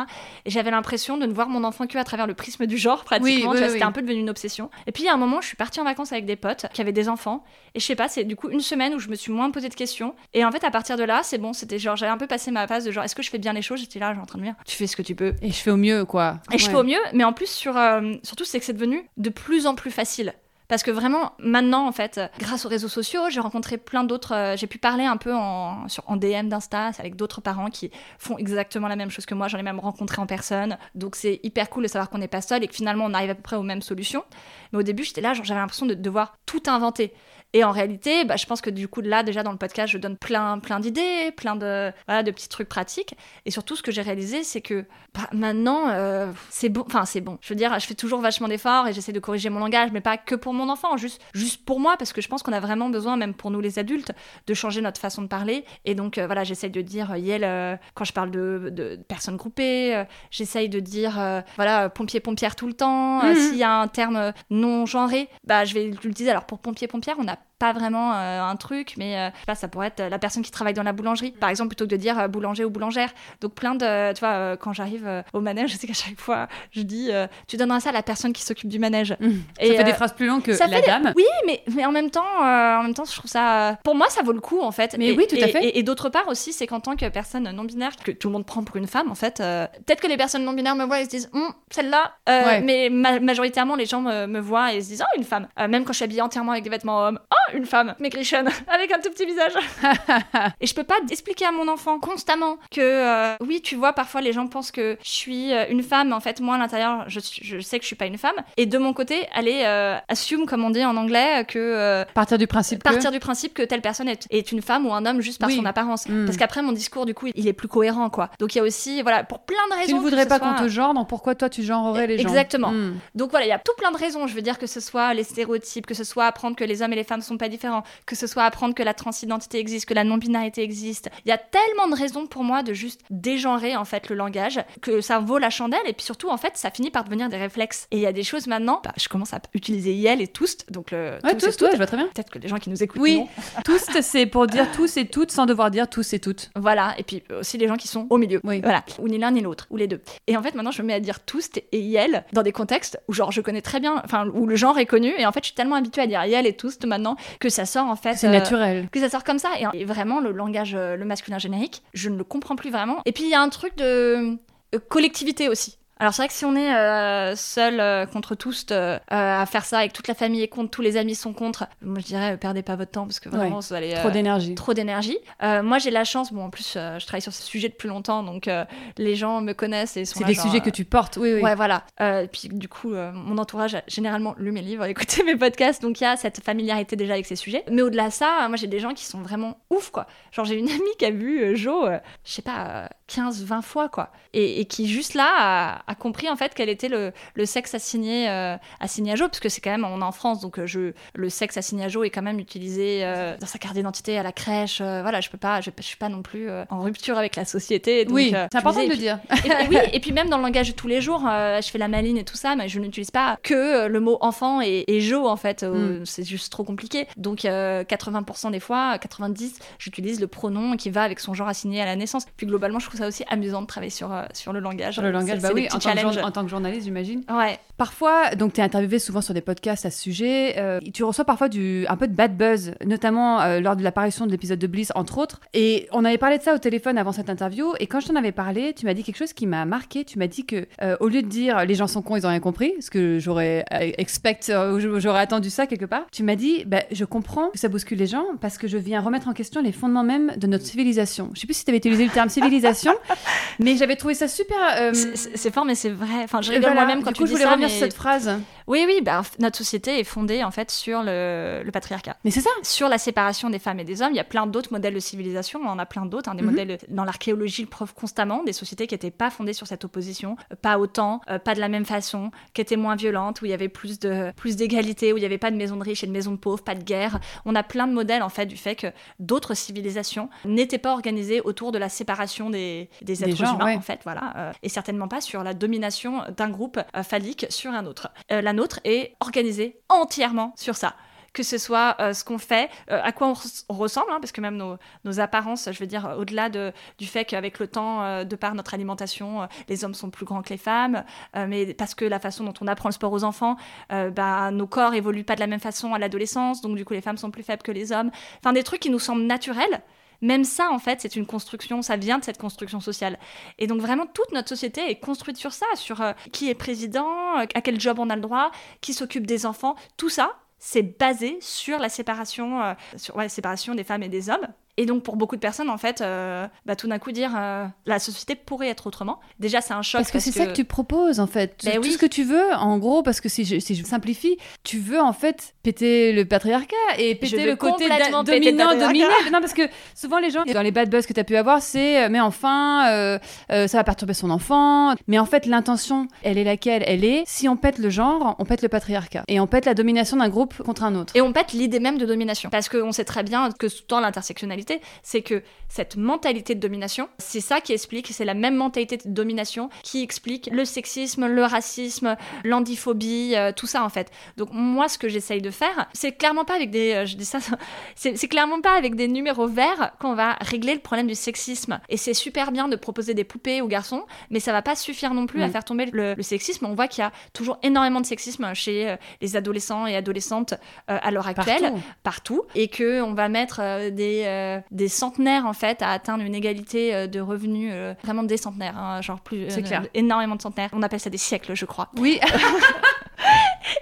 Et 0.45 0.49
j'avais 0.49 0.71
l'impression 0.71 1.17
de 1.17 1.25
ne 1.25 1.33
voir 1.33 1.49
mon 1.49 1.63
enfant 1.63 1.87
que 1.87 1.97
à 1.97 2.03
travers 2.03 2.27
le 2.27 2.33
prisme 2.33 2.65
du 2.65 2.77
genre, 2.77 3.03
pratiquement. 3.03 3.53
C'était 3.53 3.83
un 3.83 3.91
peu 3.91 4.01
devenu 4.01 4.19
une 4.19 4.29
obsession. 4.29 4.69
Et 4.85 4.91
puis 4.91 5.03
il 5.03 5.05
y 5.05 5.09
a 5.09 5.13
un 5.13 5.17
moment, 5.17 5.41
je 5.41 5.47
suis 5.47 5.57
partie 5.57 5.79
en 5.79 5.83
vacances 5.83 6.11
avec 6.11 6.25
des 6.25 6.35
potes 6.35 6.65
qui 6.73 6.81
avaient 6.81 6.91
des 6.91 7.09
enfants. 7.09 7.43
Et 7.75 7.79
je 7.79 7.85
sais 7.85 7.95
pas, 7.95 8.07
c'est 8.07 8.23
du 8.23 8.35
coup 8.35 8.49
une 8.49 8.61
semaine 8.61 8.93
où 8.93 8.99
je 8.99 9.09
me 9.09 9.15
suis 9.15 9.31
moins 9.31 9.51
posé 9.51 9.69
de 9.69 9.75
questions. 9.75 10.15
Et 10.33 10.43
en 10.45 10.51
fait, 10.51 10.63
à 10.63 10.71
partir 10.71 10.97
de 10.97 11.03
là, 11.03 11.21
c'est 11.23 11.37
bon, 11.37 11.53
c'était 11.53 11.79
genre, 11.79 11.95
j'avais 11.95 12.11
un 12.11 12.17
peu 12.17 12.27
passé 12.27 12.51
ma 12.51 12.67
phase 12.67 12.85
de 12.85 12.91
genre, 12.91 13.03
est-ce 13.03 13.15
que 13.15 13.23
je 13.23 13.29
fais 13.29 13.37
bien 13.37 13.53
les 13.53 13.61
choses? 13.61 13.79
J'étais 13.79 13.99
là, 13.99 14.13
genre 14.13 14.23
en 14.23 14.25
train 14.25 14.39
de 14.39 14.43
me 14.43 14.47
dire, 14.47 14.55
tu 14.65 14.75
fais 14.75 14.87
ce 14.87 14.95
que 14.95 15.01
tu 15.01 15.15
peux. 15.15 15.33
Et 15.41 15.51
je 15.51 15.57
fais 15.57 15.71
au 15.71 15.77
mieux, 15.77 16.05
quoi. 16.05 16.39
Et 16.51 16.57
je 16.57 16.69
fais 16.69 16.75
au 16.75 16.83
mieux, 16.83 16.99
mais 17.13 17.23
en 17.23 17.33
plus, 17.33 17.49
sur, 17.49 17.77
euh, 17.77 18.13
surtout, 18.23 18.45
c'est 18.45 18.59
que 18.59 18.65
c'est 18.65 18.73
devenu 18.73 19.07
de 19.17 19.29
plus 19.29 19.67
en 19.67 19.75
plus 19.75 19.91
facile. 19.91 20.33
Parce 20.67 20.83
que 20.83 20.91
vraiment, 20.91 21.31
maintenant, 21.39 21.87
en 21.87 21.91
fait, 21.93 22.19
grâce 22.39 22.65
aux 22.65 22.69
réseaux 22.69 22.89
sociaux, 22.89 23.29
j'ai 23.29 23.39
rencontré 23.39 23.77
plein 23.77 24.03
d'autres. 24.03 24.33
Euh, 24.33 24.57
j'ai 24.57 24.67
pu 24.67 24.77
parler 24.77 25.05
un 25.05 25.15
peu 25.15 25.33
en, 25.33 25.87
sur, 25.87 26.03
en 26.07 26.17
DM 26.17 26.49
d'Insta 26.49 26.91
avec 26.99 27.15
d'autres 27.15 27.39
parents 27.39 27.69
qui 27.69 27.89
font 28.19 28.37
exactement 28.37 28.87
la 28.87 28.97
même 28.97 29.09
chose 29.09 29.25
que 29.25 29.33
moi. 29.33 29.47
J'en 29.47 29.57
ai 29.57 29.63
même 29.63 29.79
rencontré 29.79 30.21
en 30.21 30.25
personne. 30.25 30.77
Donc 30.93 31.15
c'est 31.15 31.39
hyper 31.43 31.69
cool 31.69 31.83
de 31.83 31.87
savoir 31.87 32.09
qu'on 32.09 32.17
n'est 32.17 32.27
pas 32.27 32.41
seul 32.41 32.63
et 32.63 32.67
que 32.67 32.75
finalement 32.75 33.05
on 33.05 33.13
arrive 33.13 33.29
à 33.29 33.35
peu 33.35 33.41
près 33.41 33.55
aux 33.55 33.63
mêmes 33.63 33.81
solutions. 33.81 34.25
Mais 34.73 34.79
au 34.79 34.83
début, 34.83 35.03
j'étais 35.03 35.21
là, 35.21 35.33
j'avais 35.33 35.59
l'impression 35.59 35.85
de 35.85 35.93
devoir 35.93 36.37
tout 36.45 36.63
inventer. 36.67 37.13
Et 37.53 37.63
en 37.63 37.71
réalité, 37.71 38.25
bah, 38.25 38.35
je 38.35 38.45
pense 38.45 38.61
que 38.61 38.69
du 38.69 38.87
coup, 38.87 39.01
là, 39.01 39.23
déjà 39.23 39.41
dans 39.41 39.51
le 39.51 39.57
podcast, 39.57 39.91
je 39.91 39.97
donne 39.97 40.17
plein, 40.17 40.59
plein 40.59 40.79
d'idées, 40.79 41.31
plein 41.35 41.55
de, 41.55 41.91
voilà, 42.05 42.21
de 42.21 42.31
petits 42.31 42.49
trucs 42.49 42.67
pratiques. 42.67 43.15
Et 43.45 43.51
surtout, 43.51 43.75
ce 43.75 43.81
que 43.81 43.91
j'ai 43.91 44.01
réalisé, 44.01 44.43
c'est 44.43 44.61
que 44.61 44.85
bah, 45.13 45.27
maintenant, 45.31 45.89
euh, 45.89 46.31
c'est 46.49 46.67
bon. 46.67 46.83
Enfin, 46.85 47.05
c'est 47.05 47.21
bon. 47.21 47.37
Je 47.41 47.49
veux 47.49 47.55
dire, 47.55 47.79
je 47.79 47.85
fais 47.87 47.95
toujours 47.95 48.19
vachement 48.19 48.49
d'efforts 48.49 48.87
et 48.87 48.93
j'essaie 48.93 49.13
de 49.13 49.19
corriger 49.19 49.49
mon 49.49 49.59
langage, 49.59 49.91
mais 49.93 50.01
pas 50.01 50.17
que 50.17 50.35
pour 50.35 50.53
mon 50.53 50.69
enfant, 50.69 50.97
juste, 50.97 51.21
juste 51.33 51.63
pour 51.63 51.79
moi, 51.79 51.95
parce 51.97 52.11
que 52.11 52.21
je 52.21 52.27
pense 52.27 52.43
qu'on 52.43 52.53
a 52.53 52.59
vraiment 52.59 52.89
besoin, 52.89 53.15
même 53.15 53.33
pour 53.33 53.49
nous 53.49 53.61
les 53.61 53.79
adultes, 53.79 54.11
de 54.45 54.53
changer 54.53 54.81
notre 54.81 54.99
façon 54.99 55.21
de 55.21 55.27
parler. 55.27 55.63
Et 55.85 55.95
donc, 55.95 56.17
euh, 56.17 56.25
voilà, 56.25 56.43
j'essaie 56.43 56.69
de 56.69 56.81
dire 56.81 57.13
euh, 57.13 57.17
Yel 57.17 57.79
quand 57.93 58.03
je 58.03 58.13
parle 58.13 58.29
de, 58.29 58.69
de 58.71 58.99
personnes 59.07 59.37
groupées. 59.37 60.03
j'essaye 60.31 60.67
de 60.67 60.81
dire, 60.81 61.43
voilà, 61.55 61.89
pompier-pompière 61.89 62.55
tout 62.55 62.67
le 62.67 62.73
temps. 62.73 63.23
Mhm. 63.23 63.35
S'il 63.35 63.57
y 63.57 63.63
a 63.63 63.79
un 63.79 63.87
terme 63.87 64.33
non 64.49 64.85
genré, 64.85 65.29
bah, 65.45 65.63
je 65.63 65.73
vais 65.73 65.85
l'utiliser. 65.85 66.31
Alors, 66.31 66.45
pour 66.45 66.59
pompier-pompière, 66.59 67.15
on 67.19 67.27
a 67.27 67.36
that. 67.37 67.46
Pas 67.59 67.73
vraiment 67.73 68.13
euh, 68.13 68.41
un 68.41 68.55
truc, 68.55 68.93
mais 68.97 69.17
euh, 69.17 69.29
je 69.33 69.39
sais 69.39 69.45
pas, 69.45 69.55
ça 69.55 69.67
pourrait 69.67 69.87
être 69.87 70.03
la 70.03 70.19
personne 70.19 70.43
qui 70.43 70.51
travaille 70.51 70.73
dans 70.73 70.83
la 70.83 70.93
boulangerie, 70.93 71.31
par 71.31 71.49
exemple, 71.49 71.69
plutôt 71.69 71.85
que 71.85 71.89
de 71.89 71.95
dire 71.95 72.19
euh, 72.19 72.27
boulanger 72.27 72.63
ou 72.63 72.69
boulangère. 72.69 73.09
Donc 73.41 73.55
plein 73.55 73.73
de, 73.73 74.13
tu 74.13 74.19
vois, 74.19 74.57
quand 74.57 74.73
j'arrive 74.73 75.23
au 75.33 75.41
manège, 75.41 75.71
je 75.73 75.77
sais 75.77 75.87
qu'à 75.87 75.93
chaque 75.93 76.19
fois, 76.19 76.47
je 76.71 76.81
dis, 76.81 77.09
tu 77.47 77.57
donneras 77.57 77.79
ça 77.79 77.89
à 77.89 77.93
la 77.93 78.03
personne 78.03 78.33
qui 78.33 78.43
s'occupe 78.43 78.69
du 78.69 78.79
manège. 78.79 79.15
Mmh. 79.19 79.29
Et, 79.59 79.69
ça 79.69 79.77
fait 79.77 79.83
des 79.83 79.93
phrases 79.93 80.13
plus 80.13 80.27
longues 80.27 80.43
que 80.43 80.51
la 80.51 80.81
dame. 80.81 81.13
Oui, 81.15 81.25
mais, 81.45 81.63
mais 81.73 81.85
en 81.85 81.91
même 81.91 82.11
temps, 82.11 82.39
en 82.39 82.83
même 82.83 82.93
temps, 82.93 83.05
je 83.05 83.15
trouve 83.15 83.29
ça, 83.29 83.77
pour 83.83 83.95
moi, 83.95 84.09
ça 84.09 84.21
vaut 84.21 84.33
le 84.33 84.41
coup 84.41 84.61
en 84.61 84.71
fait. 84.71 84.95
Mais 84.97 85.11
oui, 85.11 85.25
tout 85.27 85.37
à 85.41 85.47
fait. 85.47 85.77
Et, 85.77 85.83
d'autre 85.83 86.09
part 86.09 86.27
aussi, 86.27 86.53
c'est 86.53 86.67
qu'en 86.67 86.79
tant 86.79 86.95
que 86.95 87.07
personne 87.09 87.49
non 87.51 87.63
binaire, 87.63 87.95
que 87.95 88.11
tout 88.11 88.27
le 88.27 88.33
monde 88.33 88.45
prend 88.45 88.63
pour 88.63 88.75
une 88.75 88.87
femme, 88.87 89.09
en 89.09 89.15
fait, 89.15 89.37
peut-être 89.37 90.01
que 90.01 90.07
les 90.07 90.17
personnes 90.17 90.43
non 90.43 90.53
binaires 90.53 90.75
me 90.75 90.85
voient 90.85 91.01
et 91.01 91.05
se 91.05 91.09
disent, 91.09 91.29
hum, 91.33 91.51
celle-là, 91.71 92.17
mais 92.61 92.89
majoritairement, 92.89 93.75
les 93.75 93.85
gens 93.85 94.01
me, 94.01 94.27
me, 94.27 94.39
voient 94.39 94.73
et 94.73 94.81
se 94.81 94.89
disent, 94.89 95.03
oh, 95.03 95.17
une 95.17 95.23
femme. 95.23 95.47
même 95.57 95.83
quand 95.85 95.93
je 95.93 95.97
suis 95.97 96.05
habillée 96.05 96.21
entièrement 96.21 96.51
avec 96.51 96.63
des 96.63 96.69
vêtements 96.69 96.99
hommes, 96.99 97.19
oh, 97.31 97.46
une 97.53 97.65
femme 97.65 97.95
maigrichonne 97.99 98.49
avec 98.67 98.91
un 98.91 98.99
tout 98.99 99.09
petit 99.09 99.25
visage. 99.25 99.53
et 100.61 100.67
je 100.67 100.73
peux 100.73 100.83
pas 100.83 100.97
expliquer 101.09 101.45
à 101.45 101.51
mon 101.51 101.67
enfant 101.67 101.99
constamment 101.99 102.57
que 102.71 102.81
euh, 102.81 103.35
oui, 103.41 103.61
tu 103.61 103.75
vois, 103.75 103.93
parfois 103.93 104.21
les 104.21 104.33
gens 104.33 104.47
pensent 104.47 104.71
que 104.71 104.97
je 105.03 105.09
suis 105.09 105.53
euh, 105.53 105.65
une 105.69 105.83
femme, 105.83 106.09
mais 106.09 106.15
en 106.15 106.19
fait, 106.19 106.39
moi 106.39 106.55
à 106.55 106.57
l'intérieur, 106.57 107.05
je, 107.07 107.19
je, 107.19 107.59
sais 107.59 107.77
que 107.77 107.83
je 107.83 107.87
suis 107.87 107.95
pas 107.95 108.05
une 108.05 108.17
femme. 108.17 108.35
Et 108.57 108.65
de 108.65 108.77
mon 108.77 108.93
côté, 108.93 109.27
aller 109.33 109.63
euh, 109.65 109.97
assume, 110.07 110.45
comme 110.45 110.63
on 110.63 110.69
dit 110.69 110.83
en 110.83 110.97
anglais, 110.97 111.45
que. 111.47 112.03
partir 112.13 112.37
du 112.37 112.47
principe 112.47 112.83
Partir 112.83 113.11
du 113.11 113.19
principe 113.19 113.53
que 113.53 113.63
telle 113.63 113.81
personne 113.81 114.07
est, 114.07 114.27
est, 114.29 114.51
une 114.51 114.61
femme 114.61 114.85
ou 114.85 114.93
un 114.93 115.05
homme 115.05 115.21
juste 115.21 115.39
par 115.39 115.51
son 115.51 115.65
apparence. 115.65 116.07
Mm. 116.07 116.25
Parce 116.25 116.37
qu'après, 116.37 116.61
mon 116.61 116.71
discours, 116.71 117.05
du 117.05 117.13
coup, 117.13 117.27
il 117.35 117.47
est 117.47 117.53
plus 117.53 117.67
cohérent, 117.67 118.09
quoi. 118.09 118.29
Donc 118.39 118.55
il 118.55 118.59
y 118.59 118.61
a 118.61 118.63
aussi, 118.63 119.01
voilà, 119.01 119.23
pour 119.23 119.39
plein 119.39 119.57
de 119.69 119.75
raisons. 119.75 119.87
Tu 119.87 119.95
ne 119.95 119.99
voudrais 119.99 120.27
pas 120.27 120.39
qu'on 120.39 120.55
te 120.55 120.67
genre, 120.67 120.93
donc 120.93 121.07
pourquoi 121.07 121.35
toi 121.35 121.49
tu 121.49 121.63
genrerais 121.63 122.07
les 122.07 122.17
gens 122.17 122.27
Exactement. 122.27 122.71
Mm. 122.71 122.99
Donc 123.15 123.31
voilà, 123.31 123.45
il 123.45 123.49
y 123.49 123.53
a 123.53 123.59
tout 123.59 123.73
plein 123.77 123.91
de 123.91 123.97
raisons. 123.97 124.27
Je 124.27 124.33
veux 124.33 124.41
dire 124.41 124.57
que 124.57 124.67
ce 124.67 124.79
soit 124.79 125.13
les 125.13 125.23
stéréotypes, 125.23 125.85
que 125.85 125.93
ce 125.93 126.03
soit 126.03 126.25
apprendre 126.25 126.55
que 126.55 126.63
les 126.63 126.81
hommes 126.81 126.93
et 126.93 126.95
les 126.95 127.03
femmes 127.03 127.21
sont 127.21 127.36
pas 127.37 127.49
différents, 127.49 127.83
que 128.05 128.15
ce 128.15 128.27
soit 128.27 128.43
apprendre 128.43 128.75
que 128.75 128.83
la 128.83 128.93
transidentité 128.93 129.59
existe, 129.59 129.85
que 129.85 129.93
la 129.93 130.03
non-binarité 130.03 130.61
existe. 130.61 131.09
Il 131.25 131.29
y 131.29 131.31
a 131.31 131.37
tellement 131.37 131.87
de 131.87 131.95
raisons 131.95 132.27
pour 132.27 132.43
moi 132.43 132.63
de 132.63 132.73
juste 132.73 133.01
dégenrer 133.09 133.75
en 133.75 133.85
fait 133.85 134.09
le 134.09 134.15
langage 134.15 134.59
que 134.81 135.01
ça 135.01 135.19
vaut 135.19 135.37
la 135.37 135.49
chandelle 135.49 135.79
et 135.85 135.93
puis 135.93 136.03
surtout 136.03 136.29
en 136.29 136.37
fait 136.37 136.57
ça 136.57 136.71
finit 136.71 136.91
par 136.91 137.03
devenir 137.03 137.29
des 137.29 137.37
réflexes. 137.37 137.87
Et 137.91 137.97
il 137.97 138.01
y 138.01 138.05
a 138.05 138.13
des 138.13 138.23
choses 138.23 138.47
maintenant, 138.47 138.81
bah, 138.83 138.93
je 138.97 139.07
commence 139.07 139.33
à 139.33 139.41
utiliser 139.53 139.93
yel 139.93 140.21
et 140.21 140.27
toast, 140.27 140.71
donc 140.71 140.91
le 140.91 141.17
ouais, 141.23 141.37
toast, 141.37 141.63
je 141.71 141.77
vois 141.77 141.85
très 141.85 141.97
bien. 141.97 142.07
Peut-être 142.13 142.29
que 142.29 142.39
les 142.39 142.47
gens 142.47 142.57
qui 142.57 142.69
nous 142.69 142.81
écoutent. 142.83 143.01
Oui, 143.01 143.23
toast 143.65 144.01
c'est 144.01 144.25
pour 144.25 144.47
dire 144.47 144.71
tous 144.71 144.97
et 144.97 145.07
toutes 145.07 145.31
sans 145.31 145.45
devoir 145.45 145.71
dire 145.71 145.89
tous 145.89 146.13
et 146.13 146.19
toutes. 146.19 146.49
Voilà, 146.55 146.95
et 146.97 147.03
puis 147.03 147.23
aussi 147.39 147.57
les 147.57 147.67
gens 147.67 147.77
qui 147.77 147.87
sont 147.87 148.07
au 148.09 148.17
milieu. 148.17 148.39
Oui. 148.43 148.61
Voilà, 148.61 148.83
ou 148.99 149.07
ni 149.07 149.17
l'un 149.17 149.31
ni 149.31 149.41
l'autre, 149.41 149.67
ou 149.69 149.77
les 149.77 149.87
deux. 149.87 150.01
Et 150.27 150.37
en 150.37 150.43
fait 150.43 150.55
maintenant 150.55 150.71
je 150.71 150.81
me 150.81 150.87
mets 150.87 150.93
à 150.93 150.99
dire 150.99 151.19
toast 151.19 151.61
et 151.71 151.79
yel 151.79 152.25
dans 152.33 152.43
des 152.43 152.51
contextes 152.51 152.99
où 153.07 153.13
genre 153.13 153.31
je 153.31 153.41
connais 153.41 153.61
très 153.61 153.79
bien, 153.79 154.01
enfin 154.03 154.27
où 154.27 154.45
le 154.45 154.55
genre 154.55 154.77
est 154.77 154.85
connu 154.85 155.13
et 155.17 155.25
en 155.25 155.31
fait 155.31 155.41
je 155.41 155.47
suis 155.47 155.55
tellement 155.55 155.75
habituée 155.75 156.01
à 156.01 156.07
dire 156.07 156.23
yel 156.25 156.45
et 156.45 156.53
toast 156.53 156.85
maintenant 156.85 157.15
que 157.39 157.49
ça 157.49 157.65
sort 157.65 157.87
en 157.87 157.95
fait. 157.95 158.15
C'est 158.15 158.29
naturel. 158.29 158.89
Que 158.91 158.99
ça 158.99 159.09
sort 159.09 159.23
comme 159.23 159.39
ça 159.39 159.49
et, 159.73 159.85
vraiment 159.85 160.19
le 160.19 160.31
langage, 160.31 160.75
euh, 160.75 160.95
le 160.95 161.05
masculin 161.05 161.37
générique, 161.37 161.83
je 161.93 162.09
ne 162.09 162.17
le 162.17 162.23
comprends 162.23 162.55
plus 162.55 162.71
vraiment. 162.71 163.01
Et 163.05 163.11
puis 163.11 163.23
il 163.23 163.29
y 163.29 163.35
a 163.35 163.41
un 163.41 163.49
truc 163.49 163.75
de 163.77 164.37
euh, 164.75 164.79
collectivité 164.89 165.49
aussi. 165.49 165.77
Alors 165.99 166.13
c'est 166.13 166.21
vrai 166.21 166.27
que 166.27 166.33
si 166.33 166.45
on 166.45 166.55
est 166.55 166.73
euh, 166.73 167.35
seul 167.35 167.79
euh, 167.79 168.05
contre 168.05 168.35
tous 168.35 168.67
euh, 168.71 168.99
à 169.07 169.45
faire 169.45 169.65
ça 169.65 169.87
que 169.87 169.93
toute 169.93 170.07
la 170.07 170.13
famille 170.13 170.43
est 170.43 170.47
contre, 170.47 170.69
tous 170.69 170.81
les 170.81 170.95
amis 170.97 171.15
sont 171.15 171.33
contre, 171.33 171.67
moi 171.81 171.99
je 171.99 172.05
dirais 172.05 172.37
perdez 172.37 172.61
pas 172.61 172.75
votre 172.75 172.91
temps 172.91 173.05
parce 173.05 173.19
que 173.19 173.29
vraiment 173.29 173.59
vous 173.59 173.73
allez 173.73 173.93
trop 173.93 174.11
d'énergie. 174.11 174.55
Trop 174.55 174.73
d'énergie. 174.73 175.17
moi 175.41 175.79
j'ai 175.79 175.91
la 175.91 176.03
chance, 176.03 176.31
bon 176.31 176.45
en 176.45 176.49
plus 176.49 176.73
je 176.73 177.05
travaille 177.05 177.21
sur 177.21 177.33
ce 177.33 177.43
sujet 177.43 177.69
depuis 177.69 177.87
longtemps 177.87 178.23
donc 178.23 178.49
les 178.97 179.15
gens 179.15 179.41
me 179.41 179.53
connaissent 179.53 179.97
et 179.97 180.05
sont 180.05 180.19
C'est 180.19 180.25
des 180.25 180.35
sujets 180.35 180.59
que 180.59 180.69
tu 180.69 180.85
portes, 180.85 181.17
oui 181.17 181.33
oui. 181.33 181.41
Ouais 181.41 181.55
voilà. 181.55 181.83
et 181.99 182.27
puis 182.31 182.49
du 182.51 182.67
coup 182.67 182.91
mon 182.91 183.37
entourage 183.37 183.75
a 183.75 183.81
généralement 183.87 184.35
lu 184.37 184.51
mes 184.51 184.61
livres, 184.61 184.85
écouté 184.97 185.23
mes 185.23 185.35
podcasts 185.35 185.81
donc 185.81 185.99
il 185.99 186.03
y 186.03 186.07
a 186.07 186.15
cette 186.15 186.43
familiarité 186.43 186.95
déjà 186.95 187.13
avec 187.13 187.25
ces 187.25 187.35
sujets. 187.35 187.63
Mais 187.71 187.81
au-delà 187.81 188.07
de 188.07 188.13
ça, 188.13 188.45
moi 188.47 188.57
j'ai 188.57 188.67
des 188.67 188.79
gens 188.79 188.93
qui 188.93 189.05
sont 189.05 189.21
vraiment 189.21 189.57
ouf 189.69 189.89
quoi. 189.89 190.07
Genre 190.31 190.45
j'ai 190.45 190.55
une 190.55 190.69
amie 190.69 190.95
qui 190.99 191.05
a 191.05 191.11
vu 191.11 191.57
Joe, 191.57 191.89
je 192.23 192.31
sais 192.31 192.41
pas 192.41 192.89
15 193.07 193.43
20 193.43 193.61
fois 193.61 193.89
quoi 193.89 194.11
et, 194.33 194.61
et 194.61 194.65
qui 194.65 194.87
juste 194.87 195.13
là 195.13 195.81
a 195.86 195.86
a 195.87 195.95
compris 195.95 196.29
en 196.29 196.35
fait 196.35 196.53
quel 196.53 196.69
était 196.69 196.89
le, 196.89 197.13
le 197.33 197.45
sexe 197.45 197.73
assigné, 197.73 198.29
euh, 198.29 198.55
assigné 198.79 199.13
à 199.13 199.15
Joe, 199.15 199.29
parce 199.29 199.39
que 199.39 199.49
c'est 199.49 199.61
quand 199.61 199.71
même, 199.71 199.85
on 199.85 200.01
est 200.01 200.03
en 200.03 200.11
France, 200.11 200.41
donc 200.41 200.59
euh, 200.59 200.67
je, 200.67 200.91
le 201.15 201.29
sexe 201.29 201.57
assigné 201.57 201.85
à 201.85 201.87
Joe 201.87 202.05
est 202.05 202.09
quand 202.09 202.21
même 202.21 202.39
utilisé 202.39 202.99
euh, 203.03 203.37
dans 203.37 203.47
sa 203.47 203.57
carte 203.57 203.75
d'identité, 203.75 204.17
à 204.17 204.23
la 204.23 204.33
crèche. 204.33 204.81
voilà, 204.81 205.21
je 205.21 205.29
peux 205.29 205.37
pas, 205.37 205.61
je, 205.61 205.71
suis 205.79 205.97
pas 205.97 206.09
non 206.09 206.21
plus 206.21 206.49
en 206.69 206.81
rupture 206.81 207.17
avec 207.17 207.35
la 207.35 207.45
société. 207.45 208.03
Donc, 208.03 208.15
oui, 208.15 208.33
c'est 208.51 208.57
important 208.57 208.83
de 208.83 208.89
le 208.89 208.97
dire. 208.97 209.19
Et, 209.45 209.49
oui, 209.69 209.77
et 209.93 209.99
puis 209.99 210.11
même 210.11 210.29
dans 210.29 210.37
le 210.37 210.43
langage 210.43 210.67
de 210.67 210.73
tous 210.73 210.87
les 210.87 210.99
jours, 211.01 211.21
je 211.21 211.67
fais 211.71 211.77
la 211.77 211.87
maline 211.87 212.17
et 212.17 212.25
tout 212.25 212.35
ça, 212.35 212.55
mais 212.55 212.67
je 212.67 212.79
n'utilise 212.79 213.11
pas 213.11 213.37
que 213.43 213.87
le 213.87 213.99
mot 213.99 214.17
enfant 214.21 214.61
et, 214.61 214.85
Joe 214.99 215.27
en 215.27 215.37
fait. 215.37 215.63
Mm. 215.63 216.05
C'est 216.05 216.23
juste 216.23 216.51
trop 216.51 216.63
compliqué. 216.63 217.07
Donc 217.15 217.41
80% 217.41 218.51
des 218.51 218.59
fois, 218.59 218.97
90, 218.97 219.59
j'utilise 219.79 220.19
le 220.19 220.27
pronom 220.27 220.75
qui 220.75 220.89
va 220.89 221.03
avec 221.03 221.19
son 221.19 221.33
genre 221.33 221.47
assigné 221.47 221.81
à 221.81 221.85
la 221.85 221.95
naissance. 221.95 222.25
Puis 222.35 222.47
globalement, 222.47 222.79
je 222.79 222.87
trouve 222.87 222.99
ça 222.99 223.07
aussi 223.07 223.23
amusant 223.29 223.61
de 223.61 223.67
travailler 223.67 223.91
sur, 223.91 224.11
sur 224.33 224.51
le 224.51 224.59
langage. 224.59 224.99
Le 224.99 225.11
langage, 225.11 225.39
bah 225.39 225.49
oui, 225.53 225.67
en 225.85 226.31
tant 226.31 226.43
que 226.43 226.49
journaliste, 226.49 226.85
j'imagine. 226.85 227.23
Ouais. 227.29 227.59
Parfois, 227.77 228.33
donc 228.35 228.53
tu 228.53 228.61
es 228.61 228.63
interviewé 228.63 228.97
souvent 228.97 229.21
sur 229.21 229.35
des 229.35 229.41
podcasts 229.41 229.85
à 229.85 229.91
ce 229.91 230.01
sujet, 230.01 230.55
euh, 230.57 230.79
tu 230.95 231.03
reçois 231.03 231.25
parfois 231.25 231.47
du, 231.47 231.85
un 231.87 231.95
peu 231.95 232.07
de 232.07 232.13
bad 232.13 232.35
buzz, 232.35 232.73
notamment 232.83 233.39
euh, 233.41 233.59
lors 233.59 233.75
de 233.75 233.83
l'apparition 233.83 234.25
de 234.25 234.31
l'épisode 234.31 234.57
de 234.57 234.65
Bliss, 234.65 234.91
entre 234.95 235.19
autres. 235.19 235.41
Et 235.53 235.87
on 235.91 236.03
avait 236.03 236.17
parlé 236.17 236.39
de 236.39 236.43
ça 236.43 236.55
au 236.55 236.57
téléphone 236.57 236.97
avant 236.97 237.11
cette 237.11 237.29
interview, 237.29 237.73
et 237.79 237.85
quand 237.85 237.99
je 237.99 238.07
t'en 238.07 238.15
avais 238.15 238.31
parlé, 238.31 238.73
tu 238.73 238.87
m'as 238.87 238.95
dit 238.95 239.03
quelque 239.03 239.17
chose 239.17 239.33
qui 239.33 239.45
m'a 239.45 239.63
marqué. 239.65 240.05
Tu 240.05 240.17
m'as 240.17 240.25
dit 240.25 240.43
que 240.43 240.65
euh, 240.81 240.97
au 240.99 241.07
lieu 241.07 241.21
de 241.21 241.27
dire 241.27 241.65
les 241.65 241.75
gens 241.75 241.85
sont 241.85 242.01
cons, 242.01 242.15
ils 242.15 242.25
ont 242.25 242.29
rien 242.29 242.39
compris, 242.39 242.73
ce 242.79 242.89
que 242.89 243.19
j'aurais 243.19 243.63
expect, 243.69 244.51
j'aurais 244.77 245.19
attendu 245.19 245.51
ça 245.51 245.67
quelque 245.67 245.85
part, 245.85 246.07
tu 246.11 246.23
m'as 246.23 246.35
dit 246.35 246.63
bah, 246.65 246.81
je 246.91 247.05
comprends 247.05 247.49
que 247.49 247.59
ça 247.59 247.67
bouscule 247.67 247.99
les 247.99 248.07
gens 248.07 248.25
parce 248.41 248.57
que 248.57 248.67
je 248.67 248.77
viens 248.77 249.01
remettre 249.01 249.27
en 249.27 249.33
question 249.33 249.61
les 249.61 249.71
fondements 249.71 250.03
même 250.03 250.33
de 250.37 250.47
notre 250.47 250.65
civilisation. 250.65 251.29
Je 251.35 251.41
sais 251.41 251.47
plus 251.47 251.53
si 251.53 251.63
tu 251.63 251.69
avais 251.69 251.77
utilisé 251.77 252.05
le 252.05 252.11
terme 252.11 252.29
civilisation, 252.29 252.93
mais 253.59 253.77
j'avais 253.77 253.97
trouvé 253.97 254.15
ça 254.15 254.27
super. 254.27 254.93
C'est 254.93 255.53
fort, 255.53 255.65
mais 255.67 255.75
c'est 255.75 255.89
vrai 255.89 256.23
Enfin, 256.23 256.41
je 256.41 256.51
rigole 256.51 256.73
moi-même 256.73 257.03
quand 257.03 257.11
du 257.11 257.19
coup, 257.19 257.25
tu 257.25 257.27
je 257.27 257.31
voulais 257.33 257.43
ça, 257.43 257.51
revenir 257.51 257.69
sur 257.69 257.79
cette 257.79 257.93
phrase. 257.93 258.39
Oui, 258.67 258.83
oui, 258.85 259.01
bah, 259.01 259.21
notre 259.39 259.57
société 259.57 259.99
est 259.99 260.03
fondée 260.03 260.43
en 260.43 260.51
fait 260.51 260.71
sur 260.71 261.01
le, 261.03 261.61
le 261.63 261.71
patriarcat. 261.71 262.17
Mais 262.23 262.31
c'est 262.31 262.41
ça. 262.41 262.49
Sur 262.63 262.89
la 262.89 262.97
séparation 262.97 263.49
des 263.49 263.59
femmes 263.59 263.79
et 263.79 263.83
des 263.83 264.01
hommes. 264.01 264.11
Il 264.11 264.17
y 264.17 264.21
a 264.21 264.25
plein 264.25 264.45
d'autres 264.47 264.71
modèles 264.71 264.93
de 264.93 264.99
civilisation. 264.99 265.59
On 265.63 265.69
en 265.69 265.79
a 265.79 265.85
plein 265.85 266.05
d'autres. 266.05 266.29
Hein, 266.29 266.35
des 266.35 266.43
mhm. 266.43 266.49
modèles 266.49 266.77
dans 266.89 267.05
l'archéologie 267.05 267.63
le 267.63 267.69
preuve 267.69 267.93
constamment. 267.93 268.43
Des 268.43 268.53
sociétés 268.53 268.87
qui 268.87 268.93
n'étaient 268.93 269.11
pas 269.11 269.29
fondées 269.29 269.53
sur 269.53 269.67
cette 269.67 269.85
opposition, 269.85 270.35
euh, 270.51 270.55
pas 270.61 270.79
autant, 270.79 271.21
euh, 271.29 271.39
pas 271.39 271.55
de 271.55 271.59
la 271.59 271.69
même 271.69 271.85
façon, 271.85 272.31
qui 272.53 272.61
étaient 272.61 272.75
moins 272.75 272.95
violentes, 272.95 273.41
où 273.41 273.45
il 273.45 273.51
y 273.51 273.53
avait 273.53 273.69
plus 273.69 273.99
de 273.99 274.31
plus 274.35 274.55
d'égalité, 274.55 275.13
où 275.13 275.17
il 275.17 275.21
n'y 275.21 275.25
avait 275.25 275.37
pas 275.37 275.51
de 275.51 275.55
maisons 275.55 275.77
de 275.77 275.83
riches 275.83 276.03
et 276.03 276.07
de 276.07 276.11
maisons 276.11 276.31
de 276.31 276.37
pauvres, 276.37 276.63
pas 276.63 276.75
de 276.75 276.83
guerre. 276.83 277.19
On 277.45 277.55
a 277.55 277.63
plein 277.63 277.87
de 277.87 277.93
modèles 277.93 278.23
en 278.23 278.29
fait 278.29 278.45
du 278.45 278.57
fait 278.57 278.75
que 278.75 278.87
d'autres 279.19 279.53
civilisations 279.53 280.29
n'étaient 280.45 280.77
pas 280.77 280.93
organisées 280.93 281.41
autour 281.41 281.71
de 281.71 281.77
la 281.77 281.89
séparation 281.89 282.49
des, 282.49 282.89
des 283.01 283.23
êtres 283.23 283.41
humains 283.41 283.75
en 283.77 283.81
fait, 283.81 284.01
voilà, 284.03 284.33
euh, 284.37 284.51
et 284.63 284.69
certainement 284.69 285.07
pas 285.07 285.21
sur 285.21 285.43
la 285.43 285.53
domination 285.53 286.21
d'un 286.35 286.49
groupe 286.49 286.79
euh, 286.95 287.03
phallique 287.03 287.45
sur 287.49 287.71
un 287.71 287.85
autre. 287.85 288.09
La 288.57 288.63
nôtre 288.63 288.79
est 288.85 289.15
organisée 289.19 289.79
entièrement 289.87 290.53
sur 290.57 290.75
ça 290.75 290.95
que 291.33 291.43
ce 291.43 291.59
soit 291.59 291.95
euh, 291.99 292.13
ce 292.13 292.23
qu'on 292.23 292.39
fait, 292.39 292.67
à 292.87 293.11
quoi 293.11 293.31
on, 293.69 293.73
ressemble, 293.75 294.07
hein, 294.09 294.17
parce 294.19 294.31
que 294.31 294.41
même 294.41 294.57
nos, 294.57 295.19
apparences, 295.19 295.69
je 295.71 295.77
veux 295.77 295.85
dire, 295.85 296.15
au-delà 296.17 296.49
de, 296.49 296.73
du 296.97 297.05
fait 297.05 297.25
qu'avec 297.25 297.59
le 297.59 297.67
temps, 297.67 298.25
de 298.25 298.35
par 298.35 298.55
notre 298.55 298.73
alimentation, 298.73 299.47
les 299.69 299.85
hommes 299.85 299.93
sont 299.93 300.09
plus 300.09 300.25
grands 300.25 300.41
que 300.41 300.49
les 300.49 300.57
femmes, 300.57 301.03
mais 301.35 301.75
parce 301.75 301.93
que 301.93 302.05
la 302.05 302.19
façon 302.19 302.43
dont 302.43 302.55
on 302.59 302.65
apprend 302.65 302.89
le 302.89 302.93
sport 302.93 303.11
aux 303.13 303.23
enfants, 303.23 303.55
bah, 303.89 304.49
nos 304.49 304.65
corps 304.65 304.95
évoluent 304.95 305.25
pas 305.25 305.35
de 305.35 305.41
la 305.41 305.45
même 305.45 305.59
façon 305.59 305.93
à 305.93 305.99
l'adolescence, 305.99 306.61
donc 306.61 306.75
du 306.75 306.83
coup 306.83 306.93
les 306.93 307.01
femmes 307.01 307.17
sont 307.17 307.29
plus 307.29 307.43
faibles 307.43 307.61
que 307.61 307.71
les 307.71 307.91
hommes. 307.91 308.09
Enfin, 308.39 308.53
des 308.53 308.63
trucs 308.63 308.79
qui 308.79 308.89
nous 308.89 308.97
semblent 308.97 309.27
naturels, 309.27 309.83
même 310.21 310.43
ça, 310.43 310.69
en 310.71 310.79
fait, 310.79 311.01
c'est 311.01 311.15
une 311.15 311.25
construction, 311.25 311.81
ça 311.81 311.97
vient 311.97 312.19
de 312.19 312.23
cette 312.23 312.37
construction 312.37 312.79
sociale. 312.79 313.19
Et 313.59 313.67
donc 313.67 313.81
vraiment, 313.81 314.05
toute 314.05 314.31
notre 314.31 314.49
société 314.49 314.89
est 314.89 314.99
construite 314.99 315.37
sur 315.37 315.53
ça, 315.53 315.65
sur 315.75 316.01
euh, 316.01 316.13
qui 316.31 316.49
est 316.49 316.55
président, 316.55 317.39
euh, 317.39 317.45
à 317.53 317.61
quel 317.61 317.79
job 317.79 317.99
on 317.99 318.09
a 318.09 318.15
le 318.15 318.21
droit, 318.21 318.51
qui 318.81 318.93
s'occupe 318.93 319.27
des 319.27 319.45
enfants, 319.45 319.75
tout 319.97 320.09
ça, 320.09 320.35
c'est 320.59 320.97
basé 320.97 321.37
sur 321.41 321.79
la 321.79 321.89
séparation, 321.89 322.61
euh, 322.63 322.73
sur 322.95 323.17
la 323.17 323.29
séparation 323.29 323.75
des 323.75 323.83
femmes 323.83 324.03
et 324.03 324.09
des 324.09 324.29
hommes. 324.29 324.47
Et 324.77 324.85
donc 324.85 325.03
pour 325.03 325.15
beaucoup 325.15 325.35
de 325.35 325.41
personnes, 325.41 325.69
en 325.69 325.77
fait, 325.77 326.01
euh, 326.01 326.47
bah, 326.65 326.75
tout 326.75 326.87
d'un 326.87 326.99
coup 326.99 327.11
dire 327.11 327.31
euh, 327.35 327.65
la 327.85 327.97
société 327.97 328.35
pourrait 328.35 328.69
être 328.69 328.85
autrement. 328.87 329.19
Déjà, 329.39 329.59
c'est 329.59 329.73
un 329.73 329.81
choc. 329.81 329.99
Parce 329.99 330.11
que 330.11 330.19
c'est 330.19 330.31
ça 330.31 330.45
que 330.45 330.53
tu 330.53 330.65
proposes, 330.65 331.19
en 331.19 331.25
fait. 331.27 331.59
Ben 331.65 331.81
tout 331.81 331.89
ce 331.89 331.97
que 331.97 332.05
tu 332.05 332.23
veux, 332.23 332.53
en 332.53 332.77
gros, 332.77 333.01
parce 333.01 333.19
que 333.19 333.27
si 333.27 333.43
je, 333.43 333.59
si 333.59 333.75
je 333.75 333.83
simplifie, 333.83 334.37
tu 334.63 334.77
veux 334.77 335.01
en 335.01 335.13
fait 335.13 335.55
péter 335.63 336.13
le 336.13 336.25
patriarcat 336.25 336.75
et 336.97 337.15
péter 337.15 337.45
le 337.45 337.55
côté 337.55 337.89
dominant, 337.89 338.23
dominé. 338.23 339.05
Non, 339.31 339.39
parce 339.39 339.53
que 339.53 339.63
souvent 339.95 340.19
les 340.19 340.29
gens, 340.29 340.43
dans 340.45 340.61
les 340.61 340.71
bad 340.71 340.89
buzz 340.89 341.05
que 341.07 341.13
tu 341.13 341.19
as 341.19 341.23
pu 341.23 341.35
avoir, 341.35 341.61
c'est 341.61 342.03
euh, 342.03 342.09
mais 342.09 342.19
enfin, 342.19 343.19
ça 343.49 343.77
va 343.77 343.83
perturber 343.83 344.13
son 344.13 344.29
enfant. 344.29 344.93
Mais 345.07 345.17
en 345.17 345.25
fait, 345.25 345.45
l'intention, 345.45 346.07
elle 346.23 346.37
est 346.37 346.43
laquelle 346.43 346.83
Elle 346.85 347.03
est? 347.03 347.23
Si 347.25 347.49
on 347.49 347.57
pète 347.57 347.79
le 347.79 347.89
genre, 347.89 348.35
on 348.37 348.45
pète 348.45 348.61
le 348.61 348.69
patriarcat 348.69 349.23
et 349.27 349.39
on 349.39 349.47
pète 349.47 349.65
la 349.65 349.73
domination 349.73 350.17
d'un 350.17 350.29
groupe 350.29 350.61
contre 350.63 350.83
un 350.83 350.95
autre. 350.95 351.15
Et 351.15 351.21
on 351.21 351.33
pète 351.33 351.53
l'idée 351.53 351.79
même 351.79 351.97
de 351.97 352.05
domination. 352.05 352.49
Parce 352.49 352.69
qu'on 352.69 352.91
sait 352.91 353.05
très 353.05 353.23
bien 353.23 353.51
que 353.51 353.67
dans 353.87 353.99
l'intersectionnalité, 353.99 354.66
c'est 355.03 355.21
que 355.21 355.43
cette 355.69 355.97
mentalité 355.97 356.55
de 356.55 356.59
domination, 356.59 357.09
c'est 357.17 357.41
ça 357.41 357.61
qui 357.61 357.73
explique, 357.73 358.07
c'est 358.07 358.25
la 358.25 358.33
même 358.33 358.55
mentalité 358.55 358.97
de 358.97 359.09
domination 359.09 359.69
qui 359.83 360.01
explique 360.01 360.49
le 360.51 360.65
sexisme, 360.65 361.27
le 361.27 361.43
racisme, 361.43 362.15
l'andiphobie, 362.43 363.33
euh, 363.35 363.51
tout 363.51 363.67
ça 363.67 363.83
en 363.83 363.89
fait. 363.89 364.11
Donc 364.37 364.49
moi, 364.53 364.87
ce 364.87 364.97
que 364.97 365.09
j'essaye 365.09 365.41
de 365.41 365.51
faire, 365.51 365.89
c'est 365.93 366.13
clairement 366.13 366.45
pas 366.45 366.55
avec 366.55 366.71
des, 366.71 366.93
euh, 366.93 367.05
je 367.05 367.17
dis 367.17 367.25
ça, 367.25 367.39
c'est 367.95 368.27
clairement 368.27 368.61
pas 368.61 368.77
avec 368.77 368.95
des 368.95 369.07
numéros 369.07 369.47
verts 369.47 369.91
qu'on 369.99 370.15
va 370.15 370.37
régler 370.41 370.73
le 370.73 370.79
problème 370.79 371.07
du 371.07 371.15
sexisme. 371.15 371.79
Et 371.89 371.97
c'est 371.97 372.13
super 372.13 372.51
bien 372.51 372.67
de 372.67 372.75
proposer 372.75 373.13
des 373.13 373.23
poupées 373.23 373.61
aux 373.61 373.67
garçons, 373.67 374.05
mais 374.29 374.39
ça 374.39 374.53
va 374.53 374.61
pas 374.61 374.75
suffire 374.75 375.13
non 375.13 375.27
plus 375.27 375.41
à 375.43 375.47
mm. 375.47 375.51
faire 375.51 375.65
tomber 375.65 375.85
le, 375.91 376.15
sexisme. 376.21 376.65
On 376.65 376.73
voit 376.73 376.87
qu'il 376.87 377.01
y 377.01 377.05
a 377.05 377.11
toujours 377.33 377.57
énormément 377.63 378.01
de 378.01 378.05
sexisme 378.05 378.53
chez 378.53 378.89
euh, 378.89 378.95
les 379.21 379.35
adolescents 379.35 379.85
et 379.85 379.95
adolescentes 379.95 380.53
à 380.87 381.11
l'heure 381.11 381.27
actuelle, 381.27 381.73
partout. 382.03 382.43
et 382.55 382.67
que 382.67 383.01
on 383.01 383.13
va 383.13 383.29
mettre 383.29 383.89
des 383.91 384.56
des 384.71 384.87
centenaires 384.87 385.45
en 385.45 385.53
fait 385.53 385.81
à 385.81 385.91
atteindre 385.91 386.23
une 386.23 386.35
égalité 386.35 386.93
euh, 386.93 387.07
de 387.07 387.19
revenus 387.19 387.71
euh, 387.73 387.93
vraiment 388.03 388.23
des 388.23 388.37
centenaires, 388.37 388.77
hein, 388.77 389.01
genre 389.01 389.19
plus 389.19 389.49
c'est 389.49 389.61
clair. 389.61 389.83
énormément 389.93 390.35
de 390.35 390.41
centenaires. 390.41 390.69
On 390.73 390.83
appelle 390.83 390.99
ça 390.99 391.09
des 391.09 391.17
siècles, 391.17 391.55
je 391.55 391.65
crois. 391.65 391.89
Oui. 391.97 392.19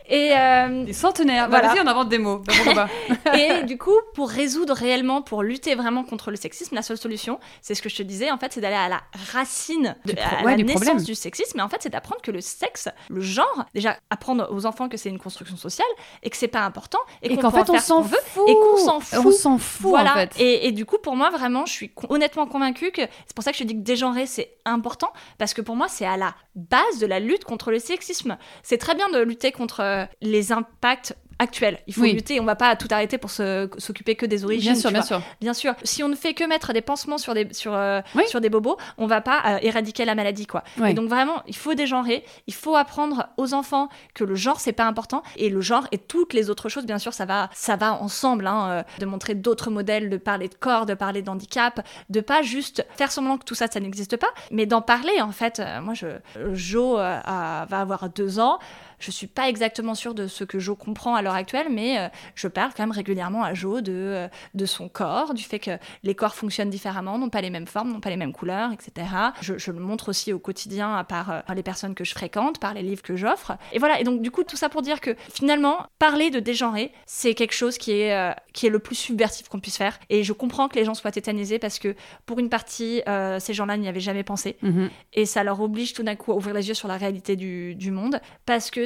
Et, 0.10 0.34
euh, 0.38 0.84
Des 0.86 0.94
centenaires. 0.94 1.50
Bah. 1.50 1.62
Vas-y, 1.62 1.80
on 1.80 1.88
invente 1.88 2.10
des 2.10 2.18
mots. 2.18 2.42
Bah, 2.76 2.88
pas 3.26 3.38
et 3.38 3.64
du 3.64 3.78
coup, 3.78 3.96
pour 4.14 4.30
résoudre 4.30 4.74
réellement, 4.74 5.22
pour 5.22 5.44
lutter 5.44 5.76
vraiment 5.76 6.04
contre 6.04 6.32
le 6.32 6.38
sexisme, 6.38 6.76
la 6.76 6.82
seule 6.82 6.98
solution, 6.98 7.40
c'est 7.62 7.76
ce 7.76 7.82
que 7.82 7.90
je 7.90 7.96
te 7.96 8.04
disais, 8.04 8.32
en 8.32 8.38
fait, 8.38 8.54
c'est 8.54 8.62
d'aller 8.62 8.76
à 8.76 8.90
la 8.90 9.02
racine, 9.34 9.96
de, 10.06 10.14
à 10.14 10.44
ouais, 10.44 10.52
la 10.52 10.58
du 10.58 10.64
naissance 10.64 10.84
problème. 10.84 11.04
du 11.04 11.16
sexisme. 11.16 11.54
Mais 11.58 11.64
en 11.64 11.70
fait, 11.70 11.78
c'est 11.82 11.90
d'apprendre 11.90 12.22
que 12.22 12.32
le 12.32 12.42
sexe, 12.42 12.90
le 13.10 13.22
genre, 13.22 13.66
déjà 13.74 13.98
apprendre 14.10 14.48
aux 14.52 14.66
enfants 14.66 14.90
que 14.90 14.98
c'est 14.98 15.10
une 15.10 15.20
construction 15.20 15.58
sociale 15.58 15.88
et 16.24 16.30
que 16.30 16.38
c'est 16.38 16.48
pas 16.48 16.62
important 16.62 17.00
et, 17.22 17.32
Et 17.32 17.36
qu'on 17.36 17.42
qu'en 17.44 17.52
fait, 17.52 17.70
on 17.70 17.80
s'en 17.80 18.02
veut. 18.02 18.18
fout. 18.26 18.44
et 18.48 18.54
qu'on 18.54 18.78
s'en 18.78 19.00
fout. 19.00 19.26
On 19.26 19.32
s'en 19.32 19.58
fout, 19.58 19.90
voilà. 19.90 20.12
en 20.12 20.14
fait. 20.16 20.32
Et, 20.40 20.68
et 20.68 20.72
du 20.72 20.86
coup, 20.86 20.98
pour 21.02 21.16
moi, 21.16 21.30
vraiment, 21.30 21.66
je 21.66 21.72
suis 21.74 21.92
honnêtement 22.10 22.48
convaincue 22.48 22.92
que 22.92 23.02
c'est 23.26 23.36
pour 23.36 23.44
ça 23.44 23.52
que 23.52 23.58
je 23.58 23.64
dis 23.64 23.74
que 23.76 23.82
dégenrer, 23.82 24.26
c'est 24.26 24.58
important, 24.66 25.12
parce 25.38 25.54
que 25.54 25.62
pour 25.62 25.76
moi, 25.76 25.88
c'est 25.88 26.06
à 26.06 26.18
la 26.18 26.34
base 26.56 27.00
de 27.00 27.06
la 27.06 27.20
lutte 27.20 27.44
contre 27.44 27.72
le 27.72 27.80
sexisme. 27.80 28.38
C'est 28.64 28.78
très 28.78 28.96
bien 28.96 29.10
de 29.10 29.20
lutter 29.20 29.52
contre 29.52 29.75
euh, 29.80 30.06
les 30.22 30.52
impacts 30.52 31.16
actuels. 31.38 31.80
Il 31.86 31.94
faut 31.94 32.04
Oui. 32.04 32.14
lutter, 32.14 32.40
on 32.40 32.46
va 32.46 32.56
pas 32.56 32.78
tout 32.78 32.88
arrêter 32.92 33.18
pour 33.18 33.30
s'occuper 33.30 34.16
que 34.16 34.26
des 34.26 34.46
origines. 34.46 34.72
Bien 34.72 34.80
sûr, 34.80 34.90
bien 34.90 35.00
vois. 35.02 35.06
sûr. 35.08 35.22
Bien 35.42 35.54
sûr, 35.54 35.74
si 35.84 36.02
on 36.02 36.08
ne 36.08 36.16
fait 36.16 36.34
que 36.34 36.46
mettre 36.46 36.72
des 36.72 36.80
pansements 36.80 37.18
sur 37.18 37.34
des, 37.34 37.54
sur, 37.54 37.74
euh, 37.74 38.00
Oui. 38.16 38.24
sur 38.28 38.40
des 38.40 38.50
bobos, 38.50 38.78
on 38.98 39.06
va 39.06 39.20
pas 39.20 39.42
euh, 39.46 39.58
éradiquer 39.62 40.06
la 40.06 40.16
maladie, 40.16 40.48
quoi. 40.48 40.64
Et 40.88 40.94
donc 40.94 41.10
vraiment, 41.10 41.44
il 41.46 41.56
faut 41.58 41.74
dégenrer, 41.74 42.24
il 42.48 42.54
faut 42.54 42.78
apprendre 42.78 43.28
aux 43.36 43.54
enfants 43.54 43.90
que 44.14 44.24
le 44.24 44.36
genre 44.36 44.62
c'est 44.62 44.72
pas 44.72 44.86
important 44.86 45.24
et 45.36 45.50
le 45.50 45.60
genre 45.60 45.86
et 45.92 45.98
toutes 45.98 46.32
les 46.32 46.50
autres 46.50 46.70
choses, 46.70 46.86
bien 46.86 47.00
sûr, 47.00 47.14
ça 47.14 47.26
va, 47.26 47.50
ça 47.54 47.76
va 47.76 48.02
ensemble, 48.02 48.48
hein, 48.48 48.70
euh, 48.70 48.84
de 49.00 49.06
montrer 49.06 49.36
d'autres 49.36 49.70
modèles, 49.70 50.10
de 50.10 50.16
parler 50.16 50.48
de 50.48 50.56
corps, 50.56 50.86
de 50.86 50.94
parler 50.94 51.22
d'handicap, 51.22 51.86
de 52.10 52.22
pas 52.22 52.44
juste 52.44 52.86
faire 52.96 53.12
semblant 53.12 53.38
que 53.38 53.44
tout 53.44 53.56
ça, 53.56 53.68
ça 53.68 53.82
n'existe 53.82 54.16
pas, 54.16 54.30
mais 54.52 54.66
d'en 54.68 54.82
parler 54.82 55.20
en 55.20 55.34
fait. 55.34 55.62
Moi, 55.82 55.96
je, 55.96 56.08
Jo 56.54 56.94
va 56.96 57.66
avoir 57.70 58.08
deux 58.10 58.40
ans. 58.40 58.58
Je 59.00 59.12
suis 59.12 59.28
pas 59.28 59.50
exactement 59.50 59.96
sûre 59.96 60.14
de 60.14 60.28
ce 60.28 60.44
que 60.44 60.60
Jo 60.60 60.76
comprend 60.76 61.16
à 61.16 61.22
l'heure 61.22 61.34
actuelle, 61.36 61.68
mais 61.72 62.00
euh, 62.00 62.08
je 62.36 62.48
parle 62.48 62.72
quand 62.76 62.84
même 62.84 62.92
régulièrement 62.92 63.44
à 63.44 63.54
Jo 63.54 63.82
de, 63.82 63.92
euh, 63.94 64.28
de 64.54 64.66
son 64.66 64.90
corps, 64.90 65.34
du 65.34 65.44
fait 65.44 65.60
que 65.60 65.72
les 66.04 66.16
corps 66.16 66.36
fonctionnent 66.36 66.70
différemment, 66.70 67.18
n'ont 67.18 67.30
pas 67.30 67.42
les 67.42 67.50
mêmes 67.50 67.68
formes, 67.68 67.92
n'ont 67.92 68.00
pas 68.00 68.10
les 68.10 68.18
mêmes 68.18 68.34
couleurs, 68.34 68.72
etc. 68.72 69.08
Je, 69.42 69.58
je 69.58 69.72
le 69.72 69.80
montre 69.80 70.10
aussi 70.10 70.34
au 70.34 70.40
quotidien 70.40 71.04
par, 71.04 71.32
euh, 71.32 71.40
par 71.42 71.56
les 71.56 71.64
personnes 71.64 71.96
que 71.96 72.04
je 72.04 72.14
fréquente, 72.14 72.60
par 72.60 72.74
les 72.74 72.82
livres 72.82 73.02
que 73.04 73.16
j'offre. 73.16 73.58
Et 73.74 73.80
voilà, 73.80 74.00
et 74.00 74.04
donc 74.04 74.22
du 74.22 74.32
coup, 74.32 74.44
tout 74.44 74.58
ça 74.58 74.70
pour 74.70 74.82
dire 74.82 75.02
que 75.02 75.16
finalement, 75.34 75.86
parler 76.00 76.30
de 76.30 76.40
dégenrer, 76.40 76.92
c'est 77.06 77.34
quelque 77.34 77.54
chose 77.54 77.78
qui 77.78 77.92
est, 77.92 78.14
euh, 78.14 78.32
qui 78.54 78.68
est 78.68 78.70
le 78.70 78.80
plus 78.80 78.96
subversif 78.96 79.50
qu'on 79.50 79.60
puisse 79.60 79.78
faire. 79.78 80.00
Et 80.10 80.24
je 80.24 80.34
comprends 80.34 80.68
que 80.68 80.76
les 80.76 80.86
gens 80.86 80.94
soient 80.94 81.12
tétanisés 81.12 81.60
parce 81.60 81.80
que 81.80 81.96
pour 82.26 82.40
une 82.40 82.50
partie, 82.50 83.02
euh, 83.08 83.40
ces 83.40 83.54
gens-là 83.54 83.78
n'y 83.78 83.88
avaient 83.88 84.00
jamais 84.00 84.24
pensé 84.24 84.58
Mhm. 84.62 84.90
et 85.14 85.26
ça 85.26 85.44
leur 85.44 85.60
oblige 85.62 85.94
tout 85.94 86.04
d'un 86.04 86.16
coup 86.16 86.32
à 86.32 86.36
ouvrir 86.36 86.54
les 86.56 86.68
yeux 86.68 86.74
sur 86.74 86.88
la 86.88 86.98
réalité 86.98 87.36
du, 87.36 87.76
du 87.76 87.92
monde 87.92 88.20
parce 88.46 88.72
que 88.72 88.85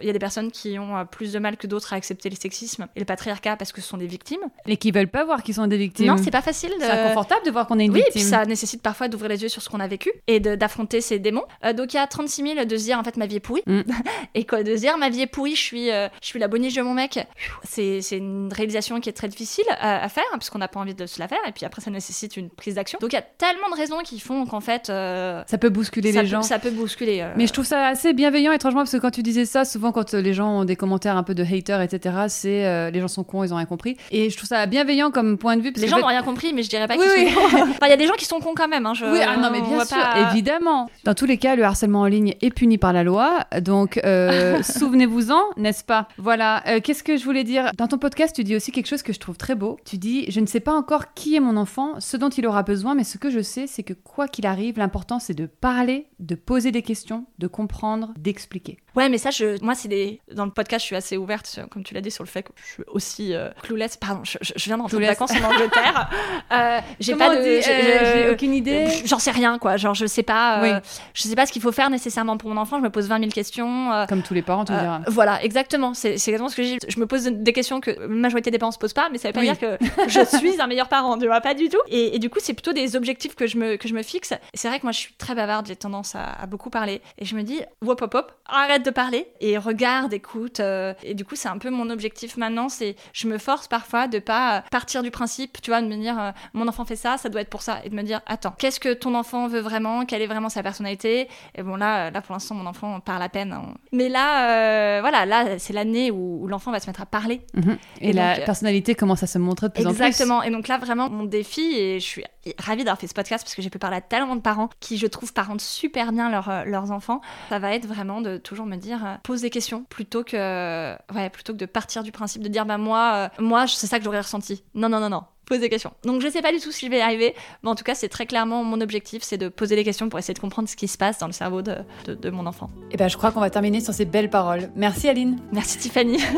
il 0.00 0.06
y 0.06 0.10
a 0.10 0.12
des 0.12 0.18
personnes 0.18 0.50
qui 0.50 0.78
ont 0.78 0.96
euh, 0.96 1.04
plus 1.04 1.32
de 1.32 1.38
mal 1.38 1.56
que 1.56 1.66
d'autres 1.66 1.92
à 1.92 1.96
accepter 1.96 2.30
le 2.30 2.36
sexisme 2.36 2.86
et 2.96 3.00
le 3.00 3.04
patriarcat 3.04 3.56
parce 3.56 3.72
que 3.72 3.80
ce 3.80 3.88
sont 3.88 3.96
des 3.98 4.06
victimes. 4.06 4.40
Et 4.66 4.76
qui 4.76 4.90
veulent 4.90 5.08
pas 5.08 5.24
voir 5.24 5.42
qu'ils 5.42 5.54
sont 5.54 5.66
des 5.66 5.76
victimes. 5.76 6.06
Non, 6.06 6.16
c'est 6.16 6.30
pas 6.30 6.42
facile 6.42 6.70
de 6.70 6.80
C'est 6.80 6.90
inconfortable 6.90 7.44
de 7.46 7.50
voir 7.50 7.66
qu'on 7.66 7.78
est 7.78 7.84
une 7.84 7.92
oui, 7.92 8.00
et 8.00 8.04
victime. 8.04 8.22
puis 8.22 8.30
ça 8.30 8.44
nécessite 8.44 8.82
parfois 8.82 9.08
d'ouvrir 9.08 9.30
les 9.30 9.42
yeux 9.42 9.48
sur 9.48 9.62
ce 9.62 9.68
qu'on 9.68 9.80
a 9.80 9.88
vécu 9.88 10.10
et 10.26 10.40
d'affronter 10.40 11.00
ces 11.00 11.18
démons. 11.18 11.44
Euh, 11.64 11.72
donc 11.72 11.92
il 11.94 11.96
y 11.96 12.00
a 12.00 12.06
36 12.06 12.42
000 12.54 12.64
de 12.64 12.76
se 12.76 12.84
dire 12.84 12.98
en 12.98 13.04
fait 13.04 13.16
ma 13.16 13.26
vie 13.26 13.36
est 13.36 13.40
pourrie. 13.40 13.62
Mm. 13.66 13.80
et 14.34 14.44
quoi, 14.44 14.62
de 14.62 14.74
se 14.74 14.80
dire 14.80 14.96
ma 14.98 15.10
vie 15.10 15.22
est 15.22 15.26
pourrie, 15.26 15.56
je 15.56 15.62
suis, 15.62 15.90
euh, 15.90 16.08
je 16.20 16.26
suis 16.26 16.38
la 16.38 16.48
boniche 16.48 16.74
de 16.74 16.82
mon 16.82 16.94
mec. 16.94 17.18
C'est 17.64 18.00
c'est 18.02 18.18
une 18.18 18.52
réalisation 18.52 19.00
qui 19.00 19.08
est 19.08 19.12
très 19.12 19.28
difficile 19.28 19.64
à, 19.80 20.04
à 20.04 20.08
faire 20.08 20.24
hein, 20.32 20.38
parce 20.38 20.50
qu'on 20.50 20.58
n'a 20.58 20.68
pas 20.68 20.80
envie 20.80 20.94
de 20.94 21.06
se 21.06 21.18
la 21.18 21.28
faire 21.28 21.38
et 21.46 21.52
puis 21.52 21.64
après 21.64 21.82
ça 21.82 21.90
nécessite 21.90 22.36
une 22.36 22.50
prise 22.50 22.74
d'action. 22.74 22.98
Donc 23.00 23.12
il 23.12 23.16
y 23.16 23.18
a 23.18 23.22
tellement 23.22 23.70
de 23.70 23.76
raisons 23.76 23.98
qui 24.04 24.20
font 24.20 24.46
qu'en 24.46 24.60
fait 24.60 24.90
euh, 24.90 25.42
Ça 25.46 25.58
peut 25.58 25.70
bousculer 25.70 26.12
ça, 26.12 26.22
les 26.22 26.28
peut, 26.28 26.32
gens. 26.32 26.42
ça 26.42 26.58
peut 26.58 26.70
bousculer. 26.70 27.26
Mais 27.36 27.46
je 27.46 27.52
trouve 27.52 27.64
ça 27.64 27.86
assez 27.86 28.12
bienveillant, 28.12 28.52
étrangement, 28.52 28.80
parce 28.80 28.92
que 28.92 28.96
quand 28.98 29.10
tu 29.10 29.22
disais 29.22 29.37
ça, 29.44 29.64
souvent 29.64 29.92
quand 29.92 30.14
euh, 30.14 30.20
les 30.20 30.34
gens 30.34 30.60
ont 30.60 30.64
des 30.64 30.76
commentaires 30.76 31.16
un 31.16 31.22
peu 31.22 31.34
de 31.34 31.42
haters, 31.44 31.80
etc., 31.80 32.16
c'est 32.28 32.66
euh, 32.66 32.90
les 32.90 33.00
gens 33.00 33.08
sont 33.08 33.24
cons, 33.24 33.44
ils 33.44 33.52
ont 33.52 33.56
rien 33.56 33.66
compris. 33.66 33.96
Et 34.10 34.30
je 34.30 34.36
trouve 34.36 34.48
ça 34.48 34.66
bienveillant 34.66 35.10
comme 35.10 35.38
point 35.38 35.56
de 35.56 35.62
vue. 35.62 35.72
Parce 35.72 35.82
les 35.82 35.88
gens 35.88 35.96
fait- 35.96 36.02
n'ont 36.02 36.08
rien 36.08 36.22
compris, 36.22 36.52
mais 36.52 36.62
je 36.62 36.68
dirais 36.70 36.86
pas 36.86 36.96
qu'ils 36.96 37.04
oui. 37.04 37.30
sont 37.30 37.40
cons. 37.40 37.46
Enfin, 37.70 37.86
il 37.86 37.90
y 37.90 37.92
a 37.92 37.96
des 37.96 38.06
gens 38.06 38.14
qui 38.14 38.24
sont 38.24 38.40
cons 38.40 38.54
quand 38.56 38.68
même. 38.68 38.86
Hein, 38.86 38.94
je- 38.94 39.04
Oui, 39.06 39.18
ah 39.26 39.36
non, 39.36 39.50
mais 39.50 39.60
bien 39.60 39.84
sûr, 39.84 39.96
pas- 39.96 40.30
évidemment. 40.32 40.88
Dans 41.04 41.14
tous 41.14 41.26
les 41.26 41.36
cas, 41.38 41.56
le 41.56 41.64
harcèlement 41.64 42.00
en 42.00 42.06
ligne 42.06 42.34
est 42.40 42.50
puni 42.50 42.78
par 42.78 42.92
la 42.92 43.02
loi, 43.04 43.40
donc 43.60 44.00
euh, 44.04 44.62
souvenez-vous-en, 44.62 45.40
n'est-ce 45.56 45.84
pas? 45.84 46.08
Voilà, 46.18 46.62
euh, 46.68 46.80
qu'est-ce 46.82 47.02
que 47.02 47.16
je 47.16 47.24
voulais 47.24 47.44
dire? 47.44 47.70
Dans 47.76 47.86
ton 47.88 47.98
podcast, 47.98 48.34
tu 48.34 48.44
dis 48.44 48.56
aussi 48.56 48.72
quelque 48.72 48.86
chose 48.86 49.02
que 49.02 49.12
je 49.12 49.18
trouve 49.20 49.36
très 49.36 49.54
beau. 49.54 49.78
Tu 49.84 49.98
dis 49.98 50.26
Je 50.30 50.40
ne 50.40 50.46
sais 50.46 50.60
pas 50.60 50.72
encore 50.74 51.14
qui 51.14 51.36
est 51.36 51.40
mon 51.40 51.56
enfant, 51.56 51.94
ce 52.00 52.16
dont 52.16 52.28
il 52.30 52.46
aura 52.46 52.62
besoin, 52.62 52.94
mais 52.94 53.04
ce 53.04 53.18
que 53.18 53.30
je 53.30 53.40
sais, 53.40 53.66
c'est 53.66 53.82
que 53.82 53.92
quoi 53.94 54.28
qu'il 54.28 54.46
arrive, 54.46 54.78
l'important 54.78 55.18
c'est 55.18 55.34
de 55.34 55.46
parler, 55.46 56.06
de 56.20 56.34
poser 56.34 56.72
des 56.72 56.82
questions, 56.82 57.26
de 57.38 57.46
comprendre, 57.46 58.12
d'expliquer. 58.18 58.78
Ouais, 58.96 59.08
mais 59.08 59.18
ça, 59.18 59.27
je, 59.30 59.62
moi, 59.62 59.74
c'est 59.74 59.88
des. 59.88 60.20
Dans 60.32 60.44
le 60.44 60.50
podcast, 60.50 60.82
je 60.82 60.86
suis 60.86 60.96
assez 60.96 61.16
ouverte, 61.16 61.46
sur- 61.46 61.68
comme 61.68 61.84
tu 61.84 61.94
l'as 61.94 62.00
dit, 62.00 62.10
sur 62.10 62.24
le 62.24 62.28
fait 62.28 62.42
que 62.42 62.50
je 62.56 62.72
suis 62.72 62.82
aussi 62.88 63.34
euh, 63.34 63.48
clueless. 63.62 63.96
Pardon, 63.96 64.20
je, 64.24 64.38
je- 64.40 64.64
viens 64.64 64.76
de 64.76 64.82
rentrer 64.82 64.98
de 64.98 65.04
vacances 65.06 65.32
en 65.32 65.44
Angleterre. 65.44 66.10
Euh, 66.50 66.80
j'ai 66.98 67.14
pas 67.14 67.34
de. 67.36 67.42
j'ai- 67.42 67.56
euh, 67.58 67.60
j'ai- 67.62 68.22
j'ai 68.24 68.30
aucune 68.30 68.54
idée. 68.54 68.86
J'en 69.04 69.18
sais 69.18 69.30
rien, 69.30 69.58
quoi. 69.58 69.76
Genre, 69.76 69.94
je 69.94 70.06
sais 70.06 70.22
pas. 70.22 70.58
euh, 70.58 70.62
Oui. 70.62 70.80
Je 71.14 71.22
sais 71.22 71.34
pas 71.34 71.44
ce 71.46 71.52
qu'il 71.52 71.60
faut 71.60 71.72
faire 71.72 71.90
nécessairement 71.90 72.38
pour 72.38 72.48
mon 72.50 72.56
enfant. 72.56 72.78
Je 72.78 72.82
me 72.82 72.90
pose 72.90 73.06
20 73.08 73.18
000 73.18 73.30
questions. 73.30 73.92
euh, 73.92 74.06
Comme 74.06 74.22
tous 74.22 74.32
les 74.34 74.40
parents, 74.42 74.64
tu 74.64 74.72
euh, 74.72 74.80
diras. 74.80 75.00
voilà, 75.08 75.42
exactement. 75.44 75.92
C'est 75.94 76.12
exactement 76.12 76.48
ce 76.48 76.56
que 76.56 76.62
je 76.62 76.68
dis. 76.70 76.78
Je 76.88 76.98
me 77.00 77.06
pose 77.06 77.24
des 77.24 77.52
questions 77.52 77.80
que 77.80 77.90
la 77.90 78.06
majorité 78.08 78.50
des 78.50 78.58
parents 78.58 78.72
se 78.72 78.78
posent 78.78 78.92
pas, 78.94 79.08
mais 79.12 79.18
ça 79.18 79.28
veut 79.28 79.34
pas 79.34 79.40
Oui. 79.40 79.46
dire 79.52 79.58
que 79.58 79.76
je 80.08 80.24
suis 80.38 80.60
un 80.60 80.66
meilleur 80.66 80.88
parent, 80.88 81.18
tu 81.18 81.26
vois, 81.26 81.40
pas 81.42 81.54
du 81.54 81.68
tout. 81.68 81.78
Et, 81.88 82.16
et 82.16 82.18
du 82.18 82.30
coup, 82.30 82.38
c'est 82.40 82.54
plutôt 82.54 82.72
des 82.72 82.96
objectifs 82.96 83.34
que 83.34 83.46
je 83.46 83.58
me, 83.58 83.76
que 83.76 83.88
je 83.88 83.94
me 83.94 84.02
fixe. 84.02 84.32
C'est 84.54 84.68
vrai 84.68 84.78
que 84.78 84.84
moi, 84.86 84.92
je 84.92 84.98
suis 85.00 85.12
très 85.14 85.34
bavarde, 85.34 85.66
j'ai 85.66 85.76
tendance 85.76 86.14
à, 86.14 86.24
à 86.32 86.46
beaucoup 86.46 86.70
parler. 86.70 87.02
Et 87.18 87.24
je 87.26 87.34
me 87.36 87.42
dis, 87.42 87.60
hop, 87.86 88.00
hop, 88.00 88.14
hop, 88.14 88.32
arrête 88.46 88.84
de 88.84 88.90
parler 88.90 89.17
et 89.40 89.58
regarde, 89.58 90.12
écoute. 90.12 90.60
euh, 90.60 90.94
et 91.02 91.14
du 91.14 91.24
coup, 91.24 91.36
c'est 91.36 91.48
un 91.48 91.58
peu 91.58 91.70
mon 91.70 91.90
objectif 91.90 92.36
maintenant. 92.36 92.68
C'est, 92.68 92.96
je 93.12 93.28
me 93.28 93.38
force 93.38 93.68
parfois 93.68 94.06
de 94.08 94.18
pas 94.18 94.64
partir 94.70 95.02
du 95.02 95.10
principe, 95.10 95.60
tu 95.62 95.70
vois, 95.70 95.80
de 95.82 95.86
me 95.86 95.96
dire, 95.96 96.18
euh, 96.20 96.30
mon 96.54 96.68
enfant 96.68 96.84
fait 96.84 96.96
ça, 96.96 97.16
ça 97.18 97.28
doit 97.28 97.40
être 97.40 97.50
pour 97.50 97.62
ça. 97.62 97.80
Et 97.84 97.88
de 97.90 97.94
me 97.94 98.02
dire, 98.02 98.20
attends, 98.26 98.54
qu'est-ce 98.58 98.80
que 98.80 98.92
ton 98.92 99.14
enfant 99.14 99.48
veut 99.48 99.60
vraiment 99.60 100.04
Quelle 100.04 100.22
est 100.22 100.26
vraiment 100.26 100.48
sa 100.48 100.62
personnalité? 100.62 101.28
Et 101.54 101.62
bon, 101.62 101.76
là, 101.76 102.10
là, 102.10 102.20
pour 102.20 102.34
l'instant, 102.34 102.54
mon 102.54 102.66
enfant 102.66 103.00
parle 103.00 103.22
à 103.22 103.28
peine. 103.28 103.52
hein. 103.52 103.74
Mais 103.92 104.08
là, 104.08 104.50
euh, 104.50 105.00
voilà, 105.00 105.26
là, 105.26 105.58
c'est 105.58 105.72
l'année 105.72 106.10
où, 106.10 106.42
où 106.42 106.46
l'enfant 106.46 106.70
va 106.72 106.80
se 106.80 106.86
mettre 106.86 107.00
à 107.00 107.06
parler. 107.06 107.40
Mhm. 107.54 107.78
Et, 108.00 108.10
et 108.10 108.12
la 108.12 108.34
donc, 108.34 108.42
euh, 108.42 108.44
personnalité 108.46 108.94
commence 108.94 109.22
à 109.22 109.26
se 109.26 109.38
montrer 109.38 109.68
de 109.68 109.72
plus 109.72 109.86
en 109.86 109.92
plus. 109.94 110.02
Exactement. 110.04 110.42
Et 110.42 110.50
donc 110.50 110.68
là, 110.68 110.78
vraiment, 110.78 111.08
mon 111.10 111.24
défi, 111.24 111.74
et 111.76 112.00
je 112.00 112.04
suis 112.04 112.24
ravie 112.58 112.84
d'avoir 112.84 112.98
fait 112.98 113.06
ce 113.06 113.14
podcast 113.14 113.44
parce 113.44 113.54
que 113.54 113.60
j'ai 113.62 113.70
pu 113.70 113.78
parler 113.78 113.96
à 113.98 114.00
tellement 114.00 114.36
de 114.36 114.40
parents 114.40 114.70
qui, 114.80 114.96
je 114.96 115.06
trouve, 115.06 115.32
parentent 115.32 115.60
super 115.60 116.12
bien 116.12 116.30
leurs, 116.30 116.48
euh, 116.48 116.64
leurs 116.64 116.90
enfants. 116.90 117.20
Ça 117.48 117.58
va 117.58 117.74
être 117.74 117.86
vraiment 117.86 118.20
de 118.20 118.38
toujours 118.38 118.66
me 118.66 118.76
dire, 118.76 119.00
euh, 119.14 119.16
pose 119.22 119.40
des 119.42 119.50
questions 119.50 119.84
plutôt 119.88 120.24
que, 120.24 120.94
ouais, 121.14 121.30
plutôt 121.30 121.52
que 121.52 121.58
de 121.58 121.66
partir 121.66 122.02
du 122.02 122.12
principe 122.12 122.42
de 122.42 122.48
dire, 122.48 122.64
bah 122.66 122.78
moi, 122.78 123.30
euh, 123.38 123.42
moi, 123.42 123.66
c'est 123.66 123.86
ça 123.86 123.98
que 123.98 124.04
j'aurais 124.04 124.20
ressenti. 124.20 124.62
Non, 124.74 124.88
non, 124.88 125.00
non, 125.00 125.08
non. 125.08 125.22
Pose 125.46 125.60
des 125.60 125.70
questions. 125.70 125.92
Donc 126.04 126.20
je 126.20 126.28
sais 126.28 126.42
pas 126.42 126.52
du 126.52 126.58
tout 126.58 126.70
si 126.72 126.84
je 126.84 126.90
vais 126.90 126.98
y 126.98 127.00
arriver, 127.00 127.34
mais 127.62 127.70
en 127.70 127.74
tout 127.74 127.82
cas 127.84 127.94
c'est 127.94 128.10
très 128.10 128.26
clairement 128.26 128.62
mon 128.64 128.82
objectif, 128.82 129.22
c'est 129.22 129.38
de 129.38 129.48
poser 129.48 129.76
des 129.76 129.84
questions 129.84 130.10
pour 130.10 130.18
essayer 130.18 130.34
de 130.34 130.38
comprendre 130.40 130.68
ce 130.68 130.76
qui 130.76 130.88
se 130.88 130.98
passe 130.98 131.16
dans 131.18 131.26
le 131.26 131.32
cerveau 131.32 131.62
de, 131.62 131.76
de- 132.04 132.14
de 132.14 132.28
mon 132.28 132.44
enfant. 132.44 132.68
Et 132.90 132.98
ben, 132.98 133.08
je 133.08 133.16
crois 133.16 133.32
qu'on 133.32 133.40
va 133.40 133.48
terminer 133.48 133.80
sur 133.80 133.94
ces 133.94 134.04
belles 134.04 134.28
paroles. 134.28 134.68
Merci 134.76 135.08
Aline. 135.08 135.38
Merci 135.50 135.78
Tiffany. 135.78 136.18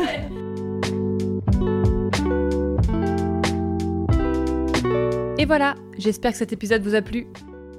Et 5.37 5.45
voilà, 5.45 5.75
j'espère 5.97 6.31
que 6.31 6.37
cet 6.37 6.53
épisode 6.53 6.83
vous 6.83 6.95
a 6.95 7.01
plu. 7.01 7.27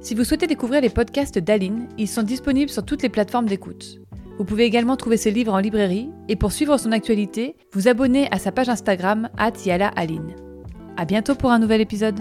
Si 0.01 0.15
vous 0.15 0.25
souhaitez 0.25 0.47
découvrir 0.49 0.81
les 0.81 0.91
podcasts 0.91 1.39
d'Aline, 1.39 1.87
ils 1.97 2.09
sont 2.09 2.23
disponibles 2.25 2.71
sur 2.71 2.85
toutes 2.85 3.03
les 3.03 3.09
plateformes 3.09 3.47
d'écoute. 3.47 3.99
Vous 4.39 4.45
pouvez 4.45 4.65
également 4.65 4.97
trouver 4.97 5.17
ses 5.17 5.31
livres 5.31 5.53
en 5.53 5.59
librairie 5.59 6.11
et 6.29 6.37
pour 6.37 6.53
suivre 6.53 6.79
son 6.79 6.93
actualité, 6.93 7.57
vous 7.73 7.89
abonner 7.89 8.29
à 8.31 8.39
sa 8.39 8.53
page 8.53 8.69
Instagram 8.69 9.29
@yalaaline. 9.65 10.35
À 10.97 11.05
bientôt 11.05 11.35
pour 11.35 11.51
un 11.51 11.59
nouvel 11.59 11.81
épisode. 11.81 12.21